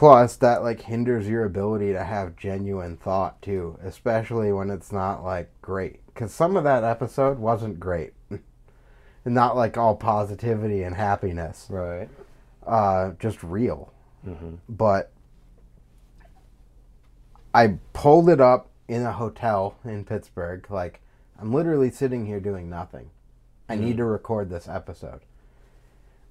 Plus, 0.01 0.35
that 0.37 0.63
like 0.63 0.81
hinders 0.81 1.29
your 1.29 1.45
ability 1.45 1.93
to 1.93 2.03
have 2.03 2.35
genuine 2.35 2.97
thought 2.97 3.39
too, 3.39 3.77
especially 3.83 4.51
when 4.51 4.71
it's 4.71 4.91
not 4.91 5.23
like 5.23 5.51
great. 5.61 6.03
Because 6.07 6.33
some 6.33 6.57
of 6.57 6.63
that 6.63 6.83
episode 6.83 7.37
wasn't 7.37 7.79
great, 7.79 8.13
and 8.31 8.41
not 9.25 9.55
like 9.55 9.77
all 9.77 9.95
positivity 9.95 10.81
and 10.81 10.95
happiness. 10.95 11.67
Right. 11.69 12.09
Uh, 12.65 13.11
just 13.19 13.43
real. 13.43 13.93
Mm-hmm. 14.25 14.55
but 14.69 15.11
I 17.53 17.77
pulled 17.93 18.27
it 18.27 18.41
up 18.41 18.71
in 18.87 19.03
a 19.03 19.11
hotel 19.11 19.75
in 19.85 20.03
Pittsburgh. 20.03 20.65
Like, 20.71 21.01
I'm 21.39 21.53
literally 21.53 21.91
sitting 21.91 22.25
here 22.25 22.39
doing 22.39 22.71
nothing. 22.71 23.11
I 23.69 23.75
need 23.75 23.97
to 23.97 24.05
record 24.05 24.49
this 24.49 24.67
episode. 24.67 25.21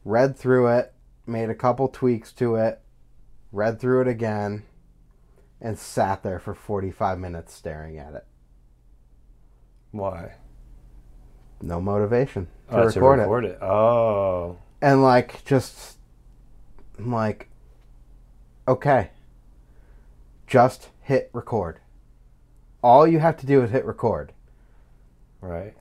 Read 0.04 0.36
through 0.36 0.66
it, 0.76 0.92
made 1.24 1.50
a 1.50 1.54
couple 1.54 1.86
tweaks 1.86 2.32
to 2.32 2.56
it, 2.56 2.80
read 3.52 3.80
through 3.80 4.02
it 4.02 4.08
again, 4.08 4.64
and 5.60 5.78
sat 5.78 6.22
there 6.22 6.38
for 6.38 6.54
45 6.54 7.18
minutes 7.18 7.52
staring 7.54 7.98
at 7.98 8.14
it. 8.14 8.26
Why? 9.90 10.34
No 11.62 11.80
motivation 11.80 12.46
to 12.70 12.76
oh, 12.76 12.84
record 12.86 13.18
to 13.42 13.48
it. 13.48 13.50
it. 13.52 13.62
Oh. 13.62 14.58
and 14.80 15.02
like 15.02 15.44
just 15.44 15.98
I'm 16.98 17.12
like 17.12 17.48
okay 18.68 19.10
just 20.46 20.88
hit 21.00 21.30
record 21.32 21.80
all 22.82 23.06
you 23.06 23.18
have 23.18 23.36
to 23.38 23.46
do 23.46 23.62
is 23.62 23.70
hit 23.70 23.84
record 23.84 24.32
Right. 25.40 25.74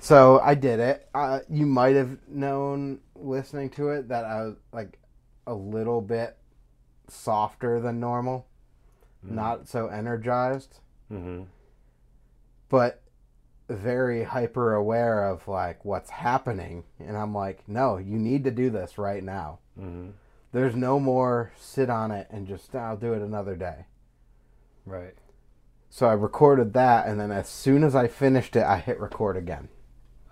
so 0.00 0.40
i 0.40 0.54
did 0.54 0.80
it 0.80 1.08
uh, 1.14 1.40
you 1.48 1.66
might 1.66 1.94
have 1.96 2.16
known 2.28 3.00
listening 3.14 3.70
to 3.70 3.90
it 3.90 4.08
that 4.08 4.24
i 4.24 4.42
was 4.42 4.56
like 4.72 4.98
a 5.46 5.54
little 5.54 6.00
bit 6.00 6.36
softer 7.12 7.80
than 7.80 8.00
normal 8.00 8.46
not 9.22 9.68
so 9.68 9.86
energized 9.88 10.80
Mm-hmm. 11.12 11.42
but 12.68 13.02
very 13.68 14.24
hyper 14.24 14.74
aware 14.74 15.24
of 15.24 15.46
like 15.46 15.84
what's 15.84 16.10
happening 16.10 16.84
and 16.98 17.16
i'm 17.16 17.32
like 17.34 17.62
no 17.68 17.98
you 17.98 18.18
need 18.18 18.44
to 18.44 18.50
do 18.50 18.70
this 18.70 18.98
right 18.98 19.22
now 19.22 19.58
Mm-hmm. 19.80 20.10
There's 20.52 20.76
no 20.76 21.00
more 21.00 21.52
sit 21.56 21.88
on 21.88 22.10
it 22.10 22.26
and 22.30 22.46
just 22.46 22.74
I'll 22.74 22.94
do 22.98 23.14
it 23.14 23.22
another 23.22 23.56
day. 23.56 23.86
Right. 24.84 25.14
So 25.88 26.06
I 26.06 26.12
recorded 26.12 26.74
that 26.74 27.06
and 27.06 27.18
then 27.18 27.30
as 27.32 27.48
soon 27.48 27.82
as 27.82 27.94
I 27.96 28.06
finished 28.06 28.54
it 28.54 28.64
I 28.64 28.76
hit 28.76 29.00
record 29.00 29.38
again. 29.38 29.70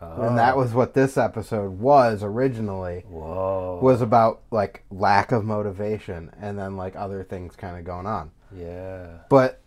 Oh. 0.03 0.23
And 0.23 0.39
that 0.39 0.57
was 0.57 0.73
what 0.73 0.95
this 0.95 1.19
episode 1.19 1.79
was 1.79 2.23
originally 2.23 3.05
Whoa. 3.09 3.81
was 3.83 4.01
about 4.01 4.43
like 4.51 4.85
lack 4.91 5.31
of 5.31 5.45
motivation 5.45 6.31
and 6.41 6.59
then 6.59 6.77
like 6.77 6.97
other 6.97 7.23
things 7.23 7.55
kind 7.55 7.77
of 7.77 7.85
going 7.85 8.07
on. 8.07 8.31
Yeah. 8.57 9.19
But 9.29 9.63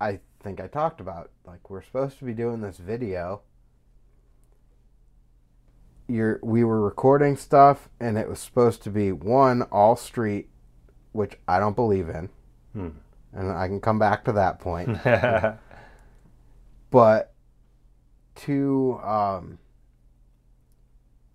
I 0.00 0.20
think 0.42 0.60
I 0.60 0.66
talked 0.66 1.00
about 1.00 1.30
like 1.44 1.68
we're 1.68 1.82
supposed 1.82 2.18
to 2.20 2.24
be 2.24 2.32
doing 2.32 2.62
this 2.62 2.78
video. 2.78 3.42
You're, 6.08 6.40
we 6.42 6.64
were 6.64 6.80
recording 6.80 7.36
stuff 7.36 7.88
and 8.00 8.16
it 8.16 8.28
was 8.28 8.40
supposed 8.40 8.82
to 8.84 8.90
be 8.90 9.12
one 9.12 9.62
all 9.62 9.94
street 9.94 10.48
which 11.12 11.34
I 11.46 11.58
don't 11.58 11.76
believe 11.76 12.08
in. 12.08 12.28
Hmm. 12.72 12.88
and 13.32 13.50
I 13.50 13.66
can 13.66 13.80
come 13.80 13.98
back 13.98 14.24
to 14.24 14.32
that 14.32 14.60
point. 14.60 14.96
but 16.90 17.34
to 18.44 19.00
um, 19.04 19.58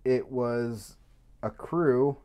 it 0.04 0.30
was 0.30 0.96
a 1.42 1.50
crew 1.50 2.16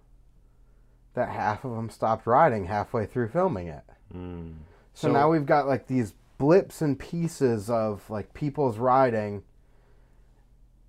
that 1.13 1.29
half 1.29 1.65
of 1.65 1.75
them 1.75 1.89
stopped 1.89 2.25
riding 2.25 2.65
halfway 2.65 3.05
through 3.05 3.29
filming 3.29 3.67
it. 3.67 3.83
mm. 4.15 4.53
So, 4.93 5.11
now 5.11 5.29
we've 5.31 5.45
got 5.45 5.67
like 5.67 5.87
these 5.87 6.13
blips 6.37 6.81
and 6.81 6.99
pieces 6.99 7.69
of 7.69 8.09
like 8.09 8.33
people's 8.33 8.77
riding, 8.77 9.43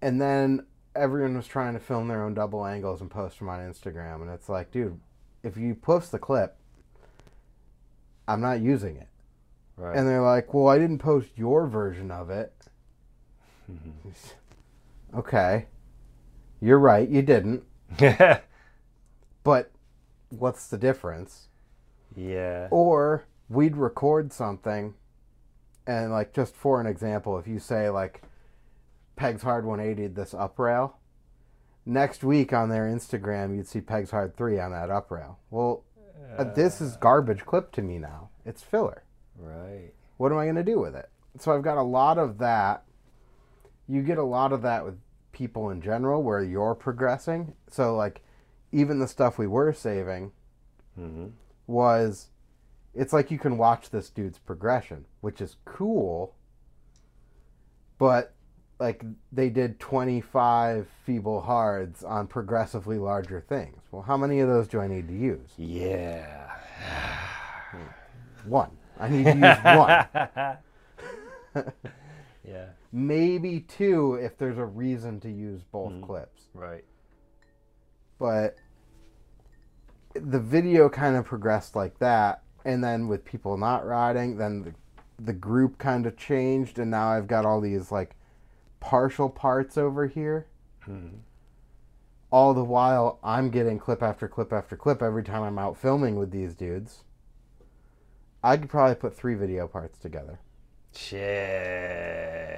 and 0.00 0.20
then 0.20 0.66
everyone 0.94 1.36
was 1.36 1.46
trying 1.46 1.74
to 1.74 1.80
film 1.80 2.08
their 2.08 2.22
own 2.22 2.34
double 2.34 2.66
angles 2.66 3.00
and 3.00 3.10
post 3.10 3.38
them 3.38 3.48
on 3.48 3.60
Instagram, 3.60 4.22
and 4.22 4.30
it's 4.30 4.48
like, 4.48 4.70
dude, 4.70 4.98
if 5.42 5.56
you 5.56 5.74
post 5.74 6.12
the 6.12 6.18
clip, 6.18 6.56
I'm 8.28 8.40
not 8.40 8.60
using 8.60 8.96
it. 8.96 9.08
Right. 9.76 9.96
And 9.96 10.06
they're 10.06 10.22
like, 10.22 10.52
well, 10.52 10.68
I 10.68 10.78
didn't 10.78 10.98
post 10.98 11.28
your 11.36 11.66
version 11.66 12.10
of 12.10 12.30
it. 12.30 12.52
Okay. 15.14 15.66
You're 16.60 16.78
right, 16.78 17.08
you 17.08 17.22
didn't. 17.22 17.64
But 19.44 19.72
what's 20.30 20.68
the 20.68 20.78
difference? 20.78 21.48
yeah. 22.14 22.68
Or 22.70 23.24
we'd 23.48 23.76
record 23.76 24.32
something, 24.32 24.94
and 25.86 26.12
like, 26.12 26.32
just 26.32 26.54
for 26.54 26.80
an 26.80 26.86
example, 26.86 27.38
if 27.38 27.46
you 27.46 27.58
say, 27.58 27.90
like, 27.90 28.22
Pegs 29.16 29.42
Hard 29.42 29.64
180 29.64 30.14
this 30.14 30.34
up 30.34 30.58
rail, 30.58 30.98
next 31.84 32.22
week 32.22 32.52
on 32.52 32.68
their 32.68 32.84
Instagram, 32.84 33.56
you'd 33.56 33.66
see 33.66 33.80
Pegs 33.80 34.10
Hard 34.10 34.36
3 34.36 34.60
on 34.60 34.72
that 34.72 34.90
up 34.90 35.10
rail. 35.10 35.38
Well, 35.50 35.84
uh, 36.38 36.44
this 36.44 36.80
is 36.80 36.96
garbage 36.96 37.44
clip 37.44 37.72
to 37.72 37.82
me 37.82 37.98
now. 37.98 38.30
It's 38.46 38.62
filler. 38.62 39.02
Right. 39.36 39.92
What 40.16 40.32
am 40.32 40.38
I 40.38 40.44
going 40.44 40.56
to 40.56 40.62
do 40.62 40.78
with 40.78 40.94
it? 40.94 41.10
So 41.38 41.52
I've 41.52 41.62
got 41.62 41.78
a 41.78 41.82
lot 41.82 42.18
of 42.18 42.38
that. 42.38 42.84
You 43.92 44.02
get 44.02 44.16
a 44.16 44.22
lot 44.24 44.52
of 44.52 44.62
that 44.62 44.84
with 44.84 44.94
people 45.32 45.68
in 45.70 45.82
general 45.82 46.22
where 46.22 46.42
you're 46.42 46.74
progressing. 46.74 47.54
So, 47.70 47.94
like, 47.94 48.22
even 48.72 48.98
the 48.98 49.06
stuff 49.08 49.38
we 49.38 49.46
were 49.46 49.72
saving 49.72 50.32
Mm-hmm. 50.98 51.28
was 51.66 52.28
it's 52.94 53.12
like 53.14 53.30
you 53.30 53.38
can 53.38 53.56
watch 53.56 53.88
this 53.90 54.10
dude's 54.10 54.38
progression, 54.38 55.06
which 55.22 55.40
is 55.40 55.56
cool. 55.64 56.34
But, 57.98 58.34
like, 58.78 59.02
they 59.30 59.48
did 59.48 59.78
25 59.80 60.86
feeble 61.06 61.40
hards 61.42 62.02
on 62.04 62.26
progressively 62.26 62.98
larger 62.98 63.40
things. 63.40 63.80
Well, 63.90 64.02
how 64.02 64.16
many 64.16 64.40
of 64.40 64.48
those 64.48 64.68
do 64.68 64.80
I 64.80 64.88
need 64.88 65.08
to 65.08 65.14
use? 65.14 65.48
Yeah. 65.56 66.50
one. 68.44 68.70
I 69.00 69.08
need 69.08 69.24
to 69.24 69.34
use 69.34 69.58
one. 71.54 71.66
yeah. 72.46 72.66
Maybe 72.92 73.60
two 73.60 74.14
if 74.14 74.36
there's 74.36 74.58
a 74.58 74.64
reason 74.64 75.18
to 75.20 75.30
use 75.30 75.62
both 75.62 75.92
mm-hmm. 75.92 76.04
clips. 76.04 76.42
Right. 76.52 76.84
But 78.18 78.56
the 80.14 80.40
video 80.40 80.88
kind 80.88 81.16
of 81.16 81.24
progressed 81.24 81.74
like 81.74 81.98
that. 81.98 82.42
And 82.64 82.84
then 82.84 83.08
with 83.08 83.24
people 83.24 83.56
not 83.56 83.86
riding, 83.86 84.36
then 84.36 84.62
the, 84.62 84.74
the 85.24 85.32
group 85.32 85.78
kind 85.78 86.06
of 86.06 86.16
changed. 86.16 86.78
And 86.78 86.90
now 86.90 87.08
I've 87.08 87.26
got 87.26 87.46
all 87.46 87.60
these 87.60 87.90
like 87.90 88.14
partial 88.78 89.30
parts 89.30 89.78
over 89.78 90.06
here. 90.06 90.46
Mm-hmm. 90.86 91.16
All 92.30 92.54
the 92.54 92.64
while, 92.64 93.18
I'm 93.22 93.50
getting 93.50 93.78
clip 93.78 94.02
after 94.02 94.26
clip 94.26 94.52
after 94.52 94.76
clip 94.76 95.02
every 95.02 95.22
time 95.22 95.42
I'm 95.42 95.58
out 95.58 95.76
filming 95.76 96.16
with 96.16 96.30
these 96.30 96.54
dudes. 96.54 97.04
I 98.42 98.56
could 98.56 98.70
probably 98.70 98.96
put 98.96 99.14
three 99.14 99.34
video 99.34 99.68
parts 99.68 99.98
together. 99.98 100.40
Shit. 100.94 102.52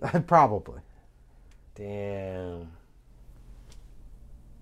probably. 0.26 0.80
Damn. 1.74 2.70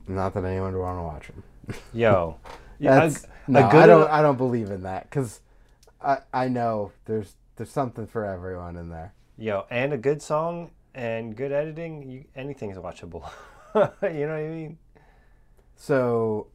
Not 0.09 0.35
that 0.35 0.45
anyone 0.45 0.73
would 0.74 0.81
want 0.81 0.99
to 0.99 1.03
watch 1.03 1.28
them. 1.28 1.43
Yo. 1.93 2.37
Yeah, 2.78 3.01
That's, 3.01 3.24
a, 3.24 3.28
no, 3.49 3.61
a 3.61 3.69
I 3.69 3.87
don't. 3.87 4.11
I 4.11 4.23
don't 4.23 4.37
believe 4.37 4.70
in 4.70 4.83
that 4.83 5.09
because 5.11 5.41
I 6.01 6.19
I 6.33 6.49
know 6.49 6.93
there's 7.07 7.35
there's 7.57 7.70
something 7.70 8.07
for 8.07 8.24
everyone 8.24 8.77
in 8.77 8.91
there. 8.91 9.15
Yo, 9.39 9.65
and 9.70 9.93
a 9.93 9.99
good 9.99 10.20
song 10.23 10.70
and 10.95 11.37
good 11.37 11.53
editing, 11.53 12.09
you, 12.09 12.24
anything's 12.35 12.77
watchable. 12.77 13.28
you 13.74 13.81
know 13.81 13.89
what 14.03 14.11
I 14.11 14.49
mean? 14.49 14.78
So 15.74 16.49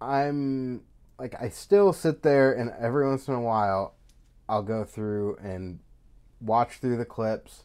I'm 0.00 0.82
like 1.18 1.34
I 1.40 1.48
still 1.48 1.92
sit 1.92 2.22
there 2.22 2.52
and 2.52 2.72
every 2.78 3.06
once 3.06 3.28
in 3.28 3.34
a 3.34 3.40
while 3.40 3.94
I'll 4.50 4.62
go 4.64 4.82
through 4.84 5.36
and 5.36 5.78
watch 6.40 6.78
through 6.80 6.96
the 6.96 7.04
clips, 7.04 7.64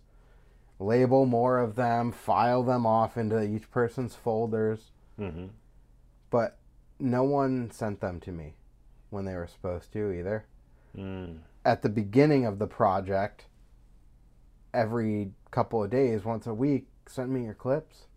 label 0.80 1.26
more 1.26 1.60
of 1.60 1.76
them, 1.76 2.12
file 2.12 2.62
them 2.64 2.86
off 2.86 3.18
into 3.18 3.42
each 3.42 3.70
person's 3.72 4.16
folders, 4.16 4.92
Mm-hmm. 5.20 5.48
but 6.30 6.60
no 7.00 7.24
one 7.24 7.72
sent 7.72 8.02
them 8.02 8.20
to 8.22 8.32
me 8.32 8.56
when 9.10 9.26
they 9.26 9.34
were 9.34 9.48
supposed 9.48 9.92
to 9.94 10.12
either. 10.12 10.46
Mm. 10.98 11.40
at 11.66 11.82
the 11.82 11.90
beginning 11.90 12.46
of 12.46 12.60
the 12.60 12.68
project, 12.68 13.46
every 14.74 15.32
couple 15.52 15.84
of 15.84 15.90
days, 15.90 16.24
once 16.24 16.48
a 16.48 16.54
week, 16.54 16.88
send 17.08 17.32
me 17.34 17.44
your 17.44 17.54
clips, 17.54 18.08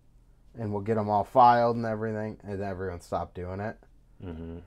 and 0.58 0.72
we'll 0.72 0.82
get 0.82 0.94
them 0.96 1.08
all 1.08 1.24
filed 1.24 1.76
and 1.76 1.86
everything. 1.86 2.38
And 2.42 2.60
everyone 2.62 3.00
stopped 3.00 3.34
doing 3.34 3.60
it. 3.60 3.76
Mm-hmm. 4.24 4.58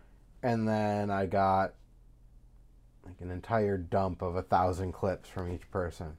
And 0.44 0.68
then 0.68 1.10
I 1.11 1.26
got 1.26 1.73
like 3.06 3.19
an 3.22 3.32
entire 3.32 3.78
dump 3.78 4.22
of 4.22 4.36
a 4.36 4.41
thousand 4.41 4.91
clips 4.91 5.30
from 5.30 5.52
each 5.52 5.69
person. 5.72 6.18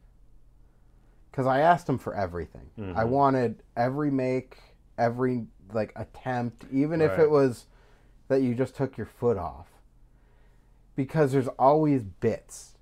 Because 1.30 1.46
I 1.46 1.60
asked 1.60 1.86
them 1.86 1.98
for 1.98 2.14
everything. 2.14 2.70
I 2.96 3.04
Mhm. 3.04 3.09
wanted 3.09 3.62
every 3.76 4.10
make, 4.10 4.59
every 4.98 5.46
like 5.72 5.92
attempt, 5.96 6.66
even 6.70 7.00
if 7.00 7.18
it 7.18 7.30
was 7.30 7.66
that 8.28 8.42
you 8.42 8.54
just 8.54 8.76
took 8.76 8.96
your 8.98 9.06
foot 9.06 9.38
off. 9.38 9.68
Because 10.94 11.32
there's 11.32 11.48
always 11.48 12.02
bits 12.02 12.76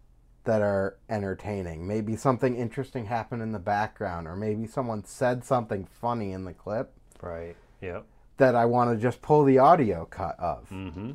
that 0.45 0.63
are 0.63 0.97
entertaining. 1.09 1.87
Maybe 1.87 2.17
something 2.17 2.57
interesting 2.57 3.05
happened 3.07 3.43
in 3.43 3.53
the 3.53 3.59
background, 3.61 4.27
or 4.27 4.35
maybe 4.35 4.67
someone 4.67 5.05
said 5.05 5.45
something 5.45 5.85
funny 5.85 6.33
in 6.33 6.45
the 6.45 6.53
clip 6.55 6.93
Right. 7.23 7.55
Yep. 7.81 8.05
that 8.39 8.57
I 8.57 8.65
want 8.65 8.91
to 8.91 9.01
just 9.01 9.23
pull 9.23 9.45
the 9.45 9.59
audio 9.59 10.07
cut 10.07 10.39
of. 10.41 10.69
Mm-hmm. 10.71 11.13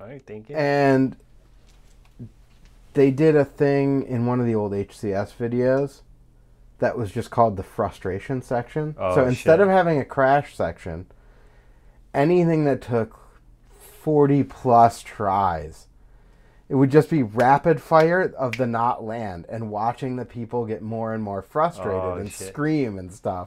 All 0.00 0.06
right, 0.06 0.24
thank 0.26 0.48
you. 0.48 0.56
And 0.56 1.16
they 2.98 3.12
did 3.12 3.36
a 3.36 3.44
thing 3.44 4.02
in 4.02 4.26
one 4.26 4.40
of 4.40 4.46
the 4.46 4.56
old 4.56 4.72
HCS 4.72 5.32
videos 5.36 6.00
that 6.80 6.98
was 6.98 7.12
just 7.12 7.30
called 7.30 7.56
the 7.56 7.62
frustration 7.62 8.42
section. 8.42 8.96
Oh, 8.98 9.14
so 9.14 9.24
instead 9.24 9.58
shit. 9.58 9.60
of 9.60 9.68
having 9.68 10.00
a 10.00 10.04
crash 10.04 10.56
section, 10.56 11.06
anything 12.12 12.64
that 12.64 12.82
took 12.82 13.16
40 14.02 14.42
plus 14.42 15.00
tries, 15.02 15.86
it 16.68 16.74
would 16.74 16.90
just 16.90 17.08
be 17.08 17.22
rapid 17.22 17.80
fire 17.80 18.34
of 18.36 18.56
the 18.56 18.66
not 18.66 19.04
land 19.04 19.46
and 19.48 19.70
watching 19.70 20.16
the 20.16 20.24
people 20.24 20.66
get 20.66 20.82
more 20.82 21.14
and 21.14 21.22
more 21.22 21.40
frustrated 21.40 22.02
Oh, 22.02 22.14
and 22.14 22.28
shit. 22.32 22.48
scream 22.48 22.98
and 22.98 23.12
stuff. 23.12 23.46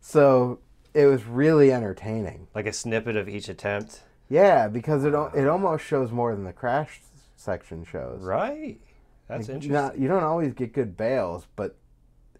So 0.00 0.60
it 0.94 1.04
was 1.04 1.26
really 1.26 1.70
entertaining. 1.70 2.48
like 2.54 2.66
a 2.66 2.72
snippet 2.72 3.16
of 3.16 3.28
each 3.28 3.50
attempt. 3.50 4.00
Yeah, 4.30 4.68
because 4.68 5.04
it 5.04 5.12
it 5.34 5.46
almost 5.48 5.84
shows 5.84 6.10
more 6.10 6.34
than 6.34 6.44
the 6.44 6.52
crash 6.54 7.02
section 7.44 7.84
shows. 7.84 8.20
Right. 8.22 8.80
That's 9.28 9.48
Like, 9.48 9.54
interesting. 9.56 9.72
not- 9.72 9.98
you 9.98 10.08
don't 10.08 10.24
always 10.24 10.52
get 10.54 10.72
good 10.72 10.96
bails, 10.96 11.46
but 11.56 11.76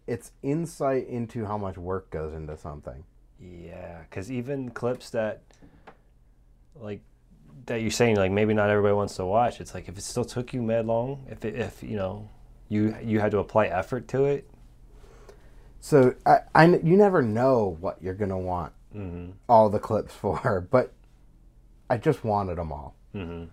it's 0.07 0.33
insight 0.43 1.07
into 1.09 1.45
how 1.45 1.57
much 1.59 1.79
work 1.79 2.11
goes 2.11 2.35
into 2.35 2.57
something. 2.57 3.05
Yeah, 3.41 4.01
because 4.09 4.31
even 4.31 4.71
clips 4.71 5.11
that, 5.11 5.43
like, 6.75 7.01
that 7.67 7.81
you're 7.81 7.91
saying, 7.91 8.17
like 8.17 8.31
maybe 8.31 8.53
not 8.53 8.69
everybody 8.71 8.95
wants 8.95 9.17
to 9.17 9.25
watch. 9.25 9.61
It's 9.61 9.75
like 9.75 9.89
if 9.89 9.97
it 9.97 10.03
still 10.03 10.25
took 10.25 10.53
you 10.53 10.63
mad 10.63 10.87
long, 10.87 11.27
if 11.31 11.45
it, 11.45 11.55
if 11.55 11.83
you 11.83 11.97
know, 11.97 12.29
you 12.69 12.95
you 13.03 13.21
had 13.21 13.31
to 13.31 13.39
apply 13.39 13.67
effort 13.67 14.07
to 14.09 14.25
it. 14.27 14.49
So 15.81 16.15
I, 16.27 16.65
you 16.67 16.97
never 16.97 17.23
know 17.23 17.77
what 17.81 18.03
you're 18.03 18.15
gonna 18.15 18.39
want 18.39 18.73
Mm-hmm. 18.95 19.33
all 19.49 19.71
the 19.71 19.79
clips 19.81 20.15
for, 20.23 20.67
but 20.71 20.93
I 21.91 21.97
just 21.97 22.23
wanted 22.25 22.57
them 22.59 22.71
all. 22.73 22.95
Mm-hmm. 23.15 23.45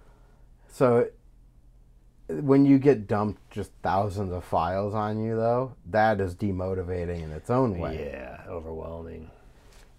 So 0.70 1.08
when 2.40 2.66
you 2.66 2.80
get 2.80 3.08
dumped 3.08 3.50
just 3.52 3.72
thousands 3.84 4.32
of 4.32 4.44
files 4.44 4.94
on 4.94 5.24
you, 5.24 5.36
though, 5.36 5.76
that 5.88 6.22
is 6.22 6.36
demotivating 6.36 7.22
in 7.24 7.32
its 7.32 7.50
own 7.50 7.78
way. 7.78 8.12
Yeah, 8.12 8.42
overwhelming. 8.48 9.30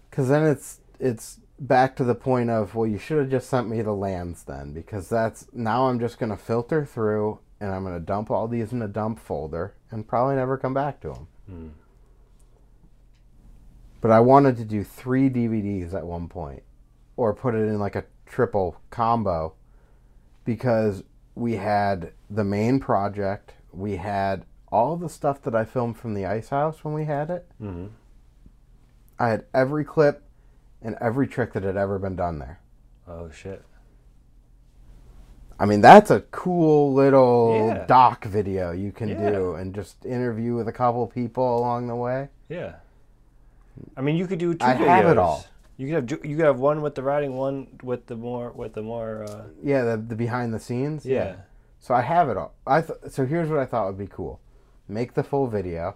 Because 0.09 0.29
then 0.29 0.45
it's 0.45 0.79
it's 0.99 1.39
back 1.59 1.95
to 1.95 2.03
the 2.03 2.15
point 2.15 2.49
of 2.49 2.75
well, 2.75 2.87
you 2.87 2.97
should 2.97 3.19
have 3.19 3.29
just 3.29 3.49
sent 3.49 3.69
me 3.69 3.81
the 3.81 3.93
lands 3.93 4.43
then, 4.43 4.73
because 4.73 5.09
that's 5.09 5.47
now 5.53 5.87
I'm 5.87 5.99
just 5.99 6.19
gonna 6.19 6.37
filter 6.37 6.85
through 6.85 7.39
and 7.59 7.71
I'm 7.71 7.83
gonna 7.83 7.99
dump 7.99 8.29
all 8.29 8.47
these 8.47 8.73
in 8.73 8.81
a 8.81 8.87
dump 8.87 9.19
folder 9.19 9.75
and 9.91 10.07
probably 10.07 10.35
never 10.35 10.57
come 10.57 10.73
back 10.73 10.99
to 11.01 11.09
them. 11.09 11.27
Mm. 11.49 11.71
But 14.01 14.11
I 14.11 14.19
wanted 14.19 14.57
to 14.57 14.65
do 14.65 14.83
three 14.83 15.29
DVDs 15.29 15.93
at 15.93 16.05
one 16.05 16.27
point, 16.27 16.63
or 17.15 17.33
put 17.33 17.55
it 17.55 17.67
in 17.67 17.79
like 17.79 17.95
a 17.95 18.05
triple 18.25 18.81
combo, 18.89 19.53
because 20.43 21.03
we 21.35 21.55
had 21.55 22.11
the 22.29 22.43
main 22.43 22.79
project, 22.79 23.53
we 23.71 23.95
had 23.97 24.45
all 24.71 24.95
the 24.97 25.09
stuff 25.09 25.41
that 25.43 25.55
I 25.55 25.65
filmed 25.65 25.97
from 25.97 26.13
the 26.13 26.25
ice 26.25 26.49
house 26.49 26.83
when 26.83 26.93
we 26.93 27.05
had 27.05 27.29
it. 27.29 27.47
Mm-hmm. 27.61 27.87
I 29.19 29.29
had 29.29 29.45
every 29.53 29.83
clip 29.85 30.23
and 30.81 30.95
every 30.99 31.27
trick 31.27 31.53
that 31.53 31.63
had 31.63 31.77
ever 31.77 31.99
been 31.99 32.15
done 32.15 32.39
there. 32.39 32.59
Oh 33.07 33.29
shit. 33.29 33.63
I 35.59 35.65
mean, 35.65 35.81
that's 35.81 36.09
a 36.11 36.21
cool 36.31 36.93
little 36.93 37.67
Yeah. 37.67 37.85
doc 37.85 38.25
video 38.25 38.71
you 38.71 38.91
can 38.91 39.09
Yeah. 39.09 39.29
do 39.31 39.53
and 39.55 39.73
just 39.73 40.05
interview 40.05 40.55
with 40.55 40.67
a 40.67 40.71
couple 40.71 41.05
people 41.07 41.57
along 41.57 41.87
the 41.87 41.95
way. 41.95 42.29
Yeah. 42.49 42.73
I 43.95 44.01
mean, 44.01 44.15
you 44.15 44.27
could 44.27 44.39
do 44.39 44.53
two 44.55 44.65
I 44.65 44.73
have 44.73 45.05
it 45.05 45.15
videos. 45.17 45.21
all. 45.21 45.45
You 45.77 45.87
could 45.87 46.09
have 46.11 46.25
you 46.25 46.35
could 46.37 46.45
have 46.45 46.59
one 46.59 46.81
with 46.81 46.95
the 46.95 47.03
writing, 47.03 47.35
one 47.35 47.79
with 47.81 48.05
the 48.07 48.15
more 48.15 48.51
with 48.51 48.73
the 48.73 48.81
more. 48.83 49.23
Uh, 49.23 49.45
Yeah, 49.63 49.83
the, 49.83 49.97
the 49.97 50.15
behind 50.15 50.53
the 50.53 50.59
scenes. 50.59 51.05
yeah. 51.05 51.35
So 51.79 51.93
I 51.93 52.01
have 52.01 52.29
it 52.29 52.37
all. 52.37 52.53
I 52.65 52.81
th- 52.81 52.99
so 53.09 53.25
here's 53.25 53.49
what 53.49 53.59
I 53.59 53.65
thought 53.65 53.87
would 53.87 53.97
be 53.97 54.07
cool: 54.07 54.39
make 54.87 55.15
the 55.15 55.23
full 55.23 55.47
video, 55.47 55.95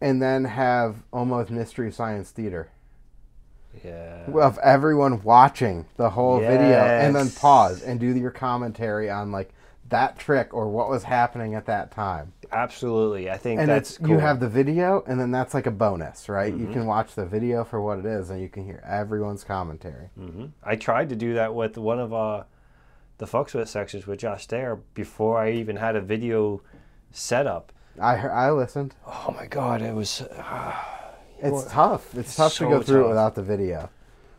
and 0.00 0.20
then 0.20 0.44
have 0.44 0.96
almost 1.12 1.50
mystery 1.50 1.90
science 1.92 2.30
theater 2.30 2.70
Yeah. 3.84 4.26
of 4.34 4.58
everyone 4.58 5.22
watching 5.22 5.86
the 5.96 6.10
whole 6.10 6.40
video, 6.40 6.78
and 6.80 7.14
then 7.14 7.30
pause 7.30 7.82
and 7.82 8.00
do 8.00 8.06
your 8.16 8.30
commentary 8.30 9.08
on 9.08 9.30
like 9.32 9.52
that 9.90 10.18
trick 10.18 10.52
or 10.54 10.68
what 10.68 10.88
was 10.88 11.04
happening 11.04 11.54
at 11.54 11.66
that 11.66 11.90
time. 11.90 12.32
Absolutely. 12.52 13.30
I 13.30 13.36
think 13.36 13.60
And 13.60 13.68
that's 13.70 13.90
it's 13.90 13.98
cool. 13.98 14.08
you 14.08 14.18
have 14.18 14.40
the 14.40 14.48
video, 14.48 15.04
and 15.06 15.20
then 15.20 15.30
that's 15.30 15.52
like 15.54 15.66
a 15.66 15.70
bonus, 15.70 16.28
right? 16.28 16.52
You 16.52 16.66
Mhm. 16.66 16.72
can 16.72 16.86
watch 16.86 17.14
the 17.14 17.24
video 17.26 17.62
for 17.64 17.80
what 17.80 17.98
it 17.98 18.06
is, 18.06 18.30
and 18.30 18.40
you 18.40 18.48
can 18.48 18.64
hear 18.64 18.82
everyone's 18.86 19.44
commentary. 19.44 20.10
hmm 20.16 20.46
I 20.64 20.76
tried 20.76 21.08
to 21.10 21.16
do 21.16 21.34
that 21.34 21.54
with 21.54 21.76
one 21.78 21.98
of 22.00 22.12
uh, 22.12 22.44
the 23.18 23.26
Fucks 23.26 23.52
With 23.54 23.68
sections 23.68 24.06
with 24.06 24.20
Josh 24.20 24.46
Dare 24.46 24.76
before 24.94 25.38
I 25.38 25.50
even 25.52 25.76
had 25.76 25.94
a 25.96 26.00
video 26.00 26.62
set 27.10 27.46
up. 27.46 27.72
I 28.00 28.16
I 28.16 28.50
listened. 28.52 28.94
Oh 29.06 29.34
my 29.36 29.46
god, 29.46 29.82
it 29.82 29.94
was. 29.94 30.22
It's 31.42 31.52
Well, 31.52 31.66
tough. 31.70 32.14
It's 32.14 32.36
tough 32.36 32.52
so 32.52 32.66
to 32.66 32.70
go 32.70 32.82
through 32.82 33.06
it 33.06 33.08
without 33.08 33.34
the 33.34 33.42
video. 33.42 33.88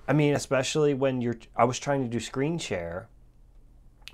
I 0.07 0.13
mean, 0.13 0.35
especially 0.35 0.93
when 0.93 1.19
you're. 1.19 1.37
I 1.55 1.63
was 1.63 1.79
trying 1.79 2.03
to 2.03 2.07
do 2.07 2.19
screen 2.19 2.59
share, 2.59 3.07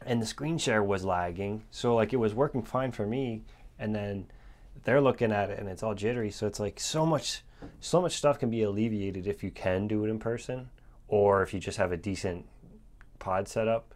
and 0.07 0.21
the 0.21 0.25
screen 0.25 0.57
share 0.57 0.83
was 0.83 1.03
lagging. 1.05 1.63
So 1.69 1.95
like 1.95 2.13
it 2.13 2.17
was 2.17 2.33
working 2.33 2.63
fine 2.63 2.91
for 2.91 3.05
me, 3.05 3.43
and 3.77 3.93
then 3.93 4.27
they're 4.83 5.01
looking 5.01 5.31
at 5.31 5.49
it 5.49 5.59
and 5.59 5.67
it's 5.67 5.83
all 5.83 5.93
jittery. 5.95 6.31
So 6.31 6.47
it's 6.47 6.59
like 6.59 6.79
so 6.79 7.05
much, 7.05 7.43
so 7.79 8.01
much 8.01 8.15
stuff 8.15 8.39
can 8.39 8.49
be 8.49 8.63
alleviated 8.63 9.27
if 9.27 9.43
you 9.43 9.51
can 9.51 9.87
do 9.87 10.05
it 10.05 10.09
in 10.09 10.17
person, 10.19 10.69
or 11.07 11.43
if 11.43 11.53
you 11.53 11.59
just 11.59 11.77
have 11.77 11.91
a 11.91 11.97
decent 11.97 12.45
pod 13.19 13.47
setup. 13.47 13.93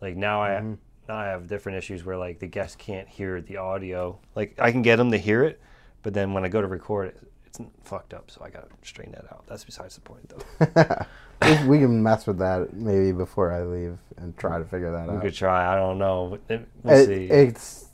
Like 0.00 0.16
now 0.16 0.42
I 0.42 0.50
Mhm. 0.50 0.78
now 1.08 1.16
I 1.16 1.26
have 1.26 1.46
different 1.48 1.78
issues 1.78 2.04
where 2.04 2.16
like 2.16 2.38
the 2.38 2.46
guest 2.46 2.78
can't 2.78 3.08
hear 3.08 3.40
the 3.40 3.56
audio. 3.56 4.18
Like 4.34 4.54
I 4.60 4.70
can 4.72 4.82
get 4.82 4.96
them 4.96 5.10
to 5.10 5.18
hear 5.18 5.42
it, 5.44 5.60
but 6.02 6.14
then 6.14 6.32
when 6.32 6.44
I 6.44 6.48
go 6.48 6.60
to 6.60 6.66
record 6.68 7.08
it, 7.08 7.29
it's 7.50 7.60
fucked 7.84 8.14
up. 8.14 8.30
So 8.30 8.42
I 8.44 8.50
gotta 8.50 8.68
straighten 8.82 9.12
that 9.14 9.30
out. 9.32 9.44
That's 9.46 9.64
besides 9.64 9.94
the 9.96 10.00
point, 10.00 10.28
though. 10.28 11.06
we, 11.62 11.68
we 11.68 11.78
can 11.78 12.02
mess 12.02 12.26
with 12.26 12.38
that 12.38 12.72
maybe 12.74 13.12
before 13.12 13.52
I 13.52 13.62
leave 13.64 13.98
and 14.16 14.36
try 14.36 14.58
to 14.58 14.64
figure 14.64 14.92
that 14.92 15.06
we 15.08 15.14
out. 15.14 15.22
We 15.22 15.28
could 15.28 15.34
try. 15.36 15.72
I 15.72 15.76
don't 15.76 15.98
know. 15.98 16.38
We'll 16.48 16.94
It- 16.94 17.06
see. 17.06 17.24
It's 17.26 17.86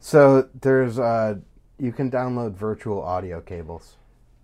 so 0.00 0.48
there's 0.60 0.98
uh 0.98 1.36
you 1.78 1.92
can 1.92 2.10
download 2.10 2.54
virtual 2.54 3.00
audio 3.02 3.40
cables 3.40 3.96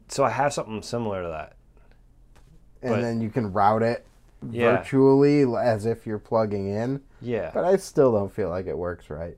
so 0.09 0.23
I 0.25 0.31
have 0.31 0.53
something 0.53 0.81
similar 0.83 1.23
to 1.23 1.29
that. 1.29 1.57
and 2.83 2.95
But- 2.95 3.01
then 3.01 3.21
you 3.21 3.31
can 3.31 3.53
route 3.53 3.83
it 3.83 4.07
Yeah. 4.51 4.77
virtually 4.77 5.45
as 5.57 5.85
if 5.87 6.07
you're 6.07 6.19
plugging 6.21 6.69
in. 6.69 7.01
Yeah. 7.21 7.51
But 7.53 7.65
I 7.65 7.77
still 7.77 8.13
don't 8.13 8.31
feel 8.33 8.49
like 8.51 8.67
it 8.67 8.77
works 8.79 9.11
right. 9.11 9.37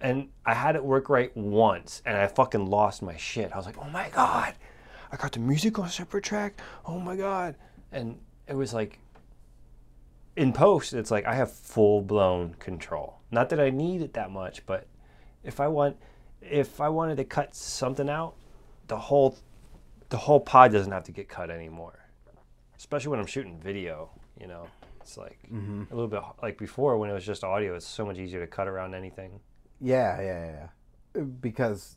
And 0.00 0.28
I 0.44 0.54
had 0.54 0.76
it 0.76 0.84
work 0.84 1.08
right 1.08 1.34
once, 1.36 2.02
and 2.04 2.16
I 2.16 2.26
fucking 2.26 2.66
lost 2.66 3.02
my 3.02 3.16
shit. 3.16 3.52
I 3.52 3.56
was 3.56 3.66
like, 3.66 3.78
"Oh 3.78 3.90
my 3.90 4.08
god, 4.10 4.54
I 5.10 5.16
got 5.16 5.32
the 5.32 5.40
music 5.40 5.78
on 5.78 5.86
a 5.86 5.90
separate 5.90 6.24
track. 6.24 6.60
Oh 6.84 6.98
my 6.98 7.16
god!" 7.16 7.56
And 7.92 8.18
it 8.46 8.54
was 8.54 8.74
like, 8.74 8.98
in 10.36 10.52
post, 10.52 10.92
it's 10.92 11.10
like 11.10 11.24
I 11.24 11.34
have 11.34 11.50
full 11.50 12.02
blown 12.02 12.54
control. 12.54 13.20
Not 13.30 13.48
that 13.50 13.60
I 13.60 13.70
need 13.70 14.02
it 14.02 14.12
that 14.14 14.30
much, 14.30 14.64
but 14.66 14.86
if 15.42 15.60
I 15.60 15.68
want, 15.68 15.96
if 16.42 16.80
I 16.80 16.88
wanted 16.88 17.16
to 17.16 17.24
cut 17.24 17.54
something 17.54 18.08
out, 18.08 18.34
the 18.88 18.98
whole, 18.98 19.38
the 20.10 20.16
whole 20.16 20.40
pod 20.40 20.72
doesn't 20.72 20.92
have 20.92 21.04
to 21.04 21.12
get 21.12 21.28
cut 21.28 21.50
anymore. 21.50 21.98
Especially 22.76 23.10
when 23.10 23.18
I'm 23.18 23.26
shooting 23.26 23.58
video, 23.58 24.10
you 24.38 24.46
know, 24.46 24.66
it's 25.00 25.16
like 25.16 25.38
mm-hmm. 25.50 25.84
a 25.90 25.94
little 25.94 26.08
bit 26.08 26.20
like 26.42 26.58
before 26.58 26.98
when 26.98 27.08
it 27.08 27.14
was 27.14 27.24
just 27.24 27.42
audio. 27.42 27.74
It's 27.74 27.86
so 27.86 28.04
much 28.04 28.18
easier 28.18 28.40
to 28.40 28.46
cut 28.46 28.68
around 28.68 28.94
anything. 28.94 29.40
Yeah, 29.80 30.20
yeah, 30.20 30.68
yeah. 31.14 31.22
Because 31.40 31.96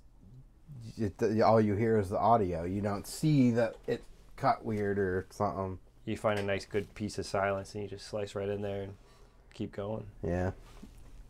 it, 0.97 1.13
all 1.41 1.61
you 1.61 1.75
hear 1.75 1.97
is 1.99 2.09
the 2.09 2.17
audio. 2.19 2.63
You 2.63 2.81
don't 2.81 3.07
see 3.07 3.51
that 3.51 3.75
it 3.87 4.03
cut 4.35 4.63
weird 4.65 4.97
or 4.99 5.27
something. 5.29 5.79
you 6.05 6.17
find 6.17 6.39
a 6.39 6.43
nice 6.43 6.65
good 6.65 6.93
piece 6.95 7.19
of 7.19 7.25
silence 7.25 7.73
and 7.75 7.83
you 7.83 7.89
just 7.89 8.07
slice 8.07 8.33
right 8.33 8.49
in 8.49 8.61
there 8.61 8.81
and 8.83 8.93
keep 9.53 9.71
going. 9.71 10.05
Yeah, 10.23 10.51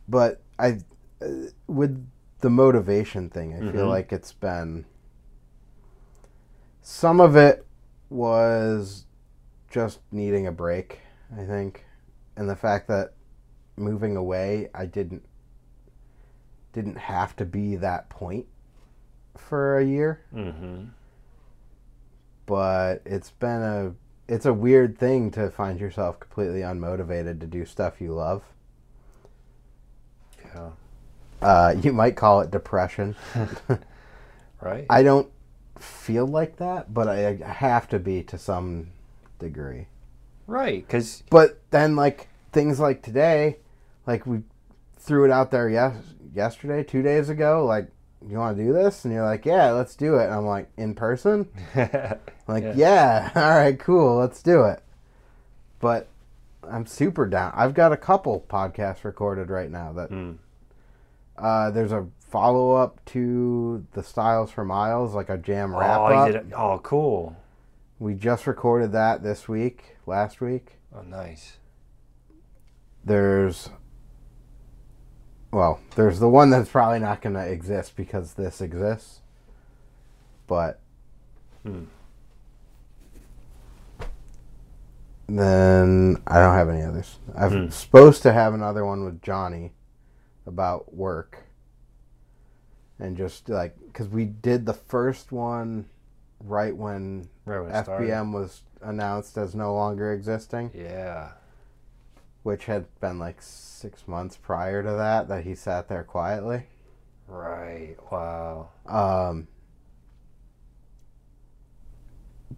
but 0.08 0.40
I, 0.58 0.78
uh, 1.20 1.26
with 1.66 2.06
the 2.40 2.48
motivation 2.50 3.28
thing, 3.28 3.52
I 3.54 3.58
feel 3.72 3.86
Mhm. 3.86 3.90
like 3.90 4.12
it's 4.12 4.32
been. 4.32 4.86
Some 6.82 7.20
of 7.20 7.36
it 7.36 7.66
was 8.08 9.04
just 9.70 10.00
needing 10.10 10.46
a 10.46 10.52
break, 10.52 11.00
I 11.36 11.44
think, 11.44 11.84
and 12.36 12.48
the 12.48 12.56
fact 12.56 12.88
that 12.88 13.12
moving 13.76 14.16
away, 14.16 14.70
I 14.74 14.86
didn't 14.86 15.22
didn't 16.72 16.96
have 16.96 17.34
to 17.36 17.44
be 17.44 17.76
that 17.76 18.08
point 18.08 18.46
for 19.36 19.78
a 19.78 19.84
year. 19.84 20.20
Mm-hmm. 20.34 20.84
but 22.46 23.02
it's 23.04 23.30
been 23.30 23.62
a 23.62 23.94
it's 24.28 24.46
a 24.46 24.52
weird 24.52 24.98
thing 24.98 25.30
to 25.32 25.50
find 25.50 25.80
yourself 25.80 26.20
completely 26.20 26.60
unmotivated 26.60 27.40
to 27.40 27.46
do 27.46 27.64
stuff 27.64 28.00
you 28.00 28.12
love. 28.12 28.42
Yeah. 30.44 30.70
Uh, 31.42 31.74
you 31.82 31.92
might 31.92 32.16
call 32.16 32.40
it 32.40 32.50
depression. 32.50 33.16
Right. 34.60 34.84
I 34.90 35.02
don't 35.02 35.30
feel 35.78 36.26
like 36.26 36.56
that, 36.56 36.92
but 36.92 37.08
I 37.08 37.32
have 37.36 37.88
to 37.88 37.98
be 37.98 38.22
to 38.24 38.36
some 38.36 38.88
degree. 39.38 39.86
right. 40.46 40.86
Because 40.86 41.22
But 41.30 41.60
then, 41.70 41.96
like 41.96 42.28
things 42.52 42.78
like 42.78 43.02
today, 43.02 43.56
like 44.06 44.26
we 44.26 44.42
threw 44.98 45.24
it 45.24 45.30
out 45.30 45.50
there 45.50 45.70
yes 45.70 45.94
yesterday, 46.34 46.82
two 46.82 47.02
days 47.02 47.28
ago. 47.28 47.64
Like, 47.64 47.88
you 48.26 48.36
want 48.38 48.56
to 48.56 48.62
do 48.64 48.72
this? 48.72 49.04
And 49.04 49.14
you're 49.14 49.24
like, 49.24 49.46
yeah, 49.46 49.70
let's 49.70 49.96
do 49.96 50.16
it. 50.16 50.24
And 50.24 50.34
I'm 50.34 50.46
like, 50.46 50.68
in 50.76 50.94
person. 50.94 51.48
Like, 52.48 52.64
Yeah. 52.64 52.72
yeah. 52.74 53.30
all 53.36 53.50
right, 53.56 53.78
cool, 53.78 54.16
let's 54.16 54.42
do 54.42 54.64
it. 54.64 54.82
But 55.78 56.08
I'm 56.68 56.84
super 56.84 57.26
down. 57.26 57.52
I've 57.54 57.74
got 57.74 57.92
a 57.92 57.96
couple 57.96 58.44
podcasts 58.48 59.04
recorded 59.04 59.50
right 59.50 59.70
now 59.70 59.92
that 59.92 60.10
Mm. 60.10 60.38
uh, 61.38 61.70
there's 61.70 61.92
a 61.92 62.06
follow 62.18 62.72
up 62.74 63.04
to 63.06 63.86
the 63.92 64.02
Styles 64.02 64.50
for 64.50 64.64
Miles, 64.64 65.14
like 65.14 65.28
a 65.30 65.38
jam 65.38 65.74
wrap 65.74 66.00
oh, 66.00 66.04
up. 66.06 66.44
Oh, 66.56 66.78
cool. 66.82 67.36
We 68.00 68.14
just 68.14 68.46
recorded 68.46 68.92
that 68.92 69.22
this 69.22 69.48
week, 69.48 69.96
last 70.06 70.40
week. 70.40 70.78
Oh, 70.94 71.02
nice. 71.02 71.58
There's 73.04 73.70
well, 75.52 75.80
there's 75.96 76.20
the 76.20 76.28
one 76.28 76.50
that's 76.50 76.70
probably 76.70 77.00
not 77.00 77.22
going 77.22 77.34
to 77.34 77.46
exist 77.46 77.96
because 77.96 78.34
this 78.34 78.60
exists. 78.60 79.20
But 80.46 80.80
Hmm. 81.62 81.84
then 85.28 86.20
I 86.26 86.40
don't 86.40 86.54
have 86.54 86.68
any 86.68 86.82
others. 86.82 87.18
I'm 87.36 87.66
Hmm. 87.66 87.70
supposed 87.70 88.22
to 88.22 88.32
have 88.32 88.54
another 88.54 88.84
one 88.84 89.04
with 89.04 89.22
Johnny 89.22 89.72
about 90.46 90.94
work. 90.94 91.44
And 92.98 93.16
just 93.16 93.48
like 93.48 93.76
cuz 93.92 94.08
we 94.08 94.24
did 94.24 94.66
the 94.66 94.74
first 94.74 95.32
one 95.32 95.86
right 96.44 96.76
when 96.76 97.28
Right 97.44 97.60
when 97.60 97.70
it 97.70 97.84
started. 97.84 98.08
FBM 98.10 98.32
was 98.32 98.62
announced 98.82 99.38
as 99.38 99.54
no 99.54 99.74
longer 99.74 100.12
existing, 100.12 100.70
Yeah. 100.74 101.30
Which 102.42 102.66
had 102.66 102.86
been 103.00 103.18
like 103.18 103.40
6 103.40 104.08
months 104.08 104.36
prior 104.36 104.82
to 104.82 104.92
that 104.92 105.28
that 105.28 105.44
he 105.44 105.54
sat 105.54 105.88
there 105.88 106.04
quietly. 106.04 106.66
Right. 107.28 107.96
Wow. 108.10 108.70
Um, 108.86 109.46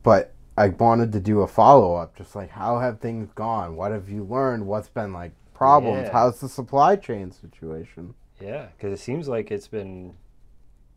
but 0.02 0.34
I 0.56 0.68
wanted 0.68 1.12
to 1.12 1.20
do 1.20 1.40
a 1.40 1.46
follow 1.46 1.94
up, 1.94 2.16
just 2.16 2.34
like 2.34 2.50
how 2.50 2.78
have 2.78 3.00
things 3.00 3.32
gone? 3.34 3.76
What 3.76 3.92
have 3.92 4.08
you 4.08 4.24
learned? 4.24 4.66
What's 4.66 4.88
been 4.88 5.12
like 5.12 5.32
problems? 5.54 6.06
Yeah. 6.06 6.12
How's 6.12 6.40
the 6.40 6.48
supply 6.48 6.96
chain 6.96 7.30
situation? 7.30 8.14
Yeah. 8.40 8.68
Because 8.76 8.98
it 8.98 9.02
seems 9.02 9.28
like 9.28 9.50
it's 9.50 9.68
been 9.68 10.14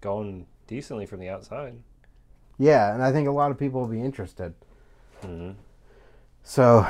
going 0.01 0.47
decently 0.67 1.05
from 1.05 1.19
the 1.19 1.29
outside. 1.29 1.75
Yeah, 2.57 2.93
and 2.93 3.03
I 3.03 3.11
think 3.11 3.27
a 3.27 3.31
lot 3.31 3.51
of 3.51 3.59
people 3.59 3.81
will 3.81 3.87
be 3.87 4.01
interested. 4.01 4.53
hmm 5.21 5.51
So 6.43 6.87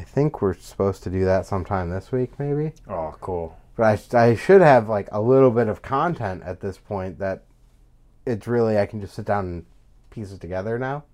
I 0.00 0.04
think 0.04 0.40
we're 0.40 0.54
supposed 0.54 1.02
to 1.02 1.10
do 1.10 1.26
that 1.26 1.44
sometime 1.44 1.90
this 1.90 2.10
week, 2.10 2.38
maybe. 2.38 2.72
Oh, 2.88 3.14
cool. 3.20 3.58
But 3.76 4.14
I, 4.14 4.18
I 4.30 4.34
should 4.34 4.62
have 4.62 4.88
like 4.88 5.08
a 5.12 5.20
little 5.20 5.50
bit 5.50 5.68
of 5.68 5.82
content 5.82 6.42
at 6.42 6.60
this 6.60 6.78
point 6.78 7.18
that 7.18 7.44
it's 8.24 8.46
really 8.46 8.78
I 8.78 8.86
can 8.86 9.02
just 9.02 9.14
sit 9.14 9.26
down 9.26 9.44
and 9.44 9.66
piece 10.08 10.32
it 10.32 10.40
together 10.40 10.78
now. 10.78 11.04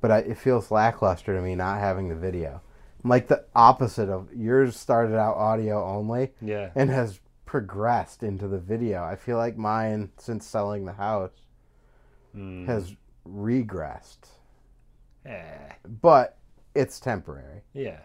But 0.00 0.10
I, 0.10 0.18
it 0.18 0.38
feels 0.38 0.72
lackluster 0.72 1.36
to 1.36 1.40
me 1.40 1.54
not 1.54 1.78
having 1.78 2.08
the 2.08 2.16
video. 2.16 2.60
I'm 3.04 3.10
like 3.10 3.28
the 3.28 3.44
opposite 3.54 4.08
of 4.08 4.28
yours 4.34 4.76
started 4.76 5.16
out 5.16 5.36
audio 5.36 5.84
only 5.84 6.32
Yeah. 6.40 6.70
and 6.74 6.90
has 6.90 7.20
progressed 7.46 8.24
into 8.24 8.48
the 8.48 8.58
video. 8.58 9.04
I 9.04 9.14
feel 9.14 9.36
like 9.36 9.56
mine 9.56 10.10
since 10.18 10.44
selling 10.46 10.84
the 10.84 10.94
house 10.94 11.30
Mm. 12.36 12.66
has 12.66 12.96
regressed. 13.28 14.30
Eh. 15.26 15.72
But 16.00 16.38
it's 16.74 17.00
temporary. 17.00 17.62
Yeah. 17.74 18.00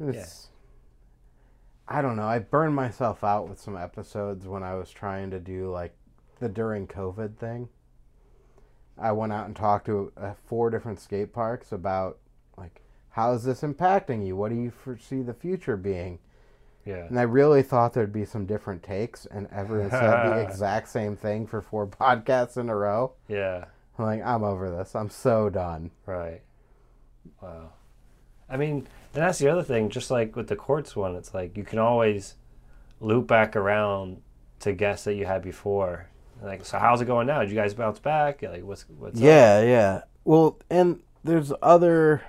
It's, 0.00 0.48
I 1.86 2.02
don't 2.02 2.16
know. 2.16 2.26
I 2.26 2.40
burned 2.40 2.74
myself 2.74 3.22
out 3.22 3.48
with 3.48 3.60
some 3.60 3.76
episodes 3.76 4.46
when 4.46 4.62
I 4.62 4.74
was 4.74 4.90
trying 4.90 5.30
to 5.30 5.38
do 5.38 5.70
like 5.70 5.94
the 6.40 6.48
during 6.48 6.86
COVID 6.86 7.36
thing. 7.36 7.68
I 8.98 9.12
went 9.12 9.32
out 9.32 9.46
and 9.46 9.56
talked 9.56 9.86
to 9.86 10.12
uh, 10.16 10.34
four 10.44 10.70
different 10.70 11.00
skate 11.00 11.32
parks 11.32 11.72
about 11.72 12.18
like 12.56 12.82
how 13.10 13.32
is 13.32 13.44
this 13.44 13.60
impacting 13.60 14.26
you? 14.26 14.36
What 14.36 14.50
do 14.50 14.56
you 14.56 14.70
foresee 14.70 15.22
the 15.22 15.34
future 15.34 15.76
being? 15.76 16.18
Yeah. 16.84 17.06
And 17.06 17.18
I 17.18 17.22
really 17.22 17.62
thought 17.62 17.92
there'd 17.92 18.12
be 18.12 18.24
some 18.24 18.46
different 18.46 18.82
takes, 18.82 19.26
and 19.26 19.46
everyone 19.52 19.90
said 19.90 20.30
the 20.30 20.40
exact 20.48 20.88
same 20.88 21.16
thing 21.16 21.46
for 21.46 21.62
four 21.62 21.86
podcasts 22.00 22.56
in 22.56 22.68
a 22.68 22.76
row. 22.76 23.12
Yeah. 23.28 23.66
I'm 23.98 24.04
like, 24.04 24.22
I'm 24.24 24.42
over 24.42 24.70
this. 24.70 24.96
I'm 24.96 25.10
so 25.10 25.50
done. 25.50 25.90
Right. 26.06 26.40
Wow. 27.40 27.72
I 28.48 28.56
mean, 28.56 28.86
and 29.14 29.22
that's 29.22 29.38
the 29.38 29.48
other 29.48 29.62
thing. 29.62 29.88
Just 29.90 30.10
like 30.10 30.36
with 30.36 30.48
the 30.48 30.56
courts 30.56 30.94
one, 30.94 31.16
it's 31.16 31.34
like 31.34 31.56
you 31.56 31.64
can 31.64 31.78
always 31.78 32.36
loop 33.00 33.26
back 33.26 33.56
around 33.56 34.22
to 34.60 34.72
guess 34.72 35.04
that 35.04 35.14
you 35.14 35.26
had 35.26 35.42
before. 35.42 36.06
Like, 36.42 36.64
so 36.64 36.78
how's 36.78 37.00
it 37.00 37.06
going 37.06 37.26
now? 37.26 37.40
Did 37.40 37.50
you 37.50 37.56
guys 37.56 37.74
bounce 37.74 37.98
back? 37.98 38.42
Like, 38.42 38.64
what's 38.64 38.84
what's 38.98 39.18
up? 39.18 39.24
Yeah, 39.24 39.62
yeah. 39.62 40.02
Well, 40.24 40.58
and 40.70 41.00
there's 41.24 41.52
other 41.62 42.22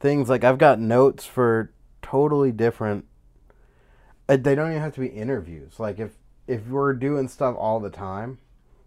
things 0.00 0.28
like 0.28 0.44
I've 0.44 0.58
got 0.58 0.80
notes 0.80 1.24
for 1.24 1.72
totally 2.02 2.52
different. 2.52 3.04
Uh, 4.28 4.36
they 4.36 4.54
don't 4.54 4.70
even 4.70 4.82
have 4.82 4.94
to 4.94 5.00
be 5.00 5.08
interviews. 5.08 5.78
Like 5.78 5.98
if 5.98 6.12
if 6.46 6.66
we're 6.66 6.94
doing 6.94 7.28
stuff 7.28 7.56
all 7.58 7.80
the 7.80 7.90
time, 7.90 8.38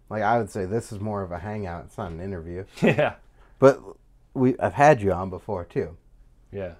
like 0.08 0.22
I 0.22 0.38
would 0.38 0.50
say 0.50 0.64
this 0.64 0.92
is 0.92 1.00
more 1.00 1.22
of 1.22 1.32
a 1.32 1.38
hangout. 1.38 1.84
It's 1.86 1.98
not 1.98 2.12
an 2.12 2.20
interview. 2.20 2.64
yeah. 2.82 3.14
But 3.58 3.80
we 4.34 4.58
I've 4.58 4.74
had 4.74 5.02
you 5.02 5.12
on 5.12 5.30
before 5.30 5.64
too. 5.64 5.96
Yeah. 6.50 6.74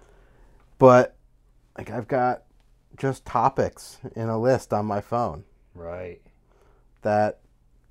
But 0.79 1.17
like 1.77 1.91
I've 1.91 2.09
got 2.09 2.43
just 2.97 3.25
topics 3.25 3.99
in 4.15 4.29
a 4.29 4.39
list 4.39 4.73
on 4.73 4.85
my 4.87 5.01
phone 5.01 5.45
Right. 5.75 6.21
that 7.03 7.39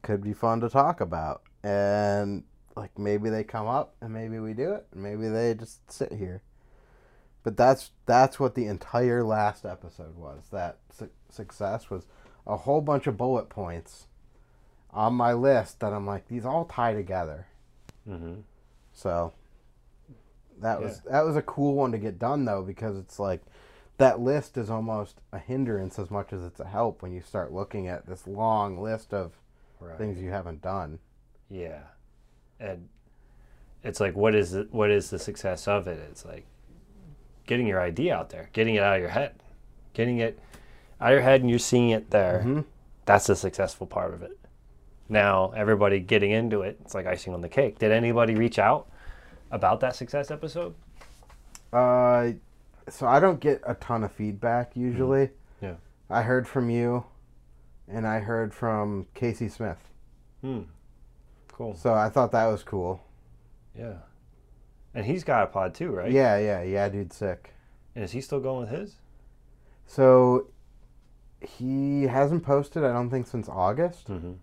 could 0.04 0.22
be 0.24 0.34
fun 0.34 0.60
to 0.62 0.70
talk 0.70 1.02
about. 1.02 1.42
And 1.64 2.44
like 2.76 2.98
maybe 2.98 3.30
they 3.30 3.44
come 3.44 3.68
up 3.68 3.96
and 4.02 4.14
maybe 4.14 4.40
we 4.40 4.54
do 4.54 4.74
it 4.74 4.88
and 4.94 5.02
maybe 5.04 5.28
they 5.28 5.54
just 5.54 5.92
sit 5.92 6.12
here. 6.14 6.42
But 7.44 7.58
that's 7.58 7.92
that's 8.06 8.40
what 8.40 8.54
the 8.56 8.68
entire 8.68 9.24
last 9.24 9.66
episode 9.66 10.16
was. 10.16 10.44
That 10.52 10.78
su- 10.92 11.10
success 11.30 11.90
was 11.90 12.06
a 12.46 12.58
whole 12.58 12.82
bunch 12.82 13.08
of 13.08 13.18
bullet 13.18 13.50
points 13.50 14.08
on 14.92 15.14
my 15.14 15.34
list 15.34 15.80
that 15.80 15.94
I'm 15.94 16.06
like 16.06 16.28
these 16.28 16.46
all 16.46 16.66
tie 16.66 16.94
together. 16.94 17.48
Mm-hmm. 18.08 18.42
So 18.94 19.34
that 20.62 20.82
was 20.82 21.02
that 21.10 21.26
was 21.26 21.36
a 21.36 21.42
cool 21.42 21.74
one 21.76 21.92
to 21.92 21.98
get 21.98 22.18
done 22.20 22.46
though 22.46 22.62
because 22.62 22.98
it's 22.98 23.20
like 23.20 23.42
that 23.98 24.20
list 24.20 24.58
is 24.58 24.70
almost 24.70 25.22
a 25.32 25.38
hindrance 25.38 26.00
as 26.00 26.10
much 26.10 26.34
as 26.34 26.44
it's 26.44 26.60
a 26.60 26.66
help 26.68 27.02
when 27.02 27.12
you 27.12 27.22
start 27.22 27.52
looking 27.54 27.88
at 27.88 28.06
this 28.08 28.26
long 28.28 28.80
list 28.82 29.14
of 29.14 29.34
Right. 29.80 29.98
things 29.98 30.20
you 30.20 30.30
haven't 30.30 30.62
done. 30.62 31.00
Yeah, 31.50 31.80
and 32.60 32.88
it's 33.84 34.00
like, 34.00 34.16
what 34.16 34.36
is 34.36 34.54
it? 34.54 34.72
What 34.72 34.92
is 34.92 35.10
the 35.10 35.18
success 35.18 35.68
of 35.68 35.88
it? 35.88 35.98
It's 36.12 36.24
like 36.24 36.46
getting 37.48 37.66
your 37.66 37.82
idea 37.82 38.16
out 38.16 38.30
there, 38.30 38.50
getting 38.54 38.76
it 38.76 38.84
out 38.84 38.96
of 38.96 39.02
your 39.02 39.10
head, 39.10 39.34
getting 39.94 40.20
it 40.20 40.40
out 41.00 41.08
of 41.10 41.14
your 41.14 41.24
head, 41.24 41.42
and 41.42 41.50
you're 41.50 41.58
seeing 41.58 41.90
it 41.90 42.12
there. 42.12 42.44
Mhm. 42.46 42.66
That's 43.06 43.26
the 43.26 43.36
successful 43.36 43.88
part 43.88 44.14
of 44.14 44.22
it. 44.22 44.38
Now, 45.10 45.52
everybody 45.56 46.00
getting 46.00 46.30
into 46.30 46.62
it, 46.62 46.78
it's 46.82 46.94
like 46.94 47.08
icing 47.08 47.34
on 47.34 47.42
the 47.42 47.50
cake. 47.50 47.80
Did 47.80 47.92
anybody 47.92 48.36
reach 48.36 48.60
out 48.60 48.88
about 49.52 49.80
that 49.82 49.96
success 49.96 50.32
episode? 50.32 50.74
Uh, 51.72 52.32
so 52.90 53.08
I 53.08 53.20
don't 53.20 53.40
get 53.40 53.62
a 53.66 53.76
ton 53.76 54.04
of 54.04 54.12
feedback 54.12 54.76
usually. 54.76 55.30
Yeah. 55.62 55.76
I 56.10 56.24
heard 56.24 56.48
from 56.48 56.70
you, 56.70 57.06
and 57.88 58.08
I 58.08 58.20
heard 58.20 58.54
from 58.54 59.08
Casey 59.14 59.48
Smith. 59.48 59.90
Hmm. 60.42 60.62
Cool. 61.50 61.76
So 61.76 61.94
I 61.94 62.10
thought 62.10 62.32
that 62.32 62.48
was 62.48 62.64
cool. 62.64 63.04
Yeah. 63.78 63.98
And 64.94 65.06
he's 65.06 65.24
got 65.24 65.44
a 65.44 65.48
pod 65.48 65.74
too, 65.74 65.92
right? 65.92 66.12
Yeah, 66.12 66.38
yeah, 66.38 66.64
yeah, 66.64 66.90
dude, 66.90 67.14
sick. 67.14 67.54
And 67.96 68.04
is 68.04 68.12
he 68.12 68.22
still 68.22 68.40
going 68.40 68.62
with 68.62 68.78
his? 68.78 68.96
So 69.86 70.48
he 71.40 72.04
hasn't 72.04 72.44
posted, 72.44 72.84
I 72.84 72.92
don't 72.92 73.10
think, 73.10 73.28
since 73.28 73.48
August. 73.48 74.08
Mm-hmm. 74.08 74.34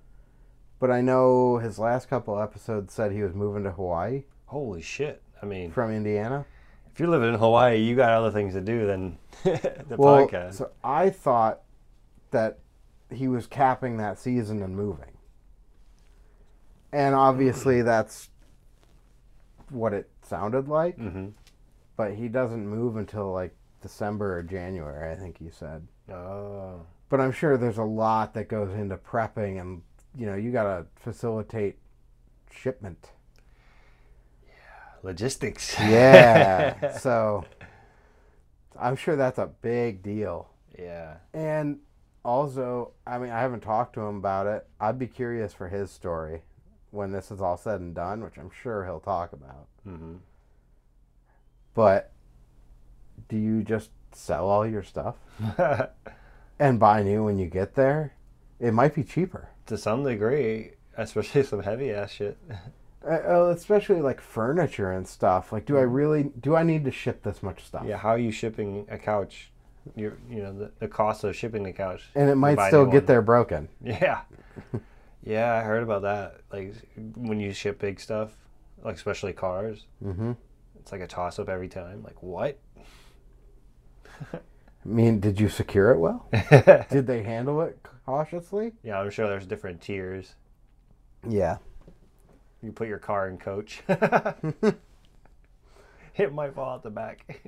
But 0.79 0.91
I 0.91 1.01
know 1.01 1.59
his 1.59 1.79
last 1.79 2.09
couple 2.09 2.41
episodes 2.41 2.95
said 2.95 3.13
he 3.13 3.23
was 3.23 3.35
moving 3.35 3.65
to 3.65 3.73
Hawaii 3.73 4.23
Holy 4.49 4.83
shit! 4.83 5.23
I 5.43 5.47
mean, 5.47 5.71
from 5.71 5.91
Indiana. 5.91 6.45
if 6.93 6.99
you're 6.99 7.09
living 7.09 7.29
in 7.29 7.39
Hawaii, 7.39 7.79
you 7.79 7.95
got 7.95 8.11
other 8.11 8.31
things 8.31 8.55
to 8.55 8.61
do 8.61 8.87
than 8.87 9.19
the 9.45 9.97
well, 9.97 10.27
podcast. 10.27 10.55
so 10.55 10.71
I 10.83 11.11
thought 11.11 11.61
that 12.31 12.59
he 13.11 13.29
was 13.29 13.47
capping 13.47 13.97
that 13.99 14.19
season 14.19 14.63
and 14.63 14.77
moving. 14.77 15.17
And 16.93 17.15
obviously 17.15 17.83
that's 17.83 18.31
what 19.71 19.93
it 19.93 20.11
sounded 20.23 20.69
like, 20.69 20.99
mm-hmm. 20.99 21.29
but 21.97 22.15
he 22.15 22.29
doesn't 22.29 22.67
move 22.67 22.97
until 22.97 23.33
like 23.33 23.55
December 23.83 24.39
or 24.39 24.43
January, 24.43 25.13
I 25.13 25.17
think 25.17 25.39
he 25.39 25.51
said. 25.51 25.87
Oh. 26.11 26.81
But 27.09 27.21
I'm 27.21 27.33
sure 27.33 27.57
there's 27.57 27.79
a 27.79 27.85
lot 27.85 28.35
that 28.35 28.49
goes 28.49 28.73
into 28.75 28.97
prepping 28.97 29.61
and 29.61 29.83
you 30.17 30.27
know, 30.27 30.35
you 30.35 30.51
got 30.51 30.65
to 30.65 30.87
facilitate 30.97 31.77
shipment. 32.51 33.11
Logistics. 35.03 35.79
Yeah. 35.79 36.97
so 36.99 37.45
I'm 38.79 38.97
sure 38.97 39.17
that's 39.17 39.39
a 39.39 39.47
big 39.63 40.03
deal. 40.03 40.49
yeah. 40.79 41.17
And 41.33 41.79
also, 42.25 42.93
I 43.07 43.19
mean, 43.19 43.31
I 43.31 43.41
haven't 43.41 43.61
talked 43.61 43.95
to 43.95 44.01
him 44.01 44.17
about 44.17 44.47
it. 44.47 44.67
I'd 44.81 44.99
be 44.99 45.07
curious 45.07 45.53
for 45.55 45.69
his 45.69 45.91
story 45.91 46.43
when 46.91 47.13
this 47.13 47.31
is 47.31 47.41
all 47.41 47.57
said 47.57 47.81
and 47.81 47.95
done, 47.95 48.23
which 48.23 48.37
I'm 48.39 48.51
sure 48.63 48.85
he'll 48.85 49.01
talk 49.01 49.33
about. 49.33 49.67
Mm-hmm. 49.87 50.17
But 51.75 52.13
do 53.29 53.37
you 53.37 53.63
just 53.63 53.91
sell 54.13 54.49
all 54.49 54.67
your 54.67 54.83
stuff 54.83 55.17
and 56.59 56.81
buy 56.81 57.03
new 57.03 57.25
when 57.25 57.39
you 57.39 57.47
get 57.47 57.75
there? 57.75 58.15
It 58.61 58.73
might 58.73 58.95
be 58.95 59.05
cheaper. 59.05 59.49
to 59.67 59.79
some 59.79 60.03
degree, 60.03 60.73
especially 60.97 61.45
some 61.45 61.63
heavy 61.63 61.91
ass 61.93 62.11
shit. 62.11 62.37
Uh, 63.07 63.19
oh, 63.27 63.51
especially 63.51 64.01
like 64.01 64.21
furniture 64.21 64.91
and 64.93 65.07
stuff. 65.07 65.53
Like, 65.53 65.65
do 65.67 65.79
I 65.79 65.83
really 65.83 66.25
do 66.41 66.57
I 66.57 66.63
need 66.63 66.85
to 66.85 66.91
ship 66.91 67.23
this 67.23 67.43
much 67.43 67.65
stuff? 67.65 67.85
Yeah. 67.87 67.97
How 67.97 68.11
are 68.11 68.19
you 68.19 68.33
shipping 68.33 68.87
a 68.91 68.99
couch? 68.99 69.51
You're, 69.97 70.19
you 70.29 70.43
know, 70.43 70.53
the, 70.53 70.71
the 70.81 70.89
cost 70.89 71.25
of 71.25 71.35
shipping 71.37 71.63
the 71.63 71.73
couch. 71.73 72.03
And 72.15 72.29
it 72.29 72.35
might 72.35 72.59
still 72.69 72.85
get 72.85 72.95
one. 73.03 73.07
there 73.07 73.23
broken. 73.23 73.69
Yeah. 73.83 74.21
yeah, 75.23 75.55
I 75.55 75.63
heard 75.63 75.83
about 75.83 76.03
that. 76.03 76.41
Like 76.53 76.75
when 77.17 77.39
you 77.41 77.53
ship 77.53 77.79
big 77.79 78.01
stuff, 78.01 78.31
like 78.85 78.97
especially 78.97 79.33
cars, 79.33 79.87
Mm-hmm. 80.05 80.33
it's 80.81 80.93
like 80.93 81.01
a 81.01 81.07
toss 81.07 81.39
up 81.39 81.49
every 81.49 81.69
time. 81.69 82.03
Like 82.03 82.23
what? 82.23 82.59
I 84.33 84.39
mean, 84.85 85.21
did 85.21 85.39
you 85.41 85.49
secure 85.49 85.91
it 85.93 85.99
well? 85.99 86.29
did 86.91 87.07
they 87.07 87.23
handle 87.23 87.61
it 87.63 87.79
cautiously? 88.07 88.73
Yeah, 88.83 89.01
I'm 89.01 89.11
sure 89.11 89.29
there's 89.29 89.47
different 89.47 89.81
tiers. 89.81 90.35
Yeah. 91.29 91.59
You 92.63 92.73
put 92.73 92.89
your 92.89 92.99
car 92.99 93.29
in 93.29 93.39
coach. 93.39 93.83
it 93.89 94.77
might 96.33 96.55
fall 96.55 96.75
out 96.75 96.83
the 96.83 96.91
back. 96.91 97.41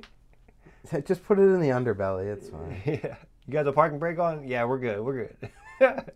Just 1.05 1.23
put 1.25 1.37
it 1.37 1.43
in 1.43 1.59
the 1.59 1.69
underbelly. 1.69 2.31
It's 2.31 2.49
fine. 2.49 2.81
yeah. 3.03 3.15
You 3.47 3.53
got 3.53 3.63
the 3.63 3.73
parking 3.73 3.99
brake 3.99 4.19
on? 4.19 4.47
Yeah, 4.47 4.63
we're 4.65 4.79
good. 4.79 4.99
We're 5.01 5.29
good. 5.79 6.11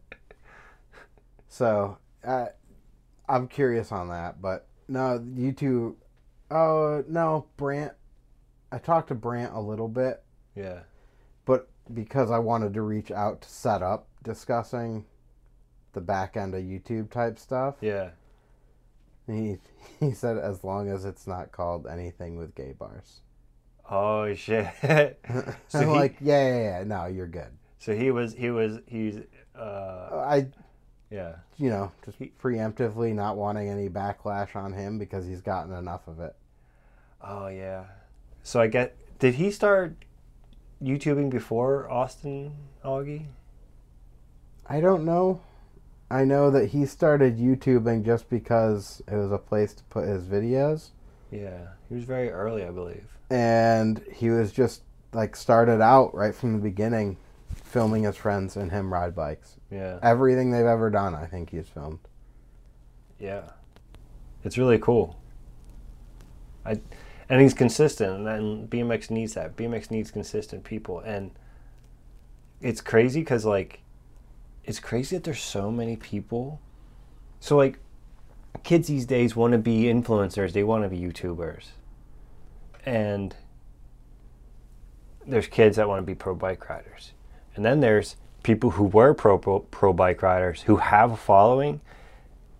So, 1.47 1.97
uh, 2.23 2.47
I'm 3.29 3.47
curious 3.47 3.91
on 3.91 4.09
that, 4.09 4.41
but 4.41 4.67
no, 4.87 5.23
you 5.35 5.51
two. 5.53 5.97
Oh 6.51 7.03
no, 7.07 7.47
Brant. 7.57 7.93
I 8.71 8.77
talked 8.77 9.07
to 9.07 9.15
Brant 9.15 9.53
a 9.53 9.59
little 9.59 9.87
bit, 9.87 10.21
yeah. 10.55 10.79
but 11.45 11.69
because 11.93 12.29
I 12.29 12.39
wanted 12.39 12.73
to 12.73 12.81
reach 12.81 13.09
out 13.09 13.41
to 13.41 13.49
set 13.49 13.81
up 13.81 14.07
discussing 14.23 15.05
the 15.93 16.01
back 16.01 16.35
end 16.35 16.53
of 16.55 16.63
YouTube 16.63 17.09
type 17.09 17.39
stuff, 17.39 17.75
Yeah. 17.79 18.09
He 19.27 19.57
he 19.99 20.11
said 20.11 20.37
as 20.37 20.63
long 20.63 20.89
as 20.89 21.05
it's 21.05 21.27
not 21.27 21.51
called 21.51 21.87
anything 21.87 22.37
with 22.37 22.55
gay 22.55 22.73
bars. 22.77 23.21
Oh 23.89 24.33
shit. 24.33 24.67
so 25.67 25.79
I'm 25.79 25.87
he, 25.87 25.93
like, 25.93 26.17
yeah, 26.19 26.47
yeah, 26.47 26.79
yeah, 26.79 26.83
no, 26.85 27.05
you're 27.05 27.27
good. 27.27 27.49
so 27.79 27.95
he 27.95 28.11
was 28.11 28.33
he 28.33 28.49
was 28.49 28.79
he's 28.87 29.19
uh 29.57 30.23
I, 30.25 30.47
yeah. 31.11 31.35
you 31.57 31.69
know, 31.69 31.91
just 32.03 32.17
He- 32.17 32.33
preemptively 32.41 33.13
not 33.13 33.37
wanting 33.37 33.69
any 33.69 33.89
backlash 33.89 34.55
on 34.55 34.73
him 34.73 34.97
because 34.97 35.25
he's 35.25 35.41
gotten 35.41 35.73
enough 35.73 36.07
of 36.07 36.19
it. 36.19 36.35
Oh 37.21 37.47
yeah. 37.47 37.85
So 38.43 38.59
I 38.59 38.67
get 38.67 38.95
did 39.19 39.35
he 39.35 39.51
start 39.51 39.95
YouTubing 40.83 41.29
before 41.29 41.89
Austin 41.89 42.53
Augie? 42.83 43.27
I 44.67 44.81
don't 44.81 45.05
know. 45.05 45.41
I 46.09 46.23
know 46.23 46.51
that 46.51 46.67
he 46.67 46.85
started 46.85 47.37
YouTubing 47.37 48.05
just 48.05 48.29
because 48.29 49.01
it 49.07 49.15
was 49.15 49.31
a 49.31 49.37
place 49.37 49.73
to 49.73 49.83
put 49.85 50.07
his 50.07 50.23
videos. 50.23 50.89
Yeah. 51.31 51.67
He 51.89 51.95
was 51.95 52.03
very 52.03 52.29
early, 52.29 52.63
I 52.63 52.71
believe. 52.71 53.07
And 53.29 54.03
he 54.13 54.29
was 54.29 54.51
just 54.51 54.83
like 55.13 55.35
started 55.35 55.81
out 55.81 56.13
right 56.13 56.35
from 56.35 56.53
the 56.53 56.59
beginning 56.59 57.17
filming 57.63 58.03
his 58.03 58.15
friends 58.15 58.55
and 58.55 58.71
him 58.71 58.93
ride 58.93 59.15
bikes. 59.15 59.57
Yeah. 59.71 59.99
Everything 60.01 60.51
they've 60.51 60.65
ever 60.65 60.89
done, 60.89 61.15
I 61.15 61.25
think 61.25 61.49
he's 61.49 61.67
filmed. 61.67 61.99
Yeah. 63.19 63.49
It's 64.43 64.57
really 64.57 64.77
cool. 64.77 65.19
I 66.65 66.79
and 67.27 67.41
he's 67.41 67.55
consistent 67.55 68.27
and 68.27 68.69
BMX 68.69 69.09
needs 69.09 69.33
that. 69.33 69.55
BMX 69.55 69.89
needs 69.89 70.11
consistent 70.11 70.63
people 70.63 70.99
and 70.99 71.31
it's 72.61 72.81
crazy 72.81 73.23
cuz 73.23 73.45
like 73.45 73.81
it's 74.65 74.79
crazy 74.79 75.15
that 75.15 75.23
there's 75.23 75.41
so 75.41 75.71
many 75.71 75.95
people. 75.95 76.59
So 77.39 77.55
like 77.55 77.79
kids 78.63 78.87
these 78.87 79.05
days 79.05 79.35
want 79.35 79.53
to 79.53 79.57
be 79.57 79.83
influencers, 79.83 80.53
they 80.53 80.63
want 80.63 80.83
to 80.83 80.89
be 80.89 80.97
YouTubers. 80.97 81.69
And 82.85 83.35
there's 85.25 85.47
kids 85.47 85.77
that 85.77 85.87
want 85.87 86.01
to 86.01 86.05
be 86.05 86.15
pro 86.15 86.35
bike 86.35 86.67
riders. 86.69 87.13
And 87.55 87.63
then 87.63 87.79
there's 87.79 88.17
people 88.43 88.71
who 88.71 88.83
were 88.83 89.13
pro 89.13 89.37
pro, 89.37 89.59
pro 89.59 89.93
bike 89.93 90.21
riders 90.21 90.61
who 90.63 90.77
have 90.77 91.11
a 91.11 91.17
following 91.17 91.81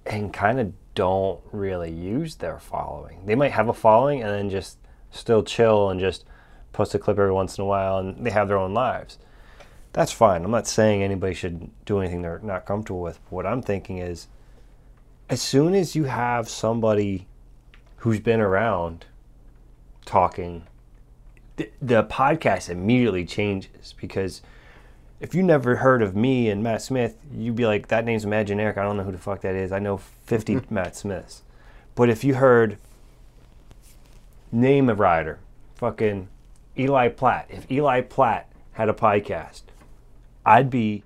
and 0.05 0.33
kind 0.33 0.59
of 0.59 0.73
don't 0.93 1.41
really 1.51 1.91
use 1.91 2.35
their 2.35 2.59
following. 2.59 3.25
They 3.25 3.35
might 3.35 3.51
have 3.51 3.67
a 3.67 3.73
following 3.73 4.21
and 4.21 4.31
then 4.31 4.49
just 4.49 4.77
still 5.11 5.43
chill 5.43 5.89
and 5.89 5.99
just 5.99 6.25
post 6.71 6.93
a 6.95 6.99
clip 6.99 7.17
every 7.17 7.31
once 7.33 7.57
in 7.57 7.63
a 7.63 7.67
while 7.67 7.97
and 7.97 8.25
they 8.25 8.31
have 8.31 8.47
their 8.47 8.57
own 8.57 8.73
lives. 8.73 9.17
That's 9.95 10.11
fine. 10.11 10.43
I'm 10.43 10.51
not 10.51 10.67
saying 10.67 11.01
anybody 11.01 11.33
should 11.33 11.69
do 11.85 12.01
anything 12.01 12.21
they're 12.21 12.41
not 12.43 12.65
comfortable 12.65 12.99
with. 12.99 13.17
What 13.29 13.45
I'm 13.45 13.61
thinking 13.61 13.99
is 13.99 14.27
as 15.29 15.41
soon 15.41 15.73
as 15.73 15.95
you 15.95 16.03
have 16.03 16.49
somebody 16.49 17.27
who's 17.99 18.19
been 18.19 18.41
around 18.41 19.05
talking 20.03 20.67
the, 21.55 21.69
the 21.81 22.03
podcast 22.03 22.69
immediately 22.69 23.23
changes 23.23 23.95
because 23.97 24.41
if 25.21 25.33
you 25.33 25.41
never 25.41 25.77
heard 25.77 26.01
of 26.01 26.13
me 26.13 26.49
and 26.49 26.61
Matt 26.61 26.81
Smith, 26.81 27.15
you'd 27.33 27.55
be 27.55 27.65
like, 27.65 27.87
that 27.87 28.03
name's 28.03 28.25
Mad 28.25 28.47
Generic. 28.47 28.77
I 28.77 28.83
don't 28.83 28.97
know 28.97 29.03
who 29.03 29.13
the 29.13 29.17
fuck 29.17 29.39
that 29.43 29.55
is. 29.55 29.71
I 29.71 29.79
know 29.79 29.95
50 30.25 30.59
Matt 30.69 30.97
Smiths. 30.97 31.41
But 31.95 32.09
if 32.09 32.25
you 32.25 32.35
heard 32.35 32.79
name 34.51 34.89
a 34.89 34.93
rider, 34.93 35.39
fucking 35.75 36.27
Eli 36.77 37.07
Platt. 37.07 37.45
If 37.49 37.71
Eli 37.71 38.01
Platt 38.01 38.49
had 38.73 38.89
a 38.89 38.93
podcast, 38.93 39.61
I'd 40.45 40.69
be 40.69 41.03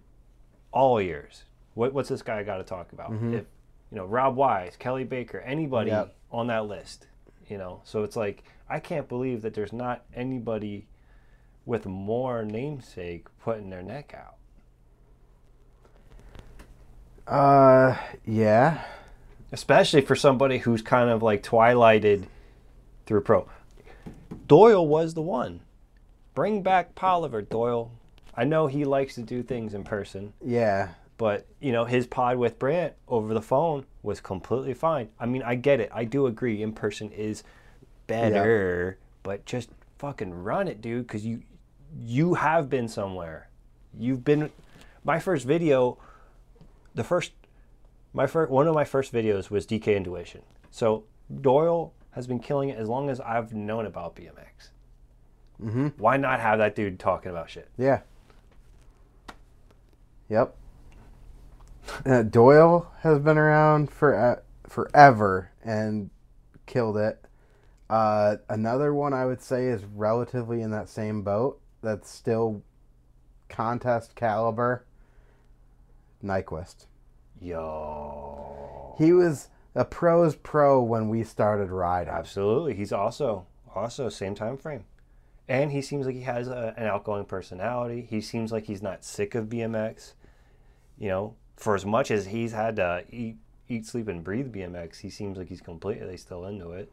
all 0.71 0.99
ears. 0.99 1.43
What, 1.75 1.93
what's 1.93 2.09
this 2.09 2.21
guy 2.21 2.43
got 2.43 2.57
to 2.57 2.63
talk 2.63 2.91
about? 2.91 3.11
If 3.13 3.45
you 3.91 3.97
know 3.97 4.05
Rob 4.05 4.35
Wise, 4.35 4.75
Kelly 4.77 5.03
Baker, 5.03 5.39
anybody 5.39 5.91
Yep. 5.91 6.15
on 6.31 6.47
that 6.47 6.65
list, 6.67 7.07
you 7.47 7.57
know. 7.57 7.81
So 7.85 8.03
it's 8.03 8.15
like 8.15 8.43
I 8.69 8.79
can't 8.79 9.07
believe 9.07 9.41
that 9.43 9.53
there's 9.53 9.73
not 9.73 10.03
anybody 10.13 10.87
with 11.65 11.85
more 11.85 12.43
namesake 12.43 13.27
putting 13.43 13.69
their 13.69 13.81
neck 13.83 14.13
out. 14.17 14.35
Uh, 17.27 17.95
yeah. 18.25 18.83
especially 19.51 20.01
for 20.01 20.15
somebody 20.15 20.57
who's 20.59 20.81
kind 20.81 21.09
of 21.09 21.21
like 21.23 21.43
twilighted 21.43 22.27
through 23.05 23.21
pro. 23.21 23.47
Doyle 24.47 24.87
was 24.87 25.13
the 25.13 25.21
one. 25.21 25.61
Bring 26.35 26.61
back 26.63 26.95
Poliver, 26.95 27.41
Doyle. 27.41 27.91
I 28.39 28.45
know 28.45 28.67
he 28.67 28.85
likes 28.85 29.15
to 29.15 29.21
do 29.21 29.43
things 29.43 29.73
in 29.73 29.83
person, 29.83 30.31
Yeah. 30.41 30.89
but 31.17 31.45
you 31.59 31.73
know 31.73 31.83
his 31.83 32.07
pod 32.07 32.37
with 32.37 32.57
Brant 32.57 32.93
over 33.07 33.33
the 33.33 33.41
phone 33.41 33.85
was 34.01 34.21
completely 34.21 34.73
fine. 34.73 35.09
I 35.19 35.25
mean, 35.25 35.43
I 35.43 35.55
get 35.55 35.81
it. 35.81 35.89
I 35.93 36.05
do 36.05 36.25
agree. 36.25 36.61
In 36.63 36.71
person 36.71 37.11
is 37.11 37.43
better, 38.07 38.97
but 39.23 39.45
just 39.45 39.69
fucking 39.97 40.33
run 40.33 40.69
it, 40.69 40.79
dude. 40.81 41.05
Because 41.07 41.25
you 41.25 41.41
you 41.99 42.35
have 42.35 42.69
been 42.69 42.87
somewhere. 42.87 43.49
You've 43.97 44.23
been. 44.23 44.51
My 45.03 45.19
first 45.19 45.45
video, 45.45 45.97
the 46.95 47.03
first 47.03 47.33
my 48.13 48.25
first 48.25 48.49
one 48.51 48.67
of 48.67 48.73
my 48.75 48.85
first 48.85 49.11
videos 49.11 49.49
was 49.49 49.65
DK 49.65 49.97
Intuition. 49.97 50.43
So 50.71 51.03
Doyle 51.41 51.93
has 52.11 52.25
been 52.25 52.39
killing 52.39 52.69
it 52.69 52.77
as 52.77 52.87
long 52.87 53.09
as 53.09 53.19
I've 53.19 53.53
known 53.53 53.85
about 53.85 54.15
BMX. 54.15 54.69
Mm-hmm. 55.61 55.87
Why 55.97 56.15
not 56.15 56.39
have 56.39 56.59
that 56.59 56.75
dude 56.75 56.99
talking 56.99 57.31
about 57.31 57.49
shit? 57.49 57.67
Yeah. 57.77 57.99
Yep. 60.29 60.55
Uh, 62.05 62.23
Doyle 62.23 62.91
has 63.01 63.19
been 63.19 63.37
around 63.37 63.89
for 63.91 64.15
uh, 64.15 64.35
forever 64.67 65.51
and 65.63 66.09
killed 66.65 66.97
it. 66.97 67.23
Uh, 67.89 68.35
another 68.47 68.93
one 68.93 69.13
I 69.13 69.25
would 69.25 69.41
say 69.41 69.65
is 69.67 69.83
relatively 69.83 70.61
in 70.61 70.69
that 70.71 70.87
same 70.87 71.23
boat. 71.23 71.59
That's 71.81 72.09
still 72.09 72.61
contest 73.47 74.13
caliber. 74.15 74.85
Nyquist. 76.23 76.85
Yo, 77.41 78.95
He 78.97 79.13
was 79.13 79.47
a 79.73 79.85
pro's 79.85 80.35
pro 80.35 80.81
when 80.83 81.07
we 81.09 81.23
started 81.23 81.69
riding. 81.71 82.13
absolutely. 82.13 82.73
He's 82.75 82.91
also 82.91 83.45
also 83.73 84.09
same 84.09 84.35
time 84.35 84.57
frame, 84.57 84.83
and 85.47 85.71
he 85.71 85.81
seems 85.81 86.05
like 86.05 86.15
he 86.15 86.23
has 86.23 86.49
a, 86.49 86.73
an 86.75 86.85
outgoing 86.87 87.23
personality. 87.25 88.05
He 88.09 88.19
seems 88.19 88.51
like 88.51 88.65
he's 88.65 88.81
not 88.81 89.05
sick 89.05 89.35
of 89.35 89.45
BMX. 89.47 90.13
You 90.99 91.07
know, 91.07 91.35
for 91.55 91.75
as 91.75 91.85
much 91.85 92.11
as 92.11 92.27
he's 92.27 92.51
had 92.51 92.75
to 92.75 93.03
eat, 93.09 93.37
eat, 93.67 93.85
sleep, 93.85 94.07
and 94.07 94.23
breathe 94.23 94.53
BMX, 94.53 94.99
he 94.99 95.09
seems 95.09 95.37
like 95.37 95.47
he's 95.47 95.61
completely 95.61 96.17
still 96.17 96.45
into 96.45 96.71
it. 96.71 96.91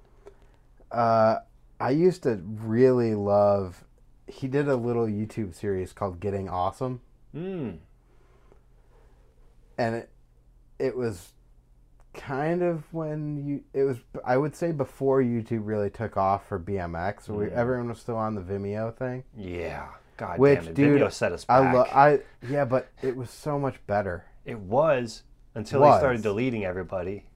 Uh, 0.92 1.36
I 1.80 1.90
used 1.90 2.22
to 2.22 2.36
really 2.44 3.14
love. 3.14 3.84
He 4.28 4.48
did 4.48 4.68
a 4.68 4.76
little 4.76 5.06
YouTube 5.06 5.54
series 5.54 5.92
called 5.92 6.20
Getting 6.20 6.48
Awesome. 6.48 7.00
Mm. 7.34 7.78
and 9.76 9.94
it 9.96 10.10
it 10.78 10.96
was 10.96 11.32
kind 12.14 12.62
of 12.62 12.84
when 12.94 13.46
you 13.46 13.62
it 13.74 13.84
was 13.84 13.98
I 14.24 14.38
would 14.38 14.56
say 14.56 14.72
before 14.72 15.22
YouTube 15.22 15.66
really 15.66 15.90
took 15.90 16.16
off 16.16 16.48
for 16.48 16.58
BMX. 16.58 17.28
We, 17.28 17.50
everyone 17.50 17.88
was 17.90 17.98
still 17.98 18.16
on 18.16 18.34
the 18.34 18.40
Vimeo 18.40 18.96
thing. 18.96 19.24
Yeah. 19.36 19.88
God 20.16 20.38
Which, 20.38 20.60
damn 20.60 20.68
it. 20.68 20.74
dude, 20.74 21.00
Vimeo 21.02 21.12
set 21.12 21.32
us 21.32 21.44
I 21.48 21.60
back. 21.60 21.74
lo- 21.74 21.84
I 21.92 22.20
yeah, 22.48 22.64
but 22.64 22.88
it 23.02 23.16
was 23.16 23.30
so 23.30 23.58
much 23.58 23.84
better. 23.86 24.24
it 24.44 24.58
was 24.58 25.22
until 25.54 25.80
Was. 25.80 25.94
he 25.96 25.98
started 26.00 26.22
deleting 26.22 26.64
everybody. 26.64 27.26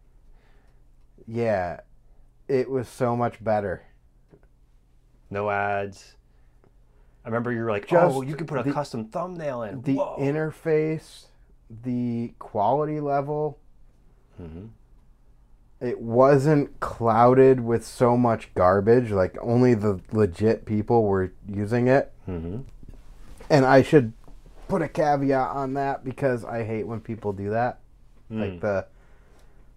Yeah, 1.27 1.81
it 2.49 2.71
was 2.71 2.89
so 2.89 3.15
much 3.17 3.43
better. 3.43 3.83
No 5.31 5.51
ads. 5.51 6.17
I 7.25 7.29
remember 7.29 7.53
you 7.53 7.63
were 7.63 7.71
like, 7.71 7.87
Just 7.87 8.17
"Oh, 8.17 8.23
you 8.23 8.35
could 8.35 8.49
put 8.49 8.59
a 8.59 8.63
the- 8.63 8.73
custom 8.73 9.05
thumbnail 9.09 9.63
in." 9.63 9.83
The 9.83 9.95
Whoa. 9.97 10.17
interface, 10.19 11.27
the 11.69 12.33
quality 12.39 12.99
level. 13.01 13.59
Mhm. 14.41 14.71
It 15.81 16.01
wasn't 16.01 16.79
clouded 16.81 17.61
with 17.61 17.87
so 17.87 18.17
much 18.17 18.53
garbage. 18.55 19.11
Like 19.11 19.37
only 19.41 19.75
the 19.75 20.01
legit 20.13 20.67
people 20.67 21.05
were 21.05 21.33
using 21.49 21.89
it. 21.89 22.13
Mhm. 22.29 22.65
And 23.49 23.65
I 23.65 23.83
should 23.83 24.13
put 24.69 24.83
a 24.83 24.89
caveat 24.89 25.51
on 25.51 25.75
that 25.75 26.05
because 26.05 26.45
I 26.45 26.65
hate 26.65 26.87
when 26.87 27.01
people 27.01 27.33
do 27.33 27.51
that. 27.51 27.81
Like 28.29 28.53
Mm. 28.53 28.61
the 28.61 28.87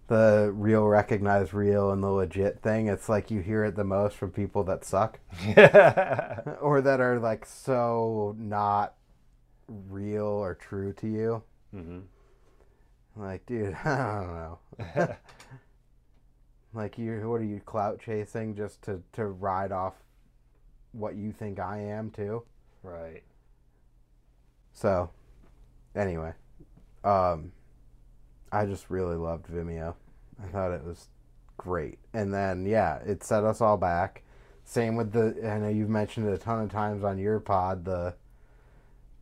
the 0.06 0.52
real 0.54 0.86
recognize 0.86 1.54
real 1.54 1.90
and 1.90 2.02
the 2.02 2.08
legit 2.10 2.60
thing. 2.60 2.88
It's 2.88 3.08
like 3.08 3.30
you 3.30 3.40
hear 3.40 3.64
it 3.64 3.74
the 3.74 3.84
most 3.84 4.16
from 4.18 4.30
people 4.30 4.62
that 4.64 4.84
suck 4.84 5.18
or 5.56 6.82
that 6.82 7.00
are 7.00 7.18
like 7.18 7.46
so 7.46 8.36
not 8.38 8.94
real 9.88 10.26
or 10.26 10.54
true 10.54 10.92
to 10.92 11.06
you. 11.08 11.42
Mhm. 11.74 12.02
Like, 13.16 13.46
dude, 13.46 13.74
I 13.84 14.58
don't 14.76 14.98
know. 14.98 15.16
like 16.74 16.98
you 16.98 17.28
what 17.28 17.40
are 17.40 17.44
you 17.44 17.60
clout 17.60 18.00
chasing 18.00 18.54
just 18.54 18.82
to 18.82 19.02
to 19.12 19.26
ride 19.26 19.72
off 19.72 19.94
what 20.92 21.16
you 21.16 21.32
think 21.32 21.58
I 21.58 21.78
am 21.78 22.10
too? 22.10 22.42
Right. 22.82 23.22
So, 24.72 25.10
anyway, 25.94 26.32
um, 27.04 27.52
I 28.50 28.66
just 28.66 28.90
really 28.90 29.16
loved 29.16 29.46
Vimeo. 29.46 29.94
I 30.42 30.46
thought 30.48 30.72
it 30.72 30.84
was 30.84 31.08
great, 31.56 31.98
and 32.12 32.34
then 32.34 32.66
yeah, 32.66 32.98
it 32.98 33.22
set 33.22 33.44
us 33.44 33.60
all 33.60 33.76
back. 33.76 34.22
Same 34.64 34.96
with 34.96 35.12
the. 35.12 35.48
I 35.48 35.58
know 35.58 35.68
you've 35.68 35.88
mentioned 35.88 36.28
it 36.28 36.34
a 36.34 36.38
ton 36.38 36.62
of 36.62 36.70
times 36.70 37.04
on 37.04 37.18
your 37.18 37.40
pod. 37.40 37.84
The 37.84 38.14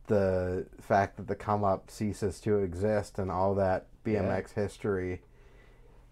the 0.07 0.65
fact 0.81 1.17
that 1.17 1.27
the 1.27 1.35
come 1.35 1.63
up 1.63 1.89
ceases 1.89 2.39
to 2.41 2.57
exist 2.57 3.19
and 3.19 3.31
all 3.31 3.55
that 3.55 3.87
BMX 4.05 4.53
history. 4.53 5.21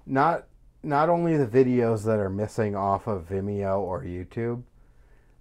Not 0.06 0.48
not 0.84 1.10
only 1.10 1.38
the 1.38 1.46
videos 1.48 2.06
that 2.06 2.20
are 2.20 2.30
missing 2.30 2.76
off 2.76 3.08
of 3.08 3.30
Vimeo 3.30 3.80
or 3.80 4.04
YouTube, 4.04 4.64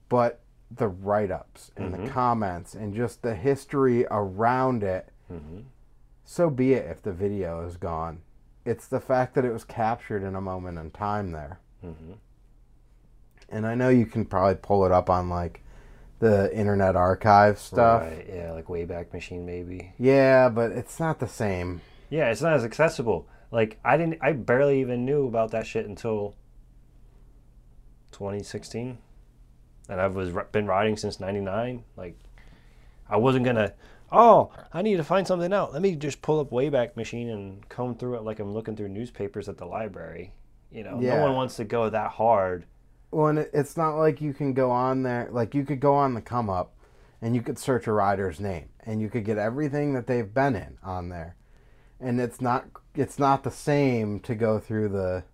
but 0.08 0.40
the 0.70 0.88
write 0.88 1.30
ups 1.30 1.72
and 1.76 1.92
the 1.92 2.08
comments 2.10 2.74
and 2.74 2.94
just 2.94 3.22
the 3.22 3.34
history 3.34 4.06
around 4.10 4.82
it. 4.82 5.08
Mhm. 5.32 5.64
So 6.24 6.48
be 6.50 6.74
it 6.74 6.86
if 6.86 7.02
the 7.02 7.12
video 7.12 7.62
is 7.62 7.76
gone. 7.76 8.22
It's 8.64 8.86
the 8.86 9.00
fact 9.00 9.34
that 9.34 9.44
it 9.44 9.52
was 9.52 9.64
captured 9.64 10.22
in 10.22 10.34
a 10.36 10.40
moment 10.40 10.78
in 10.78 10.90
time 10.90 11.32
there. 11.32 11.58
Mhm. 11.84 12.18
And 13.48 13.66
I 13.66 13.74
know 13.74 13.88
you 13.88 14.06
can 14.06 14.24
probably 14.26 14.54
pull 14.56 14.84
it 14.84 14.92
up 14.92 15.10
on 15.10 15.28
like 15.28 15.62
the 16.20 16.54
Internet 16.54 16.94
Archive 16.94 17.58
stuff. 17.58 18.02
Right. 18.02 18.26
Yeah, 18.32 18.52
like 18.52 18.66
Wayback 18.66 19.12
Machine 19.12 19.44
maybe. 19.46 19.94
Yeah, 19.98 20.50
but 20.50 20.70
it's 20.70 21.00
not 21.00 21.18
the 21.18 21.26
same. 21.26 21.80
Yeah, 22.10 22.30
it's 22.30 22.42
not 22.42 22.52
as 22.52 22.64
accessible. 22.64 23.26
Like 23.50 23.78
I 23.84 23.96
didn't 23.96 24.18
I 24.22 24.32
barely 24.32 24.80
even 24.80 25.04
knew 25.04 25.26
about 25.26 25.50
that 25.52 25.66
shit 25.66 25.86
until 25.86 26.34
2016. 28.12 28.98
And 29.88 30.00
I've 30.00 30.14
was 30.14 30.30
been 30.52 30.66
riding 30.66 30.96
since 30.96 31.18
99. 31.20 31.84
Like 31.96 32.18
I 33.08 33.16
wasn't 33.16 33.44
going 33.44 33.56
to 33.56 33.74
oh, 34.12 34.50
I 34.72 34.82
need 34.82 34.96
to 34.96 35.04
find 35.04 35.26
something 35.26 35.52
out. 35.52 35.72
Let 35.72 35.82
me 35.82 35.94
just 35.94 36.22
pull 36.22 36.40
up 36.40 36.50
Wayback 36.50 36.96
Machine 36.96 37.28
and 37.28 37.68
comb 37.68 37.94
through 37.94 38.16
it 38.16 38.22
like 38.22 38.40
I'm 38.40 38.52
looking 38.52 38.76
through 38.76 38.88
newspapers 38.88 39.48
at 39.48 39.58
the 39.58 39.66
library. 39.66 40.32
You 40.70 40.84
know, 40.84 40.98
Yeah. 41.00 41.16
no 41.16 41.26
one 41.26 41.34
wants 41.36 41.56
to 41.56 41.64
go 41.64 41.88
that 41.90 42.12
hard. 42.12 42.64
Well, 43.10 43.26
and 43.28 43.38
it's 43.38 43.76
not 43.76 43.96
like 43.96 44.20
you 44.20 44.32
can 44.32 44.52
go 44.52 44.70
on 44.70 45.02
there. 45.02 45.28
Like 45.30 45.54
you 45.54 45.64
could 45.64 45.80
go 45.80 45.94
on 45.94 46.14
the 46.14 46.20
come 46.20 46.48
up, 46.48 46.74
and 47.20 47.34
you 47.34 47.42
could 47.42 47.58
search 47.58 47.86
a 47.88 47.92
rider's 47.92 48.38
name, 48.38 48.68
and 48.84 49.00
you 49.00 49.08
could 49.10 49.24
get 49.24 49.36
everything 49.38 49.94
that 49.94 50.06
they've 50.06 50.32
been 50.32 50.54
in 50.54 50.78
on 50.82 51.08
there. 51.08 51.34
And 51.98 52.20
it's 52.20 52.40
not 52.40 52.66
it's 52.94 53.18
not 53.18 53.44
the 53.44 53.50
same 53.50 54.20
to 54.20 54.34
go 54.34 54.58
through 54.58 54.88
the 54.88 55.24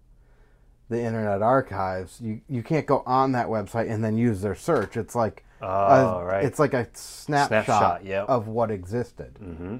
the 0.88 1.00
Internet 1.00 1.42
Archives. 1.42 2.20
You 2.20 2.40
you 2.48 2.62
can't 2.62 2.86
go 2.86 3.02
on 3.06 3.32
that 3.32 3.48
website 3.48 3.90
and 3.90 4.04
then 4.04 4.16
use 4.16 4.40
their 4.42 4.54
search. 4.54 4.96
It's 4.96 5.14
like 5.14 5.42
Oh, 5.62 6.18
a, 6.18 6.24
right. 6.24 6.44
It's 6.44 6.58
like 6.58 6.74
a 6.74 6.86
snapshot, 6.92 7.64
Snapshot, 7.64 8.04
yep. 8.04 8.28
of 8.28 8.46
what 8.46 8.70
existed. 8.70 9.38
mm-hmm. 9.42 9.76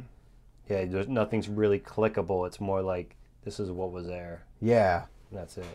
Yeah, 0.70 0.86
there's 0.86 1.06
nothing's 1.06 1.48
really 1.48 1.78
clickable. 1.78 2.46
It's 2.46 2.60
more 2.60 2.80
like 2.82 3.14
this 3.44 3.60
is 3.60 3.70
what 3.70 3.92
was 3.92 4.06
there. 4.06 4.44
Yeah. 4.60 5.04
That's 5.30 5.58
it. 5.58 5.66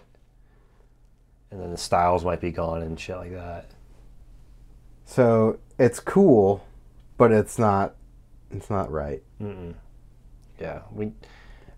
And 1.51 1.61
then 1.61 1.69
the 1.71 1.77
styles 1.77 2.25
might 2.25 2.41
be 2.41 2.51
gone 2.51 2.81
and 2.81 2.99
shit 2.99 3.15
like 3.17 3.33
that. 3.33 3.69
So 5.05 5.59
it's 5.77 5.99
cool, 5.99 6.65
but 7.17 7.31
it's 7.31 7.59
not. 7.59 7.95
It's 8.49 8.69
not 8.69 8.91
right. 8.91 9.21
Mm-mm. 9.41 9.75
Yeah, 10.59 10.81
we, 10.91 11.11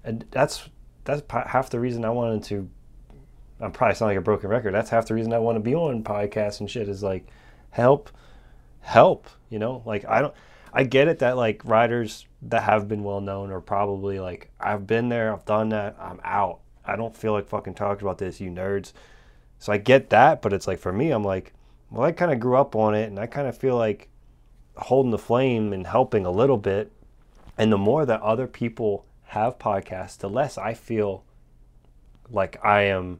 and 0.03 0.25
that's 0.31 0.69
that's 1.03 1.21
half 1.29 1.69
the 1.69 1.79
reason 1.79 2.05
I 2.05 2.09
wanted 2.09 2.43
to. 2.45 2.69
I'm 3.59 3.71
probably 3.71 3.95
sound 3.95 4.09
like 4.09 4.17
a 4.17 4.21
broken 4.21 4.49
record. 4.49 4.73
That's 4.73 4.89
half 4.89 5.05
the 5.07 5.13
reason 5.13 5.33
I 5.33 5.39
want 5.39 5.55
to 5.55 5.59
be 5.59 5.75
on 5.75 6.03
podcasts 6.03 6.59
and 6.59 6.69
shit. 6.69 6.89
Is 6.89 7.03
like, 7.03 7.27
help, 7.69 8.09
help. 8.81 9.29
You 9.49 9.59
know, 9.59 9.83
like 9.85 10.05
I 10.05 10.21
don't. 10.21 10.33
I 10.73 10.83
get 10.83 11.07
it 11.07 11.19
that 11.19 11.37
like 11.37 11.63
riders 11.65 12.25
that 12.43 12.63
have 12.63 12.87
been 12.87 13.03
well 13.03 13.21
known 13.21 13.51
are 13.51 13.61
probably 13.61 14.19
like 14.19 14.49
I've 14.59 14.87
been 14.87 15.09
there, 15.09 15.31
I've 15.31 15.45
done 15.45 15.69
that, 15.69 15.95
I'm 15.99 16.19
out. 16.23 16.59
I 16.85 16.95
don't 16.95 17.15
feel 17.15 17.33
like 17.33 17.47
fucking 17.47 17.75
talking 17.75 18.05
about 18.05 18.17
this, 18.17 18.41
you 18.41 18.49
nerds. 18.49 18.91
So 19.59 19.71
I 19.71 19.77
get 19.77 20.09
that, 20.09 20.41
but 20.41 20.51
it's 20.51 20.67
like 20.67 20.79
for 20.79 20.91
me, 20.91 21.11
I'm 21.11 21.23
like, 21.23 21.53
well, 21.89 22.05
I 22.05 22.11
kind 22.11 22.31
of 22.31 22.39
grew 22.39 22.57
up 22.57 22.75
on 22.75 22.95
it, 22.95 23.05
and 23.05 23.19
I 23.19 23.27
kind 23.27 23.47
of 23.47 23.57
feel 23.57 23.77
like 23.77 24.09
holding 24.75 25.11
the 25.11 25.17
flame 25.17 25.71
and 25.71 25.85
helping 25.85 26.25
a 26.25 26.31
little 26.31 26.57
bit. 26.57 26.91
And 27.57 27.71
the 27.71 27.77
more 27.77 28.05
that 28.05 28.21
other 28.21 28.47
people 28.47 29.05
have 29.33 29.59
podcasts, 29.59 30.17
the 30.17 30.29
less 30.29 30.57
I 30.57 30.73
feel 30.73 31.23
like 32.29 32.63
I 32.63 32.83
am 32.83 33.19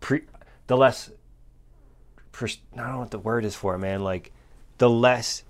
pre, 0.00 0.22
the 0.66 0.76
less, 0.76 1.10
pres- 2.32 2.58
I 2.74 2.78
don't 2.78 2.92
know 2.92 2.98
what 3.00 3.10
the 3.10 3.18
word 3.18 3.44
is 3.44 3.54
for 3.54 3.74
it, 3.74 3.78
man. 3.78 4.02
Like, 4.02 4.32
the 4.78 4.88
less, 4.88 5.44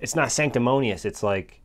it's 0.00 0.14
not 0.14 0.30
sanctimonious. 0.30 1.04
It's 1.04 1.22
like, 1.22 1.60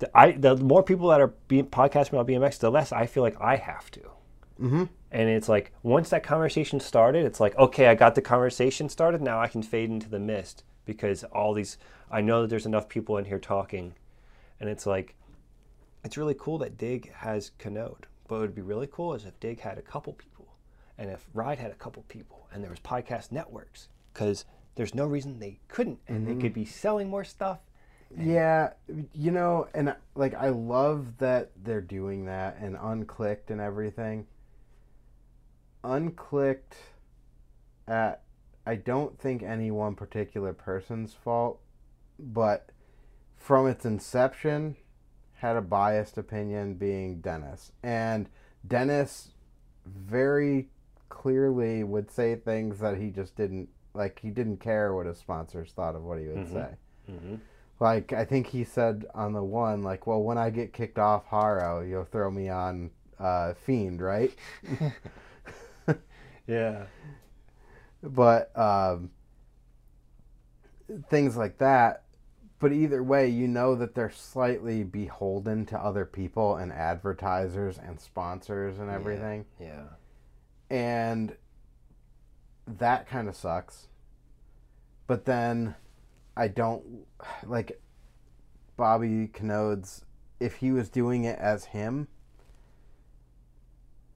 the, 0.00 0.10
I 0.16 0.32
the 0.32 0.56
more 0.56 0.82
people 0.82 1.08
that 1.10 1.20
are 1.20 1.34
being 1.46 1.66
podcasting 1.66 2.14
about 2.14 2.26
BMX, 2.26 2.58
the 2.58 2.70
less 2.70 2.90
I 2.90 3.06
feel 3.06 3.22
like 3.22 3.40
I 3.40 3.56
have 3.56 3.90
to. 3.92 4.00
Mm-hmm. 4.60 4.84
And 5.12 5.28
it's 5.28 5.48
like 5.48 5.72
once 5.82 6.08
that 6.10 6.22
conversation 6.22 6.80
started, 6.80 7.24
it's 7.24 7.38
like 7.38 7.56
okay, 7.56 7.86
I 7.86 7.94
got 7.94 8.14
the 8.14 8.22
conversation 8.22 8.88
started. 8.88 9.20
Now 9.20 9.40
I 9.40 9.46
can 9.46 9.62
fade 9.62 9.90
into 9.90 10.08
the 10.08 10.18
mist 10.18 10.64
because 10.86 11.22
all 11.24 11.52
these 11.54 11.76
I 12.10 12.20
know 12.22 12.42
that 12.42 12.48
there's 12.48 12.66
enough 12.66 12.88
people 12.88 13.18
in 13.18 13.26
here 13.26 13.38
talking, 13.38 13.94
and 14.58 14.68
it's 14.68 14.86
like 14.86 15.14
it's 16.04 16.16
really 16.16 16.36
cool 16.38 16.58
that 16.58 16.78
Dig 16.78 17.12
has 17.12 17.50
Canode. 17.58 18.04
But 18.26 18.36
what 18.36 18.40
would 18.40 18.54
be 18.54 18.62
really 18.62 18.88
cool 18.90 19.14
is 19.14 19.24
if 19.24 19.38
Dig 19.40 19.60
had 19.60 19.78
a 19.78 19.82
couple 19.82 20.12
people, 20.12 20.54
and 20.96 21.10
if 21.10 21.26
Ride 21.34 21.58
had 21.58 21.70
a 21.70 21.74
couple 21.74 22.04
people, 22.08 22.48
and 22.52 22.62
there 22.62 22.70
was 22.70 22.80
podcast 22.80 23.32
networks, 23.32 23.88
because 24.12 24.44
there's 24.76 24.94
no 24.94 25.06
reason 25.06 25.38
they 25.38 25.58
couldn't, 25.68 26.00
and 26.06 26.26
they 26.26 26.32
mm-hmm. 26.32 26.40
could 26.40 26.54
be 26.54 26.64
selling 26.64 27.08
more 27.08 27.24
stuff. 27.24 27.58
Yeah, 28.18 28.70
you 29.12 29.30
know, 29.30 29.68
and 29.72 29.90
uh, 29.90 29.94
like 30.16 30.34
I 30.34 30.48
love 30.48 31.18
that 31.18 31.52
they're 31.62 31.80
doing 31.80 32.24
that 32.24 32.58
and 32.58 32.76
unclicked 32.76 33.50
and 33.50 33.60
everything. 33.60 34.26
Unclicked 35.84 36.74
at 37.86 38.22
I 38.66 38.74
don't 38.74 39.18
think 39.18 39.42
any 39.42 39.70
one 39.70 39.94
particular 39.94 40.52
person's 40.52 41.14
fault, 41.14 41.60
but 42.18 42.70
from 43.36 43.66
its 43.66 43.84
inception 43.84 44.76
had 45.40 45.56
a 45.56 45.60
biased 45.62 46.18
opinion 46.18 46.74
being 46.74 47.20
Dennis. 47.20 47.72
And 47.82 48.28
Dennis 48.66 49.30
very 49.86 50.68
clearly 51.08 51.82
would 51.82 52.10
say 52.10 52.36
things 52.36 52.78
that 52.80 52.96
he 52.98 53.10
just 53.10 53.36
didn't 53.36 53.68
like 53.94 54.20
he 54.20 54.30
didn't 54.30 54.58
care 54.58 54.94
what 54.94 55.06
his 55.06 55.18
sponsors 55.18 55.72
thought 55.72 55.94
of 55.96 56.04
what 56.04 56.18
he 56.18 56.26
would 56.26 56.46
Mhm. 56.46 56.52
say. 56.52 56.68
Mm-hmm. 57.10 57.34
Like 57.80 58.12
I 58.12 58.24
think 58.24 58.46
he 58.48 58.62
said 58.64 59.06
on 59.14 59.32
the 59.32 59.42
one, 59.42 59.82
like, 59.82 60.06
well, 60.06 60.22
when 60.22 60.36
I 60.38 60.50
get 60.50 60.72
kicked 60.72 60.98
off 60.98 61.24
Haro, 61.26 61.80
you'll 61.80 62.04
throw 62.04 62.30
me 62.30 62.48
on 62.48 62.90
uh, 63.18 63.54
Fiend, 63.54 64.00
right? 64.00 64.32
Yeah. 66.46 66.86
But 68.02 68.56
um, 68.58 69.10
things 71.08 71.36
like 71.36 71.58
that. 71.58 72.02
But 72.60 72.72
either 72.72 73.02
way, 73.02 73.26
you 73.28 73.48
know 73.48 73.74
that 73.74 73.94
they're 73.94 74.10
slightly 74.10 74.84
beholden 74.84 75.66
to 75.66 75.78
other 75.78 76.04
people 76.04 76.56
and 76.56 76.72
advertisers 76.72 77.78
and 77.78 77.98
sponsors 77.98 78.78
and 78.78 78.88
Yeah. 78.88 78.94
everything. 78.94 79.46
Yeah. 79.58 79.84
And 80.68 81.36
that 82.66 83.08
kind 83.08 83.28
of 83.28 83.34
sucks. 83.34 83.88
But 85.06 85.24
then 85.24 85.74
I 86.36 86.48
don't 86.48 87.06
like 87.44 87.80
Bobby 88.76 89.28
Canodes 89.28 90.02
if 90.38 90.56
he 90.56 90.70
was 90.70 90.88
doing 90.88 91.24
it 91.24 91.38
as 91.38 91.64
him, 91.66 92.08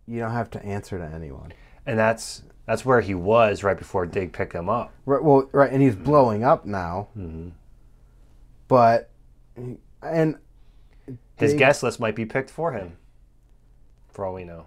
you 0.07 0.21
don't 0.21 0.33
have 0.33 0.51
to 0.51 0.65
answer 0.65 0.99
to 0.99 1.05
anyone. 1.05 1.53
And 1.87 1.99
that's 1.99 2.43
that's 2.67 2.85
where 2.85 3.01
he 3.01 3.15
was 3.15 3.63
right 3.63 3.77
before 3.77 4.07
Dig 4.07 4.33
picked 4.33 4.55
him 4.55 4.69
up. 4.71 4.93
Right, 5.05 5.23
well, 5.23 5.49
right, 5.53 5.71
and 5.71 5.83
he's 5.83 5.97
blowing 5.97 6.45
up 6.45 6.65
now, 6.65 7.09
Mm-hmm. 7.17 7.51
But 8.69 9.11
and 10.03 10.37
His 11.37 11.55
guest 11.55 11.83
list 11.83 12.01
might 12.01 12.15
be 12.15 12.25
picked 12.25 12.51
for 12.51 12.73
him, 12.73 12.97
for 14.11 14.25
all 14.25 14.35
we 14.35 14.45
know. 14.45 14.67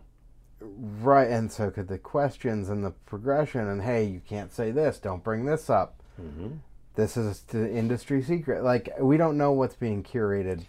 right, 0.60 1.30
and 1.30 1.52
so 1.52 1.70
could 1.72 1.88
the 1.88 1.98
questions 1.98 2.70
and 2.70 2.84
the 2.84 2.92
progression, 2.92 3.68
and 3.68 3.82
hey, 3.82 4.04
you 4.04 4.22
can't 4.28 4.52
say 4.52 4.72
this, 4.72 5.00
don't 5.00 5.24
bring 5.24 5.46
this 5.46 5.70
up. 5.70 6.02
Mm-hmm. 6.22 6.56
This 6.96 7.16
is 7.16 7.42
the 7.42 7.70
industry 7.72 8.22
secret. 8.24 8.64
Like 8.64 8.90
we 9.00 9.18
don't 9.18 9.38
know 9.38 9.52
what's 9.52 9.76
being 9.76 10.04
curated, 10.04 10.64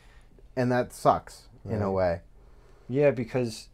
and 0.57 0.71
that 0.71 0.93
sucks 0.93 1.49
in 1.65 1.83
a 1.83 1.91
way. 1.91 2.21
Yeah, 2.89 3.11
because 3.11 3.69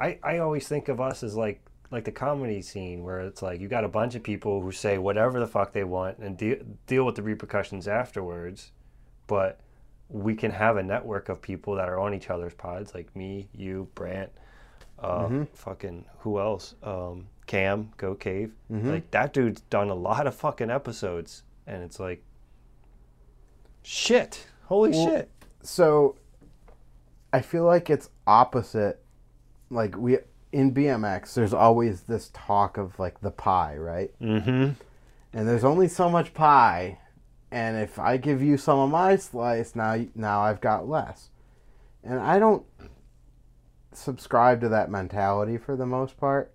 I 0.00 0.18
I 0.22 0.38
always 0.38 0.68
think 0.68 0.88
of 0.88 1.00
us 1.00 1.22
as 1.22 1.34
like 1.36 1.60
like 1.90 2.04
the 2.04 2.12
comedy 2.12 2.60
scene 2.62 3.02
where 3.02 3.20
it's 3.20 3.42
like 3.42 3.60
you 3.60 3.68
got 3.68 3.84
a 3.84 3.88
bunch 3.88 4.14
of 4.14 4.22
people 4.22 4.60
who 4.60 4.70
say 4.72 4.98
whatever 4.98 5.40
the 5.40 5.46
fuck 5.46 5.72
they 5.72 5.84
want 5.84 6.18
and 6.18 6.36
deal 6.36 6.56
deal 6.86 7.04
with 7.04 7.14
the 7.14 7.22
repercussions 7.22 7.88
afterwards, 7.88 8.72
but 9.28 9.60
we 10.08 10.34
can 10.34 10.50
have 10.50 10.76
a 10.78 10.82
network 10.82 11.28
of 11.28 11.40
people 11.40 11.74
that 11.76 11.88
are 11.88 12.00
on 12.00 12.14
each 12.14 12.30
other's 12.30 12.54
pods, 12.54 12.94
like 12.94 13.14
me, 13.14 13.48
you, 13.52 13.88
Brant, 13.94 14.32
uh, 14.98 15.26
Mhm. 15.28 15.48
fucking 15.50 16.04
who 16.20 16.40
else? 16.40 16.74
Um, 16.82 17.28
Cam, 17.46 17.92
Go 17.96 18.14
Cave. 18.14 18.52
Mhm. 18.70 18.90
Like 18.90 19.10
that 19.12 19.32
dude's 19.32 19.60
done 19.62 19.88
a 19.90 19.94
lot 19.94 20.26
of 20.26 20.34
fucking 20.34 20.70
episodes, 20.70 21.44
and 21.66 21.82
it's 21.82 22.00
like, 22.00 22.22
shit, 23.82 24.46
holy 24.64 24.90
Well, 24.90 25.06
shit. 25.06 25.30
so 25.62 26.16
I 27.32 27.40
feel 27.40 27.64
like 27.64 27.90
it's 27.90 28.10
opposite. 28.26 29.02
Like 29.70 29.96
we 29.96 30.18
in 30.52 30.72
BMX, 30.72 31.34
there's 31.34 31.52
always 31.52 32.02
this 32.02 32.30
talk 32.32 32.78
of 32.78 32.98
like 32.98 33.20
the 33.20 33.30
pie, 33.30 33.76
right? 33.76 34.10
Mm-hmm. 34.20 34.70
And 35.34 35.48
there's 35.48 35.64
only 35.64 35.88
so 35.88 36.08
much 36.08 36.32
pie, 36.32 36.98
and 37.50 37.76
if 37.78 37.98
I 37.98 38.16
give 38.16 38.42
you 38.42 38.56
some 38.58 38.78
of 38.78 38.90
my 38.90 39.16
slice, 39.16 39.74
now 39.74 40.04
now 40.14 40.40
I've 40.40 40.60
got 40.60 40.88
less. 40.88 41.30
And 42.04 42.20
I 42.20 42.38
don't 42.38 42.64
subscribe 43.92 44.60
to 44.60 44.68
that 44.68 44.90
mentality 44.90 45.56
for 45.56 45.76
the 45.76 45.86
most 45.86 46.18
part. 46.18 46.54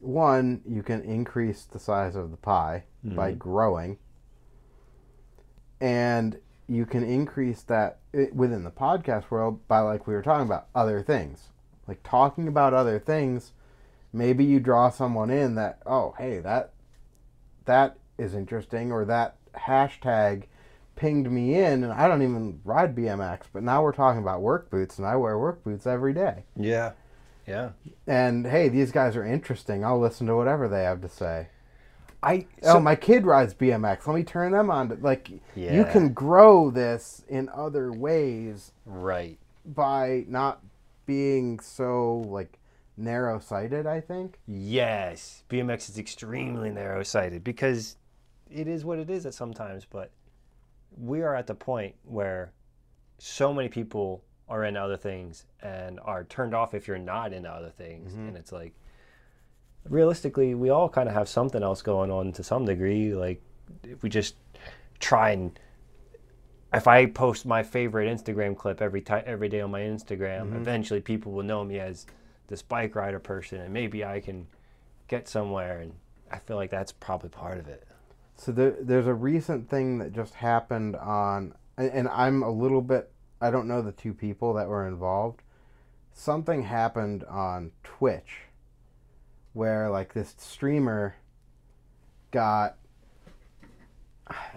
One, 0.00 0.62
you 0.66 0.82
can 0.82 1.02
increase 1.02 1.64
the 1.64 1.78
size 1.78 2.16
of 2.16 2.30
the 2.30 2.36
pie 2.36 2.84
mm-hmm. 3.04 3.16
by 3.16 3.32
growing. 3.32 3.98
And 5.80 6.38
you 6.66 6.86
can 6.86 7.02
increase 7.02 7.62
that 7.62 7.98
eh, 8.14 8.26
within 8.32 8.64
the 8.64 8.70
podcast 8.70 9.30
world 9.30 9.66
by 9.68 9.80
like 9.80 10.06
we 10.06 10.14
were 10.14 10.22
talking 10.22 10.46
about 10.46 10.68
other 10.74 11.02
things. 11.02 11.48
Like 11.86 12.02
talking 12.02 12.48
about 12.48 12.74
other 12.74 12.98
things, 12.98 13.52
maybe 14.12 14.44
you 14.44 14.60
draw 14.60 14.90
someone 14.90 15.30
in 15.30 15.54
that 15.54 15.80
oh, 15.86 16.14
hey, 16.18 16.40
that 16.40 16.72
that 17.64 17.98
is 18.20 18.34
interesting 18.34 18.92
or 18.92 19.04
that 19.06 19.36
hashtag 19.54 20.44
pinged 20.96 21.30
me 21.30 21.54
in 21.54 21.82
and 21.82 21.92
I 21.92 22.06
don't 22.06 22.22
even 22.22 22.60
ride 22.64 22.94
BMX, 22.94 23.42
but 23.52 23.62
now 23.62 23.82
we're 23.82 23.92
talking 23.92 24.20
about 24.20 24.42
work 24.42 24.70
boots 24.70 24.98
and 24.98 25.06
I 25.06 25.16
wear 25.16 25.38
work 25.38 25.64
boots 25.64 25.86
every 25.86 26.12
day. 26.12 26.44
Yeah, 26.56 26.92
yeah. 27.46 27.70
And 28.06 28.46
hey, 28.46 28.68
these 28.68 28.92
guys 28.92 29.16
are 29.16 29.24
interesting. 29.24 29.84
I'll 29.84 29.98
listen 29.98 30.26
to 30.26 30.36
whatever 30.36 30.68
they 30.68 30.82
have 30.82 31.00
to 31.00 31.08
say. 31.08 31.48
I 32.22 32.46
oh, 32.64 32.80
my 32.80 32.96
kid 32.96 33.24
rides 33.24 33.54
BMX. 33.54 34.06
Let 34.06 34.14
me 34.14 34.24
turn 34.24 34.52
them 34.52 34.70
on. 34.70 34.90
To, 34.90 34.94
like, 34.96 35.30
you 35.56 35.84
can 35.86 36.12
grow 36.12 36.70
this 36.70 37.24
in 37.28 37.48
other 37.48 37.92
ways 37.92 38.72
right. 38.84 39.38
by 39.64 40.24
not 40.28 40.60
being 41.06 41.60
so 41.60 42.18
like 42.28 42.58
narrow-sighted. 42.96 43.86
I 43.86 44.00
think. 44.00 44.38
Yes, 44.46 45.44
BMX 45.48 45.88
is 45.88 45.98
extremely 45.98 46.70
narrow-sighted 46.70 47.42
because 47.42 47.96
it 48.50 48.68
is 48.68 48.84
what 48.84 48.98
it 48.98 49.10
is 49.10 49.26
at 49.26 49.34
sometimes. 49.34 49.86
But 49.88 50.10
we 50.96 51.22
are 51.22 51.34
at 51.34 51.46
the 51.46 51.54
point 51.54 51.94
where 52.04 52.52
so 53.18 53.52
many 53.52 53.68
people 53.68 54.24
are 54.48 54.64
into 54.64 54.80
other 54.80 54.96
things 54.96 55.46
and 55.62 56.00
are 56.00 56.24
turned 56.24 56.54
off 56.54 56.74
if 56.74 56.88
you're 56.88 56.98
not 56.98 57.32
into 57.32 57.48
other 57.48 57.70
things, 57.70 58.12
mm-hmm. 58.12 58.28
and 58.28 58.36
it's 58.36 58.52
like 58.52 58.74
realistically, 59.88 60.54
we 60.54 60.70
all 60.70 60.88
kind 60.88 61.08
of 61.08 61.14
have 61.14 61.28
something 61.28 61.62
else 61.62 61.82
going 61.82 62.10
on 62.10 62.32
to 62.32 62.42
some 62.42 62.64
degree. 62.64 63.14
Like 63.14 63.42
if 63.84 64.02
we 64.02 64.08
just 64.08 64.34
try 64.98 65.30
and 65.30 65.58
if 66.72 66.86
I 66.86 67.06
post 67.06 67.46
my 67.46 67.62
favorite 67.62 68.08
Instagram 68.08 68.56
clip 68.56 68.80
every 68.80 69.00
time 69.00 69.24
every 69.26 69.48
day 69.48 69.60
on 69.60 69.70
my 69.70 69.80
Instagram, 69.80 70.46
mm-hmm. 70.46 70.56
eventually 70.56 71.00
people 71.00 71.32
will 71.32 71.42
know 71.42 71.64
me 71.64 71.80
as 71.80 72.06
this 72.46 72.62
bike 72.62 72.94
rider 72.94 73.18
person, 73.18 73.60
and 73.60 73.72
maybe 73.72 74.04
I 74.04 74.20
can 74.20 74.46
get 75.08 75.28
somewhere. 75.28 75.80
And 75.80 75.92
I 76.30 76.38
feel 76.38 76.56
like 76.56 76.70
that's 76.70 76.92
probably 76.92 77.30
part 77.30 77.58
of 77.58 77.68
it. 77.68 77.86
So 78.40 78.52
there, 78.52 78.74
there's 78.80 79.06
a 79.06 79.12
recent 79.12 79.68
thing 79.68 79.98
that 79.98 80.14
just 80.14 80.32
happened 80.32 80.96
on, 80.96 81.52
and 81.76 81.90
and 81.90 82.08
I'm 82.08 82.42
a 82.42 82.50
little 82.50 82.80
bit. 82.80 83.12
I 83.38 83.50
don't 83.50 83.68
know 83.68 83.82
the 83.82 83.92
two 83.92 84.14
people 84.14 84.54
that 84.54 84.66
were 84.66 84.88
involved. 84.88 85.42
Something 86.14 86.62
happened 86.62 87.22
on 87.24 87.72
Twitch, 87.84 88.44
where 89.52 89.90
like 89.90 90.14
this 90.14 90.34
streamer 90.38 91.16
got. 92.30 92.78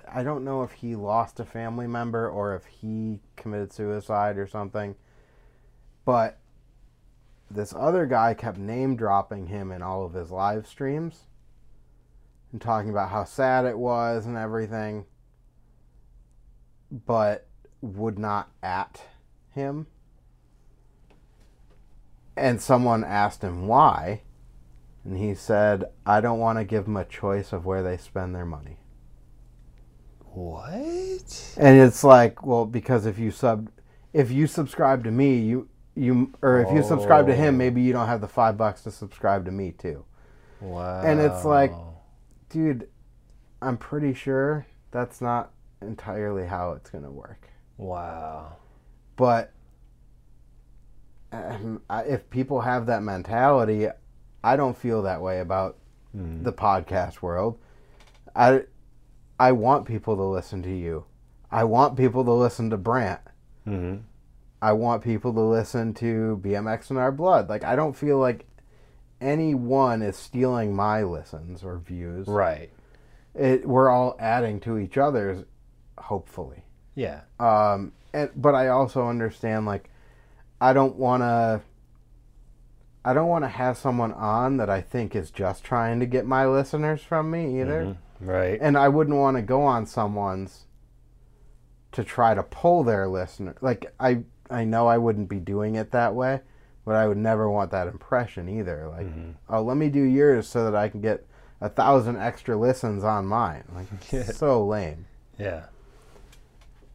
I 0.07 0.23
don't 0.23 0.45
know 0.45 0.64
if 0.64 0.72
he 0.72 0.95
lost 0.95 1.41
a 1.41 1.45
family 1.45 1.88
member 1.88 2.30
or 2.30 2.55
if 2.55 2.65
he 2.65 3.19
committed 3.35 3.73
suicide 3.73 4.38
or 4.38 4.47
something, 4.47 4.95
but 6.05 6.39
this 7.51 7.73
other 7.77 8.05
guy 8.05 8.34
kept 8.34 8.57
name 8.57 8.95
dropping 8.95 9.47
him 9.47 9.73
in 9.73 9.81
all 9.81 10.05
of 10.05 10.14
his 10.14 10.31
live 10.31 10.68
streams 10.68 11.26
and 12.53 12.61
talking 12.61 12.89
about 12.89 13.09
how 13.09 13.25
sad 13.25 13.65
it 13.65 13.77
was 13.77 14.25
and 14.25 14.38
everything, 14.38 15.05
but 17.05 17.47
would 17.81 18.17
not 18.17 18.49
at 18.61 19.01
him. 19.49 19.88
And 22.38 22.61
someone 22.61 23.03
asked 23.03 23.43
him 23.43 23.67
why, 23.67 24.21
and 25.03 25.17
he 25.17 25.35
said, 25.35 25.85
I 26.05 26.21
don't 26.21 26.39
want 26.39 26.59
to 26.59 26.63
give 26.63 26.85
them 26.85 26.95
a 26.95 27.05
choice 27.05 27.51
of 27.51 27.65
where 27.65 27.84
they 27.84 27.97
spend 27.97 28.34
their 28.34 28.45
money. 28.45 28.77
What? 30.34 31.53
And 31.57 31.80
it's 31.80 32.03
like, 32.03 32.45
well, 32.45 32.65
because 32.65 33.05
if 33.05 33.19
you 33.19 33.30
sub 33.31 33.69
if 34.13 34.31
you 34.31 34.45
subscribe 34.45 35.03
to 35.03 35.11
me, 35.11 35.39
you 35.39 35.67
you 35.95 36.34
or 36.41 36.59
if 36.59 36.71
you 36.71 36.81
subscribe 36.84 37.27
to 37.27 37.35
him, 37.35 37.55
Oh. 37.55 37.57
maybe 37.57 37.81
you 37.81 37.93
don't 37.93 38.07
have 38.07 38.21
the 38.21 38.27
5 38.27 38.57
bucks 38.57 38.81
to 38.84 38.91
subscribe 38.91 39.45
to 39.45 39.51
me 39.51 39.71
too. 39.71 40.05
Wow. 40.59 41.01
And 41.01 41.19
it's 41.19 41.45
like- 41.45 41.73
Dude, 42.53 42.88
I'm 43.61 43.77
pretty 43.77 44.13
sure 44.13 44.65
that's 44.91 45.21
not 45.21 45.51
entirely 45.81 46.45
how 46.45 46.73
it's 46.73 46.89
going 46.91 47.03
to 47.03 47.09
work. 47.11 47.49
wow. 47.77 48.53
But 49.15 49.51
um, 51.31 51.81
I- 51.89 52.03
if 52.03 52.30
people 52.30 52.61
have 52.61 52.85
that 52.88 53.01
mentality, 53.03 53.88
I 54.43 54.55
don't 54.55 54.77
feel 54.77 55.01
that 55.03 55.21
way 55.21 55.39
about 55.39 55.77
Mm. 56.15 56.43
the 56.43 56.53
podcast 56.53 57.23
world. 57.23 57.57
I 58.35 58.65
I 59.39 59.51
want 59.53 59.88
people 59.88 60.15
to 60.15 60.21
listen 60.23 60.61
to 60.61 60.69
you. 60.71 61.05
I 61.49 61.63
want 61.63 61.97
people 61.97 62.23
to 62.23 62.31
listen 62.31 62.69
to 62.69 62.77
Brant. 62.77 63.19
hmm 63.65 63.95
I 64.61 64.73
want 64.73 65.03
people 65.03 65.34
to 65.34 65.41
listen 65.41 65.93
to 65.95 66.39
BMX 66.43 66.91
in 66.91 66.97
Our 66.97 67.11
Blood. 67.11 67.49
Like 67.49 67.63
I 67.63 67.75
don't 67.75 67.93
feel 67.95 68.19
like 68.19 68.45
anyone 69.23 70.01
is 70.01 70.15
stealing 70.17 70.75
my 70.75 71.03
listens 71.03 71.63
or 71.63 71.77
views. 71.77 72.27
Right. 72.27 72.69
It, 73.33 73.67
we're 73.67 73.89
all 73.89 74.15
adding 74.19 74.59
to 74.61 74.77
each 74.77 74.97
other's, 74.97 75.45
hopefully. 75.97 76.65
Yeah. 76.95 77.21
Um, 77.39 77.93
and 78.13 78.29
but 78.35 78.53
I 78.53 78.67
also 78.67 79.07
understand 79.07 79.65
like 79.65 79.89
I 80.61 80.73
don't 80.73 80.95
want 80.97 81.21
to. 81.21 81.61
I 83.05 83.13
don't 83.13 83.27
want 83.27 83.43
to 83.43 83.49
have 83.49 83.77
someone 83.77 84.13
on 84.13 84.57
that 84.57 84.69
I 84.69 84.79
think 84.79 85.13
is 85.15 85.29
just 85.29 85.63
trying 85.63 85.99
to 85.99 86.05
get 86.05 86.25
my 86.25 86.45
listeners 86.45 87.01
from 87.01 87.31
me 87.31 87.59
either. 87.59 87.83
Mhm. 87.83 87.97
Right. 88.21 88.57
And 88.61 88.77
I 88.77 88.87
wouldn't 88.87 89.17
want 89.17 89.35
to 89.35 89.41
go 89.41 89.63
on 89.63 89.85
someone's 89.85 90.65
to 91.91 92.03
try 92.03 92.33
to 92.33 92.43
pull 92.43 92.83
their 92.83 93.07
listener. 93.07 93.55
Like 93.61 93.93
I 93.99 94.23
I 94.49 94.63
know 94.63 94.87
I 94.87 94.97
wouldn't 94.99 95.27
be 95.29 95.39
doing 95.39 95.75
it 95.75 95.91
that 95.91 96.15
way, 96.15 96.41
but 96.85 96.95
I 96.95 97.07
would 97.07 97.18
never 97.18 97.49
want 97.49 97.72
that 97.72 97.88
impression 97.88 98.47
either. 98.49 98.88
Like, 98.89 99.05
Mhm. 99.07 99.34
oh, 99.49 99.61
let 99.61 99.77
me 99.77 99.89
do 99.89 100.01
yours 100.01 100.47
so 100.47 100.64
that 100.65 100.76
I 100.76 100.89
can 100.89 101.01
get 101.01 101.26
a 101.61 101.69
thousand 101.69 102.18
extra 102.18 102.55
listens 102.57 103.03
on 103.03 103.26
mine. 103.26 103.64
Like, 103.73 103.88
Yeah. 104.11 104.23
so 104.23 104.65
lame. 104.65 105.05
Yeah. 105.38 105.64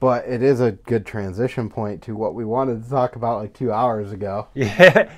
But 0.01 0.27
it 0.29 0.43
is 0.43 0.61
a 0.61 0.73
good 0.73 1.05
transition 1.07 1.69
point 1.71 2.03
to 2.03 2.15
what 2.15 2.35
we 2.35 2.45
wanted 2.45 2.85
to 2.85 2.91
talk 2.91 3.17
about 3.17 3.41
like 3.41 3.53
two 3.53 3.73
hours 3.73 4.13
ago. 4.13 4.47
Yeah. 4.55 5.11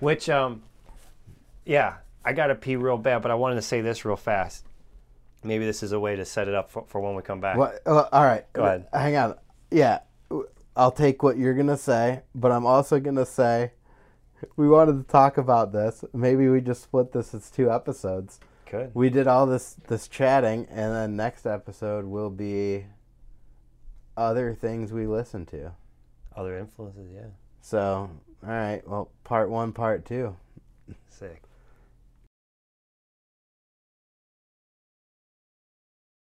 Which 0.00 0.28
um 0.28 0.62
yeah, 1.64 1.96
I 2.24 2.32
got 2.32 2.46
to 2.46 2.54
pee 2.54 2.76
real 2.76 2.96
bad, 2.96 3.20
but 3.22 3.30
I 3.30 3.34
wanted 3.34 3.56
to 3.56 3.62
say 3.62 3.80
this 3.82 4.04
real 4.04 4.16
fast. 4.16 4.64
Maybe 5.44 5.66
this 5.66 5.82
is 5.82 5.92
a 5.92 6.00
way 6.00 6.16
to 6.16 6.24
set 6.24 6.48
it 6.48 6.54
up 6.54 6.70
for, 6.70 6.84
for 6.88 7.00
when 7.00 7.14
we 7.14 7.22
come 7.22 7.40
back. 7.40 7.56
What? 7.58 7.80
Uh, 7.86 8.06
all 8.10 8.24
right. 8.24 8.44
Go 8.54 8.64
ahead. 8.64 8.86
Hang 8.92 9.16
on. 9.16 9.34
Yeah, 9.70 10.00
I'll 10.76 10.90
take 10.90 11.22
what 11.22 11.36
you're 11.36 11.54
gonna 11.54 11.76
say, 11.76 12.22
but 12.34 12.50
I'm 12.50 12.64
also 12.66 12.98
gonna 13.00 13.26
say 13.26 13.72
we 14.56 14.68
wanted 14.68 15.04
to 15.04 15.10
talk 15.10 15.38
about 15.38 15.72
this. 15.72 16.04
Maybe 16.12 16.48
we 16.48 16.60
just 16.60 16.82
split 16.82 17.12
this 17.12 17.34
as 17.34 17.50
two 17.50 17.70
episodes. 17.70 18.40
Good. 18.70 18.90
We 18.94 19.10
did 19.10 19.26
all 19.26 19.46
this 19.46 19.76
this 19.88 20.08
chatting, 20.08 20.66
and 20.70 20.94
then 20.94 21.16
next 21.16 21.46
episode 21.46 22.04
will 22.04 22.30
be 22.30 22.86
other 24.16 24.54
things 24.54 24.92
we 24.92 25.06
listen 25.06 25.46
to. 25.46 25.72
Other 26.36 26.58
influences, 26.58 27.10
yeah. 27.14 27.28
So, 27.60 28.10
all 28.42 28.48
right. 28.48 28.86
Well, 28.86 29.10
part 29.24 29.50
one, 29.50 29.72
part 29.72 30.04
two. 30.04 30.36
Sick. 31.08 31.42